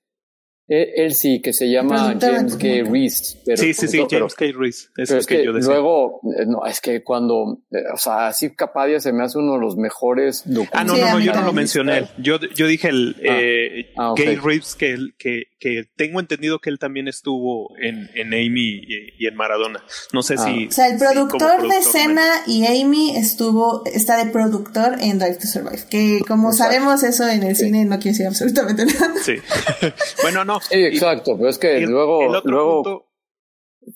Él, 0.68 0.88
él 0.96 1.14
sí, 1.14 1.42
que 1.42 1.52
se 1.52 1.68
llama 1.70 2.16
James 2.20 2.56
K. 2.56 2.66
Reese. 2.90 3.38
pero 3.44 3.56
sí, 3.56 3.74
sí, 3.74 3.88
sí, 3.88 3.96
productor, 3.98 4.08
pero- 4.08 4.28
James 4.28 4.34
K. 4.54 4.58
Reese. 4.58 4.78
Es 4.84 4.90
pero 4.94 5.12
lo 5.14 5.18
es 5.20 5.26
que, 5.26 5.36
que, 5.38 5.44
yo 5.44 5.52
decía. 5.52 5.72
luego, 5.72 6.20
eh, 6.38 6.46
no, 6.46 6.64
es 6.66 6.80
que 6.80 7.02
cuando, 7.02 7.58
eh, 7.72 7.78
o 7.92 7.96
sea, 7.98 8.28
Asif 8.28 8.54
Kapadia 8.56 9.00
se 9.00 9.12
me 9.12 9.24
hace 9.24 9.38
uno 9.38 9.54
de 9.54 9.60
los 9.60 9.76
mejores 9.76 10.44
Ah, 10.72 10.84
no, 10.84 10.96
no, 10.96 11.10
no, 11.12 11.18
yo 11.20 11.32
no 11.34 11.42
lo 11.42 11.52
mencioné. 11.52 12.04
Yo, 12.18 12.38
yo 12.54 12.66
dije 12.66 12.88
el 12.88 13.16
Ah. 13.18 13.38
eh, 13.40 13.86
Ah, 13.96 14.12
ok. 14.12 14.18
Gay 14.20 14.36
Reeves, 14.36 14.74
que, 14.76 14.90
él- 14.92 15.14
que, 15.18 15.42
que 15.62 15.84
tengo 15.94 16.18
entendido 16.18 16.58
que 16.58 16.70
él 16.70 16.80
también 16.80 17.06
estuvo 17.06 17.68
en, 17.80 18.10
en 18.16 18.34
Amy 18.34 18.82
y, 18.84 19.14
y 19.16 19.26
en 19.28 19.36
Maradona. 19.36 19.80
No 20.12 20.24
sé 20.24 20.34
Ah. 20.36 20.44
si. 20.44 20.66
O 20.66 20.70
sea, 20.72 20.88
el 20.88 20.98
si 20.98 21.04
productor 21.04 21.68
de 21.68 21.78
escena 21.78 22.24
y 22.48 22.66
Amy 22.66 23.16
estuvo, 23.16 23.84
está 23.86 24.24
de 24.24 24.32
productor 24.32 24.96
en 25.00 25.20
Drive 25.20 25.36
to 25.36 25.46
Survive. 25.46 25.84
Que 25.88 26.18
como 26.26 26.50
Exacto. 26.50 26.72
sabemos 26.72 27.02
eso 27.04 27.28
en 27.28 27.44
el 27.44 27.54
Sí. 27.54 27.66
cine 27.66 27.84
no 27.84 27.96
quiere 27.98 28.10
decir 28.10 28.26
absolutamente 28.26 28.86
nada. 28.86 29.14
Sí. 29.22 29.34
bueno, 30.22 30.44
no. 30.44 30.58
Sí, 30.60 30.82
exacto, 30.84 31.36
pero 31.36 31.48
es 31.48 31.58
que 31.58 31.76
el- 31.78 31.90
luego, 31.90 32.22
el 32.28 32.34
otro 32.34 32.50
luego, 32.50 32.82
punto, 32.82 33.08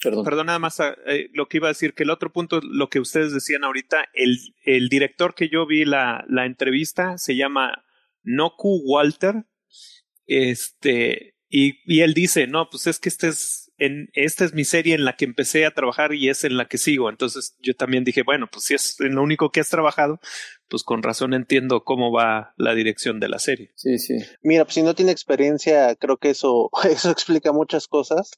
perdón. 0.00 0.24
Perdón, 0.24 0.46
nada 0.46 0.58
más 0.60 0.78
eh, 0.80 1.28
lo 1.32 1.48
que 1.48 1.56
iba 1.56 1.66
a 1.66 1.72
decir, 1.72 1.94
que 1.94 2.04
el 2.04 2.10
otro 2.10 2.32
punto, 2.32 2.60
lo 2.62 2.88
que 2.90 3.00
ustedes 3.00 3.32
decían 3.32 3.64
ahorita, 3.64 4.04
el, 4.14 4.38
el 4.64 4.88
director 4.88 5.34
que 5.34 5.48
yo 5.48 5.66
vi 5.66 5.84
la, 5.84 6.24
la 6.28 6.46
entrevista 6.46 7.18
se 7.18 7.34
llama 7.34 7.84
Noku 8.22 8.82
Walter, 8.84 9.46
este, 10.26 11.35
y, 11.48 11.78
y 11.84 12.00
él 12.00 12.14
dice, 12.14 12.46
no, 12.46 12.68
pues 12.70 12.86
es 12.86 12.98
que 12.98 13.08
este 13.08 13.28
es, 13.28 13.72
en, 13.78 14.08
esta 14.14 14.44
es 14.44 14.54
mi 14.54 14.64
serie 14.64 14.94
en 14.94 15.04
la 15.04 15.16
que 15.16 15.24
empecé 15.24 15.66
a 15.66 15.70
trabajar 15.70 16.14
y 16.14 16.28
es 16.28 16.44
en 16.44 16.56
la 16.56 16.66
que 16.66 16.78
sigo. 16.78 17.08
Entonces 17.10 17.56
yo 17.60 17.74
también 17.74 18.04
dije, 18.04 18.22
bueno, 18.24 18.48
pues 18.50 18.64
si 18.64 18.74
es 18.74 18.98
en 19.00 19.14
lo 19.14 19.22
único 19.22 19.50
que 19.50 19.60
has 19.60 19.68
trabajado, 19.68 20.18
pues 20.68 20.82
con 20.82 21.02
razón 21.02 21.34
entiendo 21.34 21.84
cómo 21.84 22.12
va 22.12 22.54
la 22.56 22.74
dirección 22.74 23.20
de 23.20 23.28
la 23.28 23.38
serie. 23.38 23.72
Sí, 23.76 23.98
sí. 23.98 24.18
Mira, 24.42 24.64
pues 24.64 24.74
si 24.74 24.82
no 24.82 24.94
tiene 24.94 25.12
experiencia, 25.12 25.94
creo 25.96 26.16
que 26.16 26.30
eso, 26.30 26.70
eso 26.90 27.10
explica 27.10 27.52
muchas 27.52 27.86
cosas. 27.86 28.30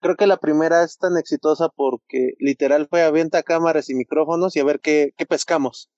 Creo 0.00 0.16
que 0.16 0.26
la 0.26 0.36
primera 0.36 0.82
es 0.82 0.98
tan 0.98 1.16
exitosa 1.16 1.68
porque 1.74 2.32
literal 2.38 2.86
fue 2.88 3.02
a 3.02 3.10
venta 3.10 3.42
cámaras 3.42 3.88
y 3.88 3.94
micrófonos 3.94 4.54
y 4.56 4.60
a 4.60 4.64
ver 4.64 4.80
qué, 4.80 5.12
qué 5.16 5.24
pescamos. 5.24 5.90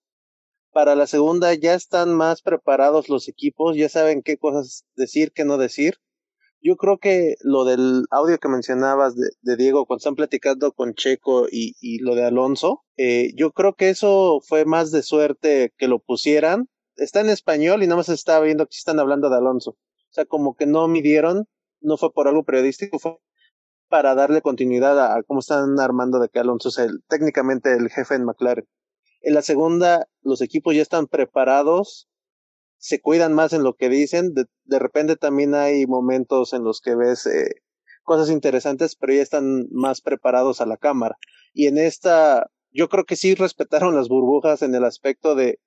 Para 0.71 0.95
la 0.95 1.07
segunda 1.07 1.55
ya 1.55 1.75
están 1.75 2.15
más 2.15 2.43
preparados 2.43 3.09
los 3.09 3.27
equipos, 3.27 3.77
ya 3.77 3.89
saben 3.89 4.23
qué 4.23 4.37
cosas 4.37 4.85
decir, 4.95 5.33
qué 5.33 5.45
no 5.45 5.57
decir. 5.57 5.99
Yo 6.61 6.77
creo 6.77 6.99
que 6.99 7.37
lo 7.43 7.65
del 7.65 8.05
audio 8.11 8.39
que 8.39 8.49
mencionabas 8.49 9.15
de, 9.15 9.29
de 9.43 9.57
Diego 9.57 9.87
cuando 9.87 9.99
están 9.99 10.17
platicando 10.17 10.73
con 10.73 10.95
Checo 10.95 11.47
y, 11.51 11.75
y 11.81 11.99
lo 11.99 12.15
de 12.15 12.25
Alonso, 12.25 12.83
eh, 12.97 13.33
yo 13.37 13.53
creo 13.53 13.75
que 13.75 13.91
eso 13.91 14.41
fue 14.45 14.65
más 14.65 14.91
de 14.91 15.03
suerte 15.03 15.73
que 15.79 15.87
lo 15.87 16.01
pusieran. 16.01 16.69
Está 16.97 17.21
en 17.21 17.29
español 17.29 17.83
y 17.83 17.87
nada 17.87 17.99
más 17.99 18.09
estaba 18.09 18.45
viendo 18.45 18.67
que 18.67 18.77
están 18.77 18.99
hablando 18.99 19.31
de 19.31 19.37
Alonso. 19.37 19.71
O 19.71 20.13
sea, 20.13 20.25
como 20.25 20.57
que 20.57 20.67
no 20.67 20.89
midieron, 20.89 21.47
no 21.81 21.97
fue 21.97 22.13
por 22.13 22.27
algo 22.27 22.45
periodístico, 22.45 22.99
fue 22.99 23.19
para 23.89 24.15
darle 24.15 24.43
continuidad 24.43 24.99
a, 24.99 25.17
a 25.17 25.23
cómo 25.23 25.41
están 25.41 25.79
armando 25.79 26.19
de 26.19 26.29
que 26.29 26.41
Alonso 26.41 26.71
es 26.71 26.79
el, 26.79 27.03
técnicamente 27.09 27.73
el 27.73 27.89
jefe 27.89 28.17
en 28.17 28.25
McLaren. 28.25 28.67
En 29.21 29.35
la 29.35 29.43
segunda, 29.43 30.09
los 30.23 30.41
equipos 30.43 30.75
ya 30.75 30.83
están 30.83 31.07
preparados, 31.07 32.09
se 32.79 33.01
cuidan 33.01 33.33
más 33.33 33.53
en 33.53 33.63
lo 33.63 33.75
que 33.75 33.89
dicen. 33.89 34.35
De, 34.35 34.47
de 34.69 34.79
repente 34.79 35.17
también 35.17 35.55
hay 35.55 35.87
momentos 35.87 36.53
en 36.53 36.63
los 36.63 36.81
que 36.81 36.95
ves 36.95 37.27
eh, 37.27 37.63
cosas 38.05 38.31
interesantes, 38.31 38.97
pero 38.97 39.15
ya 39.15 39.23
están 39.23 39.67
más 39.71 40.01
preparados 40.01 40.61
a 40.61 40.67
la 40.67 40.77
cámara. 40.77 41.17
Y 41.53 41.67
en 41.67 41.79
esta, 41.79 42.51
yo 42.71 42.89
creo 42.89 43.05
que 43.05 43.17
sí 43.17 43.35
respetaron 43.35 43.97
las 43.97 44.09
burbujas 44.09 44.63
en 44.63 44.75
el 44.75 44.85
aspecto 44.85 45.35
de 45.35 45.59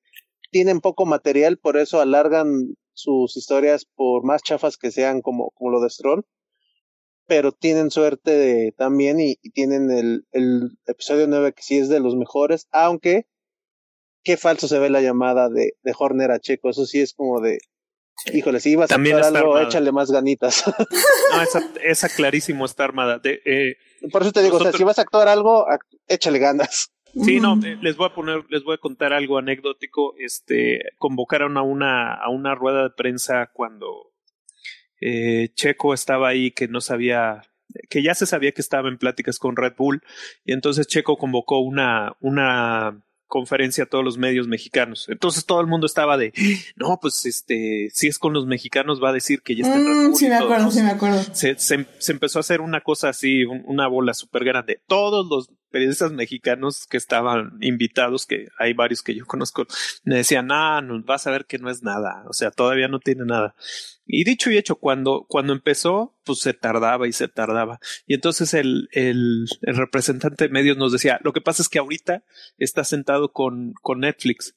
tienen 0.52 0.82
poco 0.82 1.06
material, 1.06 1.57
por 1.57 1.78
eso 1.78 2.02
alargan 2.02 2.76
sus 2.94 3.38
historias 3.38 3.86
por 3.86 4.23
más 4.23 4.44
chafas 4.44 4.78
que 4.78 4.91
sean 4.91 5.22
como, 5.22 5.52
como 5.52 5.72
lo 5.72 5.82
de 5.82 5.90
Stroll 5.90 6.26
pero 7.32 7.53
tienen 7.53 7.91
suerte 7.91 8.32
de, 8.32 8.73
también 8.73 9.22
y, 9.22 9.38
tienen 9.53 9.90
el, 9.90 10.26
el 10.34 10.78
episodio 10.86 11.28
9 11.28 11.53
que 11.53 11.64
sí 11.64 11.78
es 11.78 11.88
de 11.88 12.02
los 12.02 12.18
mejores, 12.18 12.68
aunque 12.72 13.26
qué 14.23 14.36
falso 14.36 14.68
se 14.68 14.80
ve 14.80 14.90
la 14.90 15.02
llamada 15.02 15.48
de, 15.48 15.78
de 15.82 15.94
Horner 15.98 16.32
a 16.32 16.40
Checo, 16.40 16.69
eso 16.69 16.86
sí 16.86 16.99
es 16.99 17.14
como 17.14 17.40
de, 17.40 17.60
híjole, 18.34 18.60
si 18.60 18.72
ibas 18.72 18.89
También 18.89 19.18
a 19.18 19.19
actuar 19.19 19.38
algo, 19.38 19.52
armada. 19.53 19.68
échale 19.69 19.91
más 19.91 20.11
ganitas. 20.11 20.64
No, 21.34 21.41
esa, 21.41 21.72
esa 21.84 22.10
clarísimo 22.10 22.65
está 22.65 22.84
armada. 22.84 23.19
De, 23.19 23.41
eh, 23.45 23.77
Por 24.11 24.22
eso 24.22 24.34
te 24.34 24.43
digo, 24.43 24.57
o 24.57 24.60
sea, 24.61 24.73
si 24.73 24.84
vas 24.84 24.99
a 24.99 25.03
actuar 25.03 25.30
algo, 25.30 25.65
échale 26.07 26.39
ganas. 26.39 26.91
Sí, 27.14 27.39
no, 27.39 27.57
eh, 27.65 27.77
les 27.81 27.95
voy 27.95 28.07
a 28.07 28.14
poner, 28.14 28.43
les 28.49 28.64
voy 28.64 28.76
a 28.76 28.77
contar 28.80 29.14
algo 29.14 29.38
anecdótico. 29.38 30.14
Este, 30.18 30.80
convocaron 30.98 31.57
a 31.57 31.61
una, 31.61 32.14
a 32.14 32.30
una 32.30 32.53
rueda 32.56 32.84
de 32.84 32.89
prensa 32.89 33.49
cuando 33.53 34.11
eh, 35.02 35.49
Checo 35.56 35.93
estaba 35.93 36.30
ahí 36.30 36.52
que 36.52 36.68
no 36.68 36.81
sabía, 36.81 37.41
que 37.89 38.03
ya 38.03 38.14
se 38.14 38.26
sabía 38.26 38.52
que 38.52 38.61
estaba 38.61 38.89
en 38.89 38.98
pláticas 38.98 39.39
con 39.39 39.56
Red 39.56 39.73
Bull, 39.77 40.02
y 40.45 40.53
entonces 40.53 40.88
Checo 40.88 41.18
convocó 41.18 41.60
una, 41.60 42.15
una 42.19 43.02
conferencia 43.31 43.85
a 43.85 43.87
todos 43.87 44.03
los 44.03 44.17
medios 44.17 44.47
mexicanos. 44.49 45.07
Entonces 45.07 45.45
todo 45.45 45.61
el 45.61 45.67
mundo 45.67 45.85
estaba 45.87 46.17
de, 46.17 46.33
no, 46.75 46.99
pues 47.01 47.25
este, 47.25 47.89
si 47.93 48.07
es 48.07 48.19
con 48.19 48.33
los 48.33 48.45
mexicanos 48.45 49.01
va 49.01 49.09
a 49.09 49.13
decir 49.13 49.41
que 49.41 49.55
ya 49.55 49.63
está 49.63 49.79
Mm, 49.79 50.13
sí 50.15 50.27
me 50.27 50.35
acuerdo, 50.35 50.69
sí 50.69 50.81
me 50.81 50.91
acuerdo. 50.91 51.23
se, 51.33 51.57
se, 51.57 51.87
se 51.97 52.11
empezó 52.11 52.39
a 52.39 52.41
hacer 52.41 52.59
una 52.59 52.81
cosa 52.81 53.07
así, 53.09 53.45
un- 53.45 53.63
una 53.65 53.87
bola 53.87 54.13
súper 54.13 54.43
grande. 54.43 54.81
Todos 54.85 55.25
los 55.29 55.49
periodistas 55.72 56.11
mexicanos 56.11 56.85
que 56.85 56.98
estaban 56.98 57.57
invitados, 57.61 58.26
que 58.26 58.48
hay 58.60 58.73
varios 58.73 59.02
que 59.02 59.15
yo 59.15 59.26
conozco, 59.26 59.65
me 60.03 60.18
decían, 60.18 60.52
ah, 60.52 60.81
no, 60.81 61.02
vas 61.03 61.26
a 61.27 61.31
ver 61.31 61.45
que 61.45 61.57
no 61.57 61.69
es 61.69 61.81
nada, 61.81 62.23
o 62.30 62.34
sea, 62.34 62.52
todavía 62.52 62.88
no 62.88 62.99
tiene 62.99 63.26
nada. 63.26 63.56
Y 64.06 64.23
dicho 64.23 64.52
y 64.52 64.57
hecho, 64.57 64.76
cuando, 64.76 65.26
cuando 65.27 65.53
empezó, 65.53 66.18
pues 66.26 66.39
se 66.39 66.53
tardaba 66.53 67.07
y 67.07 67.14
se 67.14 67.27
tardaba. 67.27 67.80
Y 68.06 68.14
entonces 68.14 68.53
el, 68.53 68.89
el, 68.91 69.45
el 69.61 69.76
representante 69.77 70.45
de 70.45 70.53
medios 70.53 70.77
nos 70.77 70.91
decía, 70.91 71.19
lo 71.23 71.34
que 71.34 71.41
pasa 71.41 71.61
es 71.61 71.69
que 71.69 71.80
ahorita 71.80 72.23
está 72.57 72.84
sentado 72.84 73.31
con, 73.31 73.73
con 73.81 74.02
Netflix. 74.02 74.56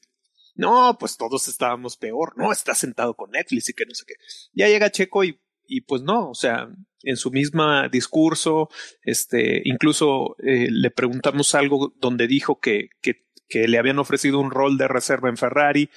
No, 0.57 0.97
pues 0.99 1.17
todos 1.17 1.49
estábamos 1.49 1.97
peor, 1.97 2.35
no, 2.37 2.53
está 2.53 2.75
sentado 2.75 3.15
con 3.15 3.31
Netflix 3.31 3.69
y 3.69 3.75
que 3.75 3.87
no 3.87 3.95
sé 3.95 4.05
qué. 4.07 4.15
Ya 4.53 4.69
llega 4.69 4.91
Checo 4.91 5.25
y, 5.25 5.41
y 5.67 5.83
pues 5.83 6.03
no, 6.03 6.31
o 6.31 6.35
sea, 6.35 6.69
en 7.05 7.17
su 7.17 7.31
misma 7.31 7.89
discurso, 7.89 8.69
este, 9.03 9.63
incluso 9.65 10.37
eh, 10.43 10.69
le 10.71 10.91
preguntamos 10.91 11.55
algo 11.55 11.95
donde 12.01 12.27
dijo 12.27 12.61
que, 12.61 12.89
que, 13.01 13.23
le 13.53 13.79
habían 13.79 14.01
ofrecido 14.01 14.41
un 14.41 14.51
rol 14.51 14.79
de 14.79 14.89
reserva 14.89 15.29
en 15.29 15.37
Ferrari. 15.37 15.89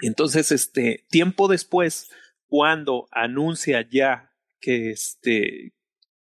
Entonces, 0.00 0.50
este, 0.50 1.06
tiempo 1.08 1.46
después, 1.46 2.10
cuando 2.48 3.06
anuncia 3.12 3.86
ya 3.88 4.32
que 4.60 4.90
este, 4.90 5.74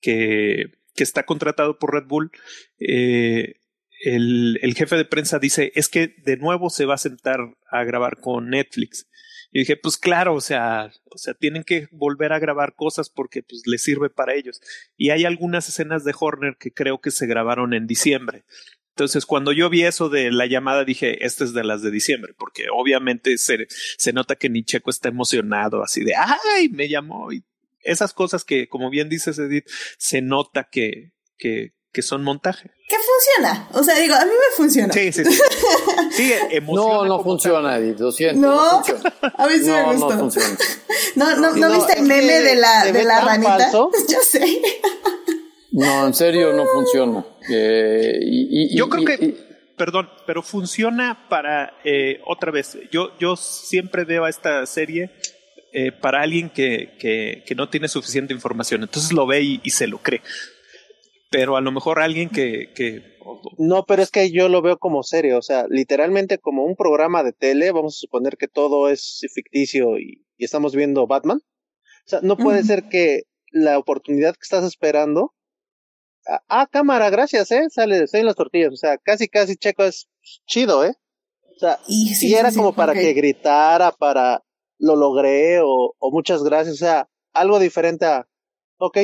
que, 0.01 0.73
que 0.95 1.03
está 1.03 1.25
contratado 1.25 1.79
por 1.79 1.93
Red 1.93 2.07
Bull, 2.07 2.31
eh, 2.79 3.57
el, 4.03 4.59
el 4.63 4.75
jefe 4.75 4.97
de 4.97 5.05
prensa 5.05 5.39
dice, 5.39 5.73
es 5.75 5.91
que 5.91 6.15
de 6.25 6.39
nuevo 6.39 6.71
se 6.71 6.87
va 6.87 6.95
a 6.95 6.99
sentar 6.99 7.41
a 7.71 7.85
grabar 7.85 8.19
con 8.21 8.49
Netflix. 8.49 9.07
Y 9.55 9.61
dije, 9.61 9.77
pues 9.77 9.97
claro, 9.97 10.35
o 10.35 10.41
sea, 10.41 10.91
o 11.13 11.17
sea, 11.17 11.33
tienen 11.33 11.63
que 11.63 11.87
volver 11.93 12.33
a 12.33 12.41
grabar 12.41 12.75
cosas 12.75 13.09
porque 13.09 13.45
pues 13.45 13.63
les 13.67 13.85
sirve 13.85 14.11
para 14.11 14.35
ellos. 14.35 14.61
Y 14.97 15.11
hay 15.11 15.25
algunas 15.25 15.69
escenas 15.69 16.03
de 16.03 16.13
Horner 16.19 16.57
que 16.59 16.73
creo 16.73 17.01
que 17.01 17.13
se 17.13 17.29
grabaron 17.29 17.73
en 17.73 17.87
diciembre. 17.87 18.45
Entonces, 18.89 19.27
cuando 19.27 19.53
yo 19.53 19.71
vi 19.71 19.85
eso 19.85 20.09
de 20.09 20.33
la 20.33 20.47
llamada, 20.47 20.85
dije, 20.85 21.25
esta 21.25 21.45
es 21.45 21.53
de 21.53 21.63
las 21.63 21.83
de 21.83 21.93
diciembre, 21.93 22.35
porque 22.37 22.67
obviamente 22.73 23.39
se, 23.39 23.69
se 23.69 24.13
nota 24.13 24.35
que 24.35 24.51
ni 24.51 24.65
Checo 24.65 24.91
está 24.91 25.09
emocionado, 25.09 25.85
así 25.85 26.03
de, 26.03 26.15
ay, 26.17 26.69
me 26.71 26.89
llamó. 26.89 27.31
Y 27.31 27.45
esas 27.85 28.13
cosas 28.13 28.45
que, 28.45 28.67
como 28.67 28.91
bien 28.91 29.09
dices, 29.09 29.39
Edith, 29.39 29.69
se 29.99 30.21
nota 30.21 30.65
que, 30.65 31.13
que, 31.39 31.75
que 31.95 32.03
son 32.03 32.23
montaje. 32.23 32.71
Que 32.89 32.97
funciona. 32.97 33.69
O 33.73 33.83
sea, 33.83 33.95
digo, 33.99 34.15
a 34.15 34.25
mí 34.27 34.33
me 34.33 34.57
funciona. 34.57 34.93
Sí, 34.93 35.11
sí, 35.13 35.25
sí. 35.25 35.41
Sí, 36.11 36.33
No, 36.71 37.05
no 37.07 37.23
funciona, 37.25 37.79
Edith, 37.79 37.99
lo 38.01 38.13
siento. 38.13 38.41
No, 38.47 38.85
funciona. 38.85 39.15
a 39.39 39.47
mí 39.47 39.55
sí 39.61 39.67
no, 39.69 39.77
me 39.89 39.97
gustó. 39.97 40.11
no 40.15 40.19
funciona. 40.19 40.59
No, 41.17 41.37
no, 41.37 41.55
Sí, 41.55 41.61
¿no 41.61 41.69
no, 41.69 41.75
viste 41.77 41.99
el 41.99 42.07
meme 42.07 42.41
de 42.41 42.57
la, 42.57 42.85
de 42.93 43.05
la 43.05 43.21
ranita? 43.23 43.59
falso. 43.59 43.91
Yo 44.13 44.19
sé. 44.21 44.61
No, 45.73 46.07
en 46.07 46.15
serio 46.15 46.53
no 46.53 46.65
funciona. 46.67 47.25
Eh, 47.51 48.19
y, 48.23 48.75
y- 48.75 48.77
Yo 48.77 48.89
creo 48.89 49.03
y- 49.03 49.05
que, 49.07 49.25
y- 49.25 49.37
perdón, 49.77 50.09
pero 50.27 50.43
funciona 50.43 51.27
para, 51.29 51.79
eh, 51.85 52.21
otra 52.27 52.53
vez, 52.53 52.77
yo, 52.93 53.11
yo 53.19 53.37
siempre 53.37 54.05
veo 54.05 54.25
a 54.25 54.31
esta 54.31 54.65
serie 54.67 55.11
eh, 55.73 55.91
para 55.91 56.23
alguien 56.23 56.51
que, 56.51 56.97
que, 57.01 57.43
que 57.45 57.55
no 57.57 57.69
tiene 57.69 57.89
suficiente 57.89 58.33
información, 58.33 58.83
entonces 58.85 59.13
lo 59.13 59.27
ve 59.27 59.41
y, 59.43 59.61
y 59.65 59.71
se 59.71 59.89
lo 59.89 59.99
cree. 59.99 60.23
Pero 61.35 61.57
a 61.57 61.61
lo 61.61 61.73
mejor 61.73 62.01
alguien 62.01 62.31
que... 62.31 62.73
que 62.75 63.03
No, 63.59 63.85
pero 63.87 64.03
es 64.03 64.11
que 64.11 64.31
yo 64.31 64.49
lo 64.49 64.63
veo 64.63 64.79
como 64.79 65.03
serio, 65.03 65.39
o 65.39 65.43
sea, 65.43 65.67
literalmente 65.69 66.39
como 66.39 66.65
un 66.65 66.77
programa 66.77 67.25
de 67.25 67.33
tele, 67.33 67.73
vamos 67.73 67.97
a 67.97 68.01
suponer 68.01 68.37
que 68.37 68.47
todo 68.47 68.89
es 68.89 69.21
ficticio 69.35 69.99
y, 69.99 70.25
y 70.37 70.45
estamos 70.45 70.77
viendo 70.77 71.09
Batman. 71.09 71.39
O 71.39 72.07
sea, 72.09 72.21
no 72.23 72.37
puede 72.37 72.63
ser 72.63 72.89
que 72.89 73.23
la 73.51 73.79
oportunidad 73.79 74.35
que 74.35 74.43
estás 74.43 74.65
esperando. 74.65 75.35
Ah, 76.27 76.43
ah, 76.49 76.69
cámara, 76.71 77.11
gracias, 77.11 77.51
eh. 77.51 77.65
Sale, 77.69 78.05
estoy 78.05 78.21
en 78.21 78.27
las 78.27 78.37
tortillas. 78.37 78.73
O 78.73 78.77
sea, 78.77 78.97
casi, 78.99 79.27
casi 79.27 79.57
Checo 79.57 79.85
es 79.85 80.09
chido, 80.47 80.85
eh. 80.85 80.95
O 81.57 81.59
sea, 81.59 81.79
Y 81.89 82.15
si 82.15 82.29
sí, 82.29 82.35
era 82.35 82.51
sí, 82.51 82.55
sí, 82.55 82.61
como 82.61 82.75
para 82.75 82.93
que 82.93 83.13
gritara, 83.13 83.91
para 83.91 84.45
lo 84.79 84.97
logré 84.97 85.61
o, 85.61 85.95
o 85.99 86.11
muchas 86.13 86.43
gracias, 86.43 86.75
o 86.75 86.79
sea, 86.79 87.09
algo 87.33 87.59
diferente 87.59 88.07
a, 88.07 88.29
ok, 88.79 88.99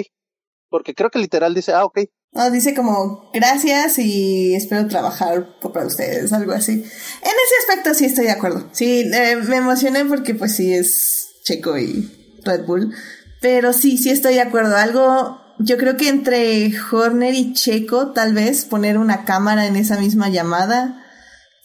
porque 0.68 0.94
creo 0.94 1.10
que 1.10 1.18
literal 1.18 1.54
dice, 1.54 1.72
ah, 1.72 1.84
ok, 1.84 2.00
No, 2.32 2.48
dice 2.50 2.74
como 2.74 3.28
gracias 3.34 3.98
y 3.98 4.54
espero 4.54 4.86
trabajar 4.86 5.58
para 5.60 5.86
ustedes, 5.86 6.32
algo 6.32 6.52
así. 6.52 6.72
En 6.72 6.80
ese 6.82 7.54
aspecto 7.66 7.92
sí 7.94 8.04
estoy 8.04 8.26
de 8.26 8.30
acuerdo. 8.30 8.68
Sí, 8.72 9.10
eh, 9.12 9.36
me 9.36 9.56
emocioné 9.56 10.04
porque 10.04 10.34
pues 10.34 10.54
sí 10.54 10.72
es 10.72 11.40
Checo 11.44 11.76
y 11.76 12.38
Red 12.44 12.66
Bull. 12.66 12.94
Pero 13.40 13.72
sí, 13.72 13.98
sí 13.98 14.10
estoy 14.10 14.34
de 14.34 14.42
acuerdo. 14.42 14.76
Algo, 14.76 15.40
yo 15.58 15.76
creo 15.76 15.96
que 15.96 16.08
entre 16.08 16.72
Horner 16.92 17.34
y 17.34 17.52
Checo, 17.52 18.12
tal 18.12 18.32
vez 18.32 18.64
poner 18.64 18.96
una 18.98 19.24
cámara 19.24 19.66
en 19.66 19.74
esa 19.74 19.98
misma 19.98 20.28
llamada, 20.28 21.04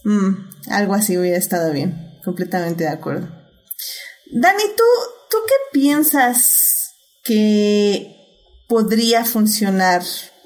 mm, 0.03 0.71
algo 0.71 0.95
así 0.95 1.15
hubiera 1.15 1.37
estado 1.37 1.71
bien. 1.73 2.19
Completamente 2.23 2.85
de 2.85 2.89
acuerdo. 2.89 3.27
Dani, 4.31 4.63
¿tú, 4.75 4.83
¿tú 5.29 5.37
qué 5.47 5.79
piensas 5.79 6.95
que 7.23 8.15
podría 8.67 9.25
funcionar 9.25 10.01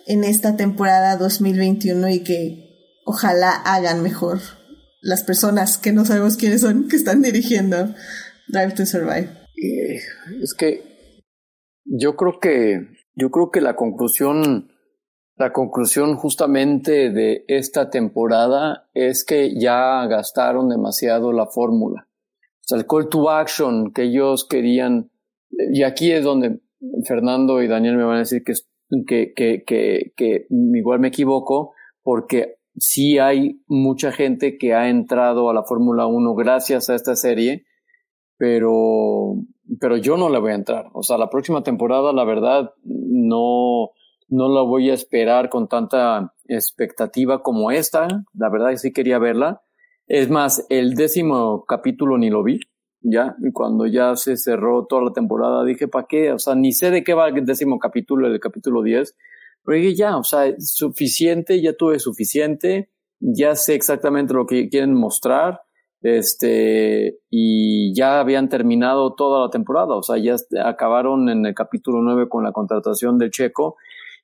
en 0.10 0.24
esta 0.24 0.58
temporada 0.58 1.16
2021 1.18 2.10
y 2.10 2.24
que 2.24 3.02
ojalá 3.06 3.52
hagan 3.52 4.02
mejor 4.02 4.40
las 5.02 5.24
personas 5.24 5.78
que 5.78 5.94
no 5.94 6.04
sabemos 6.04 6.36
quiénes 6.36 6.62
son 6.62 6.90
que 6.90 6.96
están 6.96 7.22
dirigiendo 7.22 7.94
Drive 8.48 8.74
to 8.74 8.86
Survive. 8.86 9.30
Eh, 9.56 10.02
es 10.42 10.54
que 10.56 10.84
yo 11.86 12.16
creo 12.16 12.40
que 12.40 12.88
yo 13.16 13.30
creo 13.30 13.52
que 13.52 13.62
la 13.62 13.76
conclusión 13.76 14.72
la 15.38 15.54
conclusión 15.54 16.16
justamente 16.16 17.12
de 17.12 17.46
esta 17.48 17.92
temporada 17.92 18.90
es 18.96 19.24
que 19.24 19.58
ya 19.58 20.06
gastaron 20.08 20.70
demasiado 20.70 21.32
la 21.32 21.46
fórmula. 21.46 22.10
O 22.10 22.64
sea, 22.64 22.80
el 22.80 22.88
call 22.88 23.10
to 23.10 23.30
action 23.30 23.94
que 23.94 24.04
ellos 24.04 24.46
querían, 24.46 25.12
y 25.50 25.84
aquí 25.84 26.12
es 26.12 26.24
donde 26.26 26.60
Fernando 27.06 27.62
y 27.62 27.68
Daniel 27.68 27.96
me 27.96 28.04
van 28.04 28.18
a 28.18 28.20
decir 28.20 28.44
que, 28.44 28.54
que, 29.08 29.34
que, 29.36 29.64
que, 29.66 30.14
que 30.16 30.48
igual 30.50 31.00
me 31.00 31.10
equivoco, 31.10 31.74
porque 32.04 32.56
sí 32.78 33.20
hay 33.20 33.62
mucha 33.68 34.12
gente 34.12 34.58
que 34.58 34.74
ha 34.74 34.90
entrado 34.90 35.50
a 35.50 35.54
la 35.54 35.64
Fórmula 35.64 36.08
1 36.08 36.34
gracias 36.36 36.90
a 36.90 36.96
esta 36.96 37.16
serie, 37.16 37.66
pero, 38.38 39.36
pero 39.80 39.98
yo 39.98 40.18
no 40.18 40.30
le 40.30 40.40
voy 40.40 40.52
a 40.52 40.56
entrar. 40.56 40.86
O 40.94 41.04
sea, 41.04 41.18
la 41.18 41.30
próxima 41.30 41.62
temporada, 41.62 42.14
la 42.14 42.24
verdad, 42.24 42.72
no, 42.84 43.90
no 44.30 44.50
la 44.50 44.62
voy 44.62 44.90
a 44.90 44.94
esperar 44.94 45.50
con 45.50 45.68
tanta 45.68 46.34
expectativa 46.48 47.42
como 47.42 47.72
esta. 47.72 48.08
La 48.34 48.50
verdad 48.50 48.76
sí 48.78 48.94
quería 48.94 49.20
verla. 49.20 49.62
Es 50.08 50.30
más, 50.30 50.66
el 50.70 50.96
décimo 50.96 51.66
capítulo 51.66 52.18
ni 52.18 52.30
lo 52.30 52.44
vi, 52.44 52.60
ya, 53.02 53.36
cuando 53.54 53.86
ya 53.86 54.16
se 54.16 54.38
cerró 54.38 54.86
toda 54.86 55.04
la 55.04 55.12
temporada 55.12 55.64
dije, 55.64 55.88
¿para 55.88 56.06
qué? 56.08 56.32
O 56.34 56.40
sea, 56.40 56.56
ni 56.56 56.74
sé 56.74 56.92
de 56.92 57.04
qué 57.04 57.14
va 57.14 57.30
el 57.30 57.46
décimo 57.46 57.80
capítulo, 57.80 58.28
el 58.28 58.40
capítulo 58.40 58.84
10, 58.84 59.16
pero 59.64 59.78
dije, 59.78 59.96
ya, 59.96 60.18
o 60.18 60.24
sea, 60.24 60.54
suficiente, 60.60 61.62
ya 61.62 61.74
tuve 61.74 62.00
suficiente, 62.00 62.90
ya 63.20 63.56
sé 63.56 63.76
exactamente 63.76 64.34
lo 64.34 64.46
que 64.46 64.70
quieren 64.70 64.94
mostrar, 64.94 65.62
este, 66.02 67.20
y 67.30 67.94
ya 67.94 68.20
habían 68.20 68.48
terminado 68.48 69.16
toda 69.16 69.46
la 69.46 69.50
temporada, 69.50 69.96
o 69.96 70.04
sea, 70.04 70.18
ya 70.18 70.36
acabaron 70.64 71.30
en 71.30 71.46
el 71.46 71.54
capítulo 71.54 72.02
9 72.02 72.30
con 72.30 72.44
la 72.44 72.52
contratación 72.52 73.18
del 73.18 73.32
Checo, 73.32 73.76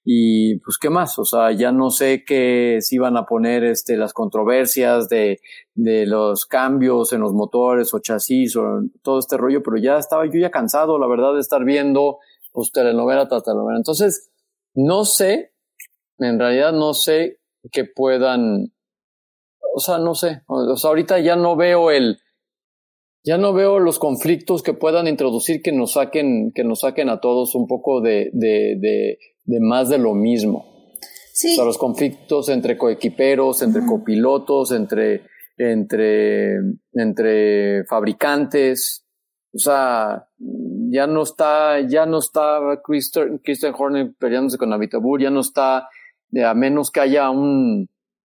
y 0.07 0.59
pues 0.59 0.77
qué 0.77 0.91
más, 0.91 1.17
o 1.17 1.25
sea, 1.25 1.51
ya 1.51 1.71
no 1.71 1.89
sé 1.89 2.23
qué 2.23 2.77
si 2.79 2.97
iban 2.97 3.17
a 3.17 3.25
poner 3.25 3.63
este 3.63 3.97
las 3.97 4.13
controversias 4.13 5.09
de, 5.09 5.39
de 5.73 6.05
los 6.05 6.45
cambios 6.45 7.11
en 7.11 7.21
los 7.21 7.33
motores 7.33 7.91
o 7.91 7.99
chasis 7.99 8.55
o 8.55 8.81
todo 9.01 9.17
este 9.17 9.35
rollo, 9.35 9.63
pero 9.63 9.77
ya 9.77 9.97
estaba 9.97 10.27
yo 10.27 10.39
ya 10.39 10.51
cansado, 10.51 10.99
la 10.99 11.07
verdad, 11.07 11.33
de 11.33 11.39
estar 11.39 11.65
viendo 11.65 12.19
pues 12.53 12.71
telenovela 12.71 13.27
tras 13.27 13.43
telenovela. 13.43 13.77
Entonces, 13.77 14.31
no 14.75 15.05
sé, 15.05 15.53
en 16.19 16.39
realidad 16.39 16.71
no 16.71 16.93
sé 16.93 17.39
que 17.71 17.85
puedan, 17.85 18.73
o 19.73 19.79
sea, 19.79 19.97
no 19.97 20.13
sé, 20.13 20.43
o 20.45 20.77
sea, 20.77 20.89
ahorita 20.89 21.17
ya 21.17 21.35
no 21.35 21.55
veo 21.55 21.89
el, 21.89 22.19
ya 23.25 23.39
no 23.39 23.53
veo 23.53 23.79
los 23.79 23.97
conflictos 23.97 24.61
que 24.61 24.73
puedan 24.73 25.07
introducir 25.07 25.63
que 25.63 25.71
nos 25.71 25.93
saquen, 25.93 26.51
que 26.53 26.63
nos 26.63 26.81
saquen 26.81 27.09
a 27.09 27.19
todos 27.19 27.55
un 27.55 27.65
poco 27.65 27.99
de, 27.99 28.29
de, 28.33 28.77
de, 28.79 29.17
de 29.43 29.59
más 29.59 29.89
de 29.89 29.97
lo 29.97 30.13
mismo. 30.13 30.93
Sí. 31.33 31.53
O 31.53 31.55
sea, 31.55 31.65
los 31.65 31.79
conflictos 31.79 32.49
entre 32.49 32.77
coequiperos, 32.77 33.63
entre 33.63 33.83
copilotos, 33.83 34.71
entre, 34.71 35.23
entre, 35.57 36.57
entre 36.93 37.83
fabricantes. 37.85 39.03
O 39.53 39.57
sea, 39.57 40.27
ya 40.37 41.07
no 41.07 41.23
está, 41.23 41.81
ya 41.81 42.05
no 42.05 42.19
está 42.19 42.59
Christian, 42.83 43.39
Christian 43.39 43.73
Horner 43.75 44.13
peleándose 44.19 44.59
con 44.59 44.71
Avitabur, 44.71 45.19
ya 45.19 45.31
no 45.31 45.39
está, 45.39 45.89
a 46.45 46.53
menos 46.53 46.91
que 46.91 46.99
haya 46.99 47.31
un, 47.31 47.89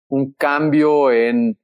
un 0.08 0.32
cambio 0.32 1.12
en, 1.12 1.58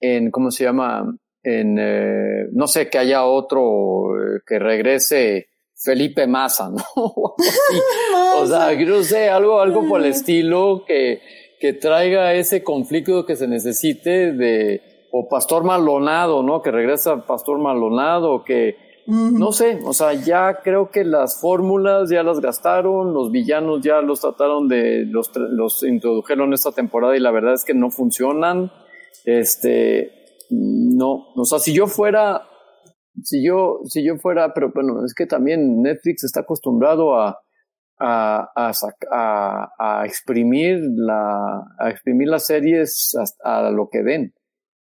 en, 0.00 0.30
¿cómo 0.30 0.50
se 0.50 0.64
llama? 0.64 1.16
En, 1.44 1.78
eh, 1.78 2.48
no 2.52 2.66
sé, 2.66 2.88
que 2.88 2.98
haya 2.98 3.26
otro 3.26 4.16
eh, 4.16 4.40
que 4.46 4.58
regrese 4.58 5.48
Felipe 5.76 6.26
Massa, 6.26 6.70
¿no? 6.70 6.82
o 6.96 8.46
sea, 8.46 8.74
no 8.74 9.02
sé, 9.02 9.28
algo, 9.28 9.60
algo 9.60 9.86
por 9.86 10.00
el 10.00 10.06
estilo 10.06 10.84
que, 10.86 11.20
que 11.60 11.74
traiga 11.74 12.32
ese 12.34 12.62
conflicto 12.62 13.26
que 13.26 13.36
se 13.36 13.46
necesite 13.46 14.32
de, 14.32 14.80
o 15.12 15.28
Pastor 15.28 15.64
Malonado, 15.64 16.42
¿no? 16.42 16.62
Que 16.62 16.70
regresa 16.70 17.26
Pastor 17.26 17.58
Malonado, 17.58 18.42
que, 18.42 18.76
no 19.06 19.52
sé, 19.52 19.80
o 19.84 19.92
sea, 19.92 20.14
ya 20.14 20.60
creo 20.64 20.90
que 20.90 21.04
las 21.04 21.40
fórmulas 21.40 22.08
ya 22.08 22.22
las 22.22 22.40
gastaron, 22.40 23.12
los 23.12 23.30
villanos 23.30 23.82
ya 23.82 24.00
los 24.00 24.20
trataron 24.20 24.66
de, 24.66 25.04
los, 25.04 25.30
los 25.36 25.82
introdujeron 25.82 26.54
esta 26.54 26.72
temporada 26.72 27.14
y 27.16 27.20
la 27.20 27.30
verdad 27.30 27.52
es 27.54 27.64
que 27.64 27.74
no 27.74 27.90
funcionan. 27.90 28.72
Este, 29.24 30.23
no, 30.96 31.32
o 31.34 31.44
sea, 31.44 31.58
si 31.58 31.72
yo 31.72 31.86
fuera, 31.86 32.42
si 33.22 33.44
yo, 33.44 33.80
si 33.84 34.04
yo 34.04 34.16
fuera, 34.16 34.52
pero 34.54 34.70
bueno, 34.74 35.04
es 35.04 35.14
que 35.14 35.26
también 35.26 35.82
Netflix 35.82 36.24
está 36.24 36.40
acostumbrado 36.40 37.16
a, 37.18 37.38
a, 37.98 38.50
a, 38.56 38.72
a, 39.10 39.72
a 39.78 40.06
exprimir 40.06 40.80
la, 40.96 41.62
a 41.78 41.90
exprimir 41.90 42.28
las 42.28 42.46
series 42.46 43.16
a, 43.44 43.66
a 43.66 43.70
lo 43.70 43.88
que 43.90 44.02
den, 44.02 44.34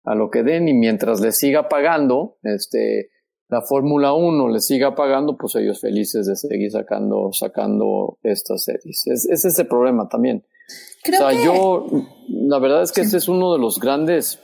a 0.05 0.15
lo 0.15 0.29
que 0.29 0.43
den 0.43 0.67
y 0.67 0.73
mientras 0.73 1.21
les 1.21 1.37
siga 1.37 1.67
pagando, 1.69 2.37
este, 2.43 3.09
la 3.51 3.61
Fórmula 3.61 4.13
1 4.13 4.47
le 4.47 4.59
siga 4.61 4.95
pagando, 4.95 5.35
pues 5.37 5.55
ellos 5.55 5.81
felices 5.81 6.25
de 6.25 6.37
seguir 6.37 6.71
sacando, 6.71 7.31
sacando 7.33 8.17
estas 8.23 8.63
series. 8.63 9.05
Es, 9.07 9.25
ese 9.29 9.49
es 9.49 9.59
el 9.59 9.67
problema 9.67 10.07
también. 10.07 10.45
Creo 11.03 11.27
o 11.27 11.29
sea, 11.29 11.43
yo, 11.43 11.85
la 12.29 12.59
verdad 12.59 12.83
es 12.83 12.93
que 12.93 13.01
sí. 13.01 13.07
este 13.07 13.17
es 13.17 13.27
uno 13.27 13.51
de 13.51 13.59
los 13.59 13.77
grandes, 13.79 14.39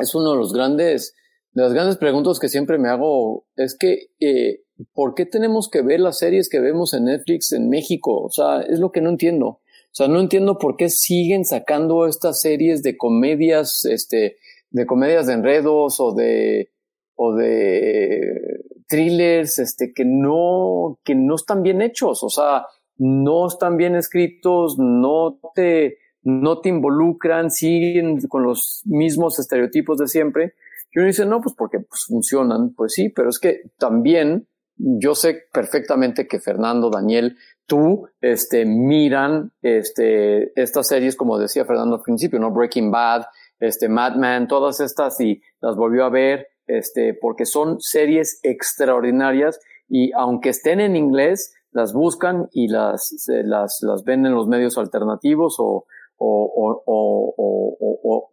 es 0.00 0.14
uno 0.14 0.32
de 0.32 0.36
los 0.36 0.52
grandes, 0.52 1.14
de 1.52 1.62
las 1.62 1.72
grandes 1.72 1.96
preguntas 1.96 2.38
que 2.38 2.48
siempre 2.48 2.78
me 2.78 2.88
hago, 2.88 3.46
es 3.56 3.76
que, 3.76 4.08
eh, 4.20 4.62
¿por 4.92 5.14
qué 5.14 5.26
tenemos 5.26 5.68
que 5.68 5.82
ver 5.82 6.00
las 6.00 6.18
series 6.18 6.48
que 6.48 6.60
vemos 6.60 6.94
en 6.94 7.04
Netflix 7.04 7.52
en 7.52 7.68
México? 7.68 8.24
O 8.24 8.30
sea, 8.30 8.60
es 8.60 8.78
lo 8.78 8.92
que 8.92 9.00
no 9.00 9.10
entiendo. 9.10 9.46
O 9.46 9.94
sea, 9.94 10.06
no 10.06 10.20
entiendo 10.20 10.58
por 10.58 10.76
qué 10.76 10.88
siguen 10.88 11.44
sacando 11.44 12.06
estas 12.06 12.40
series 12.40 12.82
de 12.82 12.96
comedias, 12.96 13.84
este, 13.84 14.36
de 14.70 14.86
comedias 14.86 15.26
de 15.26 15.32
enredos 15.32 15.98
o 15.98 16.14
de, 16.14 16.70
o 17.16 17.34
de 17.34 18.60
thrillers 18.88 19.58
este, 19.58 19.92
que, 19.92 20.04
no, 20.04 21.00
que 21.04 21.14
no 21.14 21.34
están 21.34 21.62
bien 21.62 21.82
hechos, 21.82 22.22
o 22.22 22.28
sea, 22.28 22.66
no 22.96 23.46
están 23.46 23.76
bien 23.76 23.96
escritos, 23.96 24.76
no 24.78 25.40
te, 25.54 25.96
no 26.22 26.60
te 26.60 26.68
involucran, 26.68 27.50
siguen 27.50 28.20
con 28.28 28.42
los 28.42 28.82
mismos 28.84 29.38
estereotipos 29.38 29.98
de 29.98 30.08
siempre. 30.08 30.54
Y 30.92 30.98
uno 30.98 31.06
dice, 31.06 31.24
no, 31.24 31.40
pues 31.40 31.54
porque 31.56 31.78
pues, 31.80 32.04
funcionan, 32.06 32.74
pues 32.74 32.92
sí, 32.94 33.08
pero 33.08 33.28
es 33.28 33.38
que 33.38 33.70
también 33.78 34.48
yo 34.76 35.14
sé 35.14 35.44
perfectamente 35.52 36.26
que 36.26 36.40
Fernando, 36.40 36.90
Daniel, 36.90 37.36
tú, 37.66 38.08
este, 38.20 38.64
miran, 38.64 39.52
este, 39.62 40.58
estas 40.60 40.88
series, 40.88 41.16
como 41.16 41.38
decía 41.38 41.64
Fernando 41.64 41.96
al 41.96 42.02
principio, 42.02 42.38
¿no? 42.38 42.50
Breaking 42.50 42.90
Bad, 42.90 43.26
este, 43.58 43.88
Mad 43.88 44.16
Men, 44.16 44.48
todas 44.48 44.80
estas 44.80 45.20
y 45.20 45.42
las 45.60 45.76
volvió 45.76 46.04
a 46.04 46.10
ver, 46.10 46.48
este, 46.66 47.14
porque 47.14 47.44
son 47.44 47.80
series 47.80 48.40
extraordinarias 48.42 49.60
y 49.88 50.12
aunque 50.12 50.48
estén 50.48 50.80
en 50.80 50.96
inglés, 50.96 51.54
las 51.72 51.92
buscan 51.92 52.48
y 52.52 52.68
las, 52.68 53.14
las, 53.28 53.78
las 53.82 54.02
ven 54.04 54.26
en 54.26 54.34
los 54.34 54.48
medios 54.48 54.78
alternativos 54.78 55.56
o, 55.58 55.86
o, 56.20 56.82
o, 56.86 57.34
o, 57.36 58.30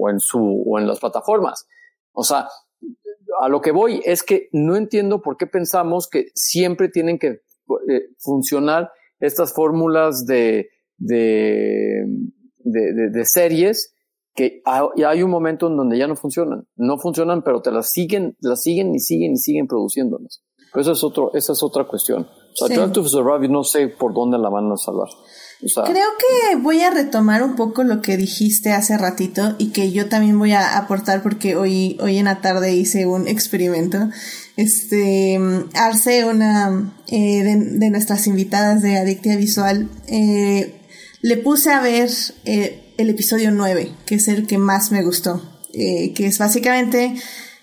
o, 0.00 0.10
en 0.10 0.20
su, 0.20 0.64
o 0.66 0.78
en 0.78 0.86
las 0.86 1.00
plataformas. 1.00 1.66
O 2.12 2.22
sea, 2.22 2.48
a 3.40 3.48
lo 3.48 3.60
que 3.60 3.72
voy 3.72 4.00
es 4.04 4.22
que 4.22 4.48
no 4.52 4.76
entiendo 4.76 5.20
por 5.20 5.36
qué 5.36 5.46
pensamos 5.46 6.08
que 6.08 6.26
siempre 6.34 6.88
tienen 6.88 7.18
que 7.18 7.28
eh, 7.28 8.08
funcionar 8.18 8.90
estas 9.20 9.52
fórmulas 9.52 10.24
de, 10.26 10.68
de, 10.96 12.04
de, 12.58 12.92
de, 12.94 13.10
de 13.10 13.24
series 13.24 13.94
que 14.34 14.62
hay 14.64 15.22
un 15.24 15.30
momento 15.30 15.66
en 15.66 15.76
donde 15.76 15.98
ya 15.98 16.06
no 16.06 16.14
funcionan. 16.14 16.68
No 16.76 16.96
funcionan, 16.98 17.42
pero 17.42 17.60
te 17.60 17.72
las 17.72 17.90
siguen, 17.90 18.36
las 18.40 18.62
siguen 18.62 18.94
y 18.94 19.00
siguen 19.00 19.32
y 19.32 19.36
siguen 19.36 19.66
produciéndolas. 19.66 20.44
Pero 20.72 20.82
eso 20.82 20.92
es 20.92 21.02
otro, 21.02 21.32
esa 21.34 21.54
es 21.54 21.62
otra 21.62 21.88
cuestión. 21.88 22.22
O 22.22 22.56
sea, 22.56 22.68
sí. 22.68 22.74
Drive 22.74 22.92
to 22.92 23.02
Survive 23.02 23.48
no 23.48 23.64
sé 23.64 23.88
por 23.88 24.14
dónde 24.14 24.38
la 24.38 24.48
van 24.48 24.70
a 24.70 24.76
salvar. 24.76 25.08
Creo 25.60 26.08
que 26.18 26.56
voy 26.56 26.82
a 26.82 26.90
retomar 26.90 27.42
un 27.42 27.56
poco 27.56 27.82
lo 27.82 28.00
que 28.00 28.16
dijiste 28.16 28.72
hace 28.72 28.96
ratito 28.96 29.56
y 29.58 29.70
que 29.70 29.90
yo 29.90 30.08
también 30.08 30.38
voy 30.38 30.52
a 30.52 30.78
aportar 30.78 31.20
porque 31.20 31.56
hoy, 31.56 31.98
hoy 32.00 32.18
en 32.18 32.26
la 32.26 32.40
tarde 32.40 32.74
hice 32.74 33.06
un 33.06 33.26
experimento. 33.26 34.08
Este, 34.56 35.38
Arce, 35.74 36.24
una 36.24 36.94
eh, 37.08 37.42
de, 37.42 37.56
de, 37.56 37.90
nuestras 37.90 38.28
invitadas 38.28 38.82
de 38.82 38.98
Adictia 38.98 39.36
Visual, 39.36 39.88
eh, 40.06 40.80
le 41.22 41.36
puse 41.36 41.72
a 41.72 41.80
ver 41.80 42.08
eh, 42.44 42.94
el 42.96 43.10
episodio 43.10 43.50
9, 43.50 43.92
que 44.06 44.16
es 44.16 44.28
el 44.28 44.46
que 44.46 44.58
más 44.58 44.92
me 44.92 45.02
gustó, 45.02 45.42
eh, 45.72 46.12
que 46.14 46.26
es 46.26 46.38
básicamente 46.38 47.14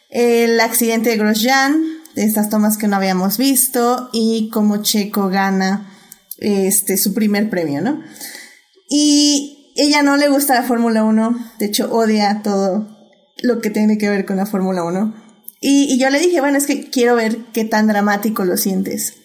el 0.10 0.60
accidente 0.60 1.12
de 1.12 1.18
Grosjean, 1.18 1.82
de 2.16 2.26
estas 2.26 2.50
tomas 2.50 2.78
que 2.78 2.88
no 2.88 2.98
habíamos 2.98 3.38
visto, 3.38 4.10
y 4.12 4.50
cómo 4.52 4.82
Checo 4.82 5.30
gana 5.30 5.95
este, 6.38 6.98
su 6.98 7.14
primer 7.14 7.49
premio, 7.49 7.82
¿no? 7.82 8.03
Y 8.90 9.74
ella 9.76 10.03
no 10.03 10.18
le 10.18 10.30
gusta 10.30 10.56
la 10.56 10.64
Fórmula 10.64 11.03
1, 11.03 11.53
de 11.60 11.66
hecho 11.66 11.91
odia 11.94 12.41
todo 12.44 12.88
lo 13.41 13.62
que 13.62 13.70
tiene 13.70 13.98
que 13.98 14.10
ver 14.10 14.26
con 14.26 14.38
la 14.38 14.45
Fórmula 14.45 14.84
1. 14.84 15.24
Y, 15.62 15.94
y 15.94 15.98
yo 15.98 16.10
le 16.10 16.20
dije, 16.20 16.41
bueno, 16.41 16.57
es 16.57 16.66
que 16.66 16.90
quiero 16.90 17.16
ver 17.16 17.38
qué 17.53 17.66
tan 17.66 17.88
dramático 17.88 18.45
lo 18.45 18.57
sientes. 18.57 19.16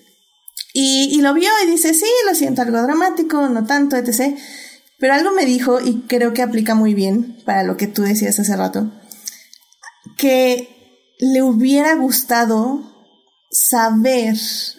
Y, 0.73 1.09
y 1.13 1.21
lo 1.21 1.35
vio 1.35 1.51
y 1.65 1.71
dice, 1.71 1.95
sí, 1.95 2.07
lo 2.27 2.35
siento 2.35 2.63
algo 2.63 2.83
dramático, 2.83 3.49
no 3.49 3.67
tanto, 3.67 3.97
etc. 3.97 4.37
Pero 4.99 5.15
algo 5.15 5.33
me 5.33 5.45
dijo, 5.45 5.81
y 5.81 6.03
creo 6.09 6.33
que 6.33 6.43
aplica 6.43 6.75
muy 6.75 6.95
bien 6.95 7.37
para 7.45 7.63
lo 7.63 7.77
que 7.77 7.87
tú 7.87 8.03
decías 8.03 8.39
hace 8.39 8.57
rato, 8.57 8.93
que 10.17 11.15
le 11.19 11.43
hubiera 11.43 11.95
gustado 11.95 12.90
saber 13.51 14.37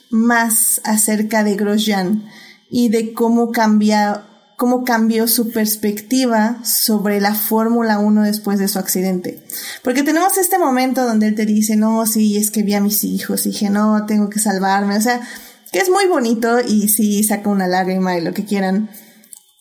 más 0.09 0.81
acerca 0.83 1.43
de 1.43 1.55
Grosjean 1.55 2.25
y 2.69 2.89
de 2.89 3.13
cómo 3.13 3.51
cambia, 3.51 4.23
cómo 4.57 4.83
cambió 4.83 5.27
su 5.27 5.51
perspectiva 5.51 6.63
sobre 6.63 7.19
la 7.19 7.35
Fórmula 7.35 7.99
1 7.99 8.23
después 8.23 8.59
de 8.59 8.69
su 8.69 8.79
accidente. 8.79 9.43
Porque 9.83 10.03
tenemos 10.03 10.37
este 10.37 10.57
momento 10.57 11.05
donde 11.05 11.27
él 11.27 11.35
te 11.35 11.45
dice, 11.45 11.75
no, 11.75 12.05
sí, 12.05 12.37
es 12.37 12.49
que 12.49 12.63
vi 12.63 12.73
a 12.73 12.81
mis 12.81 13.03
hijos, 13.03 13.45
y 13.45 13.49
dije, 13.49 13.69
no, 13.69 14.05
tengo 14.05 14.29
que 14.29 14.39
salvarme, 14.39 14.97
o 14.97 15.01
sea, 15.01 15.21
que 15.71 15.79
es 15.79 15.89
muy 15.89 16.07
bonito 16.07 16.59
y 16.61 16.89
sí 16.89 17.23
saca 17.23 17.49
una 17.49 17.67
lágrima 17.67 18.17
y 18.17 18.21
lo 18.21 18.33
que 18.33 18.45
quieran. 18.45 18.89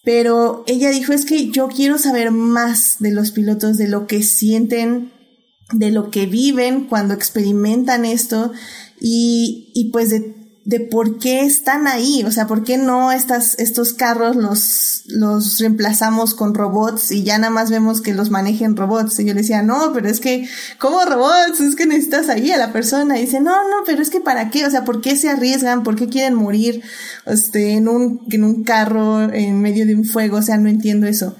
Pero 0.02 0.64
ella 0.66 0.90
dijo, 0.90 1.12
es 1.12 1.24
que 1.24 1.50
yo 1.50 1.68
quiero 1.68 1.98
saber 1.98 2.30
más 2.30 2.96
de 3.00 3.12
los 3.12 3.32
pilotos, 3.32 3.76
de 3.76 3.88
lo 3.88 4.06
que 4.06 4.22
sienten, 4.22 5.12
de 5.72 5.90
lo 5.90 6.10
que 6.10 6.26
viven 6.26 6.86
cuando 6.86 7.14
experimentan 7.14 8.04
esto 8.04 8.52
y, 9.00 9.72
y 9.74 9.90
pues 9.90 10.10
de, 10.10 10.34
de 10.64 10.78
por 10.80 11.18
qué 11.18 11.40
están 11.40 11.86
ahí, 11.86 12.22
o 12.24 12.30
sea, 12.30 12.46
por 12.46 12.62
qué 12.62 12.76
no 12.76 13.12
estas, 13.12 13.58
estos 13.58 13.94
carros 13.94 14.36
los, 14.36 15.02
los 15.06 15.58
reemplazamos 15.58 16.34
con 16.34 16.54
robots 16.54 17.10
y 17.10 17.24
ya 17.24 17.38
nada 17.38 17.52
más 17.52 17.70
vemos 17.70 18.00
que 18.02 18.14
los 18.14 18.30
manejen 18.30 18.76
robots. 18.76 19.18
Y 19.18 19.24
yo 19.24 19.34
le 19.34 19.40
decía, 19.40 19.62
no, 19.62 19.92
pero 19.92 20.08
es 20.08 20.20
que, 20.20 20.48
¿cómo 20.78 21.04
robots? 21.04 21.60
Es 21.60 21.76
que 21.76 21.86
necesitas 21.86 22.28
ahí 22.28 22.52
a 22.52 22.58
la 22.58 22.72
persona. 22.72 23.18
Y 23.18 23.22
dice, 23.22 23.40
no, 23.40 23.68
no, 23.68 23.76
pero 23.86 24.02
es 24.02 24.10
que 24.10 24.20
para 24.20 24.50
qué, 24.50 24.66
o 24.66 24.70
sea, 24.70 24.84
¿por 24.84 25.00
qué 25.00 25.16
se 25.16 25.30
arriesgan? 25.30 25.82
¿Por 25.82 25.96
qué 25.96 26.08
quieren 26.08 26.34
morir 26.34 26.82
este, 27.26 27.72
en 27.72 27.88
un, 27.88 28.20
en 28.30 28.44
un 28.44 28.62
carro 28.62 29.32
en 29.32 29.60
medio 29.60 29.86
de 29.86 29.94
un 29.94 30.04
fuego? 30.04 30.36
O 30.36 30.42
sea, 30.42 30.58
no 30.58 30.68
entiendo 30.68 31.06
eso. 31.06 31.34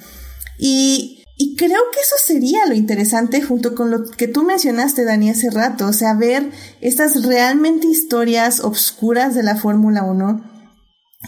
Y, 0.59 1.20
y 1.43 1.57
creo 1.57 1.81
que 1.91 2.01
eso 2.01 2.17
sería 2.23 2.67
lo 2.67 2.75
interesante 2.75 3.41
junto 3.41 3.75
con 3.75 3.91
lo 3.91 4.05
que 4.05 4.29
tú 4.29 4.45
mencionaste, 4.45 5.07
Dani, 5.07 5.31
hace 5.31 5.49
rato, 5.49 5.87
o 5.87 5.93
sea, 5.95 6.13
ver 6.13 6.51
estas 6.83 7.25
realmente 7.25 7.87
historias 7.87 8.61
obscuras 8.61 9.35
de 9.35 9.43
la 9.43 9.57
Fórmula 9.57 10.03
1 10.03 10.45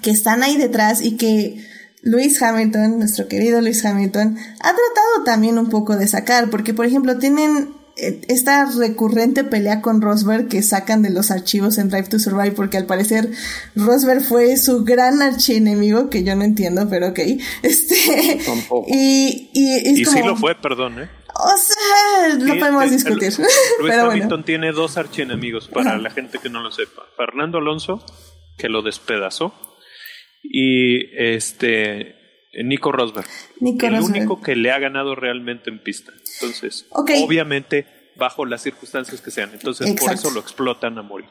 que 0.03 0.11
están 0.11 0.43
ahí 0.43 0.59
detrás 0.59 1.01
y 1.01 1.17
que 1.17 1.67
Lewis 2.03 2.43
Hamilton, 2.43 2.99
nuestro 2.99 3.27
querido 3.27 3.63
Lewis 3.63 3.87
Hamilton, 3.87 4.37
ha 4.61 4.75
tratado 4.75 5.25
también 5.25 5.59
un 5.59 5.71
poco 5.71 5.97
de 5.97 6.07
sacar, 6.07 6.51
porque 6.51 6.75
por 6.75 6.85
ejemplo 6.85 7.17
tienen 7.17 7.71
esta 7.97 8.64
recurrente 8.78 9.44
pelea 9.44 9.82
con 9.82 10.01
Rosberg 10.01 10.48
que 10.48 10.62
sacan 10.62 11.02
de 11.02 11.10
los 11.10 11.31
archivos 11.31 11.77
en 11.78 11.89
Drive 11.90 12.09
to 12.09 12.19
Survive 12.19 12.52
porque 12.52 12.78
al 12.78 12.86
parecer 12.86 13.31
Rosberg 13.77 14.23
fue 14.24 14.56
su 14.56 14.82
gran 14.85 15.20
archienemigo 15.20 16.09
que 16.09 16.24
yo 16.24 16.35
no 16.35 16.43
entiendo 16.44 16.89
pero 16.89 17.09
ok 17.09 17.19
este 17.62 18.40
Tampoco. 18.47 18.86
y 18.89 19.51
y, 19.52 19.73
es 19.89 19.98
Y 19.98 20.05
como, 20.05 20.16
sí 20.16 20.23
lo 20.24 20.36
fue, 20.36 20.55
perdón, 20.55 21.02
¿eh? 21.02 21.09
o 21.35 21.56
sea 21.59 22.35
lo 22.39 22.59
podemos 22.59 22.85
el- 22.85 22.90
discutir 22.90 23.32
Luis 23.39 23.51
pero 23.81 24.05
bueno 24.06 24.10
Hamilton 24.12 24.44
tiene 24.44 24.73
dos 24.73 24.97
archienemigos, 24.97 25.69
para 25.69 25.98
la 25.98 26.10
gente 26.10 26.39
que 26.43 26.48
no 26.48 26.62
lo 26.62 26.70
sepa. 26.73 27.02
Fernando 27.16 27.59
Alonso, 27.59 28.05
que 28.56 28.69
lo 28.69 28.82
despedazó, 28.82 29.55
y 30.43 31.14
este 31.23 32.16
Nico 32.55 32.93
Rosberg. 32.93 33.27
Nico 33.61 33.87
el 33.87 33.97
Rosberg. 33.97 34.16
único 34.16 34.43
que 34.43 34.57
le 34.57 34.70
ha 34.70 34.79
ganado 34.79 35.15
realmente 35.15 35.70
en 35.70 35.79
pista. 35.83 36.12
Entonces, 36.35 36.87
obviamente, 36.91 37.87
bajo 38.16 38.45
las 38.45 38.62
circunstancias 38.62 39.20
que 39.20 39.31
sean. 39.31 39.51
Entonces, 39.53 39.95
por 40.01 40.12
eso 40.12 40.31
lo 40.31 40.41
explotan 40.41 40.99
a 40.99 41.03
morir. 41.03 41.29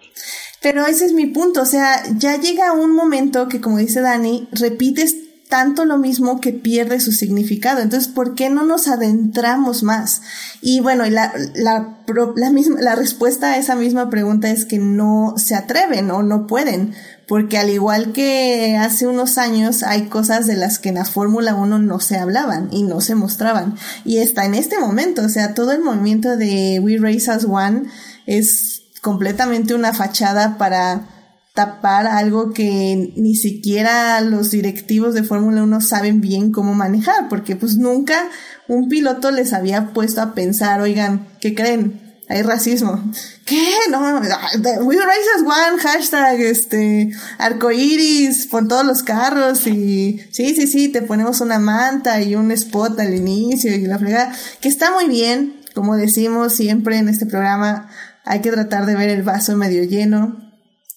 Pero 0.62 0.86
ese 0.86 1.06
es 1.06 1.14
mi 1.14 1.28
punto, 1.28 1.62
o 1.62 1.66
sea, 1.66 2.04
ya 2.18 2.40
llega 2.40 2.72
un 2.74 2.96
momento 2.96 3.48
que, 3.48 3.62
como 3.62 3.78
dice 3.78 4.02
Dani, 4.02 4.48
repites 4.52 5.16
tanto 5.52 5.84
lo 5.84 5.98
mismo 5.98 6.40
que 6.40 6.54
pierde 6.54 7.02
su 7.02 7.12
significado. 7.12 7.82
Entonces, 7.82 8.08
¿por 8.08 8.36
qué 8.36 8.50
no 8.50 8.64
nos 8.64 8.88
adentramos 8.88 9.84
más? 9.84 10.22
Y 10.62 10.80
bueno, 10.80 11.04
la, 11.10 11.34
la, 11.56 11.98
la, 12.38 12.50
misma, 12.52 12.80
la 12.80 12.96
respuesta 12.96 13.52
a 13.52 13.58
esa 13.58 13.76
misma 13.76 14.10
pregunta 14.10 14.50
es 14.50 14.64
que 14.64 14.80
no 14.80 15.34
se 15.36 15.56
atreven 15.56 16.10
o 16.10 16.24
no 16.24 16.48
pueden, 16.48 16.94
porque 17.28 17.58
al 17.58 17.70
igual 17.70 18.14
que 18.14 18.78
hace 18.78 19.08
unos 19.08 19.38
años 19.38 19.84
hay 19.84 20.04
cosas 20.04 20.48
de 20.48 20.56
las 20.56 20.80
que 20.80 20.88
en 20.88 20.96
la 20.96 21.04
Fórmula 21.06 21.54
1 21.54 21.80
no 21.80 22.00
se 22.00 22.16
hablaban 22.16 22.70
y 22.72 22.84
no 22.84 23.02
se 23.02 23.16
mostraban. 23.16 23.76
Y 24.06 24.20
está 24.20 24.46
en 24.46 24.56
este 24.56 24.80
momento, 24.80 25.22
o 25.24 25.30
sea, 25.30 25.54
todo 25.54 25.74
el 25.74 25.82
movimiento 25.84 26.38
de 26.38 26.80
We 26.82 26.96
Race 26.98 27.30
as 27.30 27.44
One 27.44 27.88
es 28.26 28.84
completamente 29.02 29.76
una 29.76 29.94
fachada 29.94 30.58
para 30.58 31.21
tapar 31.54 32.08
algo 32.08 32.52
que 32.52 33.14
ni 33.18 33.36
siquiera 33.36 34.22
los 34.22 34.52
directivos 34.52 35.14
de 35.14 35.24
Fórmula 35.24 35.64
1 35.64 35.82
saben 35.82 36.22
bien 36.22 36.52
cómo 36.52 36.74
manejar, 36.74 37.28
porque 37.30 37.56
pues 37.56 37.78
nunca 37.78 38.30
un 38.68 38.88
piloto 38.88 39.32
les 39.32 39.52
había 39.52 39.92
puesto 39.94 40.22
a 40.22 40.34
pensar, 40.34 40.82
oigan, 40.82 41.28
¿qué 41.42 41.54
creen? 41.54 42.02
Hay 42.30 42.44
racismo. 42.44 43.04
¿Qué? 43.46 43.74
No, 43.90 44.00
We 44.00 44.96
Race 44.96 45.30
as 45.36 45.42
One, 45.42 45.82
hashtag, 45.82 46.40
este, 46.40 47.12
arcoiris, 47.38 48.48
pon 48.48 48.70
todos 48.70 48.86
los 48.86 49.04
carros 49.04 49.68
y 49.68 50.22
sí, 50.32 50.56
sí, 50.56 50.68
sí, 50.68 50.88
te 50.88 51.02
ponemos 51.02 51.42
una 51.42 51.60
manta 51.60 52.22
y 52.22 52.36
un 52.36 52.52
spot 52.52 52.98
al 53.02 53.14
inicio 53.14 53.76
y 53.76 53.82
la 53.82 54.00
fregada, 54.00 54.34
que 54.62 54.70
está 54.70 54.92
muy 54.92 55.10
bien, 55.10 55.60
como 55.76 55.98
decimos 55.98 56.56
siempre 56.56 56.98
en 56.98 57.10
este 57.10 57.26
programa, 57.26 57.90
hay 58.24 58.40
que 58.40 58.52
tratar 58.52 58.86
de 58.86 58.96
ver 58.96 59.10
el 59.10 59.24
vaso 59.24 59.58
medio 59.58 59.84
lleno, 59.84 60.51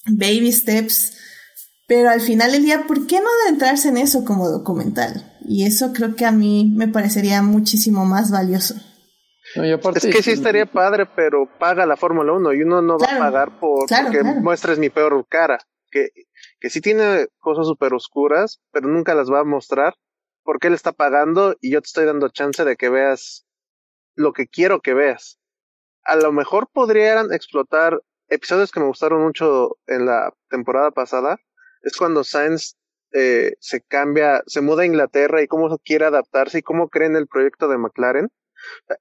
baby 0.07 0.53
steps, 0.53 1.19
pero 1.87 2.11
al 2.11 2.21
final 2.21 2.53
del 2.53 2.65
día, 2.65 2.87
¿por 2.87 3.07
qué 3.07 3.21
no 3.21 3.27
adentrarse 3.45 3.89
en 3.89 3.97
eso 3.97 4.25
como 4.25 4.49
documental? 4.49 5.37
Y 5.47 5.67
eso 5.67 5.93
creo 5.93 6.17
que 6.17 6.25
a 6.25 6.33
mí 6.33 6.73
me 6.75 6.89
parecería 6.89 7.43
muchísimo 7.43 8.05
más 8.05 8.31
valioso. 8.31 8.75
No, 9.57 9.67
y 9.67 9.73
aparte, 9.73 9.99
Es 9.99 10.15
que 10.15 10.23
sí 10.23 10.33
estaría 10.33 10.67
padre, 10.67 11.07
pero 11.07 11.49
paga 11.59 11.85
la 11.87 11.97
Fórmula 11.97 12.33
1 12.33 12.55
y 12.55 12.63
uno 12.63 12.81
no 12.81 12.99
va 12.99 13.15
a 13.15 13.19
pagar 13.19 13.59
por 13.61 13.87
claro, 13.87 14.11
claro. 14.11 14.41
muestres 14.41 14.79
mi 14.79 14.91
peor 14.91 15.25
cara. 15.29 15.59
Que, 15.91 16.09
que 16.59 16.71
sí 16.71 16.81
tiene 16.81 17.29
cosas 17.39 17.67
súper 17.67 17.95
oscuras, 17.95 18.61
pero 18.73 18.89
nunca 18.89 19.15
las 19.15 19.31
va 19.31 19.41
a 19.41 19.45
mostrar 19.45 19.95
porque 20.43 20.69
él 20.69 20.75
está 20.75 20.93
pagando 20.93 21.57
y 21.61 21.73
yo 21.73 21.81
te 21.81 21.87
estoy 21.87 22.05
dando 22.05 22.29
chance 22.29 22.65
de 22.65 22.77
que 22.77 22.91
veas 22.91 23.47
lo 24.15 24.33
que 24.33 24.47
quiero 24.47 24.81
que 24.81 24.95
veas. 24.95 25.39
A 26.05 26.17
lo 26.17 26.33
mejor 26.33 26.69
podrían 26.73 27.33
explotar 27.33 28.01
episodios 28.35 28.71
que 28.71 28.81
me 28.81 28.87
gustaron 28.87 29.23
mucho 29.23 29.79
en 29.87 30.07
la 30.07 30.33
temporada 30.49 30.91
pasada. 30.91 31.39
Es 31.83 31.97
cuando 31.97 32.25
Sainz 32.25 32.77
eh, 33.13 33.55
se 33.61 33.81
cambia, 33.81 34.43
se 34.47 34.61
muda 34.61 34.83
a 34.83 34.87
Inglaterra 34.87 35.43
y 35.43 35.47
cómo 35.47 35.79
quiere 35.79 36.07
adaptarse 36.07 36.59
y 36.59 36.63
cómo 36.63 36.89
cree 36.89 37.07
en 37.07 37.17
el 37.17 37.29
proyecto 37.29 37.69
de 37.69 37.79
McLaren. 37.79 38.31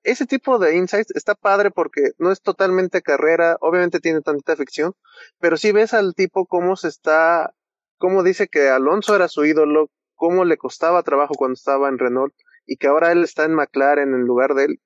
Ese 0.03 0.25
tipo 0.25 0.59
de 0.59 0.75
insights 0.75 1.15
está 1.15 1.35
padre 1.35 1.71
porque 1.71 2.11
no 2.17 2.31
es 2.31 2.41
totalmente 2.41 3.01
carrera, 3.01 3.57
obviamente 3.61 3.99
tiene 3.99 4.21
tantita 4.21 4.55
ficción, 4.55 4.93
pero 5.39 5.57
si 5.57 5.71
ves 5.71 5.93
al 5.93 6.13
tipo 6.15 6.45
cómo 6.45 6.75
se 6.75 6.89
está, 6.89 7.53
cómo 7.97 8.23
dice 8.23 8.47
que 8.47 8.69
Alonso 8.69 9.15
era 9.15 9.29
su 9.29 9.45
ídolo, 9.45 9.89
cómo 10.15 10.45
le 10.45 10.57
costaba 10.57 11.03
trabajo 11.03 11.33
cuando 11.35 11.53
estaba 11.53 11.89
en 11.89 11.97
Renault 11.97 12.33
y 12.65 12.77
que 12.77 12.87
ahora 12.87 13.11
él 13.11 13.23
está 13.23 13.45
en 13.45 13.55
McLaren 13.55 14.13
en 14.13 14.21
lugar 14.21 14.53
de 14.53 14.65
él. 14.65 14.81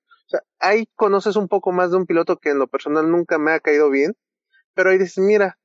Ahí 0.59 0.87
conoces 0.95 1.35
un 1.35 1.47
poco 1.47 1.71
más 1.71 1.91
de 1.91 1.97
un 1.97 2.05
piloto 2.05 2.37
que 2.37 2.49
en 2.49 2.59
lo 2.59 2.67
personal 2.67 3.09
nunca 3.11 3.37
me 3.37 3.51
ha 3.51 3.59
caído 3.59 3.89
bien, 3.89 4.13
pero 4.77 4.91
ahí 4.91 4.99
dices, 4.99 5.17
mira, 5.17 5.57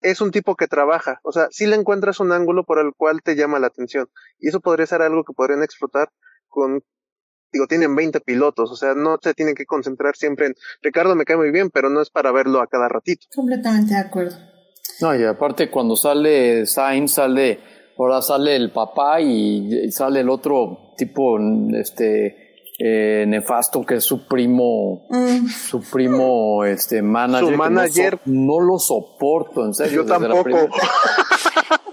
es 0.00 0.20
un 0.20 0.30
tipo 0.30 0.54
que 0.54 0.68
trabaja, 0.68 1.18
o 1.24 1.32
sea, 1.32 1.48
si 1.50 1.66
le 1.66 1.74
encuentras 1.74 2.20
un 2.20 2.30
ángulo 2.30 2.62
por 2.62 2.78
el 2.78 2.92
cual 2.96 3.20
te 3.22 3.34
llama 3.34 3.58
la 3.58 3.66
atención 3.66 4.08
y 4.38 4.48
eso 4.48 4.60
podría 4.60 4.86
ser 4.86 5.02
algo 5.02 5.24
que 5.24 5.32
podrían 5.32 5.64
explotar 5.64 6.10
con 6.48 6.84
digo, 7.52 7.66
tienen 7.66 7.94
20 7.94 8.20
pilotos, 8.20 8.70
o 8.70 8.76
sea, 8.76 8.94
no 8.94 9.18
se 9.20 9.34
tienen 9.34 9.54
que 9.54 9.64
concentrar 9.64 10.16
siempre 10.16 10.46
en 10.46 10.54
Ricardo 10.82 11.14
me 11.14 11.24
cae 11.24 11.36
muy 11.36 11.50
bien, 11.50 11.70
pero 11.70 11.88
no 11.88 12.00
es 12.00 12.10
para 12.10 12.32
verlo 12.32 12.60
a 12.60 12.66
cada 12.66 12.88
ratito. 12.88 13.26
Completamente 13.34 13.94
de 13.94 14.00
acuerdo. 14.00 14.36
No, 15.00 15.14
y 15.14 15.24
aparte 15.24 15.70
cuando 15.70 15.96
sale 15.96 16.66
Sainz, 16.66 17.12
sale, 17.12 17.60
ahora 17.96 18.22
sale 18.22 18.56
el 18.56 18.72
papá 18.72 19.20
y, 19.20 19.86
y 19.86 19.92
sale 19.92 20.20
el 20.20 20.28
otro 20.28 20.94
tipo, 20.96 21.38
este, 21.74 22.43
eh, 22.78 23.24
nefasto 23.28 23.82
que 23.86 23.94
es 23.96 24.04
su 24.04 24.26
primo, 24.26 25.06
Mm, 25.10 25.46
su 25.48 25.80
primo, 25.90 26.64
este, 26.64 27.02
manager. 27.02 27.44
Su 27.46 27.50
no 27.52 27.56
manager. 27.56 28.14
so- 28.14 28.20
No, 28.30 28.60
lo 28.60 28.78
soporto, 28.78 29.64
en 29.64 29.74
serio. 29.74 30.02
Yo 30.02 30.06
tampoco. 30.06 30.68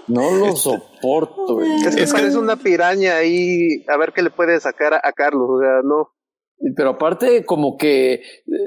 No 0.08 0.30
lo 0.32 0.56
soporto. 0.56 1.54
güey. 1.54 1.70
Es 1.86 1.94
que 1.96 2.02
Es 2.02 2.12
que- 2.14 2.36
una 2.36 2.56
piraña 2.56 3.16
ahí, 3.16 3.84
a 3.88 3.96
ver 3.96 4.12
qué 4.12 4.22
le 4.22 4.30
puede 4.30 4.58
sacar 4.60 4.94
a, 4.94 5.00
a 5.02 5.12
Carlos, 5.12 5.48
o 5.48 5.60
sea, 5.60 5.80
no. 5.84 6.10
Pero 6.76 6.90
aparte, 6.90 7.44
como 7.44 7.76
que 7.76 8.14
eh, 8.14 8.20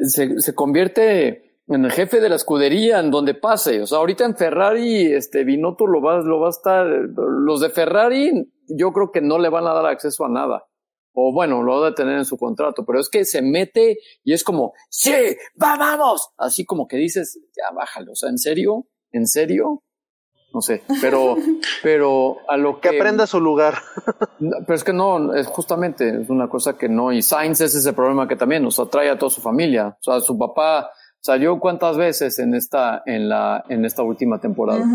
se, 0.04 0.40
se 0.40 0.56
convierte 0.56 1.60
en 1.68 1.84
el 1.86 1.92
jefe 1.92 2.20
de 2.20 2.30
la 2.30 2.36
escudería 2.36 3.00
en 3.00 3.12
donde 3.12 3.34
pase. 3.34 3.82
O 3.82 3.88
sea, 3.88 3.98
ahorita 4.00 4.26
en 4.26 4.36
Ferrari, 4.36 5.14
este 5.14 5.44
Binotto 5.44 5.88
lo 5.88 6.02
va, 6.02 6.20
lo 6.22 6.40
va 6.40 6.48
a 6.48 6.52
estar. 6.52 6.86
Los 6.86 7.62
de 7.62 7.70
Ferrari, 7.70 8.52
yo 8.68 8.92
creo 8.92 9.12
que 9.12 9.22
no 9.22 9.38
le 9.40 9.50
van 9.50 9.66
a 9.68 9.74
dar 9.74 9.86
acceso 9.86 10.26
a 10.26 10.30
nada. 10.30 10.64
O 11.16 11.32
bueno, 11.32 11.64
lo 11.64 11.82
debe 11.82 11.96
tener 11.96 12.18
en 12.18 12.26
su 12.26 12.38
contrato, 12.38 12.86
pero 12.86 13.00
es 13.00 13.10
que 13.10 13.24
se 13.24 13.42
mete 13.42 14.00
y 14.24 14.34
es 14.34 14.44
como, 14.44 14.74
sí, 14.90 15.12
va, 15.62 15.78
vamos. 15.78 16.30
Así 16.38 16.66
como 16.66 16.88
que 16.88 16.98
dices, 16.98 17.40
ya 17.56 17.74
bájalo. 17.74 18.12
O 18.12 18.16
sea, 18.16 18.30
¿en 18.30 18.38
serio? 18.38 18.86
¿En 19.12 19.26
serio? 19.26 19.82
No 20.54 20.62
sé, 20.62 20.84
pero, 21.02 21.36
pero 21.84 22.38
a 22.48 22.58
lo 22.58 22.80
que... 22.80 22.90
Que 22.90 22.98
aprenda 22.98 23.28
su 23.28 23.40
lugar. 23.40 23.76
pero 24.40 24.74
es 24.74 24.84
que 24.84 24.94
no, 24.94 25.34
es 25.34 25.48
justamente, 25.48 26.22
es 26.22 26.30
una 26.30 26.50
cosa 26.50 26.78
que 26.78 26.90
no, 26.90 27.12
y 27.12 27.22
Sainz 27.22 27.62
es 27.62 27.76
ese 27.76 27.94
problema 27.94 28.28
que 28.28 28.36
también 28.36 28.64
nos 28.64 28.80
atrae 28.80 29.10
a 29.10 29.18
toda 29.18 29.30
su 29.30 29.42
familia. 29.42 29.98
O 30.00 30.04
sea, 30.04 30.20
su 30.20 30.38
papá 30.38 30.92
salió 31.26 31.60
cuántas 31.60 31.98
veces 31.98 32.38
en 32.38 32.54
esta, 32.54 33.02
en 33.08 33.30
la, 33.30 33.64
en 33.70 33.84
esta 33.84 34.04
última 34.04 34.40
temporada. 34.40 34.86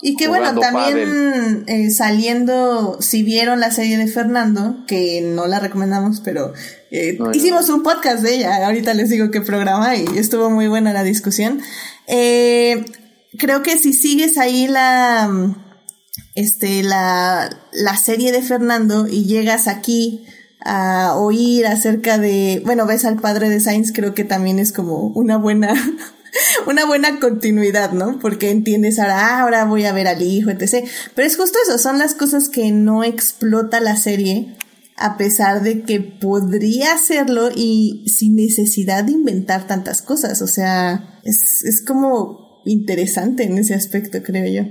Y 0.00 0.16
que 0.16 0.28
bueno, 0.28 0.58
también 0.58 1.64
eh, 1.66 1.90
saliendo, 1.90 2.96
si 3.02 3.22
vieron 3.22 3.60
la 3.60 3.70
serie 3.70 3.98
de 3.98 4.06
Fernando, 4.06 4.78
que 4.86 5.20
no 5.20 5.46
la 5.46 5.60
recomendamos, 5.60 6.22
pero 6.22 6.54
eh, 6.90 7.18
hicimos 7.34 7.68
un 7.68 7.82
podcast 7.82 8.22
de 8.22 8.36
ella, 8.36 8.64
ahorita 8.64 8.94
les 8.94 9.10
digo 9.10 9.30
qué 9.30 9.42
programa 9.42 9.94
y 9.94 10.06
estuvo 10.16 10.48
muy 10.48 10.68
buena 10.68 10.94
la 10.94 11.02
discusión. 11.02 11.60
Eh, 12.06 12.82
creo 13.38 13.62
que 13.62 13.76
si 13.76 13.92
sigues 13.92 14.38
ahí 14.38 14.66
la, 14.66 15.30
este, 16.34 16.82
la, 16.82 17.50
la 17.74 17.96
serie 17.98 18.32
de 18.32 18.40
Fernando 18.40 19.06
y 19.06 19.26
llegas 19.26 19.68
aquí, 19.68 20.24
a 20.64 21.16
oír 21.16 21.66
acerca 21.66 22.18
de, 22.18 22.62
bueno, 22.64 22.86
ves 22.86 23.04
al 23.04 23.20
padre 23.20 23.50
de 23.50 23.60
Sainz, 23.60 23.92
creo 23.92 24.14
que 24.14 24.24
también 24.24 24.58
es 24.58 24.72
como 24.72 25.08
una 25.08 25.36
buena, 25.36 25.74
una 26.66 26.86
buena 26.86 27.20
continuidad, 27.20 27.92
¿no? 27.92 28.18
Porque 28.18 28.50
entiendes 28.50 28.98
ahora, 28.98 29.18
ah, 29.18 29.40
ahora 29.42 29.64
voy 29.66 29.84
a 29.84 29.92
ver 29.92 30.08
al 30.08 30.22
hijo, 30.22 30.50
etc. 30.50 30.88
Pero 31.14 31.28
es 31.28 31.36
justo 31.36 31.58
eso, 31.66 31.78
son 31.78 31.98
las 31.98 32.14
cosas 32.14 32.48
que 32.48 32.70
no 32.72 33.04
explota 33.04 33.80
la 33.80 33.96
serie, 33.96 34.56
a 34.96 35.18
pesar 35.18 35.62
de 35.62 35.82
que 35.82 36.00
podría 36.00 36.94
hacerlo 36.94 37.50
y 37.54 38.04
sin 38.08 38.36
necesidad 38.36 39.04
de 39.04 39.12
inventar 39.12 39.66
tantas 39.66 40.00
cosas. 40.00 40.40
O 40.40 40.46
sea, 40.46 41.20
es, 41.24 41.62
es 41.64 41.84
como 41.84 42.62
interesante 42.64 43.42
en 43.42 43.58
ese 43.58 43.74
aspecto, 43.74 44.22
creo 44.22 44.46
yo. 44.46 44.70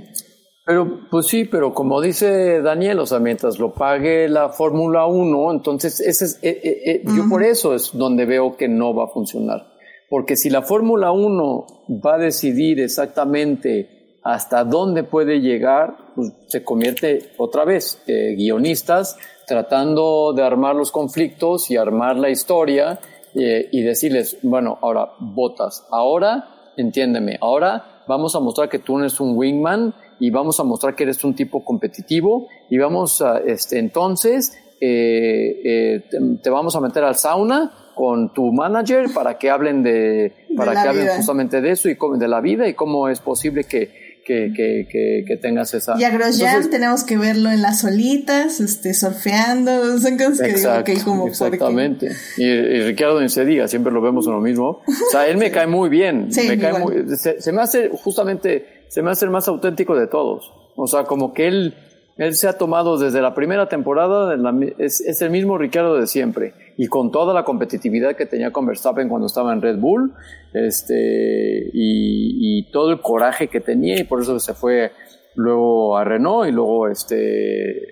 Pero, 0.66 1.00
pues 1.10 1.26
sí, 1.26 1.44
pero 1.44 1.74
como 1.74 2.00
dice 2.00 2.62
Daniel, 2.62 3.00
o 3.00 3.06
sea, 3.06 3.18
mientras 3.18 3.58
lo 3.58 3.74
pague 3.74 4.28
la 4.30 4.48
Fórmula 4.48 5.06
1, 5.06 5.52
entonces 5.52 6.00
ese 6.00 6.24
es, 6.24 6.38
eh, 6.42 6.60
eh, 6.64 6.82
eh, 6.86 7.02
yo 7.04 7.28
por 7.28 7.42
eso 7.42 7.74
es 7.74 7.90
donde 7.92 8.24
veo 8.24 8.56
que 8.56 8.66
no 8.66 8.94
va 8.94 9.04
a 9.04 9.08
funcionar. 9.08 9.74
Porque 10.08 10.36
si 10.36 10.48
la 10.48 10.62
Fórmula 10.62 11.12
1 11.12 11.66
va 12.04 12.14
a 12.14 12.18
decidir 12.18 12.80
exactamente 12.80 14.18
hasta 14.22 14.64
dónde 14.64 15.04
puede 15.04 15.40
llegar, 15.40 15.96
pues 16.14 16.32
se 16.46 16.64
convierte 16.64 17.32
otra 17.36 17.66
vez 17.66 18.02
guionistas 18.06 19.18
tratando 19.46 20.32
de 20.32 20.42
armar 20.42 20.76
los 20.76 20.90
conflictos 20.90 21.70
y 21.70 21.76
armar 21.76 22.16
la 22.16 22.30
historia 22.30 23.00
y 23.34 23.82
decirles, 23.82 24.38
bueno, 24.42 24.78
ahora 24.80 25.10
votas, 25.18 25.86
ahora 25.90 26.72
entiéndeme, 26.76 27.36
ahora 27.40 28.02
vamos 28.06 28.34
a 28.34 28.40
mostrar 28.40 28.68
que 28.68 28.78
tú 28.78 28.94
no 28.96 29.00
eres 29.00 29.20
un 29.20 29.36
wingman 29.36 29.94
y 30.20 30.30
vamos 30.30 30.60
a 30.60 30.64
mostrar 30.64 30.94
que 30.94 31.04
eres 31.04 31.22
un 31.24 31.34
tipo 31.34 31.64
competitivo 31.64 32.48
y 32.70 32.78
vamos 32.78 33.20
a, 33.20 33.38
este, 33.38 33.78
entonces, 33.78 34.56
eh, 34.80 35.60
eh, 35.64 36.02
te, 36.42 36.50
vamos 36.50 36.76
a 36.76 36.80
meter 36.80 37.04
al 37.04 37.16
sauna 37.16 37.72
con 37.94 38.32
tu 38.32 38.52
manager 38.52 39.06
para 39.14 39.38
que 39.38 39.50
hablen 39.50 39.82
de, 39.82 40.46
para 40.56 40.72
que 40.72 40.88
hablen 40.88 41.08
justamente 41.16 41.60
de 41.60 41.70
eso 41.70 41.88
y 41.88 41.96
de 42.18 42.28
la 42.28 42.40
vida 42.40 42.68
y 42.68 42.74
cómo 42.74 43.08
es 43.08 43.20
posible 43.20 43.64
que, 43.64 44.14
que, 44.24 44.52
que, 44.54 45.24
que, 45.26 45.36
tengas 45.36 45.74
esa. 45.74 45.94
Y 45.98 46.04
a 46.04 46.10
Grosjean 46.10 46.70
tenemos 46.70 47.04
que 47.04 47.16
verlo 47.16 47.50
en 47.50 47.62
las 47.62 47.84
olitas, 47.84 48.60
este, 48.60 48.94
surfeando, 48.94 49.98
son 49.98 50.16
cosas 50.16 50.40
que 50.40 50.54
digo, 50.54 50.72
okay, 50.80 50.96
como 50.98 51.28
Exactamente. 51.28 52.10
Y, 52.36 52.44
y, 52.44 52.82
Ricardo 52.82 53.20
ni 53.20 53.28
se 53.28 53.44
diga, 53.44 53.68
siempre 53.68 53.92
lo 53.92 54.00
vemos 54.00 54.26
en 54.26 54.32
lo 54.32 54.40
mismo. 54.40 54.80
O 54.86 55.10
sea, 55.10 55.28
él 55.28 55.36
me 55.36 55.50
cae 55.50 55.66
muy 55.66 55.88
bien. 55.88 56.28
me 56.34 56.58
cae 56.58 56.78
muy, 56.78 57.04
se, 57.16 57.52
me 57.52 57.62
hace 57.62 57.90
justamente 57.90 58.73
se 58.88 59.02
me 59.02 59.10
hace 59.10 59.24
el 59.24 59.30
más 59.30 59.48
auténtico 59.48 59.96
de 59.96 60.06
todos. 60.06 60.52
O 60.76 60.86
sea, 60.86 61.04
como 61.04 61.32
que 61.32 61.46
él, 61.46 61.74
él 62.16 62.34
se 62.34 62.48
ha 62.48 62.54
tomado 62.54 62.98
desde 62.98 63.20
la 63.20 63.34
primera 63.34 63.68
temporada, 63.68 64.36
es, 64.78 65.00
es, 65.00 65.22
el 65.22 65.30
mismo 65.30 65.58
Ricardo 65.58 65.96
de 65.96 66.06
siempre. 66.06 66.54
Y 66.76 66.86
con 66.86 67.10
toda 67.10 67.34
la 67.34 67.44
competitividad 67.44 68.16
que 68.16 68.26
tenía 68.26 68.52
con 68.52 68.66
Verstappen 68.66 69.08
cuando 69.08 69.26
estaba 69.26 69.52
en 69.52 69.62
Red 69.62 69.78
Bull, 69.78 70.12
este, 70.52 71.70
y, 71.72 72.58
y 72.58 72.70
todo 72.70 72.90
el 72.90 73.00
coraje 73.00 73.48
que 73.48 73.60
tenía, 73.60 73.98
y 73.98 74.04
por 74.04 74.20
eso 74.20 74.38
se 74.40 74.54
fue 74.54 74.92
luego 75.34 75.96
a 75.96 76.04
Renault 76.04 76.48
y 76.48 76.52
luego, 76.52 76.88
este, 76.88 77.82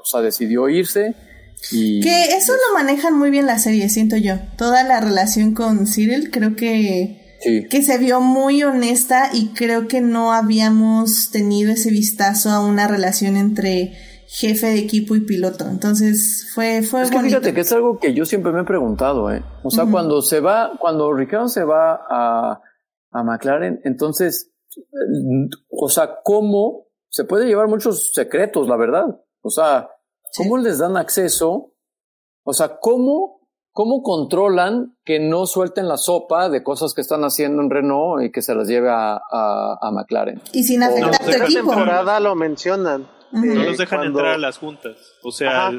o 0.00 0.04
sea, 0.04 0.20
decidió 0.20 0.68
irse. 0.68 1.14
Y, 1.72 2.00
que 2.00 2.26
eso 2.36 2.52
lo 2.52 2.74
manejan 2.74 3.18
muy 3.18 3.30
bien 3.30 3.46
la 3.46 3.58
serie, 3.58 3.88
siento 3.88 4.16
yo. 4.16 4.34
Toda 4.56 4.84
la 4.84 5.00
relación 5.00 5.54
con 5.54 5.86
Cyril, 5.86 6.30
creo 6.30 6.54
que 6.54 7.27
que 7.40 7.82
se 7.82 7.98
vio 7.98 8.20
muy 8.20 8.62
honesta 8.62 9.30
y 9.32 9.48
creo 9.48 9.86
que 9.86 10.00
no 10.00 10.32
habíamos 10.32 11.30
tenido 11.30 11.72
ese 11.72 11.90
vistazo 11.90 12.50
a 12.50 12.64
una 12.64 12.88
relación 12.88 13.36
entre 13.36 13.96
jefe 14.28 14.66
de 14.66 14.78
equipo 14.78 15.16
y 15.16 15.20
piloto. 15.20 15.64
Entonces 15.64 16.50
fue, 16.54 16.82
fue 16.82 17.02
es 17.02 17.10
que 17.10 17.18
fíjate 17.20 17.54
que 17.54 17.60
es 17.62 17.72
algo 17.72 17.98
que 17.98 18.12
yo 18.12 18.26
siempre 18.26 18.52
me 18.52 18.60
he 18.60 18.64
preguntado, 18.64 19.32
¿eh? 19.32 19.42
O 19.62 19.70
sea, 19.70 19.86
cuando 19.86 20.20
se 20.20 20.40
va, 20.40 20.72
cuando 20.78 21.12
Ricardo 21.12 21.48
se 21.48 21.64
va 21.64 22.00
a, 22.10 22.60
a 23.10 23.22
McLaren, 23.22 23.80
entonces, 23.84 24.52
o 25.70 25.88
sea, 25.88 26.18
¿cómo? 26.22 26.88
Se 27.08 27.24
puede 27.24 27.46
llevar 27.46 27.68
muchos 27.68 28.12
secretos, 28.12 28.68
la 28.68 28.76
verdad. 28.76 29.06
O 29.40 29.50
sea, 29.50 29.88
¿cómo 30.36 30.58
les 30.58 30.78
dan 30.78 30.96
acceso? 30.98 31.72
O 32.42 32.52
sea, 32.52 32.78
¿cómo 32.80 33.37
¿Cómo 33.78 34.02
controlan 34.02 34.96
que 35.04 35.20
no 35.20 35.46
suelten 35.46 35.86
la 35.86 35.98
sopa 35.98 36.48
de 36.48 36.64
cosas 36.64 36.94
que 36.94 37.00
están 37.00 37.22
haciendo 37.22 37.62
en 37.62 37.70
Renault 37.70 38.24
y 38.24 38.32
que 38.32 38.42
se 38.42 38.52
las 38.52 38.66
lleve 38.66 38.90
a, 38.90 39.20
a, 39.30 39.90
McLaren? 39.92 40.42
Y 40.52 40.64
sin 40.64 40.82
afectar 40.82 41.14
a 41.14 41.18
tu 41.24 41.30
equipo. 41.30 41.70
temporada 41.70 42.18
lo 42.18 42.34
mencionan. 42.34 43.08
No 43.30 43.54
los 43.54 43.78
dejan 43.78 44.02
entrar 44.02 44.34
a 44.34 44.38
las 44.38 44.58
juntas. 44.58 44.96
O 45.22 45.30
sea, 45.30 45.70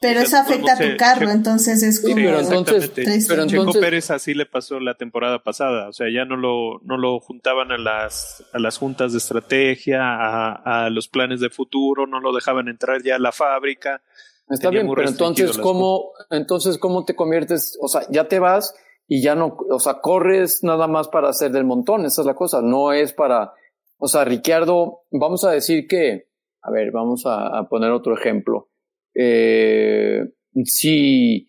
pero 0.00 0.20
eso 0.20 0.38
afecta 0.38 0.72
a 0.72 0.78
tu 0.78 0.96
carro, 0.96 1.30
entonces 1.30 1.82
es 1.84 2.00
como... 2.00 2.16
Sí, 2.16 2.22
pero 2.24 2.40
entonces, 2.40 2.90
pero 3.28 3.42
entonces... 3.42 3.80
Pérez 3.80 4.10
así 4.10 4.32
le 4.32 4.46
pasó 4.46 4.80
la 4.80 4.94
temporada 4.94 5.42
pasada, 5.44 5.88
o 5.88 5.92
sea, 5.92 6.06
ya 6.12 6.24
no 6.24 6.36
lo, 6.36 6.80
no 6.82 6.96
lo 6.96 7.20
juntaban 7.20 7.70
a 7.70 7.78
las, 7.78 8.42
a 8.54 8.58
las 8.58 8.78
juntas 8.78 9.12
de 9.12 9.18
estrategia, 9.18 10.00
a, 10.02 10.86
a 10.86 10.90
los 10.90 11.06
planes 11.06 11.38
de 11.38 11.50
futuro, 11.50 12.06
no 12.06 12.18
lo 12.18 12.32
dejaban 12.32 12.66
entrar 12.68 13.02
ya 13.04 13.16
a 13.16 13.18
la 13.20 13.30
fábrica. 13.30 14.02
Está 14.50 14.70
bien, 14.70 14.88
pero 14.92 15.08
entonces 15.08 15.56
cómo, 15.58 16.12
entonces 16.28 16.76
cómo 16.78 17.04
te 17.04 17.14
conviertes, 17.14 17.78
o 17.80 17.88
sea, 17.88 18.02
ya 18.10 18.26
te 18.26 18.40
vas 18.40 18.74
y 19.06 19.22
ya 19.22 19.36
no, 19.36 19.56
o 19.70 19.78
sea, 19.78 20.00
corres 20.00 20.60
nada 20.62 20.88
más 20.88 21.08
para 21.08 21.28
hacer 21.28 21.52
del 21.52 21.64
montón, 21.64 22.04
esa 22.04 22.22
es 22.22 22.26
la 22.26 22.34
cosa, 22.34 22.60
no 22.60 22.92
es 22.92 23.12
para, 23.12 23.52
o 23.98 24.08
sea, 24.08 24.24
Ricardo, 24.24 25.02
vamos 25.12 25.44
a 25.44 25.52
decir 25.52 25.86
que, 25.86 26.26
a 26.62 26.70
ver, 26.72 26.90
vamos 26.90 27.22
a, 27.26 27.68
poner 27.70 27.92
otro 27.92 28.14
ejemplo. 28.14 28.68
Eh, 29.14 30.24
si, 30.64 31.48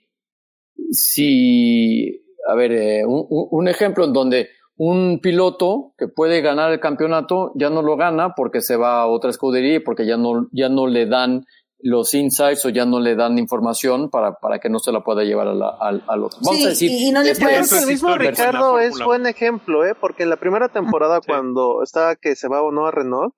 si, 0.91 2.23
a 2.47 2.55
ver, 2.55 2.71
eh, 2.71 3.05
un, 3.05 3.25
un 3.29 3.67
ejemplo 3.67 4.05
en 4.05 4.13
donde 4.13 4.49
un 4.83 5.19
piloto 5.21 5.93
que 5.95 6.07
puede 6.07 6.41
ganar 6.41 6.71
el 6.71 6.79
campeonato 6.79 7.51
ya 7.53 7.69
no 7.69 7.83
lo 7.83 7.97
gana 7.97 8.33
porque 8.35 8.61
se 8.61 8.77
va 8.77 9.01
a 9.01 9.05
otra 9.05 9.29
escudería 9.29 9.75
y 9.75 9.79
porque 9.79 10.07
ya 10.07 10.17
no, 10.17 10.49
ya 10.51 10.69
no 10.69 10.87
le 10.87 11.05
dan 11.05 11.45
los 11.83 12.13
insights 12.13 12.65
o 12.65 12.69
ya 12.69 12.85
no 12.85 12.99
le 12.99 13.15
dan 13.15 13.37
información 13.37 14.09
para, 14.09 14.33
para 14.33 14.59
que 14.59 14.69
no 14.69 14.79
se 14.79 14.91
la 14.91 15.03
pueda 15.03 15.23
llevar 15.23 15.47
al, 15.47 15.61
al, 15.61 16.23
otro. 16.23 16.39
Vamos 16.43 16.65
a 16.65 16.69
decir, 16.69 16.91
y 16.91 17.11
no 17.11 17.21
le 17.23 17.31
el 17.31 17.87
mismo 17.87 18.15
Ricardo 18.15 18.79
es 18.79 18.99
buen 19.03 19.25
ejemplo, 19.25 19.85
¿eh? 19.85 19.95
porque 19.99 20.23
en 20.23 20.29
la 20.29 20.37
primera 20.37 20.69
temporada 20.69 21.21
cuando 21.21 21.83
estaba 21.83 22.15
que 22.15 22.35
se 22.35 22.47
va 22.47 22.61
o 22.61 22.71
no 22.71 22.85
a 22.87 22.91
Renault, 22.91 23.33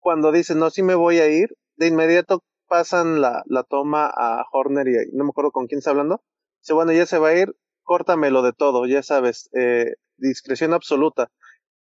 cuando 0.00 0.32
dice 0.32 0.54
no, 0.54 0.70
sí 0.70 0.82
me 0.82 0.94
voy 0.94 1.18
a 1.18 1.28
ir, 1.28 1.56
de 1.76 1.88
inmediato 1.88 2.42
pasan 2.68 3.20
la, 3.20 3.42
la 3.46 3.64
toma 3.64 4.06
a 4.06 4.44
Horner 4.52 4.86
y 4.88 5.16
no 5.16 5.24
me 5.24 5.30
acuerdo 5.30 5.50
con 5.50 5.66
quién 5.66 5.78
está 5.78 5.90
hablando. 5.90 6.22
Dice, 6.60 6.74
bueno, 6.74 6.92
ya 6.92 7.06
se 7.06 7.18
va 7.18 7.28
a 7.28 7.34
ir, 7.34 7.56
córtamelo 7.82 8.42
de 8.42 8.52
todo, 8.52 8.86
ya 8.86 9.02
sabes, 9.02 9.48
eh, 9.58 9.94
discreción 10.16 10.74
absoluta. 10.74 11.30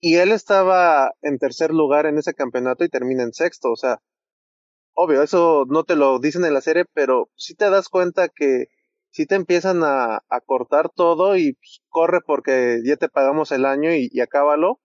Y 0.01 0.17
él 0.17 0.33
estaba 0.33 1.13
en 1.21 1.39
tercer 1.39 1.73
lugar 1.73 2.07
en 2.07 2.19
ese 2.19 2.33
campeonato 2.33 2.85
y 2.85 2.89
termina 2.89 3.23
en 3.23 3.35
sexto, 3.35 3.71
o 3.71 3.77
sea, 3.77 4.01
obvio, 4.95 5.23
eso 5.23 5.65
no 5.69 5.85
te 5.85 5.97
lo 5.97 6.19
dicen 6.19 6.45
en 6.45 6.55
la 6.55 6.61
serie, 6.61 6.85
pero 6.93 7.31
sí 7.37 7.55
te 7.55 7.71
das 7.71 7.89
cuenta 7.89 8.29
que 8.29 8.67
si 9.11 9.27
te 9.27 9.35
empiezan 9.35 9.83
a, 9.83 10.23
a 10.29 10.41
cortar 10.45 10.91
todo 10.91 11.37
y 11.37 11.55
pues, 11.55 11.83
corre 11.89 12.21
porque 12.25 12.81
ya 12.85 12.97
te 12.97 13.09
pagamos 13.09 13.53
el 13.53 13.65
año 13.65 13.91
y, 13.93 14.21
acábalo. 14.21 14.81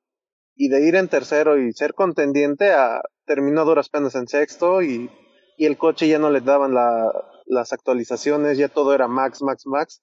Y 0.57 0.69
de 0.69 0.87
ir 0.87 0.95
en 0.95 1.09
tercero 1.09 1.59
y 1.59 1.73
ser 1.73 1.93
contendiente 1.93 2.71
a 2.71 3.01
terminó 3.25 3.65
duras 3.65 3.89
penas 3.89 4.15
en 4.15 4.27
sexto 4.27 4.81
y, 4.81 5.09
y 5.57 5.65
el 5.65 5.77
coche 5.77 6.07
ya 6.07 6.17
no 6.17 6.29
le 6.29 6.39
daban 6.39 6.73
la, 6.73 7.11
las 7.45 7.73
actualizaciones, 7.73 8.57
ya 8.57 8.69
todo 8.69 8.93
era 8.93 9.07
max, 9.07 9.41
max, 9.41 9.63
max. 9.65 10.01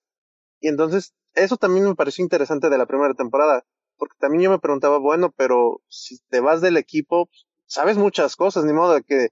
Y 0.60 0.68
entonces 0.68 1.14
eso 1.34 1.56
también 1.56 1.86
me 1.86 1.94
pareció 1.94 2.22
interesante 2.22 2.68
de 2.68 2.78
la 2.78 2.86
primera 2.86 3.14
temporada, 3.14 3.64
porque 3.96 4.16
también 4.18 4.42
yo 4.42 4.50
me 4.50 4.58
preguntaba, 4.58 4.98
bueno, 4.98 5.32
pero 5.36 5.80
si 5.88 6.18
te 6.28 6.40
vas 6.40 6.60
del 6.60 6.76
equipo, 6.76 7.30
sabes 7.64 7.96
muchas 7.96 8.36
cosas, 8.36 8.64
ni 8.64 8.72
modo 8.72 9.00
que 9.06 9.30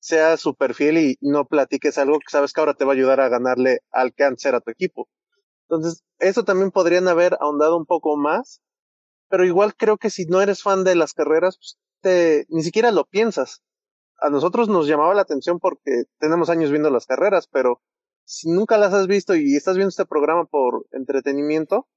sea 0.00 0.36
súper 0.36 0.74
fiel 0.74 0.98
y 0.98 1.18
no 1.20 1.46
platiques 1.46 1.98
algo 1.98 2.18
que 2.18 2.30
sabes 2.30 2.52
que 2.52 2.60
ahora 2.60 2.74
te 2.74 2.84
va 2.84 2.92
a 2.92 2.94
ayudar 2.94 3.20
a 3.20 3.28
ganarle 3.28 3.80
al 3.90 4.14
cáncer 4.14 4.54
a 4.54 4.60
tu 4.60 4.70
equipo. 4.70 5.08
Entonces, 5.68 6.04
eso 6.18 6.44
también 6.44 6.70
podrían 6.70 7.08
haber 7.08 7.36
ahondado 7.40 7.76
un 7.76 7.86
poco 7.86 8.16
más, 8.16 8.60
pero 9.28 9.44
igual 9.44 9.74
creo 9.76 9.98
que 9.98 10.10
si 10.10 10.26
no 10.26 10.40
eres 10.40 10.62
fan 10.62 10.84
de 10.84 10.94
las 10.94 11.12
carreras, 11.12 11.58
pues 11.58 11.78
te, 12.00 12.46
ni 12.48 12.62
siquiera 12.62 12.92
lo 12.92 13.04
piensas. 13.04 13.62
A 14.18 14.30
nosotros 14.30 14.68
nos 14.68 14.86
llamaba 14.86 15.14
la 15.14 15.22
atención 15.22 15.58
porque 15.58 16.04
tenemos 16.18 16.48
años 16.48 16.70
viendo 16.70 16.90
las 16.90 17.06
carreras, 17.06 17.48
pero 17.48 17.82
si 18.24 18.48
nunca 18.50 18.78
las 18.78 18.92
has 18.92 19.06
visto 19.06 19.34
y 19.34 19.56
estás 19.56 19.76
viendo 19.76 19.90
este 19.90 20.06
programa 20.06 20.46
por 20.46 20.86
entretenimiento, 20.92 21.88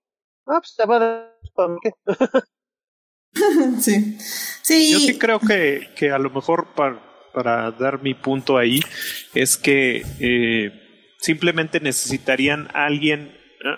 ah, 0.48 0.60
pues 0.60 0.76
te 0.76 0.86
va 0.86 0.96
a 0.98 1.00
dar 1.00 1.40
para 1.54 1.76
qué. 1.82 1.92
sí. 3.80 4.18
sí. 4.64 4.92
Yo 4.92 5.00
sí 5.00 5.18
creo 5.18 5.40
que, 5.40 5.90
que 5.96 6.12
a 6.12 6.18
lo 6.18 6.30
mejor 6.30 6.74
para, 6.76 7.09
para 7.40 7.72
dar 7.72 8.04
mi 8.04 8.14
punto 8.14 8.58
ahí 8.58 8.82
es 9.34 9.56
que 9.56 10.04
eh, 10.20 10.72
simplemente 11.20 11.80
necesitarían 11.80 12.68
alguien 12.74 13.34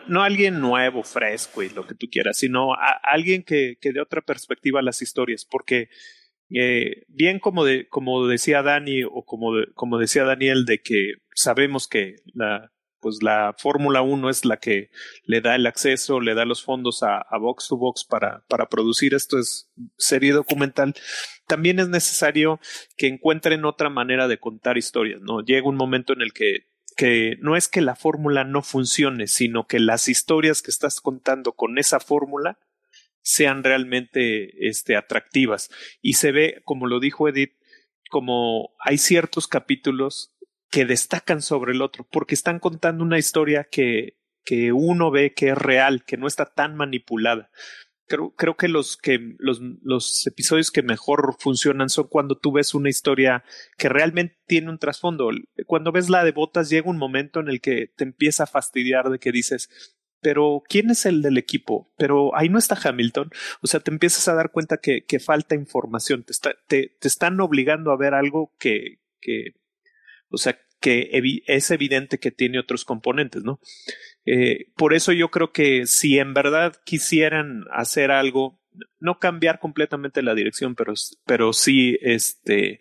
no 0.07 0.23
alguien 0.23 0.59
nuevo, 0.59 1.03
fresco 1.03 1.61
y 1.61 1.69
lo 1.69 1.85
que 1.85 1.93
tú 1.93 2.07
quieras, 2.11 2.37
sino 2.37 2.69
alguien 3.03 3.43
que, 3.43 3.77
que 3.79 3.91
dé 3.93 4.01
otra 4.01 4.21
perspectiva 4.21 4.79
a 4.79 4.83
las 4.83 5.03
historias, 5.03 5.45
porque 5.45 5.89
eh, 6.49 7.03
bien 7.07 7.37
como, 7.37 7.63
de, 7.63 7.87
como 7.87 8.25
decía 8.25 8.63
Dani 8.63 9.03
o 9.03 9.23
como, 9.25 9.51
como 9.75 9.99
decía 9.99 10.23
Daniel, 10.23 10.65
de 10.65 10.81
que 10.81 11.13
sabemos 11.35 11.87
que 11.87 12.15
la, 12.33 12.71
pues 13.01 13.21
la 13.21 13.55
Fórmula 13.57 14.01
1 14.01 14.29
es 14.29 14.45
la 14.45 14.57
que 14.57 14.91
le 15.25 15.41
da 15.41 15.55
el 15.55 15.65
acceso, 15.67 16.19
le 16.19 16.35
da 16.35 16.45
los 16.45 16.63
fondos 16.63 17.03
a, 17.03 17.17
a 17.17 17.37
Box 17.37 17.67
to 17.67 17.77
Box 17.77 18.05
para, 18.05 18.45
para 18.47 18.67
producir 18.67 19.13
esto 19.13 19.39
es 19.39 19.69
serie 19.97 20.31
documental, 20.31 20.93
también 21.47 21.79
es 21.79 21.89
necesario 21.89 22.59
que 22.95 23.07
encuentren 23.07 23.65
otra 23.65 23.89
manera 23.89 24.27
de 24.27 24.39
contar 24.39 24.77
historias, 24.77 25.21
¿no? 25.21 25.41
Llega 25.41 25.67
un 25.67 25.75
momento 25.75 26.13
en 26.13 26.21
el 26.21 26.31
que 26.31 26.71
que 26.97 27.37
no 27.39 27.55
es 27.55 27.67
que 27.67 27.81
la 27.81 27.95
fórmula 27.95 28.43
no 28.43 28.61
funcione, 28.61 29.27
sino 29.27 29.65
que 29.65 29.79
las 29.79 30.07
historias 30.07 30.61
que 30.61 30.71
estás 30.71 31.01
contando 31.01 31.53
con 31.53 31.77
esa 31.77 31.99
fórmula 31.99 32.59
sean 33.21 33.63
realmente 33.63 34.67
este, 34.67 34.95
atractivas. 34.95 35.69
Y 36.01 36.13
se 36.13 36.31
ve, 36.31 36.61
como 36.65 36.87
lo 36.87 36.99
dijo 36.99 37.27
Edith, 37.27 37.53
como 38.09 38.75
hay 38.79 38.97
ciertos 38.97 39.47
capítulos 39.47 40.35
que 40.71 40.85
destacan 40.85 41.41
sobre 41.41 41.73
el 41.73 41.81
otro, 41.81 42.07
porque 42.11 42.33
están 42.33 42.59
contando 42.59 43.03
una 43.03 43.19
historia 43.19 43.67
que, 43.69 44.17
que 44.43 44.71
uno 44.71 45.11
ve 45.11 45.33
que 45.33 45.49
es 45.49 45.57
real, 45.57 46.03
que 46.05 46.17
no 46.17 46.27
está 46.27 46.45
tan 46.45 46.75
manipulada 46.75 47.51
creo, 48.11 48.35
creo 48.35 48.57
que 48.57 48.67
los 48.67 48.97
que 48.97 49.35
los, 49.39 49.61
los 49.81 50.27
episodios 50.27 50.69
que 50.69 50.83
mejor 50.83 51.35
funcionan 51.39 51.89
son 51.89 52.07
cuando 52.09 52.37
tú 52.37 52.51
ves 52.51 52.73
una 52.73 52.89
historia 52.89 53.43
que 53.77 53.87
realmente 53.87 54.37
tiene 54.45 54.69
un 54.69 54.79
trasfondo. 54.79 55.29
Cuando 55.65 55.91
ves 55.91 56.09
la 56.09 56.23
de 56.23 56.33
botas 56.33 56.69
llega 56.69 56.89
un 56.89 56.97
momento 56.97 57.39
en 57.39 57.47
el 57.47 57.61
que 57.61 57.87
te 57.95 58.03
empieza 58.03 58.43
a 58.43 58.47
fastidiar 58.47 59.09
de 59.09 59.19
que 59.19 59.31
dices, 59.31 59.95
pero 60.19 60.61
¿quién 60.67 60.91
es 60.91 61.05
el 61.05 61.21
del 61.21 61.37
equipo? 61.37 61.93
Pero 61.97 62.35
ahí 62.35 62.49
no 62.49 62.59
está 62.59 62.77
Hamilton. 62.81 63.31
O 63.61 63.67
sea, 63.67 63.79
te 63.79 63.91
empiezas 63.91 64.27
a 64.27 64.35
dar 64.35 64.51
cuenta 64.51 64.77
que, 64.77 65.05
que 65.05 65.19
falta 65.19 65.55
información. 65.55 66.23
Te, 66.23 66.33
está, 66.33 66.53
te, 66.67 66.97
te, 66.99 67.07
están 67.07 67.39
obligando 67.39 67.91
a 67.91 67.97
ver 67.97 68.13
algo 68.13 68.53
que, 68.59 68.99
que 69.21 69.53
o 70.31 70.37
sea, 70.37 70.59
que 70.79 71.11
es 71.45 71.69
evidente 71.69 72.17
que 72.17 72.31
tiene 72.31 72.59
otros 72.59 72.85
componentes, 72.85 73.43
¿no? 73.43 73.59
Eh, 74.25 74.71
por 74.75 74.93
eso 74.93 75.11
yo 75.11 75.29
creo 75.29 75.51
que 75.51 75.85
si 75.85 76.17
en 76.17 76.33
verdad 76.33 76.75
quisieran 76.83 77.65
hacer 77.71 78.09
algo, 78.09 78.59
no 78.99 79.19
cambiar 79.19 79.59
completamente 79.59 80.23
la 80.23 80.33
dirección, 80.33 80.75
pero, 80.75 80.93
pero 81.25 81.53
sí 81.53 81.97
este, 82.01 82.79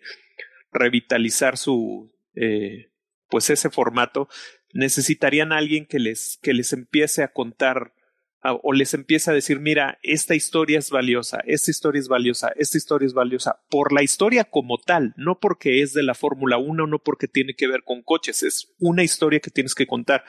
revitalizar 0.71 1.57
su, 1.57 2.11
eh, 2.35 2.89
pues 3.29 3.49
ese 3.51 3.69
formato, 3.69 4.27
necesitarían 4.73 5.51
a 5.51 5.57
alguien 5.57 5.85
que 5.85 5.99
les, 5.99 6.39
que 6.41 6.53
les 6.53 6.73
empiece 6.73 7.23
a 7.23 7.31
contar 7.31 7.93
o 8.43 8.73
les 8.73 8.93
empieza 8.93 9.31
a 9.31 9.33
decir, 9.33 9.59
mira, 9.59 9.99
esta 10.01 10.35
historia 10.35 10.79
es 10.79 10.89
valiosa, 10.89 11.39
esta 11.45 11.69
historia 11.69 11.99
es 11.99 12.07
valiosa, 12.07 12.51
esta 12.55 12.77
historia 12.77 13.05
es 13.05 13.13
valiosa, 13.13 13.61
por 13.69 13.93
la 13.93 14.01
historia 14.03 14.45
como 14.45 14.77
tal, 14.77 15.13
no 15.15 15.39
porque 15.39 15.81
es 15.81 15.93
de 15.93 16.03
la 16.03 16.15
Fórmula 16.15 16.57
1, 16.57 16.87
no 16.87 16.99
porque 16.99 17.27
tiene 17.27 17.53
que 17.55 17.67
ver 17.67 17.83
con 17.83 18.01
coches, 18.01 18.43
es 18.43 18.73
una 18.79 19.03
historia 19.03 19.39
que 19.39 19.51
tienes 19.51 19.75
que 19.75 19.87
contar. 19.87 20.23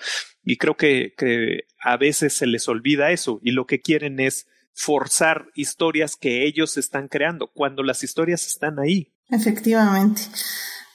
Y 0.44 0.58
creo 0.58 0.76
que, 0.76 1.14
que 1.16 1.64
a 1.80 1.96
veces 1.96 2.34
se 2.34 2.46
les 2.46 2.68
olvida 2.68 3.12
eso 3.12 3.40
y 3.42 3.52
lo 3.52 3.66
que 3.66 3.80
quieren 3.80 4.20
es 4.20 4.46
forzar 4.74 5.46
historias 5.54 6.16
que 6.16 6.46
ellos 6.46 6.76
están 6.76 7.08
creando, 7.08 7.50
cuando 7.52 7.82
las 7.82 8.04
historias 8.04 8.46
están 8.46 8.78
ahí. 8.78 9.14
Efectivamente. 9.28 10.22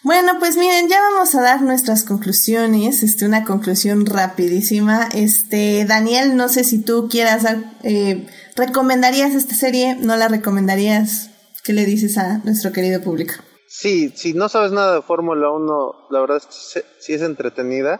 Bueno, 0.04 0.34
pues 0.40 0.58
miren, 0.58 0.88
ya 0.88 1.02
vamos 1.02 1.34
a 1.36 1.42
dar 1.42 1.62
nuestras 1.62 2.04
conclusiones, 2.04 3.04
este, 3.04 3.26
una 3.26 3.44
conclusión 3.44 4.06
rapidísima. 4.06 5.10
Este, 5.14 5.86
Daniel, 5.86 6.38
no 6.38 6.50
sé 6.50 6.64
si 6.64 6.84
tú 6.84 7.08
quieras 7.10 7.46
eh, 7.84 8.28
¿recomendarías 8.56 9.34
esta 9.34 9.56
serie? 9.56 9.96
¿No 9.96 10.16
la 10.16 10.28
recomendarías? 10.28 11.32
¿Qué 11.64 11.74
le 11.74 11.86
dices 11.86 12.18
a 12.18 12.38
nuestro 12.46 12.72
querido 12.72 13.02
público? 13.02 13.34
Sí, 13.68 14.14
si 14.16 14.34
no 14.34 14.50
sabes 14.50 14.72
nada 14.72 14.96
de 14.96 15.02
Fórmula 15.02 15.50
1, 15.50 16.08
la 16.12 16.20
verdad 16.22 16.38
es 16.38 16.46
que 16.46 16.86
sí 17.00 17.14
es 17.14 17.22
entretenida. 17.22 18.00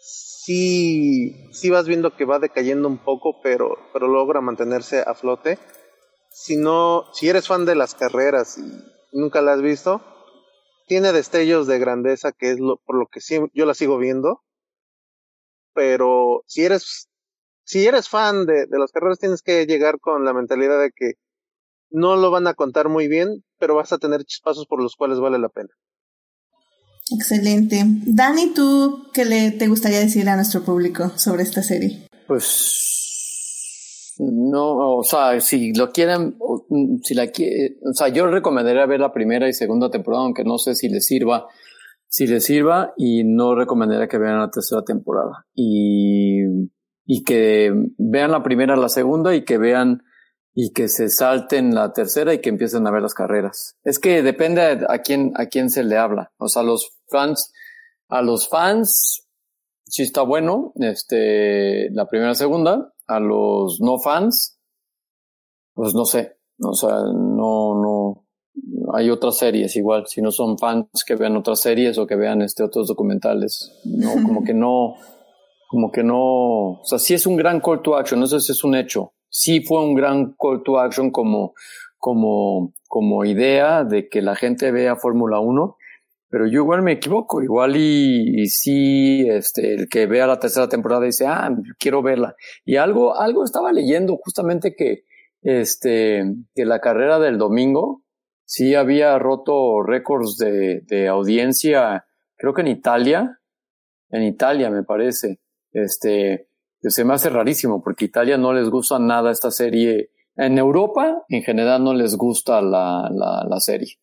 Sí, 0.00 1.50
sí 1.52 1.70
vas 1.70 1.86
viendo 1.86 2.16
que 2.16 2.24
va 2.24 2.38
decayendo 2.38 2.88
un 2.88 2.98
poco, 2.98 3.40
pero, 3.42 3.78
pero 3.92 4.08
logra 4.08 4.40
mantenerse 4.40 5.02
a 5.06 5.14
flote. 5.14 5.58
Si 6.30 6.56
no, 6.56 7.04
si 7.14 7.28
eres 7.28 7.46
fan 7.46 7.64
de 7.64 7.74
las 7.74 7.94
carreras 7.94 8.58
y 8.58 9.16
nunca 9.16 9.40
la 9.40 9.54
has 9.54 9.62
visto, 9.62 10.02
tiene 10.88 11.12
destellos 11.12 11.66
de 11.66 11.78
grandeza, 11.78 12.32
que 12.32 12.50
es 12.50 12.58
lo, 12.58 12.78
por 12.78 12.96
lo 12.96 13.06
que 13.06 13.20
yo 13.54 13.66
la 13.66 13.74
sigo 13.74 13.98
viendo. 13.98 14.42
Pero 15.74 16.42
si 16.46 16.64
eres, 16.64 17.08
si 17.64 17.86
eres 17.86 18.08
fan 18.08 18.46
de, 18.46 18.66
de 18.66 18.78
las 18.78 18.90
carreras, 18.90 19.18
tienes 19.18 19.42
que 19.42 19.66
llegar 19.66 20.00
con 20.00 20.24
la 20.24 20.32
mentalidad 20.32 20.80
de 20.80 20.90
que 20.90 21.12
no 21.90 22.16
lo 22.16 22.30
van 22.30 22.46
a 22.46 22.54
contar 22.54 22.88
muy 22.88 23.06
bien, 23.06 23.44
pero 23.58 23.76
vas 23.76 23.92
a 23.92 23.98
tener 23.98 24.24
chispazos 24.24 24.66
por 24.66 24.82
los 24.82 24.96
cuales 24.96 25.20
vale 25.20 25.38
la 25.38 25.48
pena. 25.48 25.70
Excelente. 27.10 27.82
Dani, 27.86 28.52
¿tú 28.54 29.08
qué 29.14 29.24
le 29.24 29.52
te 29.52 29.68
gustaría 29.68 30.00
decir 30.00 30.28
a 30.28 30.36
nuestro 30.36 30.62
público 30.62 31.16
sobre 31.16 31.42
esta 31.42 31.62
serie? 31.62 32.06
Pues 32.26 33.07
no, 34.18 34.96
o 34.96 35.02
sea, 35.02 35.40
si 35.40 35.72
lo 35.72 35.90
quieren, 35.90 36.36
mm, 36.68 36.98
si 37.02 37.14
la 37.14 37.24
o 37.24 37.92
sea, 37.92 38.08
yo 38.08 38.26
recomendaría 38.26 38.86
ver 38.86 39.00
la 39.00 39.12
primera 39.12 39.48
y 39.48 39.52
segunda 39.52 39.90
temporada, 39.90 40.24
aunque 40.24 40.44
no 40.44 40.58
sé 40.58 40.74
si 40.74 40.88
les 40.88 41.06
sirva, 41.06 41.46
si 42.08 42.26
les 42.26 42.44
sirva, 42.44 42.94
y 42.96 43.24
no 43.24 43.54
recomendaría 43.54 44.08
que 44.08 44.18
vean 44.18 44.38
la 44.38 44.50
tercera 44.50 44.82
temporada. 44.82 45.46
Y, 45.54 46.42
y 47.04 47.24
que 47.24 47.72
vean 47.98 48.32
la 48.32 48.42
primera, 48.42 48.76
la 48.76 48.88
segunda, 48.88 49.34
y 49.34 49.44
que 49.44 49.58
vean, 49.58 50.02
y 50.54 50.72
que 50.72 50.88
se 50.88 51.08
salten 51.08 51.74
la 51.74 51.92
tercera 51.92 52.34
y 52.34 52.40
que 52.40 52.48
empiecen 52.48 52.86
a 52.86 52.90
ver 52.90 53.02
las 53.02 53.14
carreras. 53.14 53.76
Es 53.84 53.98
que 53.98 54.22
depende 54.22 54.62
a 54.88 54.98
quién, 54.98 55.32
a 55.36 55.46
quién 55.46 55.70
se 55.70 55.84
le 55.84 55.96
habla. 55.96 56.32
O 56.38 56.48
sea, 56.48 56.62
los 56.62 56.98
fans, 57.08 57.52
a 58.08 58.22
los 58.22 58.48
fans, 58.48 59.28
sí 59.84 60.02
está 60.02 60.22
bueno, 60.22 60.72
este, 60.76 61.90
la 61.90 62.06
primera, 62.08 62.34
segunda, 62.34 62.92
a 63.08 63.18
los 63.18 63.80
no 63.80 63.98
fans, 63.98 64.60
pues 65.74 65.94
no 65.94 66.04
sé, 66.04 66.36
o 66.60 66.74
sea, 66.74 66.98
no, 67.14 67.74
no, 67.74 68.26
hay 68.94 69.10
otras 69.10 69.38
series 69.38 69.74
igual, 69.76 70.06
si 70.06 70.20
no 70.20 70.30
son 70.30 70.58
fans 70.58 70.88
que 71.06 71.16
vean 71.16 71.36
otras 71.36 71.60
series 71.60 71.98
o 71.98 72.06
que 72.06 72.16
vean 72.16 72.42
este 72.42 72.62
otros 72.62 72.86
documentales, 72.86 73.72
no, 73.84 74.12
como 74.26 74.44
que 74.44 74.54
no, 74.54 74.94
como 75.68 75.90
que 75.90 76.04
no, 76.04 76.18
o 76.72 76.84
sea, 76.84 76.98
sí 76.98 77.14
es 77.14 77.26
un 77.26 77.36
gran 77.36 77.60
call 77.60 77.82
to 77.82 77.96
action, 77.96 78.20
no 78.20 78.26
sé 78.26 78.40
si 78.40 78.52
es 78.52 78.62
un 78.62 78.74
hecho, 78.74 79.14
sí 79.30 79.62
fue 79.62 79.82
un 79.82 79.94
gran 79.94 80.34
call 80.38 80.62
to 80.62 80.78
action 80.78 81.10
como, 81.10 81.54
como, 81.96 82.74
como 82.88 83.24
idea 83.24 83.84
de 83.84 84.08
que 84.08 84.20
la 84.20 84.36
gente 84.36 84.70
vea 84.70 84.96
Fórmula 84.96 85.40
1, 85.40 85.76
pero 86.30 86.46
yo 86.46 86.60
igual 86.60 86.82
me 86.82 86.92
equivoco, 86.92 87.42
igual 87.42 87.76
y, 87.76 88.46
sí, 88.48 89.26
este, 89.28 89.74
el 89.74 89.88
que 89.88 90.06
vea 90.06 90.26
la 90.26 90.38
tercera 90.38 90.68
temporada 90.68 91.06
dice, 91.06 91.26
ah, 91.26 91.50
quiero 91.78 92.02
verla. 92.02 92.36
Y 92.64 92.76
algo, 92.76 93.18
algo 93.18 93.44
estaba 93.44 93.72
leyendo 93.72 94.18
justamente 94.22 94.74
que, 94.76 95.04
este, 95.40 96.24
que 96.54 96.66
la 96.66 96.80
carrera 96.80 97.18
del 97.18 97.38
domingo 97.38 98.02
sí 98.44 98.74
había 98.74 99.18
roto 99.18 99.82
récords 99.82 100.36
de, 100.36 100.82
de 100.82 101.08
audiencia, 101.08 102.06
creo 102.36 102.52
que 102.52 102.60
en 102.60 102.68
Italia, 102.68 103.40
en 104.10 104.22
Italia 104.22 104.70
me 104.70 104.82
parece, 104.82 105.40
este, 105.72 106.48
se 106.82 107.04
me 107.04 107.14
hace 107.14 107.30
rarísimo 107.30 107.82
porque 107.82 108.04
Italia 108.04 108.36
no 108.36 108.52
les 108.52 108.68
gusta 108.68 108.98
nada 108.98 109.30
esta 109.30 109.50
serie. 109.50 110.10
En 110.36 110.58
Europa, 110.58 111.24
en 111.28 111.42
general, 111.42 111.82
no 111.82 111.94
les 111.94 112.16
gusta 112.16 112.60
la, 112.60 113.10
la, 113.10 113.44
la 113.48 113.60
serie 113.60 113.98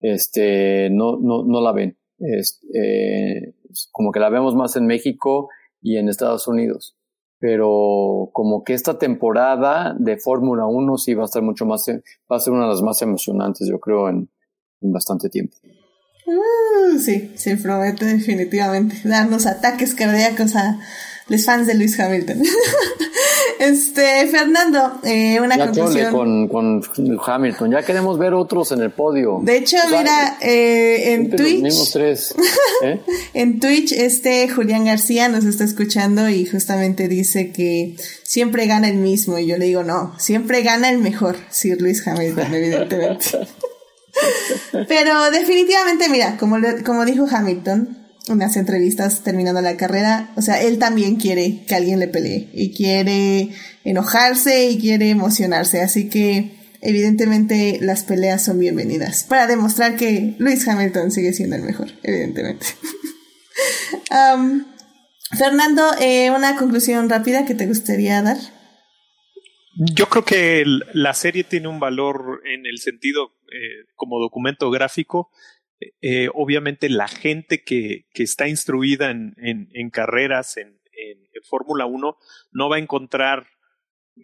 este, 0.00 0.90
no, 0.90 1.18
no, 1.18 1.44
no 1.44 1.60
la 1.60 1.72
ven. 1.72 1.98
Es, 2.18 2.60
eh, 2.74 3.54
como 3.92 4.12
que 4.12 4.20
la 4.20 4.30
vemos 4.30 4.54
más 4.54 4.76
en 4.76 4.86
México 4.86 5.48
y 5.80 5.96
en 5.96 6.08
Estados 6.08 6.48
Unidos. 6.48 6.96
Pero 7.40 8.30
como 8.32 8.64
que 8.64 8.74
esta 8.74 8.98
temporada 8.98 9.94
de 9.98 10.18
Fórmula 10.18 10.66
1 10.66 10.98
sí 10.98 11.14
va 11.14 11.22
a 11.22 11.26
estar 11.26 11.42
mucho 11.42 11.66
más, 11.66 11.84
va 11.88 12.36
a 12.36 12.40
ser 12.40 12.52
una 12.52 12.64
de 12.64 12.70
las 12.70 12.82
más 12.82 13.00
emocionantes, 13.02 13.68
yo 13.68 13.78
creo, 13.78 14.08
en, 14.08 14.28
en 14.80 14.92
bastante 14.92 15.28
tiempo. 15.28 15.56
Uh, 16.26 16.98
sí, 16.98 17.32
sí, 17.36 17.56
promete 17.56 18.04
definitivamente 18.04 18.96
darnos 19.04 19.46
ataques 19.46 19.94
cardíacos 19.94 20.56
a 20.56 20.78
los 21.28 21.44
fans 21.44 21.66
de 21.66 21.74
Luis 21.74 21.98
Hamilton. 21.98 22.42
este, 23.58 24.26
Fernando, 24.28 25.00
eh, 25.02 25.40
una 25.40 25.56
Ya 25.56 25.66
conclusión. 25.66 26.12
con, 26.12 26.48
con 26.48 26.82
Hamilton. 27.26 27.70
Ya 27.72 27.82
queremos 27.82 28.18
ver 28.18 28.34
otros 28.34 28.72
en 28.72 28.82
el 28.82 28.90
podio. 28.90 29.40
De 29.42 29.56
hecho, 29.56 29.76
O 29.84 29.88
sea, 29.88 29.98
mira, 29.98 30.38
eh, 30.40 31.14
en 31.14 31.26
siempre 31.26 31.60
Los 31.60 31.70
Twitch, 31.72 31.92
tres. 31.92 32.34
¿eh? 32.82 33.00
en 33.34 33.60
Twitch, 33.60 33.92
este 33.92 34.48
Julián 34.48 34.84
García 34.84 35.28
nos 35.28 35.44
está 35.44 35.64
escuchando 35.64 36.28
y 36.28 36.46
justamente 36.46 37.08
dice 37.08 37.52
que 37.52 37.96
siempre 38.22 38.66
gana 38.66 38.88
el 38.88 38.96
mismo. 38.96 39.38
Y 39.38 39.46
yo 39.46 39.58
le 39.58 39.66
digo, 39.66 39.82
no, 39.82 40.14
siempre 40.18 40.62
gana 40.62 40.88
el 40.90 40.98
mejor, 40.98 41.36
Sir 41.50 41.80
Luis 41.80 42.06
Hamilton, 42.06 42.54
evidentemente. 42.54 43.26
Pero 44.88 45.30
definitivamente, 45.30 46.08
mira, 46.08 46.36
como, 46.38 46.56
como 46.84 47.04
dijo 47.04 47.26
Hamilton 47.30 48.07
en 48.32 48.40
las 48.40 48.56
entrevistas 48.56 49.22
terminando 49.22 49.60
la 49.60 49.76
carrera, 49.76 50.32
o 50.36 50.42
sea, 50.42 50.62
él 50.62 50.78
también 50.78 51.16
quiere 51.16 51.64
que 51.66 51.74
alguien 51.74 51.98
le 51.98 52.08
pelee 52.08 52.48
y 52.52 52.72
quiere 52.72 53.50
enojarse 53.84 54.70
y 54.70 54.78
quiere 54.78 55.10
emocionarse. 55.10 55.80
Así 55.80 56.08
que 56.08 56.56
evidentemente 56.80 57.78
las 57.80 58.04
peleas 58.04 58.44
son 58.44 58.58
bienvenidas 58.58 59.24
para 59.24 59.46
demostrar 59.46 59.96
que 59.96 60.34
Luis 60.38 60.66
Hamilton 60.66 61.10
sigue 61.10 61.32
siendo 61.32 61.56
el 61.56 61.62
mejor, 61.62 61.88
evidentemente. 62.02 62.66
Fernando, 65.36 65.90
eh, 66.00 66.30
una 66.30 66.56
conclusión 66.56 67.08
rápida 67.10 67.44
que 67.44 67.54
te 67.54 67.66
gustaría 67.66 68.22
dar. 68.22 68.38
Yo 69.94 70.06
creo 70.06 70.24
que 70.24 70.64
la 70.92 71.14
serie 71.14 71.44
tiene 71.44 71.68
un 71.68 71.78
valor 71.78 72.42
en 72.52 72.66
el 72.66 72.78
sentido 72.78 73.34
eh, 73.52 73.86
como 73.94 74.18
documento 74.18 74.70
gráfico. 74.70 75.30
Eh, 76.00 76.28
obviamente 76.34 76.88
la 76.88 77.08
gente 77.08 77.62
que, 77.62 78.06
que 78.12 78.22
está 78.22 78.48
instruida 78.48 79.10
en, 79.10 79.34
en, 79.38 79.90
carreras, 79.90 80.56
en, 80.56 80.80
en, 80.92 81.18
en 81.18 81.42
Fórmula 81.48 81.86
1, 81.86 82.16
no 82.52 82.68
va 82.68 82.76
a 82.76 82.80
encontrar 82.80 83.46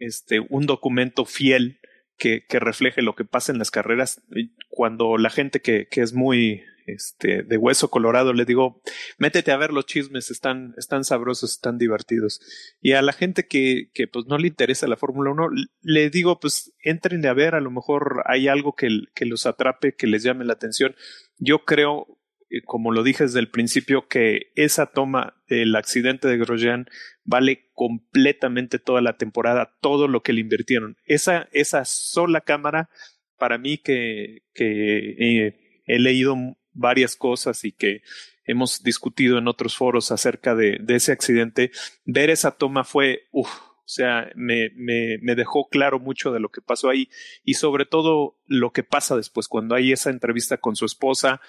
este, 0.01 0.41
un 0.41 0.67
documento 0.67 1.25
fiel 1.25 1.81
que, 2.19 2.45
que 2.47 2.61
refleje 2.61 3.03
lo 3.03 3.15
que 3.15 3.25
pasa 3.25 3.53
en 3.53 3.59
las 3.59 3.71
carreras. 3.71 4.23
Cuando 4.69 5.17
la 5.19 5.31
gente 5.31 5.61
que, 5.61 5.87
que 5.89 6.01
es 6.01 6.13
muy 6.13 6.65
este, 6.87 7.43
de 7.43 7.57
hueso 7.57 7.91
colorado 7.91 8.33
le 8.33 8.45
digo, 8.45 8.83
métete 9.19 9.53
a 9.53 9.57
ver 9.57 9.73
los 9.73 9.87
chismes, 9.87 10.31
están, 10.31 10.75
están 10.77 11.05
sabrosos, 11.05 11.53
están 11.53 11.79
divertidos. 11.79 12.41
Y 12.81 12.93
a 12.93 13.03
la 13.03 13.13
gente 13.13 13.47
que, 13.47 13.91
que 13.95 14.07
pues 14.07 14.27
no 14.27 14.39
le 14.39 14.49
interesa 14.49 14.87
la 14.87 14.97
Fórmula 14.97 15.31
1, 15.31 15.49
le 15.83 16.11
digo, 16.11 16.39
pues 16.41 16.75
entren 16.83 17.25
a 17.27 17.35
ver, 17.35 17.55
a 17.55 17.61
lo 17.61 17.71
mejor 17.71 18.23
hay 18.27 18.49
algo 18.49 18.75
que, 18.75 18.89
que 19.15 19.27
los 19.27 19.47
atrape, 19.47 19.95
que 19.95 20.07
les 20.07 20.23
llame 20.23 20.45
la 20.45 20.55
atención. 20.55 20.95
Yo 21.39 21.65
creo, 21.65 22.19
eh, 22.51 22.63
como 22.65 22.93
lo 22.93 23.03
dije 23.03 23.25
desde 23.25 23.41
el 23.41 23.51
principio, 23.51 24.07
que 24.09 24.53
esa 24.55 24.87
toma 24.87 25.43
del 25.49 25.75
accidente 25.77 26.29
de 26.29 26.39
Grosjean 26.39 26.87
vale 27.25 27.71
completamente 27.73 28.79
toda 28.79 29.01
la 29.01 29.17
temporada, 29.17 29.77
todo 29.81 30.09
lo 30.09 30.23
que 30.23 30.33
le 30.33 30.41
invirtieron. 30.41 30.97
Esa, 31.05 31.49
esa 31.53 31.85
sola 31.85 32.43
cámara, 32.43 32.91
para 33.39 33.59
mí 33.59 33.79
que, 33.79 34.43
que 34.55 35.47
eh, 35.47 35.83
he 35.87 35.99
leído 35.99 36.37
varias 36.75 37.17
cosas 37.17 37.65
y 37.65 37.73
que 37.73 38.03
hemos 38.45 38.83
discutido 38.83 39.39
en 39.39 39.49
otros 39.49 39.77
foros 39.77 40.11
acerca 40.11 40.55
de, 40.55 40.79
de 40.81 40.97
ese 40.97 41.13
accidente, 41.13 41.71
ver 42.05 42.31
esa 42.31 42.53
toma 42.53 42.85
fue, 42.85 43.23
uff, 43.33 43.51
o 43.51 43.89
sea, 43.89 44.31
me, 44.35 44.71
me, 44.77 45.19
me, 45.21 45.35
dejó 45.35 45.69
claro 45.69 45.99
mucho 45.99 46.33
de 46.33 46.41
lo 46.41 46.49
que 46.49 46.63
pasó 46.63 46.89
ahí 46.89 47.11
y 47.45 47.55
sobre 47.55 47.85
todo 47.85 48.39
lo 48.47 48.73
que 48.73 48.83
pasa 48.83 49.17
después, 49.17 49.47
cuando 49.47 49.75
hay 49.75 49.93
esa 49.93 50.11
entrevista 50.11 50.57
con 50.57 50.75
su 50.75 50.87
esposa, 50.87 51.41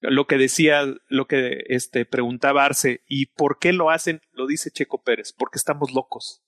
lo 0.00 0.26
que 0.26 0.36
decía, 0.36 0.82
lo 1.08 1.26
que 1.26 1.64
este, 1.68 2.04
preguntaba 2.04 2.64
Arce, 2.64 3.02
¿y 3.06 3.26
por 3.26 3.58
qué 3.58 3.72
lo 3.72 3.90
hacen? 3.90 4.20
Lo 4.32 4.46
dice 4.46 4.70
Checo 4.70 5.02
Pérez, 5.02 5.32
porque 5.32 5.58
estamos 5.58 5.92
locos. 5.92 6.42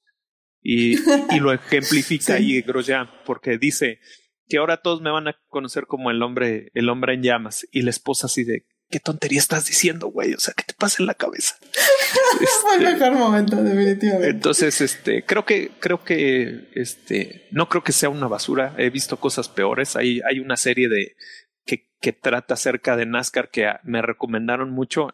Y, 0.62 0.98
y 1.34 1.40
lo 1.40 1.52
ejemplifica 1.52 2.24
sí. 2.24 2.32
ahí 2.32 2.62
Grosjean, 2.62 3.10
porque 3.24 3.58
dice 3.58 4.00
que 4.48 4.58
ahora 4.58 4.78
todos 4.78 5.00
me 5.00 5.10
van 5.10 5.28
a 5.28 5.36
conocer 5.48 5.86
como 5.86 6.10
el 6.10 6.22
hombre, 6.22 6.70
el 6.74 6.88
hombre 6.88 7.14
en 7.14 7.22
llamas, 7.22 7.66
y 7.70 7.82
la 7.82 7.90
esposa 7.90 8.26
así 8.26 8.44
de, 8.44 8.66
¿qué 8.92 9.00
tontería 9.00 9.38
estás 9.38 9.66
diciendo, 9.66 10.08
güey? 10.08 10.34
O 10.34 10.38
sea, 10.38 10.54
¿qué 10.54 10.64
te 10.64 10.74
pasa 10.74 11.02
en 11.02 11.06
la 11.06 11.14
cabeza? 11.14 11.56
Fue 12.62 12.76
el 12.76 12.82
mejor 12.82 13.12
momento, 13.14 13.56
definitivamente. 13.56 14.28
Entonces, 14.28 14.80
este, 14.82 15.24
creo 15.24 15.44
que, 15.44 15.70
creo 15.80 16.04
que, 16.04 16.68
este, 16.74 17.48
no 17.50 17.68
creo 17.68 17.82
que 17.82 17.92
sea 17.92 18.10
una 18.10 18.28
basura. 18.28 18.74
He 18.76 18.90
visto 18.90 19.16
cosas 19.16 19.48
peores. 19.48 19.96
Hay, 19.96 20.20
hay 20.28 20.38
una 20.38 20.56
serie 20.56 20.88
de 20.88 21.16
que, 21.64 21.88
que 22.00 22.12
trata 22.12 22.54
acerca 22.54 22.96
de 22.96 23.06
NASCAR 23.06 23.50
que 23.50 23.72
me 23.82 24.02
recomendaron 24.02 24.70
mucho. 24.70 25.08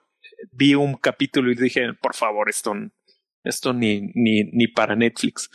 Vi 0.51 0.75
un 0.75 0.97
capítulo 0.97 1.53
y 1.53 1.55
dije, 1.55 1.83
por 2.03 2.17
favor, 2.17 2.51
esto, 2.51 2.75
esto 3.45 3.73
ni, 3.73 4.11
ni, 4.15 4.43
ni 4.45 4.67
para 4.67 4.97
Netflix. 4.97 5.49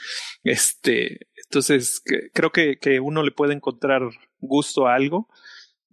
Este, 0.44 1.28
entonces, 1.54 2.02
creo 2.34 2.52
que, 2.52 2.80
que 2.80 3.00
uno 3.00 3.22
le 3.22 3.30
puede 3.30 3.54
encontrar 3.54 4.02
gusto 4.40 4.88
a 4.88 4.96
algo. 4.96 5.28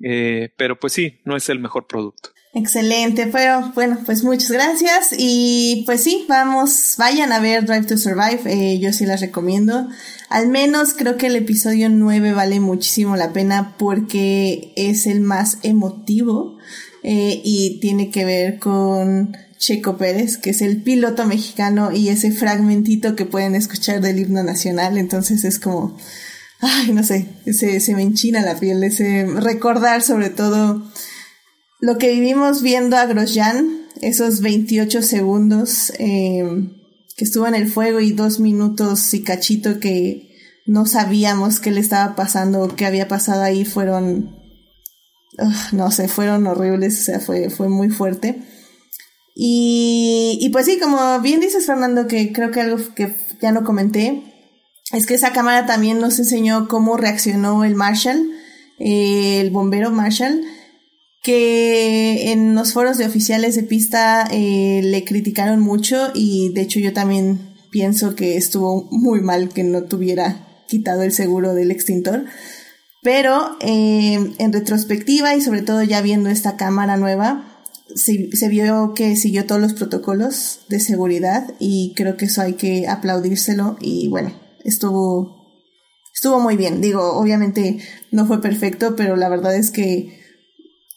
Eh, 0.03 0.55
pero 0.57 0.81
pues 0.81 0.95
sí, 0.95 1.20
no 1.27 1.37
es 1.37 1.51
el 1.51 1.59
mejor 1.59 1.87
producto. 1.87 2.31
Excelente, 2.55 3.28
pero 3.31 3.70
bueno, 3.74 3.99
pues 4.07 4.24
muchas 4.24 4.51
gracias 4.51 5.15
y 5.16 5.85
pues 5.85 6.03
sí, 6.03 6.24
vamos, 6.28 6.95
vayan 6.99 7.31
a 7.32 7.39
ver 7.39 7.65
Drive 7.65 7.87
to 7.87 7.97
Survive, 7.97 8.41
eh, 8.47 8.81
yo 8.81 8.93
sí 8.93 9.05
las 9.05 9.20
recomiendo. 9.20 9.89
Al 10.31 10.49
menos 10.49 10.95
creo 10.95 11.16
que 11.16 11.27
el 11.27 11.37
episodio 11.37 11.91
9 11.91 12.32
vale 12.32 12.59
muchísimo 12.59 13.15
la 13.15 13.32
pena 13.32 13.77
porque 13.78 14.73
es 14.74 15.07
el 15.07 15.20
más 15.20 15.59
emotivo 15.62 16.57
eh, 17.03 17.41
y 17.45 17.78
tiene 17.81 18.11
que 18.11 18.24
ver 18.24 18.59
con 18.59 19.37
Checo 19.61 19.97
Pérez, 19.97 20.39
que 20.39 20.51
es 20.51 20.62
el 20.62 20.82
piloto 20.82 21.27
mexicano 21.27 21.93
y 21.93 22.09
ese 22.09 22.32
fragmentito 22.32 23.15
que 23.15 23.27
pueden 23.27 23.55
escuchar 23.55 24.01
del 24.01 24.19
himno 24.19 24.43
nacional, 24.43 24.99
entonces 24.99 25.45
es 25.45 25.61
como 25.61 25.97
ay, 26.61 26.93
no 26.93 27.03
sé, 27.03 27.27
se, 27.53 27.81
se 27.81 27.95
me 27.95 28.03
enchina 28.03 28.43
la 28.43 28.59
piel, 28.59 28.82
ese 28.85 29.27
recordar 29.27 30.03
sobre 30.03 30.31
todo 30.31 30.82
lo 31.81 31.99
que 31.99 32.12
vivimos 32.12 32.62
viendo 32.62 32.97
a 32.97 33.07
Grosjean, 33.07 33.87
esos 34.03 34.41
28 34.41 35.03
segundos 35.03 35.93
eh, 35.99 36.43
que 37.16 37.24
estuvo 37.24 37.47
en 37.47 37.55
el 37.55 37.70
fuego 37.70 38.01
y 38.01 38.12
dos 38.12 38.41
minutos 38.41 39.12
y 39.15 39.23
cachito 39.23 39.81
que 39.81 40.28
no 40.66 40.87
sabíamos 40.87 41.61
qué 41.61 41.70
le 41.70 41.81
estaba 41.81 42.15
pasando 42.15 42.62
o 42.62 42.77
qué 42.77 42.87
había 42.87 43.09
pasado 43.09 43.43
ahí 43.43 43.65
fueron, 43.65 44.37
no 45.73 45.91
sé, 45.91 46.09
fueron 46.09 46.47
horribles, 46.47 47.01
o 47.01 47.05
sea, 47.05 47.20
fue, 47.20 47.51
fue 47.51 47.69
muy 47.69 47.89
fuerte. 47.89 48.43
Y, 49.42 50.36
y 50.38 50.50
pues 50.50 50.66
sí, 50.66 50.78
como 50.78 51.18
bien 51.20 51.40
dices 51.40 51.64
Fernando, 51.64 52.06
que 52.06 52.30
creo 52.30 52.50
que 52.50 52.60
algo 52.60 52.76
que 52.94 53.16
ya 53.40 53.52
no 53.52 53.64
comenté, 53.64 54.22
es 54.92 55.06
que 55.06 55.14
esa 55.14 55.32
cámara 55.32 55.64
también 55.64 55.98
nos 55.98 56.18
enseñó 56.18 56.68
cómo 56.68 56.98
reaccionó 56.98 57.64
el 57.64 57.74
Marshall, 57.74 58.30
eh, 58.78 59.40
el 59.40 59.48
bombero 59.48 59.90
Marshall, 59.92 60.42
que 61.22 62.32
en 62.32 62.54
los 62.54 62.74
foros 62.74 62.98
de 62.98 63.06
oficiales 63.06 63.54
de 63.54 63.62
pista 63.62 64.28
eh, 64.30 64.82
le 64.84 65.04
criticaron 65.04 65.60
mucho 65.60 66.10
y 66.12 66.52
de 66.52 66.60
hecho 66.60 66.78
yo 66.78 66.92
también 66.92 67.54
pienso 67.70 68.14
que 68.14 68.36
estuvo 68.36 68.88
muy 68.90 69.22
mal 69.22 69.48
que 69.48 69.64
no 69.64 69.84
tuviera 69.84 70.64
quitado 70.68 71.02
el 71.02 71.12
seguro 71.12 71.54
del 71.54 71.70
extintor. 71.70 72.26
Pero 73.02 73.56
eh, 73.60 74.18
en 74.38 74.52
retrospectiva 74.52 75.34
y 75.34 75.40
sobre 75.40 75.62
todo 75.62 75.82
ya 75.82 76.02
viendo 76.02 76.28
esta 76.28 76.58
cámara 76.58 76.98
nueva, 76.98 77.49
se, 77.94 78.48
vio 78.48 78.94
que 78.94 79.16
siguió 79.16 79.46
todos 79.46 79.60
los 79.60 79.74
protocolos 79.74 80.60
de 80.68 80.80
seguridad 80.80 81.54
y 81.58 81.94
creo 81.96 82.16
que 82.16 82.26
eso 82.26 82.42
hay 82.42 82.54
que 82.54 82.88
aplaudírselo 82.88 83.76
y 83.80 84.08
bueno, 84.08 84.32
estuvo 84.64 85.40
estuvo 86.14 86.40
muy 86.40 86.56
bien. 86.56 86.80
Digo, 86.80 87.14
obviamente 87.14 87.78
no 88.10 88.26
fue 88.26 88.42
perfecto, 88.42 88.94
pero 88.94 89.16
la 89.16 89.28
verdad 89.28 89.56
es 89.56 89.70
que 89.70 90.20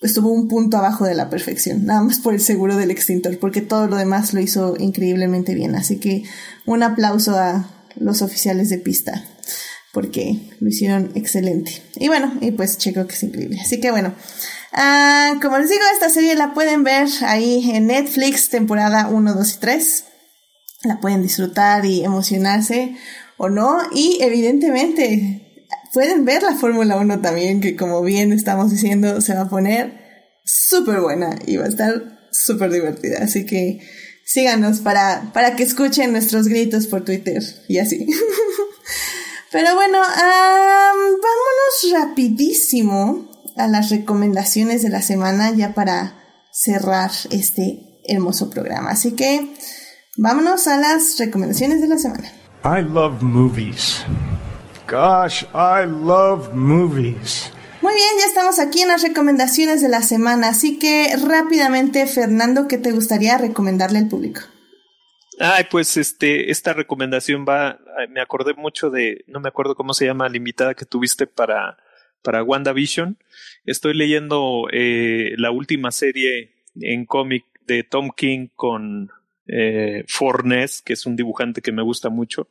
estuvo 0.02 0.30
un 0.30 0.50
punto 0.50 0.78
abajo 0.78 1.06
de 1.06 1.16
la 1.16 1.30
perfección, 1.30 1.86
nada 1.86 2.04
más 2.04 2.20
por 2.20 2.34
el 2.34 2.42
seguro 2.42 2.76
del 2.76 2.92
extintor, 2.92 3.40
porque 3.40 3.62
todo 3.62 3.88
lo 3.88 3.96
demás 3.96 4.34
lo 4.34 4.42
hizo 4.42 4.76
increíblemente 4.78 5.56
bien. 5.56 5.76
Así 5.76 5.98
que 5.98 6.24
un 6.66 6.84
aplauso 6.84 7.38
a 7.38 7.88
los 7.96 8.22
oficiales 8.22 8.70
de 8.70 8.80
pista, 8.80 9.24
porque 9.94 10.52
lo 10.60 10.68
hicieron 10.68 11.12
excelente. 11.16 11.82
Y 11.96 12.08
bueno, 12.10 12.34
y 12.42 12.52
pues 12.52 12.78
checo 12.78 13.08
que 13.08 13.14
es 13.14 13.24
increíble. 13.24 13.60
Así 13.62 13.80
que 13.80 13.92
bueno, 13.92 14.14
uh, 14.76 15.40
como 15.42 15.58
les 15.58 15.70
digo, 15.70 15.82
esta 15.94 16.10
serie 16.10 16.36
la 16.36 16.54
pueden 16.54 16.84
ver 16.84 17.08
ahí 17.26 17.72
en 17.72 17.88
Netflix, 17.88 18.50
temporada 18.50 19.08
1, 19.08 19.34
2 19.34 19.54
y 19.54 19.58
3. 19.60 20.06
La 20.84 21.00
pueden 21.00 21.22
disfrutar 21.22 21.86
y 21.86 22.04
emocionarse 22.04 22.96
o 23.38 23.50
no. 23.50 23.78
Y 23.94 24.18
evidentemente 24.22 25.68
pueden 25.94 26.26
ver 26.26 26.44
la 26.44 26.56
Fórmula 26.56 26.98
1 26.98 27.22
también, 27.22 27.62
que 27.62 27.76
como 27.76 28.02
bien 28.02 28.34
estamos 28.34 28.72
diciendo, 28.72 29.22
se 29.22 29.36
va 29.36 29.42
a 29.42 29.50
poner 29.50 30.02
súper 30.44 31.00
buena 31.00 31.40
y 31.46 31.58
va 31.58 31.66
a 31.66 31.70
estar 31.70 32.28
súper 32.32 32.72
divertida. 32.72 33.20
Así 33.22 33.46
que 33.46 33.80
síganos 34.26 34.80
para, 34.80 35.32
para 35.34 35.56
que 35.56 35.64
escuchen 35.64 36.12
nuestros 36.12 36.48
gritos 36.48 36.88
por 36.88 37.06
Twitter 37.06 37.42
y 37.68 37.78
así. 37.78 38.08
Pero 39.52 39.76
bueno, 39.76 40.00
um, 40.00 41.22
vámonos 41.22 41.92
rapidísimo 41.94 43.33
a 43.58 43.68
las 43.68 43.90
recomendaciones 43.90 44.82
de 44.82 44.90
la 44.90 45.02
semana 45.02 45.52
ya 45.52 45.74
para 45.74 46.16
cerrar 46.52 47.12
este 47.32 48.02
hermoso 48.08 48.50
programa. 48.50 48.92
Así 48.92 49.14
que 49.14 49.54
vámonos 50.18 50.68
a 50.68 50.78
las 50.78 51.18
recomendaciones 51.18 51.82
de 51.82 51.88
la 51.88 51.98
semana. 51.98 52.32
I 52.64 52.82
love 52.82 53.22
movies. 53.22 54.04
Gosh, 54.90 55.44
I 55.54 55.86
love 55.86 56.54
movies. 56.54 57.52
Muy 57.82 57.94
bien, 57.96 58.12
ya 58.20 58.28
estamos 58.28 58.60
aquí 58.60 58.82
en 58.82 58.88
las 58.88 59.04
recomendaciones 59.04 59.82
de 59.82 59.90
la 59.90 60.02
semana, 60.02 60.48
así 60.50 60.80
que 60.80 61.14
rápidamente, 61.28 62.08
Fernando, 62.08 62.68
¿qué 62.70 62.78
te 62.78 62.92
gustaría 62.92 63.38
recomendarle 63.38 64.00
al 64.00 64.08
público? 64.08 64.40
Ay, 65.40 65.66
pues 65.70 65.98
este, 65.98 66.50
esta 66.50 66.72
recomendación 66.72 67.46
va, 67.48 67.80
me 68.10 68.22
acordé 68.22 68.54
mucho 68.54 68.90
de, 68.90 69.26
no 69.28 69.42
me 69.42 69.50
acuerdo 69.50 69.76
cómo 69.76 69.94
se 69.94 70.06
llama 70.06 70.30
la 70.30 70.38
invitada 70.38 70.76
que 70.76 70.86
tuviste 70.86 71.28
para, 71.28 71.78
para 72.22 72.44
WandaVision. 72.44 73.18
Estoy 73.66 73.94
leyendo 73.94 74.68
eh, 74.72 75.34
la 75.38 75.52
última 75.52 75.92
serie 75.92 76.54
en 76.76 77.06
cómic 77.06 77.46
de 77.66 77.84
Tom 77.84 78.10
King 78.16 78.48
con 78.56 79.10
eh, 79.48 80.04
Fornes, 80.08 80.82
que 80.82 80.94
es 80.94 81.06
un 81.06 81.16
dibujante 81.16 81.62
que 81.62 81.72
me 81.72 81.82
gusta 81.82 82.10
mucho, 82.10 82.50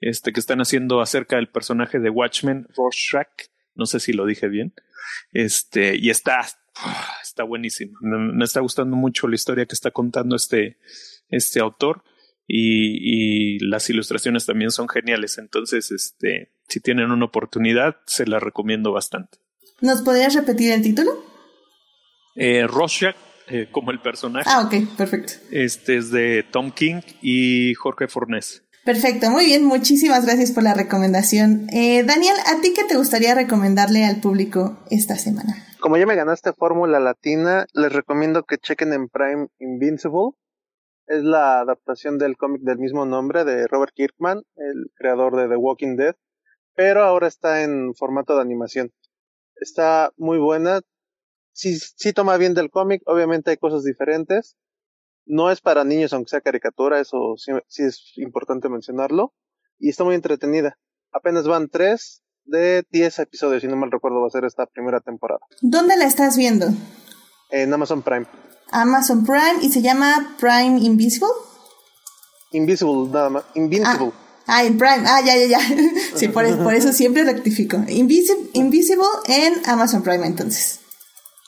este, 0.00 0.32
que 0.32 0.40
están 0.40 0.60
haciendo 0.60 1.00
acerca 1.00 1.36
del 1.36 1.48
personaje 1.48 2.00
de 2.00 2.10
Watchmen, 2.10 2.66
Rorschach, 2.76 3.28
no 3.74 3.86
sé 3.86 4.00
si 4.00 4.12
lo 4.12 4.26
dije 4.26 4.48
bien, 4.48 4.74
este, 5.32 5.96
y 5.96 6.10
está, 6.10 6.40
está 7.22 7.44
buenísimo. 7.44 7.96
Me, 8.00 8.18
me, 8.18 8.44
está 8.44 8.60
gustando 8.60 8.96
mucho 8.96 9.28
la 9.28 9.36
historia 9.36 9.66
que 9.66 9.74
está 9.74 9.92
contando 9.92 10.34
este, 10.34 10.78
este 11.28 11.60
autor 11.60 12.02
y, 12.46 13.56
y 13.56 13.58
las 13.60 13.88
ilustraciones 13.88 14.46
también 14.46 14.72
son 14.72 14.88
geniales. 14.88 15.38
Entonces, 15.38 15.92
este, 15.92 16.50
si 16.68 16.80
tienen 16.80 17.12
una 17.12 17.26
oportunidad, 17.26 17.98
se 18.06 18.26
la 18.26 18.40
recomiendo 18.40 18.90
bastante. 18.90 19.38
¿Nos 19.80 20.02
podrías 20.02 20.34
repetir 20.34 20.72
el 20.72 20.82
título? 20.82 21.12
Eh, 22.34 22.66
Rorschach 22.66 23.16
eh, 23.48 23.68
como 23.70 23.90
el 23.90 24.00
personaje. 24.00 24.48
Ah, 24.48 24.62
ok, 24.64 24.96
perfecto. 24.96 25.32
Este 25.50 25.96
es 25.96 26.10
de 26.10 26.44
Tom 26.50 26.70
King 26.70 27.00
y 27.20 27.74
Jorge 27.74 28.06
Fornés. 28.06 28.62
Perfecto, 28.84 29.30
muy 29.30 29.44
bien, 29.46 29.64
muchísimas 29.64 30.24
gracias 30.24 30.52
por 30.52 30.62
la 30.62 30.72
recomendación. 30.72 31.66
Eh, 31.72 32.02
Daniel, 32.04 32.34
¿a 32.46 32.60
ti 32.60 32.72
qué 32.74 32.84
te 32.84 32.96
gustaría 32.96 33.34
recomendarle 33.34 34.04
al 34.04 34.20
público 34.20 34.78
esta 34.90 35.16
semana? 35.16 35.54
Como 35.80 35.96
ya 35.96 36.06
me 36.06 36.14
ganaste 36.14 36.52
Fórmula 36.52 37.00
Latina, 37.00 37.66
les 37.74 37.92
recomiendo 37.92 38.44
que 38.44 38.58
chequen 38.58 38.92
en 38.92 39.08
Prime 39.08 39.48
Invincible. 39.58 40.30
Es 41.06 41.22
la 41.22 41.60
adaptación 41.60 42.18
del 42.18 42.36
cómic 42.36 42.62
del 42.62 42.78
mismo 42.78 43.04
nombre 43.04 43.44
de 43.44 43.66
Robert 43.66 43.92
Kirkman, 43.94 44.42
el 44.56 44.90
creador 44.94 45.36
de 45.36 45.48
The 45.48 45.56
Walking 45.56 45.96
Dead, 45.96 46.14
pero 46.74 47.02
ahora 47.02 47.26
está 47.26 47.62
en 47.62 47.94
formato 47.94 48.36
de 48.36 48.42
animación. 48.42 48.92
Está 49.60 50.12
muy 50.16 50.38
buena, 50.38 50.80
sí, 51.52 51.78
sí 51.78 52.12
toma 52.12 52.36
bien 52.36 52.54
del 52.54 52.70
cómic, 52.70 53.02
obviamente 53.06 53.50
hay 53.50 53.56
cosas 53.56 53.84
diferentes. 53.84 54.56
No 55.26 55.50
es 55.50 55.60
para 55.60 55.84
niños, 55.84 56.12
aunque 56.12 56.30
sea 56.30 56.40
caricatura, 56.40 56.98
eso 56.98 57.34
sí, 57.36 57.52
sí, 57.68 57.84
es 57.84 58.12
importante 58.16 58.68
mencionarlo. 58.68 59.34
Y 59.78 59.90
está 59.90 60.02
muy 60.02 60.14
entretenida. 60.14 60.78
Apenas 61.12 61.46
van 61.46 61.68
tres 61.68 62.22
de 62.44 62.84
diez 62.90 63.18
episodios, 63.18 63.62
si 63.62 63.68
no 63.68 63.76
mal 63.76 63.90
recuerdo, 63.90 64.20
va 64.20 64.26
a 64.26 64.30
ser 64.30 64.44
esta 64.44 64.66
primera 64.66 65.00
temporada. 65.00 65.40
¿Dónde 65.60 65.96
la 65.96 66.06
estás 66.06 66.36
viendo? 66.36 66.66
En 67.50 67.72
Amazon 67.72 68.02
Prime. 68.02 68.26
Amazon 68.72 69.24
Prime 69.24 69.58
y 69.62 69.70
se 69.70 69.82
llama 69.82 70.36
Prime 70.40 70.80
Invisible. 70.80 71.28
Invisible, 72.52 73.10
nada 73.12 73.30
más. 73.30 73.44
Invincible. 73.54 74.12
Ah, 74.12 74.29
ah 74.50 74.64
en 74.64 74.76
Prime. 74.76 75.04
Ah, 75.06 75.20
ya, 75.24 75.36
ya, 75.36 75.46
ya. 75.46 75.60
sí, 76.14 76.28
por, 76.28 76.44
eso, 76.44 76.58
por 76.62 76.74
eso 76.74 76.92
siempre 76.92 77.24
rectifico. 77.24 77.82
Invisible, 77.88 78.50
Invisible 78.54 79.06
en 79.28 79.54
Amazon 79.66 80.02
Prime, 80.02 80.26
entonces. 80.26 80.80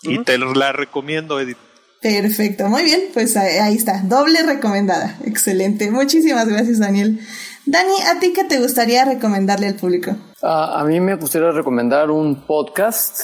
Y 0.02 0.22
te 0.24 0.38
la 0.38 0.72
recomiendo, 0.72 1.38
Edith. 1.38 1.58
Perfecto, 2.02 2.68
muy 2.68 2.82
bien, 2.82 3.00
pues 3.14 3.36
ahí 3.36 3.76
está, 3.76 4.02
doble 4.02 4.42
recomendada, 4.42 5.16
excelente, 5.24 5.88
muchísimas 5.88 6.48
gracias 6.48 6.80
Daniel. 6.80 7.20
Dani, 7.64 7.92
¿a 8.10 8.18
ti 8.18 8.32
qué 8.32 8.42
te 8.42 8.58
gustaría 8.58 9.04
recomendarle 9.04 9.68
al 9.68 9.76
público? 9.76 10.10
Uh, 10.42 10.46
a 10.48 10.84
mí 10.84 10.98
me 10.98 11.14
gustaría 11.14 11.52
recomendar 11.52 12.10
un 12.10 12.44
podcast 12.44 13.20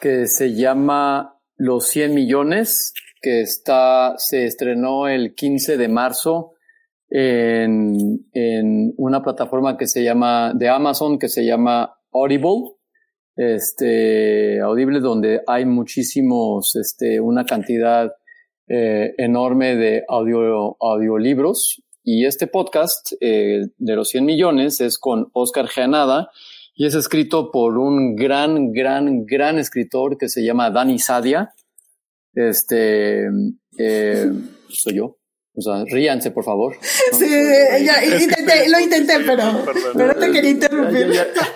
que 0.00 0.26
se 0.28 0.54
llama 0.54 1.36
Los 1.58 1.88
100 1.88 2.14
millones, 2.14 2.94
que 3.20 3.42
está, 3.42 4.14
se 4.16 4.46
estrenó 4.46 5.06
el 5.06 5.34
15 5.34 5.76
de 5.76 5.88
marzo 5.88 6.53
en, 7.16 8.26
en 8.32 8.92
una 8.96 9.22
plataforma 9.22 9.76
que 9.76 9.86
se 9.86 10.02
llama, 10.02 10.52
de 10.54 10.68
Amazon, 10.68 11.18
que 11.18 11.28
se 11.28 11.44
llama 11.44 11.94
Audible 12.12 12.74
este, 13.36 14.60
audible 14.60 15.00
donde 15.00 15.42
hay 15.46 15.64
muchísimos, 15.64 16.76
este, 16.76 17.20
una 17.20 17.44
cantidad 17.44 18.12
eh, 18.68 19.14
enorme 19.18 19.76
de 19.76 20.04
audio, 20.08 20.76
audiolibros. 20.80 21.82
Y 22.02 22.26
este 22.26 22.46
podcast 22.46 23.12
eh, 23.20 23.62
de 23.78 23.96
los 23.96 24.10
100 24.10 24.24
millones 24.24 24.80
es 24.80 24.98
con 24.98 25.30
Oscar 25.32 25.68
Gianada 25.68 26.30
y 26.74 26.86
es 26.86 26.94
escrito 26.94 27.50
por 27.50 27.78
un 27.78 28.14
gran, 28.14 28.72
gran, 28.72 29.24
gran 29.24 29.58
escritor 29.58 30.18
que 30.18 30.28
se 30.28 30.44
llama 30.44 30.70
Dani 30.70 30.98
Sadia. 30.98 31.54
Este, 32.34 33.26
eh, 33.78 34.30
soy 34.68 34.96
yo. 34.96 35.16
O 35.56 35.60
sea, 35.60 35.84
ríanse, 35.86 36.30
por 36.30 36.44
favor. 36.44 36.74
Sí, 37.12 37.26
ya, 37.84 38.04
intenté, 38.04 38.68
lo 38.68 38.80
intenté, 38.80 39.14
pero, 39.24 39.42
pero 39.94 40.14
te 40.18 40.32
quería 40.32 40.50
interrumpir. 40.50 41.12
Ya, 41.12 41.26
ya, 41.32 41.48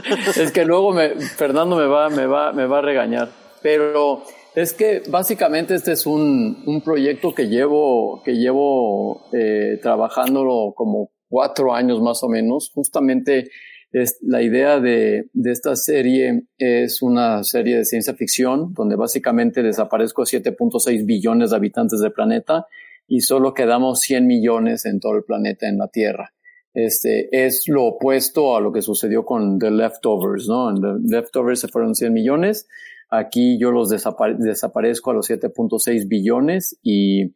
es 0.42 0.52
que 0.52 0.64
luego 0.64 0.92
me, 0.92 1.16
Fernando 1.20 1.76
me 1.76 1.86
va, 1.86 2.08
me 2.08 2.26
va, 2.26 2.52
me 2.52 2.66
va 2.66 2.78
a 2.78 2.82
regañar. 2.82 3.30
Pero 3.62 4.22
es 4.54 4.72
que 4.72 5.02
básicamente 5.08 5.74
este 5.74 5.92
es 5.92 6.06
un, 6.06 6.62
un 6.66 6.82
proyecto 6.82 7.34
que 7.34 7.48
llevo, 7.48 8.22
que 8.24 8.34
llevo 8.34 9.28
eh, 9.32 9.78
trabajándolo 9.82 10.72
como 10.76 11.10
cuatro 11.28 11.74
años 11.74 12.00
más 12.00 12.22
o 12.22 12.28
menos. 12.28 12.70
Justamente 12.72 13.50
es, 13.92 14.18
la 14.22 14.42
idea 14.42 14.78
de, 14.78 15.28
de 15.32 15.52
esta 15.52 15.74
serie 15.74 16.44
es 16.58 17.02
una 17.02 17.42
serie 17.42 17.78
de 17.78 17.84
ciencia 17.84 18.14
ficción 18.14 18.72
donde 18.72 18.96
básicamente 18.96 19.62
desaparezco 19.62 20.22
7.6 20.22 21.04
billones 21.04 21.50
de 21.50 21.56
habitantes 21.56 22.00
del 22.00 22.12
planeta 22.12 22.66
y 23.06 23.20
solo 23.20 23.54
quedamos 23.54 24.00
100 24.00 24.26
millones 24.26 24.84
en 24.86 25.00
todo 25.00 25.16
el 25.16 25.24
planeta, 25.24 25.68
en 25.68 25.78
la 25.78 25.88
Tierra. 25.88 26.32
Este, 26.74 27.28
es 27.32 27.64
lo 27.68 27.84
opuesto 27.84 28.56
a 28.56 28.60
lo 28.60 28.72
que 28.72 28.82
sucedió 28.82 29.24
con 29.24 29.58
The 29.58 29.70
Leftovers, 29.70 30.46
¿no? 30.48 30.70
En 30.70 30.80
The 30.80 31.16
Leftovers 31.16 31.60
se 31.60 31.68
fueron 31.68 31.94
100 31.94 32.12
millones, 32.12 32.68
aquí 33.08 33.58
yo 33.58 33.70
los 33.70 33.88
desapare 33.88 34.34
desaparezco 34.38 35.10
a 35.10 35.14
los 35.14 35.30
7.6 35.30 36.06
billones 36.06 36.78
y, 36.82 37.34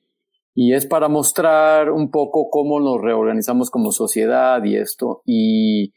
y 0.54 0.74
es 0.74 0.84
para 0.86 1.08
mostrar 1.08 1.90
un 1.90 2.10
poco 2.10 2.50
cómo 2.50 2.80
nos 2.80 3.00
reorganizamos 3.00 3.70
como 3.70 3.92
sociedad 3.92 4.62
y 4.64 4.76
esto. 4.76 5.22
Y, 5.24 5.94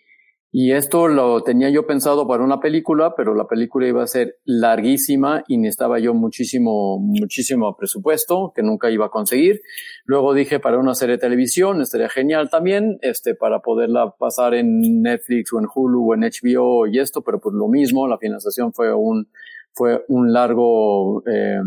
y 0.55 0.73
esto 0.73 1.07
lo 1.07 1.41
tenía 1.41 1.71
yo 1.71 1.87
pensado 1.87 2.27
para 2.27 2.43
una 2.43 2.59
película, 2.59 3.15
pero 3.17 3.33
la 3.33 3.47
película 3.47 3.87
iba 3.87 4.03
a 4.03 4.07
ser 4.07 4.37
larguísima 4.45 5.43
y 5.47 5.57
necesitaba 5.57 5.97
yo 5.97 6.13
muchísimo, 6.13 6.99
muchísimo 6.99 7.75
presupuesto 7.75 8.53
que 8.55 8.61
nunca 8.61 8.91
iba 8.91 9.07
a 9.07 9.09
conseguir. 9.09 9.61
Luego 10.05 10.35
dije 10.35 10.59
para 10.59 10.77
una 10.77 10.93
serie 10.93 11.15
de 11.15 11.21
televisión 11.21 11.81
estaría 11.81 12.07
genial 12.07 12.51
también, 12.51 12.99
este, 13.01 13.33
para 13.33 13.61
poderla 13.61 14.11
pasar 14.11 14.53
en 14.53 15.01
Netflix 15.01 15.51
o 15.53 15.59
en 15.59 15.65
Hulu 15.73 16.11
o 16.11 16.13
en 16.13 16.21
HBO 16.21 16.85
y 16.85 16.99
esto, 16.99 17.23
pero 17.23 17.39
pues 17.39 17.55
lo 17.55 17.67
mismo, 17.67 18.07
la 18.07 18.19
financiación 18.19 18.73
fue 18.73 18.93
un, 18.93 19.27
fue 19.71 20.05
un 20.07 20.33
largo, 20.33 21.23
eh, 21.27 21.61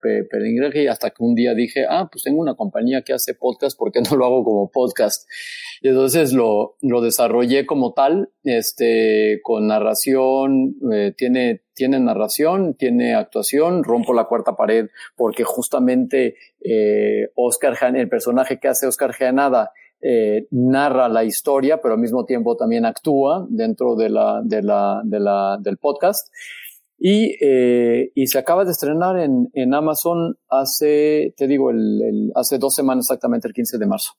peregrinaje 0.00 0.84
y 0.84 0.86
hasta 0.86 1.10
que 1.10 1.22
un 1.22 1.34
día 1.34 1.54
dije, 1.54 1.86
ah, 1.88 2.08
pues 2.10 2.24
tengo 2.24 2.40
una 2.40 2.54
compañía 2.54 3.02
que 3.02 3.12
hace 3.12 3.34
podcast, 3.34 3.78
¿por 3.78 3.92
qué 3.92 4.00
no 4.00 4.16
lo 4.16 4.24
hago 4.24 4.44
como 4.44 4.70
podcast? 4.70 5.28
Y 5.82 5.88
entonces 5.88 6.32
lo, 6.32 6.76
lo 6.80 7.00
desarrollé 7.00 7.66
como 7.66 7.92
tal, 7.92 8.30
este, 8.44 9.40
con 9.42 9.66
narración, 9.66 10.76
eh, 10.92 11.12
tiene, 11.16 11.62
tiene 11.74 12.00
narración, 12.00 12.74
tiene 12.74 13.14
actuación, 13.14 13.84
rompo 13.84 14.12
la 14.12 14.24
cuarta 14.24 14.56
pared 14.56 14.88
porque 15.16 15.44
justamente 15.44 16.36
eh, 16.60 17.28
Oscar 17.34 17.76
Han, 17.80 17.96
el 17.96 18.08
personaje 18.08 18.58
que 18.58 18.68
hace 18.68 18.86
Oscar 18.86 19.12
Gianada, 19.14 19.72
eh, 20.00 20.46
narra 20.52 21.08
la 21.08 21.24
historia, 21.24 21.80
pero 21.80 21.94
al 21.94 22.00
mismo 22.00 22.24
tiempo 22.24 22.56
también 22.56 22.84
actúa 22.84 23.46
dentro 23.50 23.96
de 23.96 24.10
la, 24.10 24.40
de 24.44 24.62
la, 24.62 25.02
de 25.04 25.20
la, 25.20 25.58
del 25.60 25.76
podcast. 25.78 26.32
Y, 26.98 27.36
eh, 27.40 28.10
y 28.14 28.26
se 28.26 28.38
acaba 28.38 28.64
de 28.64 28.72
estrenar 28.72 29.18
en, 29.18 29.48
en 29.52 29.72
Amazon 29.72 30.36
hace, 30.48 31.32
te 31.36 31.46
digo, 31.46 31.70
el, 31.70 32.02
el, 32.02 32.32
hace 32.34 32.58
dos 32.58 32.74
semanas 32.74 33.06
exactamente, 33.06 33.46
el 33.46 33.54
15 33.54 33.78
de 33.78 33.86
marzo. 33.86 34.12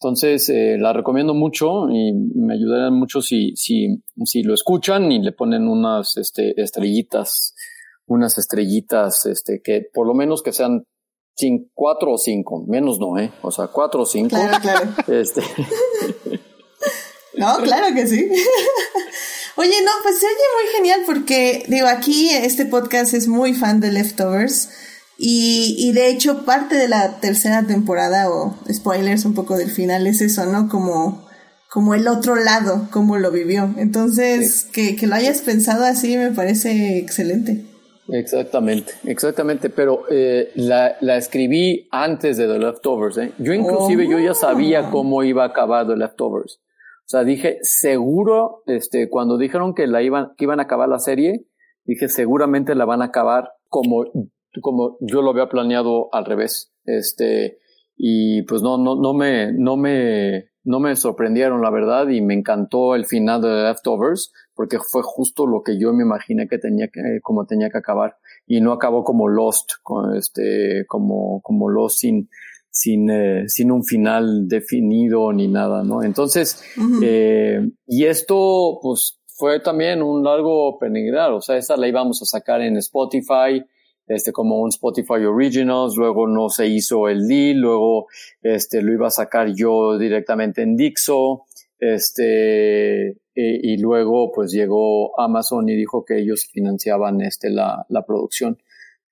Entonces, 0.00 0.48
eh, 0.48 0.76
la 0.78 0.92
recomiendo 0.92 1.34
mucho 1.34 1.88
y 1.90 2.12
me 2.12 2.54
ayudarían 2.54 2.94
mucho 2.94 3.20
si, 3.20 3.52
si, 3.56 4.00
si 4.24 4.42
lo 4.44 4.54
escuchan 4.54 5.10
y 5.10 5.20
le 5.20 5.32
ponen 5.32 5.66
unas 5.66 6.16
este, 6.16 6.60
estrellitas, 6.60 7.54
unas 8.06 8.38
estrellitas, 8.38 9.26
este, 9.26 9.60
que 9.60 9.88
por 9.92 10.06
lo 10.06 10.14
menos 10.14 10.42
que 10.42 10.52
sean 10.52 10.84
cinco, 11.36 11.70
cuatro 11.74 12.12
o 12.12 12.18
cinco, 12.18 12.64
menos 12.68 13.00
no, 13.00 13.18
¿eh? 13.18 13.32
O 13.42 13.50
sea, 13.50 13.66
cuatro 13.68 14.02
o 14.02 14.06
cinco. 14.06 14.36
Claro, 14.36 14.58
claro. 14.62 14.90
Este. 15.08 15.40
no, 17.36 17.56
claro 17.56 17.92
que 17.92 18.06
sí. 18.06 18.28
Oye, 19.60 19.74
no, 19.84 19.90
pues 20.04 20.20
se 20.20 20.26
oye 20.26 20.36
muy 20.36 20.72
genial 20.76 21.00
porque, 21.04 21.64
digo, 21.66 21.88
aquí 21.88 22.30
este 22.30 22.64
podcast 22.64 23.12
es 23.12 23.26
muy 23.26 23.54
fan 23.54 23.80
de 23.80 23.90
Leftovers. 23.90 24.70
Y, 25.18 25.74
y 25.76 25.92
de 25.94 26.10
hecho, 26.10 26.44
parte 26.44 26.76
de 26.76 26.86
la 26.86 27.18
tercera 27.18 27.66
temporada, 27.66 28.30
o 28.30 28.56
spoilers 28.72 29.24
un 29.24 29.34
poco 29.34 29.56
del 29.56 29.72
final, 29.72 30.06
es 30.06 30.20
eso, 30.20 30.46
¿no? 30.46 30.68
Como, 30.68 31.28
como 31.68 31.96
el 31.96 32.06
otro 32.06 32.36
lado, 32.36 32.86
como 32.92 33.18
lo 33.18 33.32
vivió. 33.32 33.74
Entonces, 33.78 34.64
que, 34.72 34.94
que 34.94 35.08
lo 35.08 35.16
hayas 35.16 35.40
pensado 35.40 35.84
así 35.84 36.16
me 36.16 36.30
parece 36.30 36.98
excelente. 36.98 37.64
Exactamente, 38.10 38.92
exactamente, 39.06 39.70
pero 39.70 40.04
eh, 40.08 40.52
la, 40.54 40.96
la, 41.00 41.16
escribí 41.16 41.88
antes 41.90 42.36
de 42.36 42.46
The 42.46 42.60
Leftovers. 42.60 43.18
¿eh? 43.18 43.32
Yo 43.38 43.52
inclusive 43.52 44.08
yo 44.08 44.20
ya 44.20 44.34
sabía 44.34 44.82
oh. 44.82 44.90
cómo 44.92 45.24
iba 45.24 45.42
a 45.42 45.48
acabar 45.48 45.88
The 45.88 45.96
Leftovers. 45.96 46.60
O 47.08 47.10
sea, 47.10 47.24
dije, 47.24 47.58
seguro, 47.62 48.62
este, 48.66 49.08
cuando 49.08 49.38
dijeron 49.38 49.74
que 49.74 49.86
la 49.86 50.02
iban, 50.02 50.34
que 50.36 50.44
iban 50.44 50.60
a 50.60 50.64
acabar 50.64 50.88
la 50.88 50.98
serie, 50.98 51.46
dije, 51.84 52.08
seguramente 52.08 52.74
la 52.74 52.84
van 52.84 53.00
a 53.00 53.06
acabar 53.06 53.52
como 53.68 54.04
como 54.60 54.96
yo 55.00 55.22
lo 55.22 55.30
había 55.30 55.48
planeado 55.48 56.08
al 56.12 56.24
revés. 56.24 56.72
Este, 56.84 57.58
y 57.96 58.42
pues 58.42 58.62
no, 58.62 58.78
no, 58.78 58.96
no 58.96 59.14
me, 59.14 59.52
no 59.52 59.76
me, 59.76 60.50
no 60.64 60.80
me 60.80 60.96
sorprendieron, 60.96 61.62
la 61.62 61.70
verdad, 61.70 62.08
y 62.08 62.20
me 62.20 62.34
encantó 62.34 62.94
el 62.94 63.06
final 63.06 63.42
de 63.42 63.48
Leftovers, 63.48 64.32
porque 64.54 64.78
fue 64.78 65.02
justo 65.04 65.46
lo 65.46 65.62
que 65.62 65.78
yo 65.78 65.92
me 65.92 66.04
imaginé 66.04 66.48
que 66.48 66.58
tenía 66.58 66.88
que, 66.88 67.00
como 67.22 67.46
tenía 67.46 67.70
que 67.70 67.78
acabar. 67.78 68.16
Y 68.46 68.60
no 68.60 68.72
acabó 68.72 69.04
como 69.04 69.28
Lost, 69.28 69.72
este, 70.16 70.84
como, 70.86 71.40
como 71.42 71.68
Lost 71.68 71.98
sin, 72.00 72.28
sin, 72.78 73.10
eh, 73.10 73.48
sin 73.48 73.72
un 73.72 73.82
final 73.82 74.46
definido 74.46 75.32
ni 75.32 75.48
nada, 75.48 75.82
¿no? 75.82 76.04
Entonces, 76.04 76.62
eh, 77.02 77.60
y 77.88 78.04
esto, 78.04 78.78
pues, 78.80 79.18
fue 79.26 79.58
también 79.58 80.00
un 80.00 80.22
largo 80.22 80.78
penegrar, 80.78 81.32
o 81.32 81.40
sea, 81.40 81.56
esa 81.56 81.76
la 81.76 81.88
íbamos 81.88 82.22
a 82.22 82.24
sacar 82.24 82.60
en 82.60 82.76
Spotify, 82.76 83.64
este, 84.06 84.30
como 84.30 84.60
un 84.60 84.68
Spotify 84.68 85.24
Originals, 85.24 85.96
luego 85.96 86.28
no 86.28 86.50
se 86.50 86.68
hizo 86.68 87.08
el 87.08 87.26
deal, 87.26 87.58
luego, 87.58 88.06
este, 88.42 88.80
lo 88.80 88.92
iba 88.92 89.08
a 89.08 89.10
sacar 89.10 89.52
yo 89.52 89.98
directamente 89.98 90.62
en 90.62 90.76
Dixo, 90.76 91.46
este, 91.80 93.16
y, 93.34 93.76
luego, 93.78 94.30
pues 94.32 94.52
llegó 94.52 95.18
Amazon 95.20 95.68
y 95.68 95.74
dijo 95.74 96.04
que 96.04 96.20
ellos 96.20 96.48
financiaban, 96.52 97.20
este, 97.22 97.50
la, 97.50 97.86
la 97.88 98.04
producción, 98.04 98.58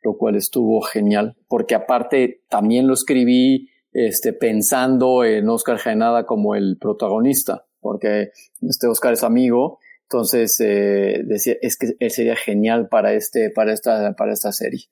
lo 0.07 0.17
cual 0.17 0.37
estuvo 0.37 0.81
genial, 0.83 1.37
porque 1.49 1.75
aparte 1.75 2.45
también 2.49 2.87
lo 2.87 2.95
escribí, 2.95 3.69
este, 3.93 4.33
pensando 4.33 5.25
en 5.25 5.49
Oscar 5.49 5.79
Jaenada 5.79 6.27
como 6.27 6.55
el 6.55 6.79
protagonista, 6.81 7.67
porque 7.81 8.31
este 8.63 8.87
Oscar 8.87 9.15
es 9.15 9.25
amigo, 9.25 9.81
entonces, 10.05 10.61
eh, 10.61 11.23
decía, 11.25 11.55
es 11.61 11.77
que 11.77 11.97
él 11.99 12.11
sería 12.13 12.37
genial 12.37 12.89
para 12.89 13.15
este, 13.15 13.51
para 13.51 13.73
esta, 13.73 14.15
para 14.15 14.33
esta 14.33 14.53
serie. 14.53 14.85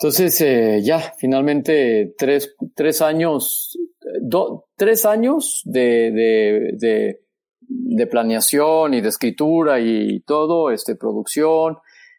Entonces, 0.00 0.40
eh, 0.40 0.80
ya, 0.82 1.14
finalmente, 1.18 2.14
tres, 2.18 2.56
tres 2.74 3.00
años, 3.00 3.78
do, 4.20 4.66
tres 4.76 5.04
años 5.06 5.62
de, 5.64 6.10
de, 6.10 7.20
de, 7.68 8.06
planeación 8.08 8.94
y 8.94 9.00
de 9.00 9.08
escritura 9.08 9.78
y 9.78 10.20
todo, 10.20 10.72
este, 10.72 10.96
producción. 10.96 11.78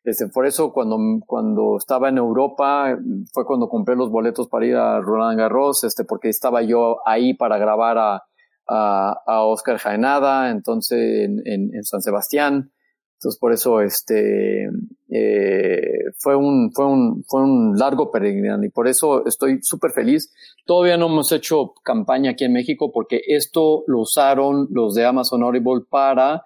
Este, 0.10 0.27
por 0.27 0.48
eso 0.48 0.73
cuando, 0.73 0.98
cuando 1.27 1.77
estaba 1.77 2.10
en 2.10 2.18
Europa, 2.18 2.98
fue 3.31 3.45
cuando 3.45 3.69
compré 3.69 3.95
los 3.95 4.10
boletos 4.10 4.48
para 4.48 4.65
ir 4.65 4.76
a 4.76 4.99
Roland 5.02 5.38
Garros, 5.38 5.84
este, 5.84 6.03
porque 6.03 6.30
estaba 6.30 6.64
yo 6.64 6.98
ahí 7.06 7.36
para 7.36 7.60
grabar 7.60 7.99
a, 7.99 8.23
a, 8.68 9.22
a 9.26 9.44
Oscar 9.44 9.77
Jaenada, 9.77 10.49
entonces 10.49 10.98
en, 10.99 11.41
en, 11.45 11.84
San 11.84 12.02
Sebastián. 12.02 12.72
Entonces 13.18 13.38
por 13.40 13.52
eso 13.52 13.81
este 13.81 14.64
eh, 15.10 16.03
fue 16.19 16.38
un 16.38 16.72
fue 16.72 16.86
un 16.86 17.23
fue 17.27 17.44
un 17.44 17.77
largo 17.77 18.11
peregrinaje 18.11 18.68
y 18.68 18.69
por 18.69 18.88
eso 18.88 19.26
estoy 19.27 19.60
súper 19.61 19.91
feliz. 19.91 20.34
Todavía 20.65 20.98
no 20.98 21.07
hemos 21.07 21.31
hecho 21.34 21.73
campaña 21.84 22.31
aquí 22.31 22.45
en 22.45 22.53
México 22.53 22.91
porque 22.94 23.19
esto 23.27 23.84
lo 23.88 23.99
usaron 23.99 24.69
los 24.72 24.95
de 24.95 25.06
Amazon 25.06 25.44
Audible 25.44 25.81
para 25.90 26.45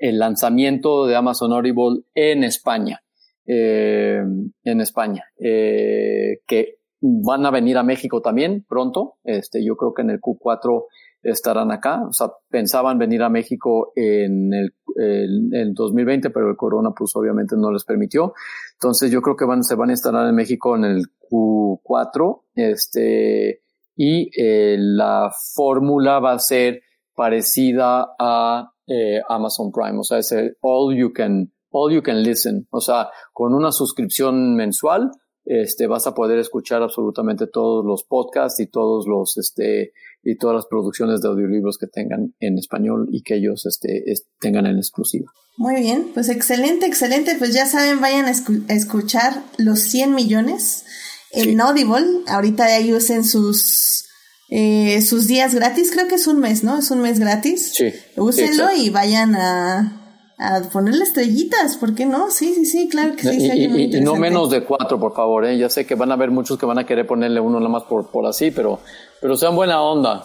el 0.00 0.18
lanzamiento 0.18 1.06
de 1.06 1.14
Amazon 1.14 1.52
Audible 1.52 2.02
en 2.14 2.42
España. 2.42 3.02
Eh, 3.46 4.22
en 4.64 4.80
España. 4.80 5.24
Eh, 5.38 6.40
que 6.46 6.78
van 7.00 7.46
a 7.46 7.50
venir 7.50 7.76
a 7.76 7.82
México 7.82 8.22
también 8.22 8.64
pronto. 8.68 9.16
Este, 9.24 9.64
yo 9.64 9.76
creo 9.76 9.92
que 9.92 10.02
en 10.02 10.10
el 10.10 10.20
Q4 10.20 10.84
estarán 11.22 11.70
acá. 11.70 12.02
O 12.08 12.12
sea, 12.12 12.28
pensaban 12.48 12.98
venir 12.98 13.22
a 13.22 13.28
México 13.28 13.92
en 13.94 14.54
el, 14.54 14.74
el, 14.96 15.74
2020, 15.74 16.30
pero 16.30 16.48
el 16.48 16.56
corona 16.56 16.90
pues 16.96 17.10
obviamente 17.14 17.56
no 17.56 17.70
les 17.70 17.84
permitió. 17.84 18.32
Entonces 18.74 19.10
yo 19.10 19.20
creo 19.20 19.36
que 19.36 19.44
van, 19.44 19.62
se 19.62 19.74
van 19.74 19.90
a 19.90 19.92
instalar 19.92 20.28
en 20.28 20.34
México 20.34 20.76
en 20.76 20.84
el 20.84 21.02
Q4. 21.30 22.42
Este, 22.54 23.62
y 23.96 24.30
eh, 24.40 24.76
la 24.78 25.30
fórmula 25.54 26.20
va 26.20 26.32
a 26.32 26.38
ser 26.38 26.80
parecida 27.14 28.14
a 28.18 28.72
eh, 28.90 29.20
Amazon 29.28 29.70
Prime. 29.70 29.98
O 29.98 30.04
sea, 30.04 30.18
es 30.18 30.32
el 30.32 30.56
all 30.60 30.96
you 30.96 31.12
can, 31.12 31.52
all 31.70 31.94
you 31.94 32.02
can 32.02 32.22
listen. 32.22 32.66
O 32.70 32.80
sea, 32.80 33.08
con 33.32 33.54
una 33.54 33.70
suscripción 33.70 34.56
mensual, 34.56 35.12
este, 35.44 35.86
vas 35.86 36.06
a 36.06 36.14
poder 36.14 36.38
escuchar 36.38 36.82
absolutamente 36.82 37.46
todos 37.46 37.84
los 37.84 38.04
podcasts 38.04 38.60
y 38.60 38.66
todos 38.66 39.06
los, 39.06 39.38
este, 39.38 39.92
y 40.22 40.36
todas 40.36 40.56
las 40.56 40.66
producciones 40.66 41.20
de 41.20 41.28
audiolibros 41.28 41.78
que 41.78 41.86
tengan 41.86 42.34
en 42.40 42.58
español 42.58 43.08
y 43.10 43.22
que 43.22 43.36
ellos 43.36 43.64
este, 43.64 44.04
tengan 44.40 44.66
en 44.66 44.78
exclusiva. 44.78 45.32
Muy 45.56 45.80
bien, 45.80 46.10
pues 46.12 46.28
excelente, 46.28 46.86
excelente. 46.86 47.36
Pues 47.38 47.54
ya 47.54 47.66
saben, 47.66 48.00
vayan 48.00 48.26
a, 48.26 48.74
escuchar 48.74 49.42
los 49.56 49.80
100 49.82 50.14
millones 50.14 50.84
en 51.32 51.60
Audible. 51.60 52.24
Ahorita 52.26 52.64
ahí 52.64 52.92
usen 52.92 53.24
sus, 53.24 54.09
eh, 54.50 55.00
sus 55.02 55.26
días 55.26 55.54
gratis. 55.54 55.90
Creo 55.92 56.08
que 56.08 56.16
es 56.16 56.26
un 56.26 56.40
mes, 56.40 56.64
¿no? 56.64 56.78
Es 56.78 56.90
un 56.90 57.00
mes 57.00 57.18
gratis. 57.18 57.72
Sí. 57.72 57.92
Úsenlo 58.16 58.74
y 58.76 58.90
vayan 58.90 59.36
a, 59.36 60.00
a 60.38 60.60
ponerle 60.72 61.04
estrellitas, 61.04 61.76
¿por 61.76 61.94
qué 61.94 62.06
no? 62.06 62.30
Sí, 62.30 62.54
sí, 62.54 62.64
sí, 62.64 62.88
claro 62.88 63.14
que 63.14 63.22
sí. 63.22 63.50
Y, 63.52 64.00
no 64.00 64.16
menos 64.16 64.50
de 64.50 64.64
cuatro, 64.64 64.98
por 64.98 65.14
favor, 65.14 65.44
¿eh? 65.44 65.58
Ya 65.58 65.68
sé 65.68 65.86
que 65.86 65.94
van 65.94 66.10
a 66.10 66.14
haber 66.14 66.30
muchos 66.30 66.58
que 66.58 66.66
van 66.66 66.78
a 66.78 66.86
querer 66.86 67.06
ponerle 67.06 67.40
uno 67.40 67.58
nada 67.58 67.70
más 67.70 67.84
por, 67.84 68.10
por 68.10 68.26
así, 68.26 68.50
pero 68.50 68.80
pero 69.20 69.36
sean 69.36 69.54
buena 69.54 69.82
onda. 69.82 70.24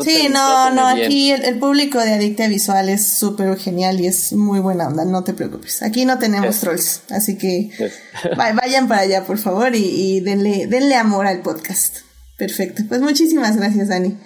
sí, 0.00 0.28
no, 0.28 0.70
no, 0.70 0.88
aquí 0.88 1.30
el, 1.30 1.60
público 1.60 2.00
de 2.00 2.14
Adicta 2.14 2.48
Visual 2.48 2.88
es 2.88 3.06
súper 3.18 3.56
genial 3.56 4.00
y 4.00 4.08
es 4.08 4.32
muy 4.32 4.58
buena 4.58 4.88
onda, 4.88 5.04
no 5.04 5.22
te 5.22 5.32
preocupes. 5.32 5.80
Aquí 5.82 6.04
no 6.04 6.18
tenemos 6.18 6.58
trolls, 6.58 7.02
así 7.10 7.38
que 7.38 7.70
vayan 8.36 8.88
para 8.88 9.02
allá, 9.02 9.24
por 9.24 9.38
favor, 9.38 9.76
y, 9.76 10.18
denle, 10.20 10.66
denle 10.66 10.96
amor 10.96 11.28
al 11.28 11.40
podcast. 11.40 11.98
Perfecto. 12.42 12.82
Pues 12.88 13.00
muchísimas 13.00 13.56
gracias, 13.56 13.88
Dani. 13.88 14.16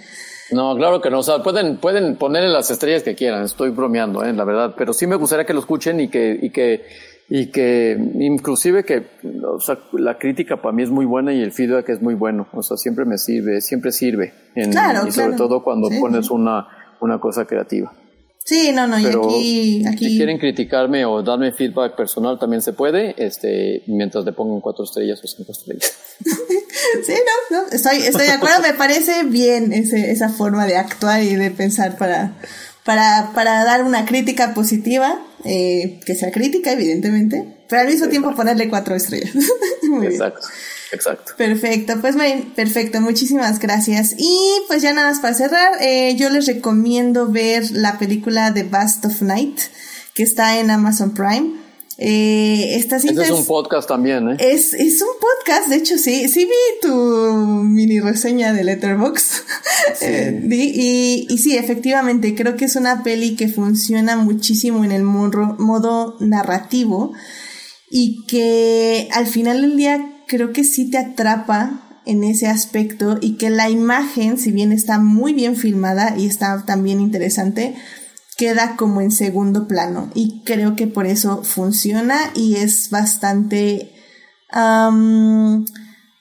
No, 0.51 0.75
claro 0.75 1.03
que 1.03 1.11
no. 1.11 1.19
O 1.19 1.23
sea, 1.23 1.43
pueden, 1.43 1.77
pueden 1.77 2.17
ponerle 2.17 2.49
las 2.49 2.71
estrellas 2.71 3.03
que 3.03 3.15
quieran. 3.15 3.45
Estoy 3.45 3.69
bromeando, 3.69 4.25
¿eh? 4.25 4.33
la 4.33 4.45
verdad. 4.45 4.75
Pero 4.75 4.95
sí 4.95 5.07
me 5.07 5.17
gustaría 5.17 5.45
que 5.45 5.53
lo 5.53 5.61
escuchen 5.61 6.01
y 6.01 6.09
que, 6.09 6.39
y 6.41 6.49
que 6.49 6.87
y 7.29 7.51
que 7.51 7.99
inclusive 8.21 8.85
que 8.85 9.05
o 9.45 9.61
sea, 9.61 9.79
la 9.93 10.17
crítica 10.17 10.63
para 10.63 10.73
mí 10.73 10.83
es 10.83 10.91
muy 10.91 11.05
buena 11.05 11.35
y 11.35 11.43
el 11.43 11.53
feedback 11.53 11.91
es 11.91 12.01
muy 12.01 12.15
bueno, 12.15 12.47
o 12.53 12.63
sea, 12.63 12.77
siempre 12.77 13.05
me 13.05 13.19
sirve, 13.19 13.61
siempre 13.61 13.91
sirve, 13.91 14.33
en, 14.55 14.71
y 14.71 15.11
sobre 15.11 15.37
todo 15.37 15.65
cuando 15.65 15.89
pones 16.01 16.31
una, 16.31 16.69
una 17.01 17.19
cosa 17.19 17.45
creativa. 17.45 17.93
Sí, 18.47 18.71
no, 18.73 18.87
no, 18.87 18.97
y 18.97 19.07
aquí, 19.07 19.85
aquí... 19.89 20.09
Si 20.09 20.17
quieren 20.19 20.39
criticarme 20.39 21.05
o 21.05 21.21
darme 21.21 21.51
feedback 21.51 21.97
personal 21.97 22.39
también 22.39 22.63
se 22.63 22.73
puede, 22.73 23.17
este, 23.19 23.83
mientras 23.89 24.25
le 24.25 24.33
pongan 24.33 24.61
cuatro 24.61 24.85
estrellas 24.85 25.21
o 25.25 25.27
cinco 25.27 25.51
estrellas. 25.51 25.93
sí, 27.05 27.13
no, 27.51 27.59
no, 27.59 27.69
estoy, 27.73 27.97
estoy 27.97 28.27
de 28.27 28.33
acuerdo, 28.33 28.63
me 28.63 28.75
parece 28.75 29.25
bien 29.25 29.73
ese, 29.73 30.13
esa 30.13 30.29
forma 30.29 30.65
de 30.67 30.77
actuar 30.77 31.25
y 31.25 31.35
de 31.35 31.51
pensar 31.51 31.99
para, 31.99 32.37
para, 32.85 33.33
para 33.35 33.65
dar 33.65 33.83
una 33.83 34.07
crítica 34.07 34.55
positiva, 34.55 35.19
eh, 35.45 35.99
que 36.07 36.15
sea 36.15 36.31
crítica, 36.31 36.71
evidentemente, 36.71 37.65
pero 37.69 37.83
al 37.83 37.89
mismo 37.89 38.07
tiempo 38.07 38.33
ponerle 38.37 38.69
cuatro 38.69 38.95
estrellas. 38.95 39.35
exacto, 40.05 40.47
exacto. 40.97 41.33
Perfecto, 41.37 41.95
pues 42.01 42.17
perfecto, 42.55 43.01
muchísimas 43.01 43.59
gracias. 43.59 44.15
Y 44.19 44.39
pues 44.69 44.83
ya 44.83 44.93
nada 44.93 45.11
más 45.11 45.21
para 45.21 45.35
cerrar, 45.35 45.73
eh, 45.81 46.17
yo 46.17 46.31
les 46.31 46.47
recomiendo 46.47 47.29
ver 47.29 47.71
la 47.71 47.99
película 47.99 48.53
The 48.53 48.65
Bust 48.65 49.05
of 49.05 49.23
Night, 49.23 49.59
que 50.15 50.23
está 50.23 50.59
en 50.59 50.71
Amazon 50.71 51.13
Prime. 51.13 51.67
Eh, 51.99 52.77
esta 52.77 52.99
cinta 52.99 53.23
es 53.23 53.31
un 53.31 53.47
podcast 53.47 53.89
también, 53.89 54.29
¿eh? 54.29 54.37
Es, 54.39 54.75
es 54.75 55.01
un 55.01 55.09
podcast, 55.19 55.69
de 55.69 55.77
hecho, 55.77 55.97
sí. 55.97 56.29
Sí 56.29 56.45
vi 56.45 56.81
tu 56.83 56.95
mini 56.95 58.01
reseña 58.01 58.53
de 58.53 58.65
Letterboxd. 58.65 59.45
Eh, 60.01 60.43
y, 60.51 61.27
y 61.31 61.39
sí, 61.39 61.57
efectivamente, 61.57 62.35
creo 62.35 62.57
que 62.57 62.65
es 62.65 62.77
una 62.77 63.03
peli 63.03 63.37
que 63.37 63.49
funciona 63.49 64.17
muchísimo 64.17 64.85
en 64.85 64.91
el 64.91 65.05
modo, 65.05 65.55
modo 65.59 66.17
narrativo 66.19 67.13
y 67.91 68.25
que 68.27 69.09
al 69.13 69.27
final 69.27 69.63
del 69.63 69.77
día 69.77 70.16
creo 70.27 70.53
que 70.53 70.65
sí 70.65 70.91
te 70.91 70.99
atrapa 70.99 72.01
en 72.05 72.23
ese 72.25 72.47
aspecto 72.47 73.19
y 73.21 73.37
que 73.37 73.51
la 73.51 73.69
imagen, 73.69 74.39
si 74.39 74.53
bien 74.53 74.73
está 74.73 74.99
muy 74.99 75.33
bien 75.33 75.57
filmada 75.57 76.17
y 76.17 76.27
está 76.27 76.65
también 76.65 77.01
interesante, 77.01 77.75
queda 78.37 78.77
como 78.77 79.01
en 79.01 79.11
segundo 79.11 79.67
plano 79.67 80.11
y 80.15 80.43
creo 80.45 80.77
que 80.77 80.87
por 80.87 81.07
eso 81.07 81.43
funciona 81.43 82.19
y 82.35 82.57
es 82.57 82.91
bastante 82.91 83.93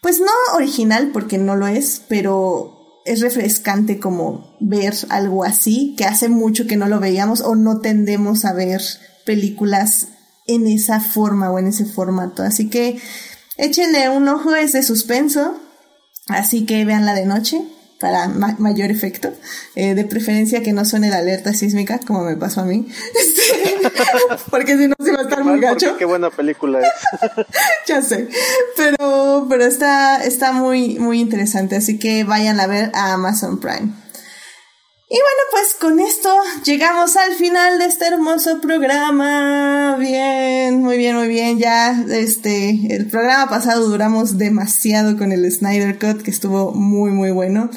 pues 0.01 0.19
no 0.19 0.31
original 0.55 1.11
porque 1.13 1.37
no 1.37 1.55
lo 1.55 1.67
es, 1.67 2.01
pero 2.07 3.01
es 3.05 3.21
refrescante 3.21 3.99
como 3.99 4.55
ver 4.59 4.95
algo 5.09 5.43
así, 5.43 5.93
que 5.97 6.05
hace 6.05 6.27
mucho 6.27 6.67
que 6.67 6.75
no 6.75 6.87
lo 6.87 6.99
veíamos 6.99 7.41
o 7.41 7.55
no 7.55 7.79
tendemos 7.79 8.45
a 8.45 8.53
ver 8.53 8.81
películas 9.25 10.07
en 10.47 10.67
esa 10.67 10.99
forma 10.99 11.51
o 11.51 11.59
en 11.59 11.67
ese 11.67 11.85
formato. 11.85 12.43
Así 12.43 12.69
que 12.69 12.99
échenle 13.57 14.09
un 14.09 14.27
ojo, 14.27 14.55
es 14.55 14.73
de 14.73 14.83
suspenso, 14.83 15.59
así 16.27 16.65
que 16.65 16.85
veanla 16.85 17.13
de 17.13 17.25
noche 17.25 17.61
para 17.99 18.27
mayor 18.27 18.91
efecto. 18.91 19.31
Eh, 19.75 19.95
de 19.95 20.03
preferencia 20.05 20.61
que 20.61 20.73
no 20.73 20.85
suene 20.85 21.09
la 21.09 21.17
alerta 21.17 21.53
sísmica, 21.53 21.99
como 22.05 22.23
me 22.23 22.35
pasó 22.35 22.61
a 22.61 22.65
mí. 22.65 22.87
porque 24.51 24.77
si 24.77 24.87
no 24.87 24.95
se 25.03 25.11
va 25.11 25.19
a 25.19 25.23
estar 25.23 25.43
muy 25.43 25.59
gacho. 25.59 25.97
Qué 25.97 26.05
buena 26.05 26.29
película 26.29 26.81
es. 26.81 26.87
ya 27.87 28.01
sé. 28.01 28.27
Pero, 28.75 29.47
pero 29.49 29.63
está, 29.63 30.23
está 30.23 30.51
muy, 30.51 30.99
muy 30.99 31.19
interesante. 31.19 31.75
Así 31.75 31.97
que 31.97 32.23
vayan 32.23 32.59
a 32.59 32.67
ver 32.67 32.91
a 32.93 33.13
Amazon 33.13 33.59
Prime. 33.59 34.04
Y 35.07 35.13
bueno, 35.13 35.41
pues 35.51 35.75
con 35.79 35.99
esto 35.99 36.35
llegamos 36.63 37.15
al 37.15 37.35
final 37.35 37.77
de 37.77 37.85
este 37.85 38.07
hermoso 38.07 38.59
programa. 38.59 39.97
Bien, 39.99 40.81
muy 40.81 40.97
bien, 40.97 41.15
muy 41.15 41.27
bien. 41.27 41.59
Ya, 41.59 42.03
este, 42.09 42.87
el 42.89 43.05
programa 43.05 43.47
pasado 43.47 43.87
duramos 43.87 44.39
demasiado 44.39 45.15
con 45.15 45.31
el 45.31 45.51
Snyder 45.51 45.99
Cut, 45.99 46.23
que 46.23 46.31
estuvo 46.31 46.71
muy, 46.71 47.11
muy 47.11 47.29
bueno. 47.29 47.69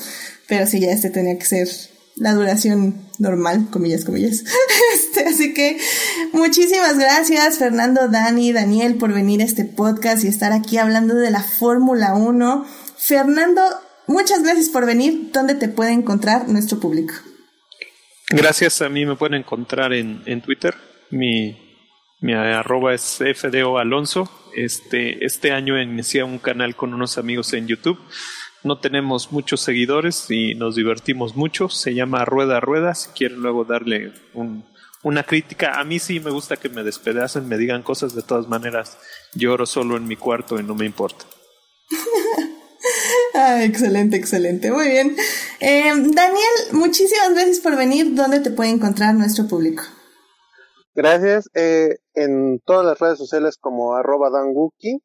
Pero 0.46 0.66
sí, 0.66 0.80
ya 0.80 0.90
este 0.90 1.10
tenía 1.10 1.38
que 1.38 1.44
ser 1.44 1.68
la 2.16 2.32
duración 2.32 3.06
normal, 3.18 3.68
comillas, 3.70 4.06
comillas. 4.06 4.44
Este, 4.94 5.26
así 5.28 5.52
que 5.52 5.78
muchísimas 6.32 6.98
gracias, 6.98 7.58
Fernando, 7.58 8.08
Dani, 8.08 8.52
Daniel, 8.52 8.94
por 8.94 9.12
venir 9.12 9.42
a 9.42 9.44
este 9.44 9.66
podcast 9.66 10.24
y 10.24 10.28
estar 10.28 10.52
aquí 10.52 10.78
hablando 10.78 11.14
de 11.14 11.30
la 11.30 11.42
Fórmula 11.42 12.14
1. 12.14 12.64
Fernando, 12.96 13.62
Muchas 14.08 14.42
gracias 14.42 14.70
por 14.70 14.86
venir. 14.86 15.30
¿Dónde 15.32 15.54
te 15.54 15.68
puede 15.68 15.92
encontrar 15.92 16.48
nuestro 16.48 16.80
público? 16.80 17.12
Gracias, 18.30 18.80
a 18.80 18.88
mí 18.88 19.04
me 19.04 19.16
pueden 19.16 19.34
encontrar 19.34 19.92
en, 19.92 20.22
en 20.24 20.40
Twitter. 20.40 20.74
Mi, 21.10 21.76
mi 22.20 22.32
arroba 22.32 22.94
es 22.94 23.18
FDO 23.18 23.76
Alonso. 23.76 24.30
Este, 24.56 25.24
este 25.26 25.52
año 25.52 25.80
inicié 25.80 26.24
un 26.24 26.38
canal 26.38 26.74
con 26.74 26.94
unos 26.94 27.18
amigos 27.18 27.52
en 27.52 27.66
YouTube. 27.66 27.98
No 28.64 28.78
tenemos 28.78 29.30
muchos 29.30 29.60
seguidores 29.60 30.30
y 30.30 30.54
nos 30.54 30.74
divertimos 30.74 31.36
mucho. 31.36 31.68
Se 31.68 31.94
llama 31.94 32.24
Rueda 32.24 32.60
Rueda. 32.60 32.94
Si 32.94 33.10
quieren 33.10 33.40
luego 33.40 33.66
darle 33.66 34.14
un, 34.32 34.64
una 35.02 35.22
crítica, 35.22 35.78
a 35.78 35.84
mí 35.84 35.98
sí 35.98 36.18
me 36.18 36.30
gusta 36.30 36.56
que 36.56 36.70
me 36.70 36.82
despedacen, 36.82 37.46
me 37.46 37.58
digan 37.58 37.82
cosas. 37.82 38.14
De 38.14 38.22
todas 38.22 38.48
maneras, 38.48 38.96
lloro 39.34 39.66
solo 39.66 39.98
en 39.98 40.08
mi 40.08 40.16
cuarto 40.16 40.58
y 40.58 40.62
no 40.62 40.74
me 40.74 40.86
importa. 40.86 41.26
Ah, 43.34 43.64
excelente, 43.64 44.16
excelente. 44.16 44.70
Muy 44.70 44.88
bien. 44.88 45.16
Eh, 45.60 45.90
Daniel, 45.90 46.54
muchísimas 46.72 47.30
gracias 47.34 47.60
por 47.60 47.76
venir. 47.76 48.14
¿Dónde 48.14 48.40
te 48.40 48.50
puede 48.50 48.70
encontrar 48.70 49.14
nuestro 49.14 49.46
público? 49.46 49.82
Gracias. 50.94 51.48
Eh, 51.54 51.98
en 52.14 52.60
todas 52.64 52.84
las 52.84 52.98
redes 52.98 53.18
sociales 53.18 53.56
como 53.58 53.94
arroba 53.94 54.30
danguki. 54.30 54.98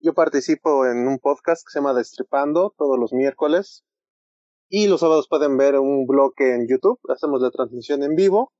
Yo 0.00 0.14
participo 0.14 0.86
en 0.86 1.08
un 1.08 1.18
podcast 1.18 1.62
que 1.66 1.72
se 1.72 1.78
llama 1.78 1.94
Destripando 1.94 2.74
todos 2.76 2.98
los 2.98 3.12
miércoles. 3.12 3.84
Y 4.68 4.86
los 4.86 5.00
sábados 5.00 5.26
pueden 5.28 5.56
ver 5.56 5.78
un 5.78 6.06
bloque 6.06 6.54
en 6.54 6.68
YouTube. 6.68 6.98
Hacemos 7.08 7.40
la 7.40 7.50
transmisión 7.50 8.02
en 8.02 8.14
vivo 8.14 8.52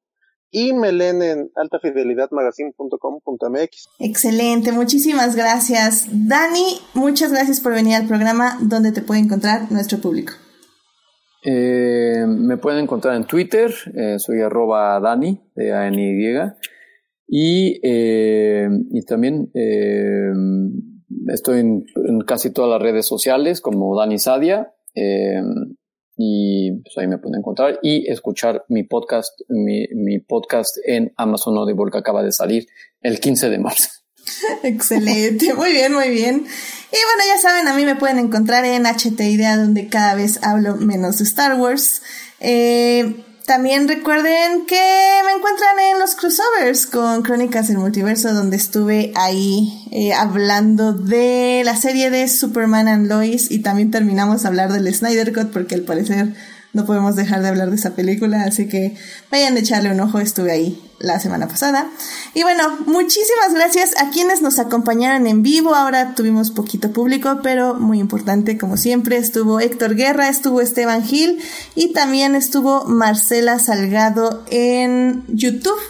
y 0.51 0.73
me 0.73 0.91
leen 0.93 1.21
en 1.23 1.51
altafidelidadmagazine.com.mx. 1.55 3.89
Excelente, 3.99 4.73
muchísimas 4.73 5.37
gracias. 5.37 6.07
Dani, 6.11 6.79
muchas 6.95 7.31
gracias 7.33 7.61
por 7.61 7.75
venir 7.75 7.97
al 7.97 8.07
programa 8.07 8.57
donde 8.61 8.93
te 8.93 9.03
puede 9.03 9.21
encontrar 9.21 9.71
nuestro 9.73 9.99
público. 9.99 10.33
Eh, 11.45 12.25
me 12.27 12.57
pueden 12.57 12.85
encontrar 12.85 13.17
en 13.17 13.27
Twitter, 13.27 13.71
eh, 13.95 14.19
soy 14.19 14.41
arroba 14.41 14.99
Dani, 14.99 15.39
de 15.55 15.75
a 15.75 15.87
n 15.89 16.57
y, 17.27 17.81
eh, 17.83 18.69
y 18.91 19.03
también 19.05 19.51
estoy 21.29 21.61
en, 21.61 21.85
en, 21.97 22.21
casi 22.21 22.51
todas 22.51 22.71
las 22.71 22.81
redes 22.81 23.05
sociales 23.07 23.61
como 23.61 23.95
Dani 23.99 24.19
Sadia 24.19 24.73
y 26.17 26.73
pues 26.83 26.97
ahí 26.99 27.07
me 27.07 27.19
pueden 27.19 27.41
encontrar 27.41 27.79
y 27.83 28.11
escuchar 28.11 28.65
mi 28.69 28.85
podcast, 28.85 29.41
mi, 29.49 30.19
podcast 30.21 30.77
en 30.87 31.13
Amazon 31.17 31.57
Audible 31.57 31.91
que 31.91 31.99
acaba 31.99 32.23
de 32.23 32.33
salir 32.33 32.67
el 33.01 33.21
15 33.21 33.51
de 33.51 33.59
marzo. 33.59 33.89
Excelente, 34.63 35.53
muy 35.55 35.73
bien, 35.73 35.93
muy 35.93 36.11
bien. 36.11 36.37
Y 36.37 36.97
bueno, 36.97 37.23
ya 37.27 37.41
saben, 37.41 37.67
a 37.69 37.75
mí 37.75 37.85
me 37.85 37.97
pueden 37.97 38.19
encontrar 38.19 38.65
en 38.65 38.85
HT 38.85 39.21
Idea, 39.21 39.57
donde 39.57 39.89
cada 39.89 40.15
vez 40.15 40.43
hablo 40.43 40.77
menos 40.77 41.19
de 41.19 41.25
Star 41.25 41.59
Wars. 41.61 42.03
Eh, 42.41 43.25
también 43.47 43.89
recuerden 43.89 44.65
que 44.67 45.21
me 45.27 45.33
encuentran 45.33 45.79
en 45.93 45.99
los 45.99 46.15
crossovers 46.15 46.87
con 46.87 47.23
Crónicas 47.23 47.69
del 47.69 47.79
Multiverso, 47.79 48.33
donde 48.33 48.57
estuve 48.57 49.13
ahí 49.17 49.87
eh, 49.91 50.15
hablando 50.15 50.93
de 50.93 51.63
la 51.65 51.77
serie 51.77 52.11
de 52.11 52.29
Superman 52.29 52.89
and 52.89 53.07
Lois 53.07 53.51
y 53.51 53.61
también 53.61 53.91
terminamos 53.91 54.43
de 54.43 54.49
hablar 54.49 54.73
del 54.73 54.93
Snyder 54.95 55.33
Cut 55.33 55.53
porque 55.53 55.75
al 55.75 55.83
parecer 55.83 56.35
no 56.75 56.85
podemos 56.85 57.17
dejar 57.17 57.41
de 57.41 57.49
hablar 57.49 57.71
de 57.71 57.77
esa 57.77 57.95
película, 57.95 58.43
así 58.43 58.69
que 58.69 58.97
vayan 59.31 59.57
a 59.57 59.61
echarle 59.61 59.91
un 59.91 60.01
ojo, 60.01 60.19
estuve 60.19 60.51
ahí 60.53 60.83
la 60.99 61.21
semana 61.21 61.49
pasada. 61.49 61.89
Y 62.35 62.43
bueno, 62.43 62.77
muchísimas 62.87 63.55
gracias 63.55 63.93
a 63.97 64.11
quienes 64.11 64.43
nos 64.43 64.59
acompañaron 64.59 65.27
en 65.27 65.43
vivo, 65.43 65.75
ahora 65.75 66.15
tuvimos 66.15 66.51
poquito 66.51 66.93
público, 66.93 67.41
pero 67.43 67.75
muy 67.75 68.01
importante 68.01 68.59
como 68.59 68.77
siempre, 68.77 69.17
estuvo 69.17 69.61
Héctor 69.61 69.95
Guerra, 69.95 70.29
estuvo 70.29 70.61
Esteban 70.61 71.05
Gil 71.05 71.41
y 71.75 71.93
también 71.93 72.35
estuvo 72.35 72.85
Marcela 72.85 73.59
Salgado 73.59 74.45
en 74.51 75.25
YouTube. 75.29 75.81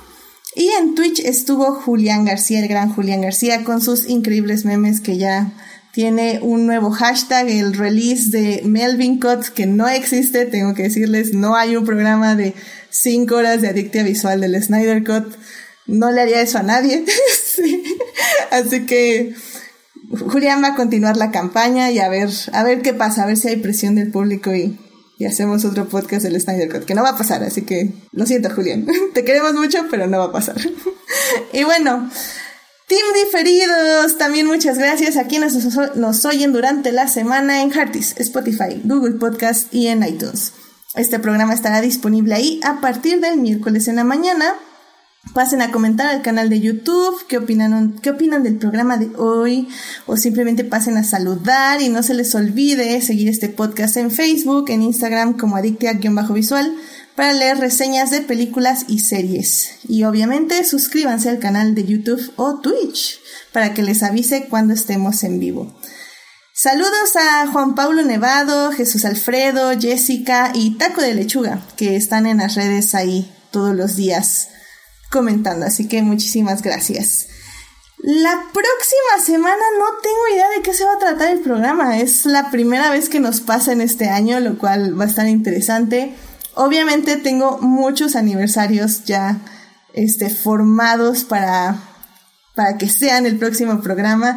Y 0.56 0.68
en 0.68 0.94
Twitch 0.94 1.18
estuvo 1.18 1.72
Julián 1.72 2.24
García, 2.24 2.60
el 2.60 2.68
gran 2.68 2.92
Julián 2.92 3.22
García, 3.22 3.64
con 3.64 3.80
sus 3.80 4.08
increíbles 4.08 4.64
memes 4.64 5.00
que 5.00 5.16
ya 5.16 5.52
tiene 5.94 6.40
un 6.42 6.66
nuevo 6.66 6.90
hashtag, 6.90 7.48
el 7.48 7.72
release 7.72 8.30
de 8.30 8.62
Melvin 8.64 9.20
Cut, 9.20 9.44
que 9.54 9.66
no 9.66 9.88
existe, 9.88 10.44
tengo 10.44 10.74
que 10.74 10.82
decirles, 10.82 11.34
no 11.34 11.54
hay 11.54 11.76
un 11.76 11.84
programa 11.84 12.34
de 12.34 12.52
5 12.90 13.32
horas 13.34 13.62
de 13.62 13.68
adictia 13.68 14.02
visual 14.02 14.40
del 14.40 14.60
Snyder 14.60 15.04
Cut. 15.04 15.36
No 15.86 16.10
le 16.10 16.20
haría 16.20 16.40
eso 16.40 16.58
a 16.58 16.64
nadie. 16.64 17.04
Así 18.50 18.86
que 18.86 19.34
Julián 20.10 20.64
va 20.64 20.68
a 20.68 20.74
continuar 20.74 21.16
la 21.16 21.30
campaña 21.30 21.92
y 21.92 22.00
a 22.00 22.08
ver, 22.08 22.28
a 22.52 22.64
ver 22.64 22.82
qué 22.82 22.92
pasa, 22.92 23.22
a 23.22 23.26
ver 23.26 23.36
si 23.36 23.48
hay 23.48 23.56
presión 23.56 23.94
del 23.94 24.10
público 24.10 24.52
y, 24.52 24.76
y 25.18 25.26
hacemos 25.26 25.64
otro 25.64 25.88
podcast 25.88 26.24
del 26.24 26.40
Snyder 26.40 26.72
Cut, 26.72 26.86
que 26.86 26.96
no 26.96 27.04
va 27.04 27.10
a 27.10 27.18
pasar, 27.18 27.44
así 27.44 27.62
que 27.62 27.92
lo 28.10 28.26
siento, 28.26 28.50
Julián. 28.50 28.84
Te 29.14 29.24
queremos 29.24 29.54
mucho, 29.54 29.86
pero 29.92 30.08
no 30.08 30.18
va 30.18 30.24
a 30.24 30.32
pasar. 30.32 30.56
y 31.52 31.62
bueno, 31.62 32.10
Team 32.86 33.00
Diferidos, 33.24 34.18
también 34.18 34.46
muchas 34.46 34.76
gracias 34.76 35.16
a 35.16 35.24
quienes 35.24 35.54
nos 35.96 36.24
oyen 36.26 36.52
durante 36.52 36.92
la 36.92 37.08
semana 37.08 37.62
en 37.62 37.72
Heartis, 37.72 38.14
Spotify, 38.18 38.82
Google 38.84 39.14
Podcast 39.14 39.72
y 39.72 39.86
en 39.86 40.06
iTunes. 40.06 40.52
Este 40.94 41.18
programa 41.18 41.54
estará 41.54 41.80
disponible 41.80 42.34
ahí 42.34 42.60
a 42.62 42.82
partir 42.82 43.20
del 43.20 43.38
miércoles 43.38 43.88
en 43.88 43.96
la 43.96 44.04
mañana. 44.04 44.54
Pasen 45.32 45.62
a 45.62 45.72
comentar 45.72 46.08
al 46.08 46.20
canal 46.20 46.50
de 46.50 46.60
YouTube 46.60 47.26
qué 47.26 47.38
opinan, 47.38 47.98
qué 48.02 48.10
opinan 48.10 48.42
del 48.42 48.58
programa 48.58 48.98
de 48.98 49.08
hoy 49.16 49.66
o 50.04 50.18
simplemente 50.18 50.62
pasen 50.62 50.98
a 50.98 51.04
saludar 51.04 51.80
y 51.80 51.88
no 51.88 52.02
se 52.02 52.12
les 52.12 52.34
olvide 52.34 53.00
seguir 53.00 53.30
este 53.30 53.48
podcast 53.48 53.96
en 53.96 54.10
Facebook, 54.10 54.68
en 54.68 54.82
Instagram 54.82 55.38
como 55.38 55.56
adictia-visual 55.56 56.74
para 57.16 57.32
leer 57.32 57.58
reseñas 57.58 58.10
de 58.10 58.20
películas 58.20 58.84
y 58.88 59.00
series. 59.00 59.76
Y 59.88 60.04
obviamente 60.04 60.64
suscríbanse 60.64 61.28
al 61.28 61.38
canal 61.38 61.74
de 61.74 61.84
YouTube 61.84 62.32
o 62.36 62.60
Twitch 62.60 63.20
para 63.52 63.74
que 63.74 63.82
les 63.82 64.02
avise 64.02 64.46
cuando 64.48 64.74
estemos 64.74 65.22
en 65.24 65.38
vivo. 65.38 65.74
Saludos 66.56 67.16
a 67.16 67.46
Juan 67.48 67.74
Pablo 67.74 68.02
Nevado, 68.04 68.70
Jesús 68.70 69.04
Alfredo, 69.04 69.72
Jessica 69.78 70.52
y 70.54 70.78
Taco 70.78 71.02
de 71.02 71.14
Lechuga, 71.14 71.60
que 71.76 71.96
están 71.96 72.26
en 72.26 72.38
las 72.38 72.54
redes 72.54 72.94
ahí 72.94 73.32
todos 73.50 73.74
los 73.74 73.96
días 73.96 74.48
comentando, 75.10 75.66
así 75.66 75.88
que 75.88 76.02
muchísimas 76.02 76.62
gracias. 76.62 77.28
La 77.98 78.44
próxima 78.52 79.24
semana 79.24 79.62
no 79.78 79.84
tengo 80.02 80.34
idea 80.34 80.50
de 80.50 80.62
qué 80.62 80.74
se 80.74 80.84
va 80.84 80.92
a 80.92 80.98
tratar 80.98 81.30
el 81.30 81.40
programa, 81.40 81.98
es 81.98 82.26
la 82.26 82.50
primera 82.50 82.90
vez 82.90 83.08
que 83.08 83.18
nos 83.18 83.40
pasa 83.40 83.72
en 83.72 83.80
este 83.80 84.08
año, 84.08 84.38
lo 84.40 84.58
cual 84.58 84.98
va 84.98 85.04
a 85.04 85.08
estar 85.08 85.26
interesante. 85.26 86.14
Obviamente 86.54 87.16
tengo 87.16 87.58
muchos 87.58 88.16
aniversarios 88.16 89.04
ya 89.04 89.40
este, 89.92 90.30
formados 90.30 91.24
para, 91.24 91.78
para 92.54 92.78
que 92.78 92.88
sean 92.88 93.26
el 93.26 93.38
próximo 93.38 93.80
programa. 93.80 94.36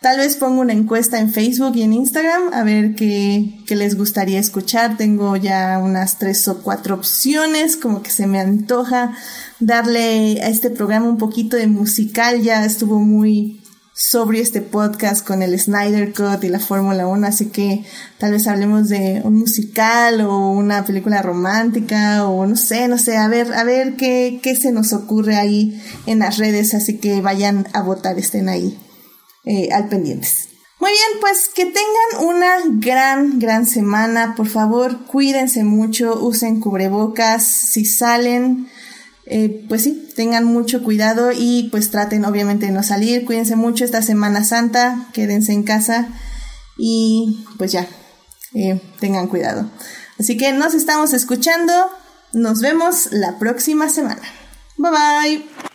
Tal 0.00 0.16
vez 0.16 0.36
pongo 0.36 0.62
una 0.62 0.72
encuesta 0.72 1.20
en 1.20 1.30
Facebook 1.30 1.76
y 1.76 1.82
en 1.82 1.92
Instagram 1.92 2.54
a 2.54 2.64
ver 2.64 2.94
qué, 2.94 3.60
qué, 3.66 3.76
les 3.76 3.98
gustaría 3.98 4.40
escuchar. 4.40 4.96
Tengo 4.96 5.36
ya 5.36 5.78
unas 5.78 6.18
tres 6.18 6.48
o 6.48 6.62
cuatro 6.62 6.94
opciones, 6.94 7.76
como 7.76 8.02
que 8.02 8.10
se 8.10 8.26
me 8.26 8.40
antoja 8.40 9.14
darle 9.58 10.40
a 10.42 10.48
este 10.48 10.70
programa 10.70 11.06
un 11.06 11.18
poquito 11.18 11.58
de 11.58 11.66
musical. 11.66 12.40
Ya 12.40 12.64
estuvo 12.64 12.98
muy 12.98 13.59
sobrio 14.02 14.42
este 14.42 14.62
podcast 14.62 15.26
con 15.26 15.42
el 15.42 15.60
Snyder 15.60 16.14
Cut 16.14 16.42
y 16.42 16.48
la 16.48 16.58
Fórmula 16.58 17.06
1, 17.06 17.26
así 17.26 17.50
que 17.50 17.84
tal 18.16 18.32
vez 18.32 18.48
hablemos 18.48 18.88
de 18.88 19.20
un 19.24 19.34
musical 19.34 20.22
o 20.22 20.52
una 20.52 20.86
película 20.86 21.20
romántica 21.20 22.26
o 22.26 22.46
no 22.46 22.56
sé, 22.56 22.88
no 22.88 22.96
sé, 22.96 23.18
a 23.18 23.28
ver, 23.28 23.52
a 23.52 23.62
ver 23.62 23.96
qué, 23.96 24.40
qué 24.42 24.56
se 24.56 24.72
nos 24.72 24.94
ocurre 24.94 25.36
ahí 25.36 25.82
en 26.06 26.20
las 26.20 26.38
redes, 26.38 26.72
así 26.72 26.96
que 26.96 27.20
vayan 27.20 27.68
a 27.74 27.82
votar, 27.82 28.18
estén 28.18 28.48
ahí 28.48 28.78
eh, 29.44 29.68
al 29.70 29.90
pendientes. 29.90 30.48
Muy 30.80 30.92
bien, 30.92 31.20
pues 31.20 31.50
que 31.54 31.66
tengan 31.66 32.26
una 32.26 32.56
gran, 32.78 33.38
gran 33.38 33.66
semana. 33.66 34.34
Por 34.34 34.48
favor, 34.48 35.04
cuídense 35.04 35.62
mucho, 35.62 36.18
usen 36.24 36.58
cubrebocas. 36.58 37.44
Si 37.44 37.84
salen, 37.84 38.66
eh, 39.32 39.64
pues 39.68 39.84
sí, 39.84 40.08
tengan 40.16 40.44
mucho 40.44 40.82
cuidado 40.82 41.30
y 41.32 41.68
pues 41.70 41.92
traten 41.92 42.24
obviamente 42.24 42.66
de 42.66 42.72
no 42.72 42.82
salir. 42.82 43.24
Cuídense 43.24 43.54
mucho 43.54 43.84
esta 43.84 44.02
Semana 44.02 44.44
Santa, 44.44 45.06
quédense 45.12 45.52
en 45.52 45.62
casa 45.62 46.08
y 46.76 47.46
pues 47.56 47.70
ya, 47.70 47.86
eh, 48.54 48.80
tengan 48.98 49.28
cuidado. 49.28 49.70
Así 50.18 50.36
que 50.36 50.52
nos 50.52 50.74
estamos 50.74 51.12
escuchando. 51.12 51.72
Nos 52.32 52.60
vemos 52.60 53.08
la 53.12 53.38
próxima 53.38 53.88
semana. 53.88 54.22
Bye 54.76 54.90
bye. 54.90 55.69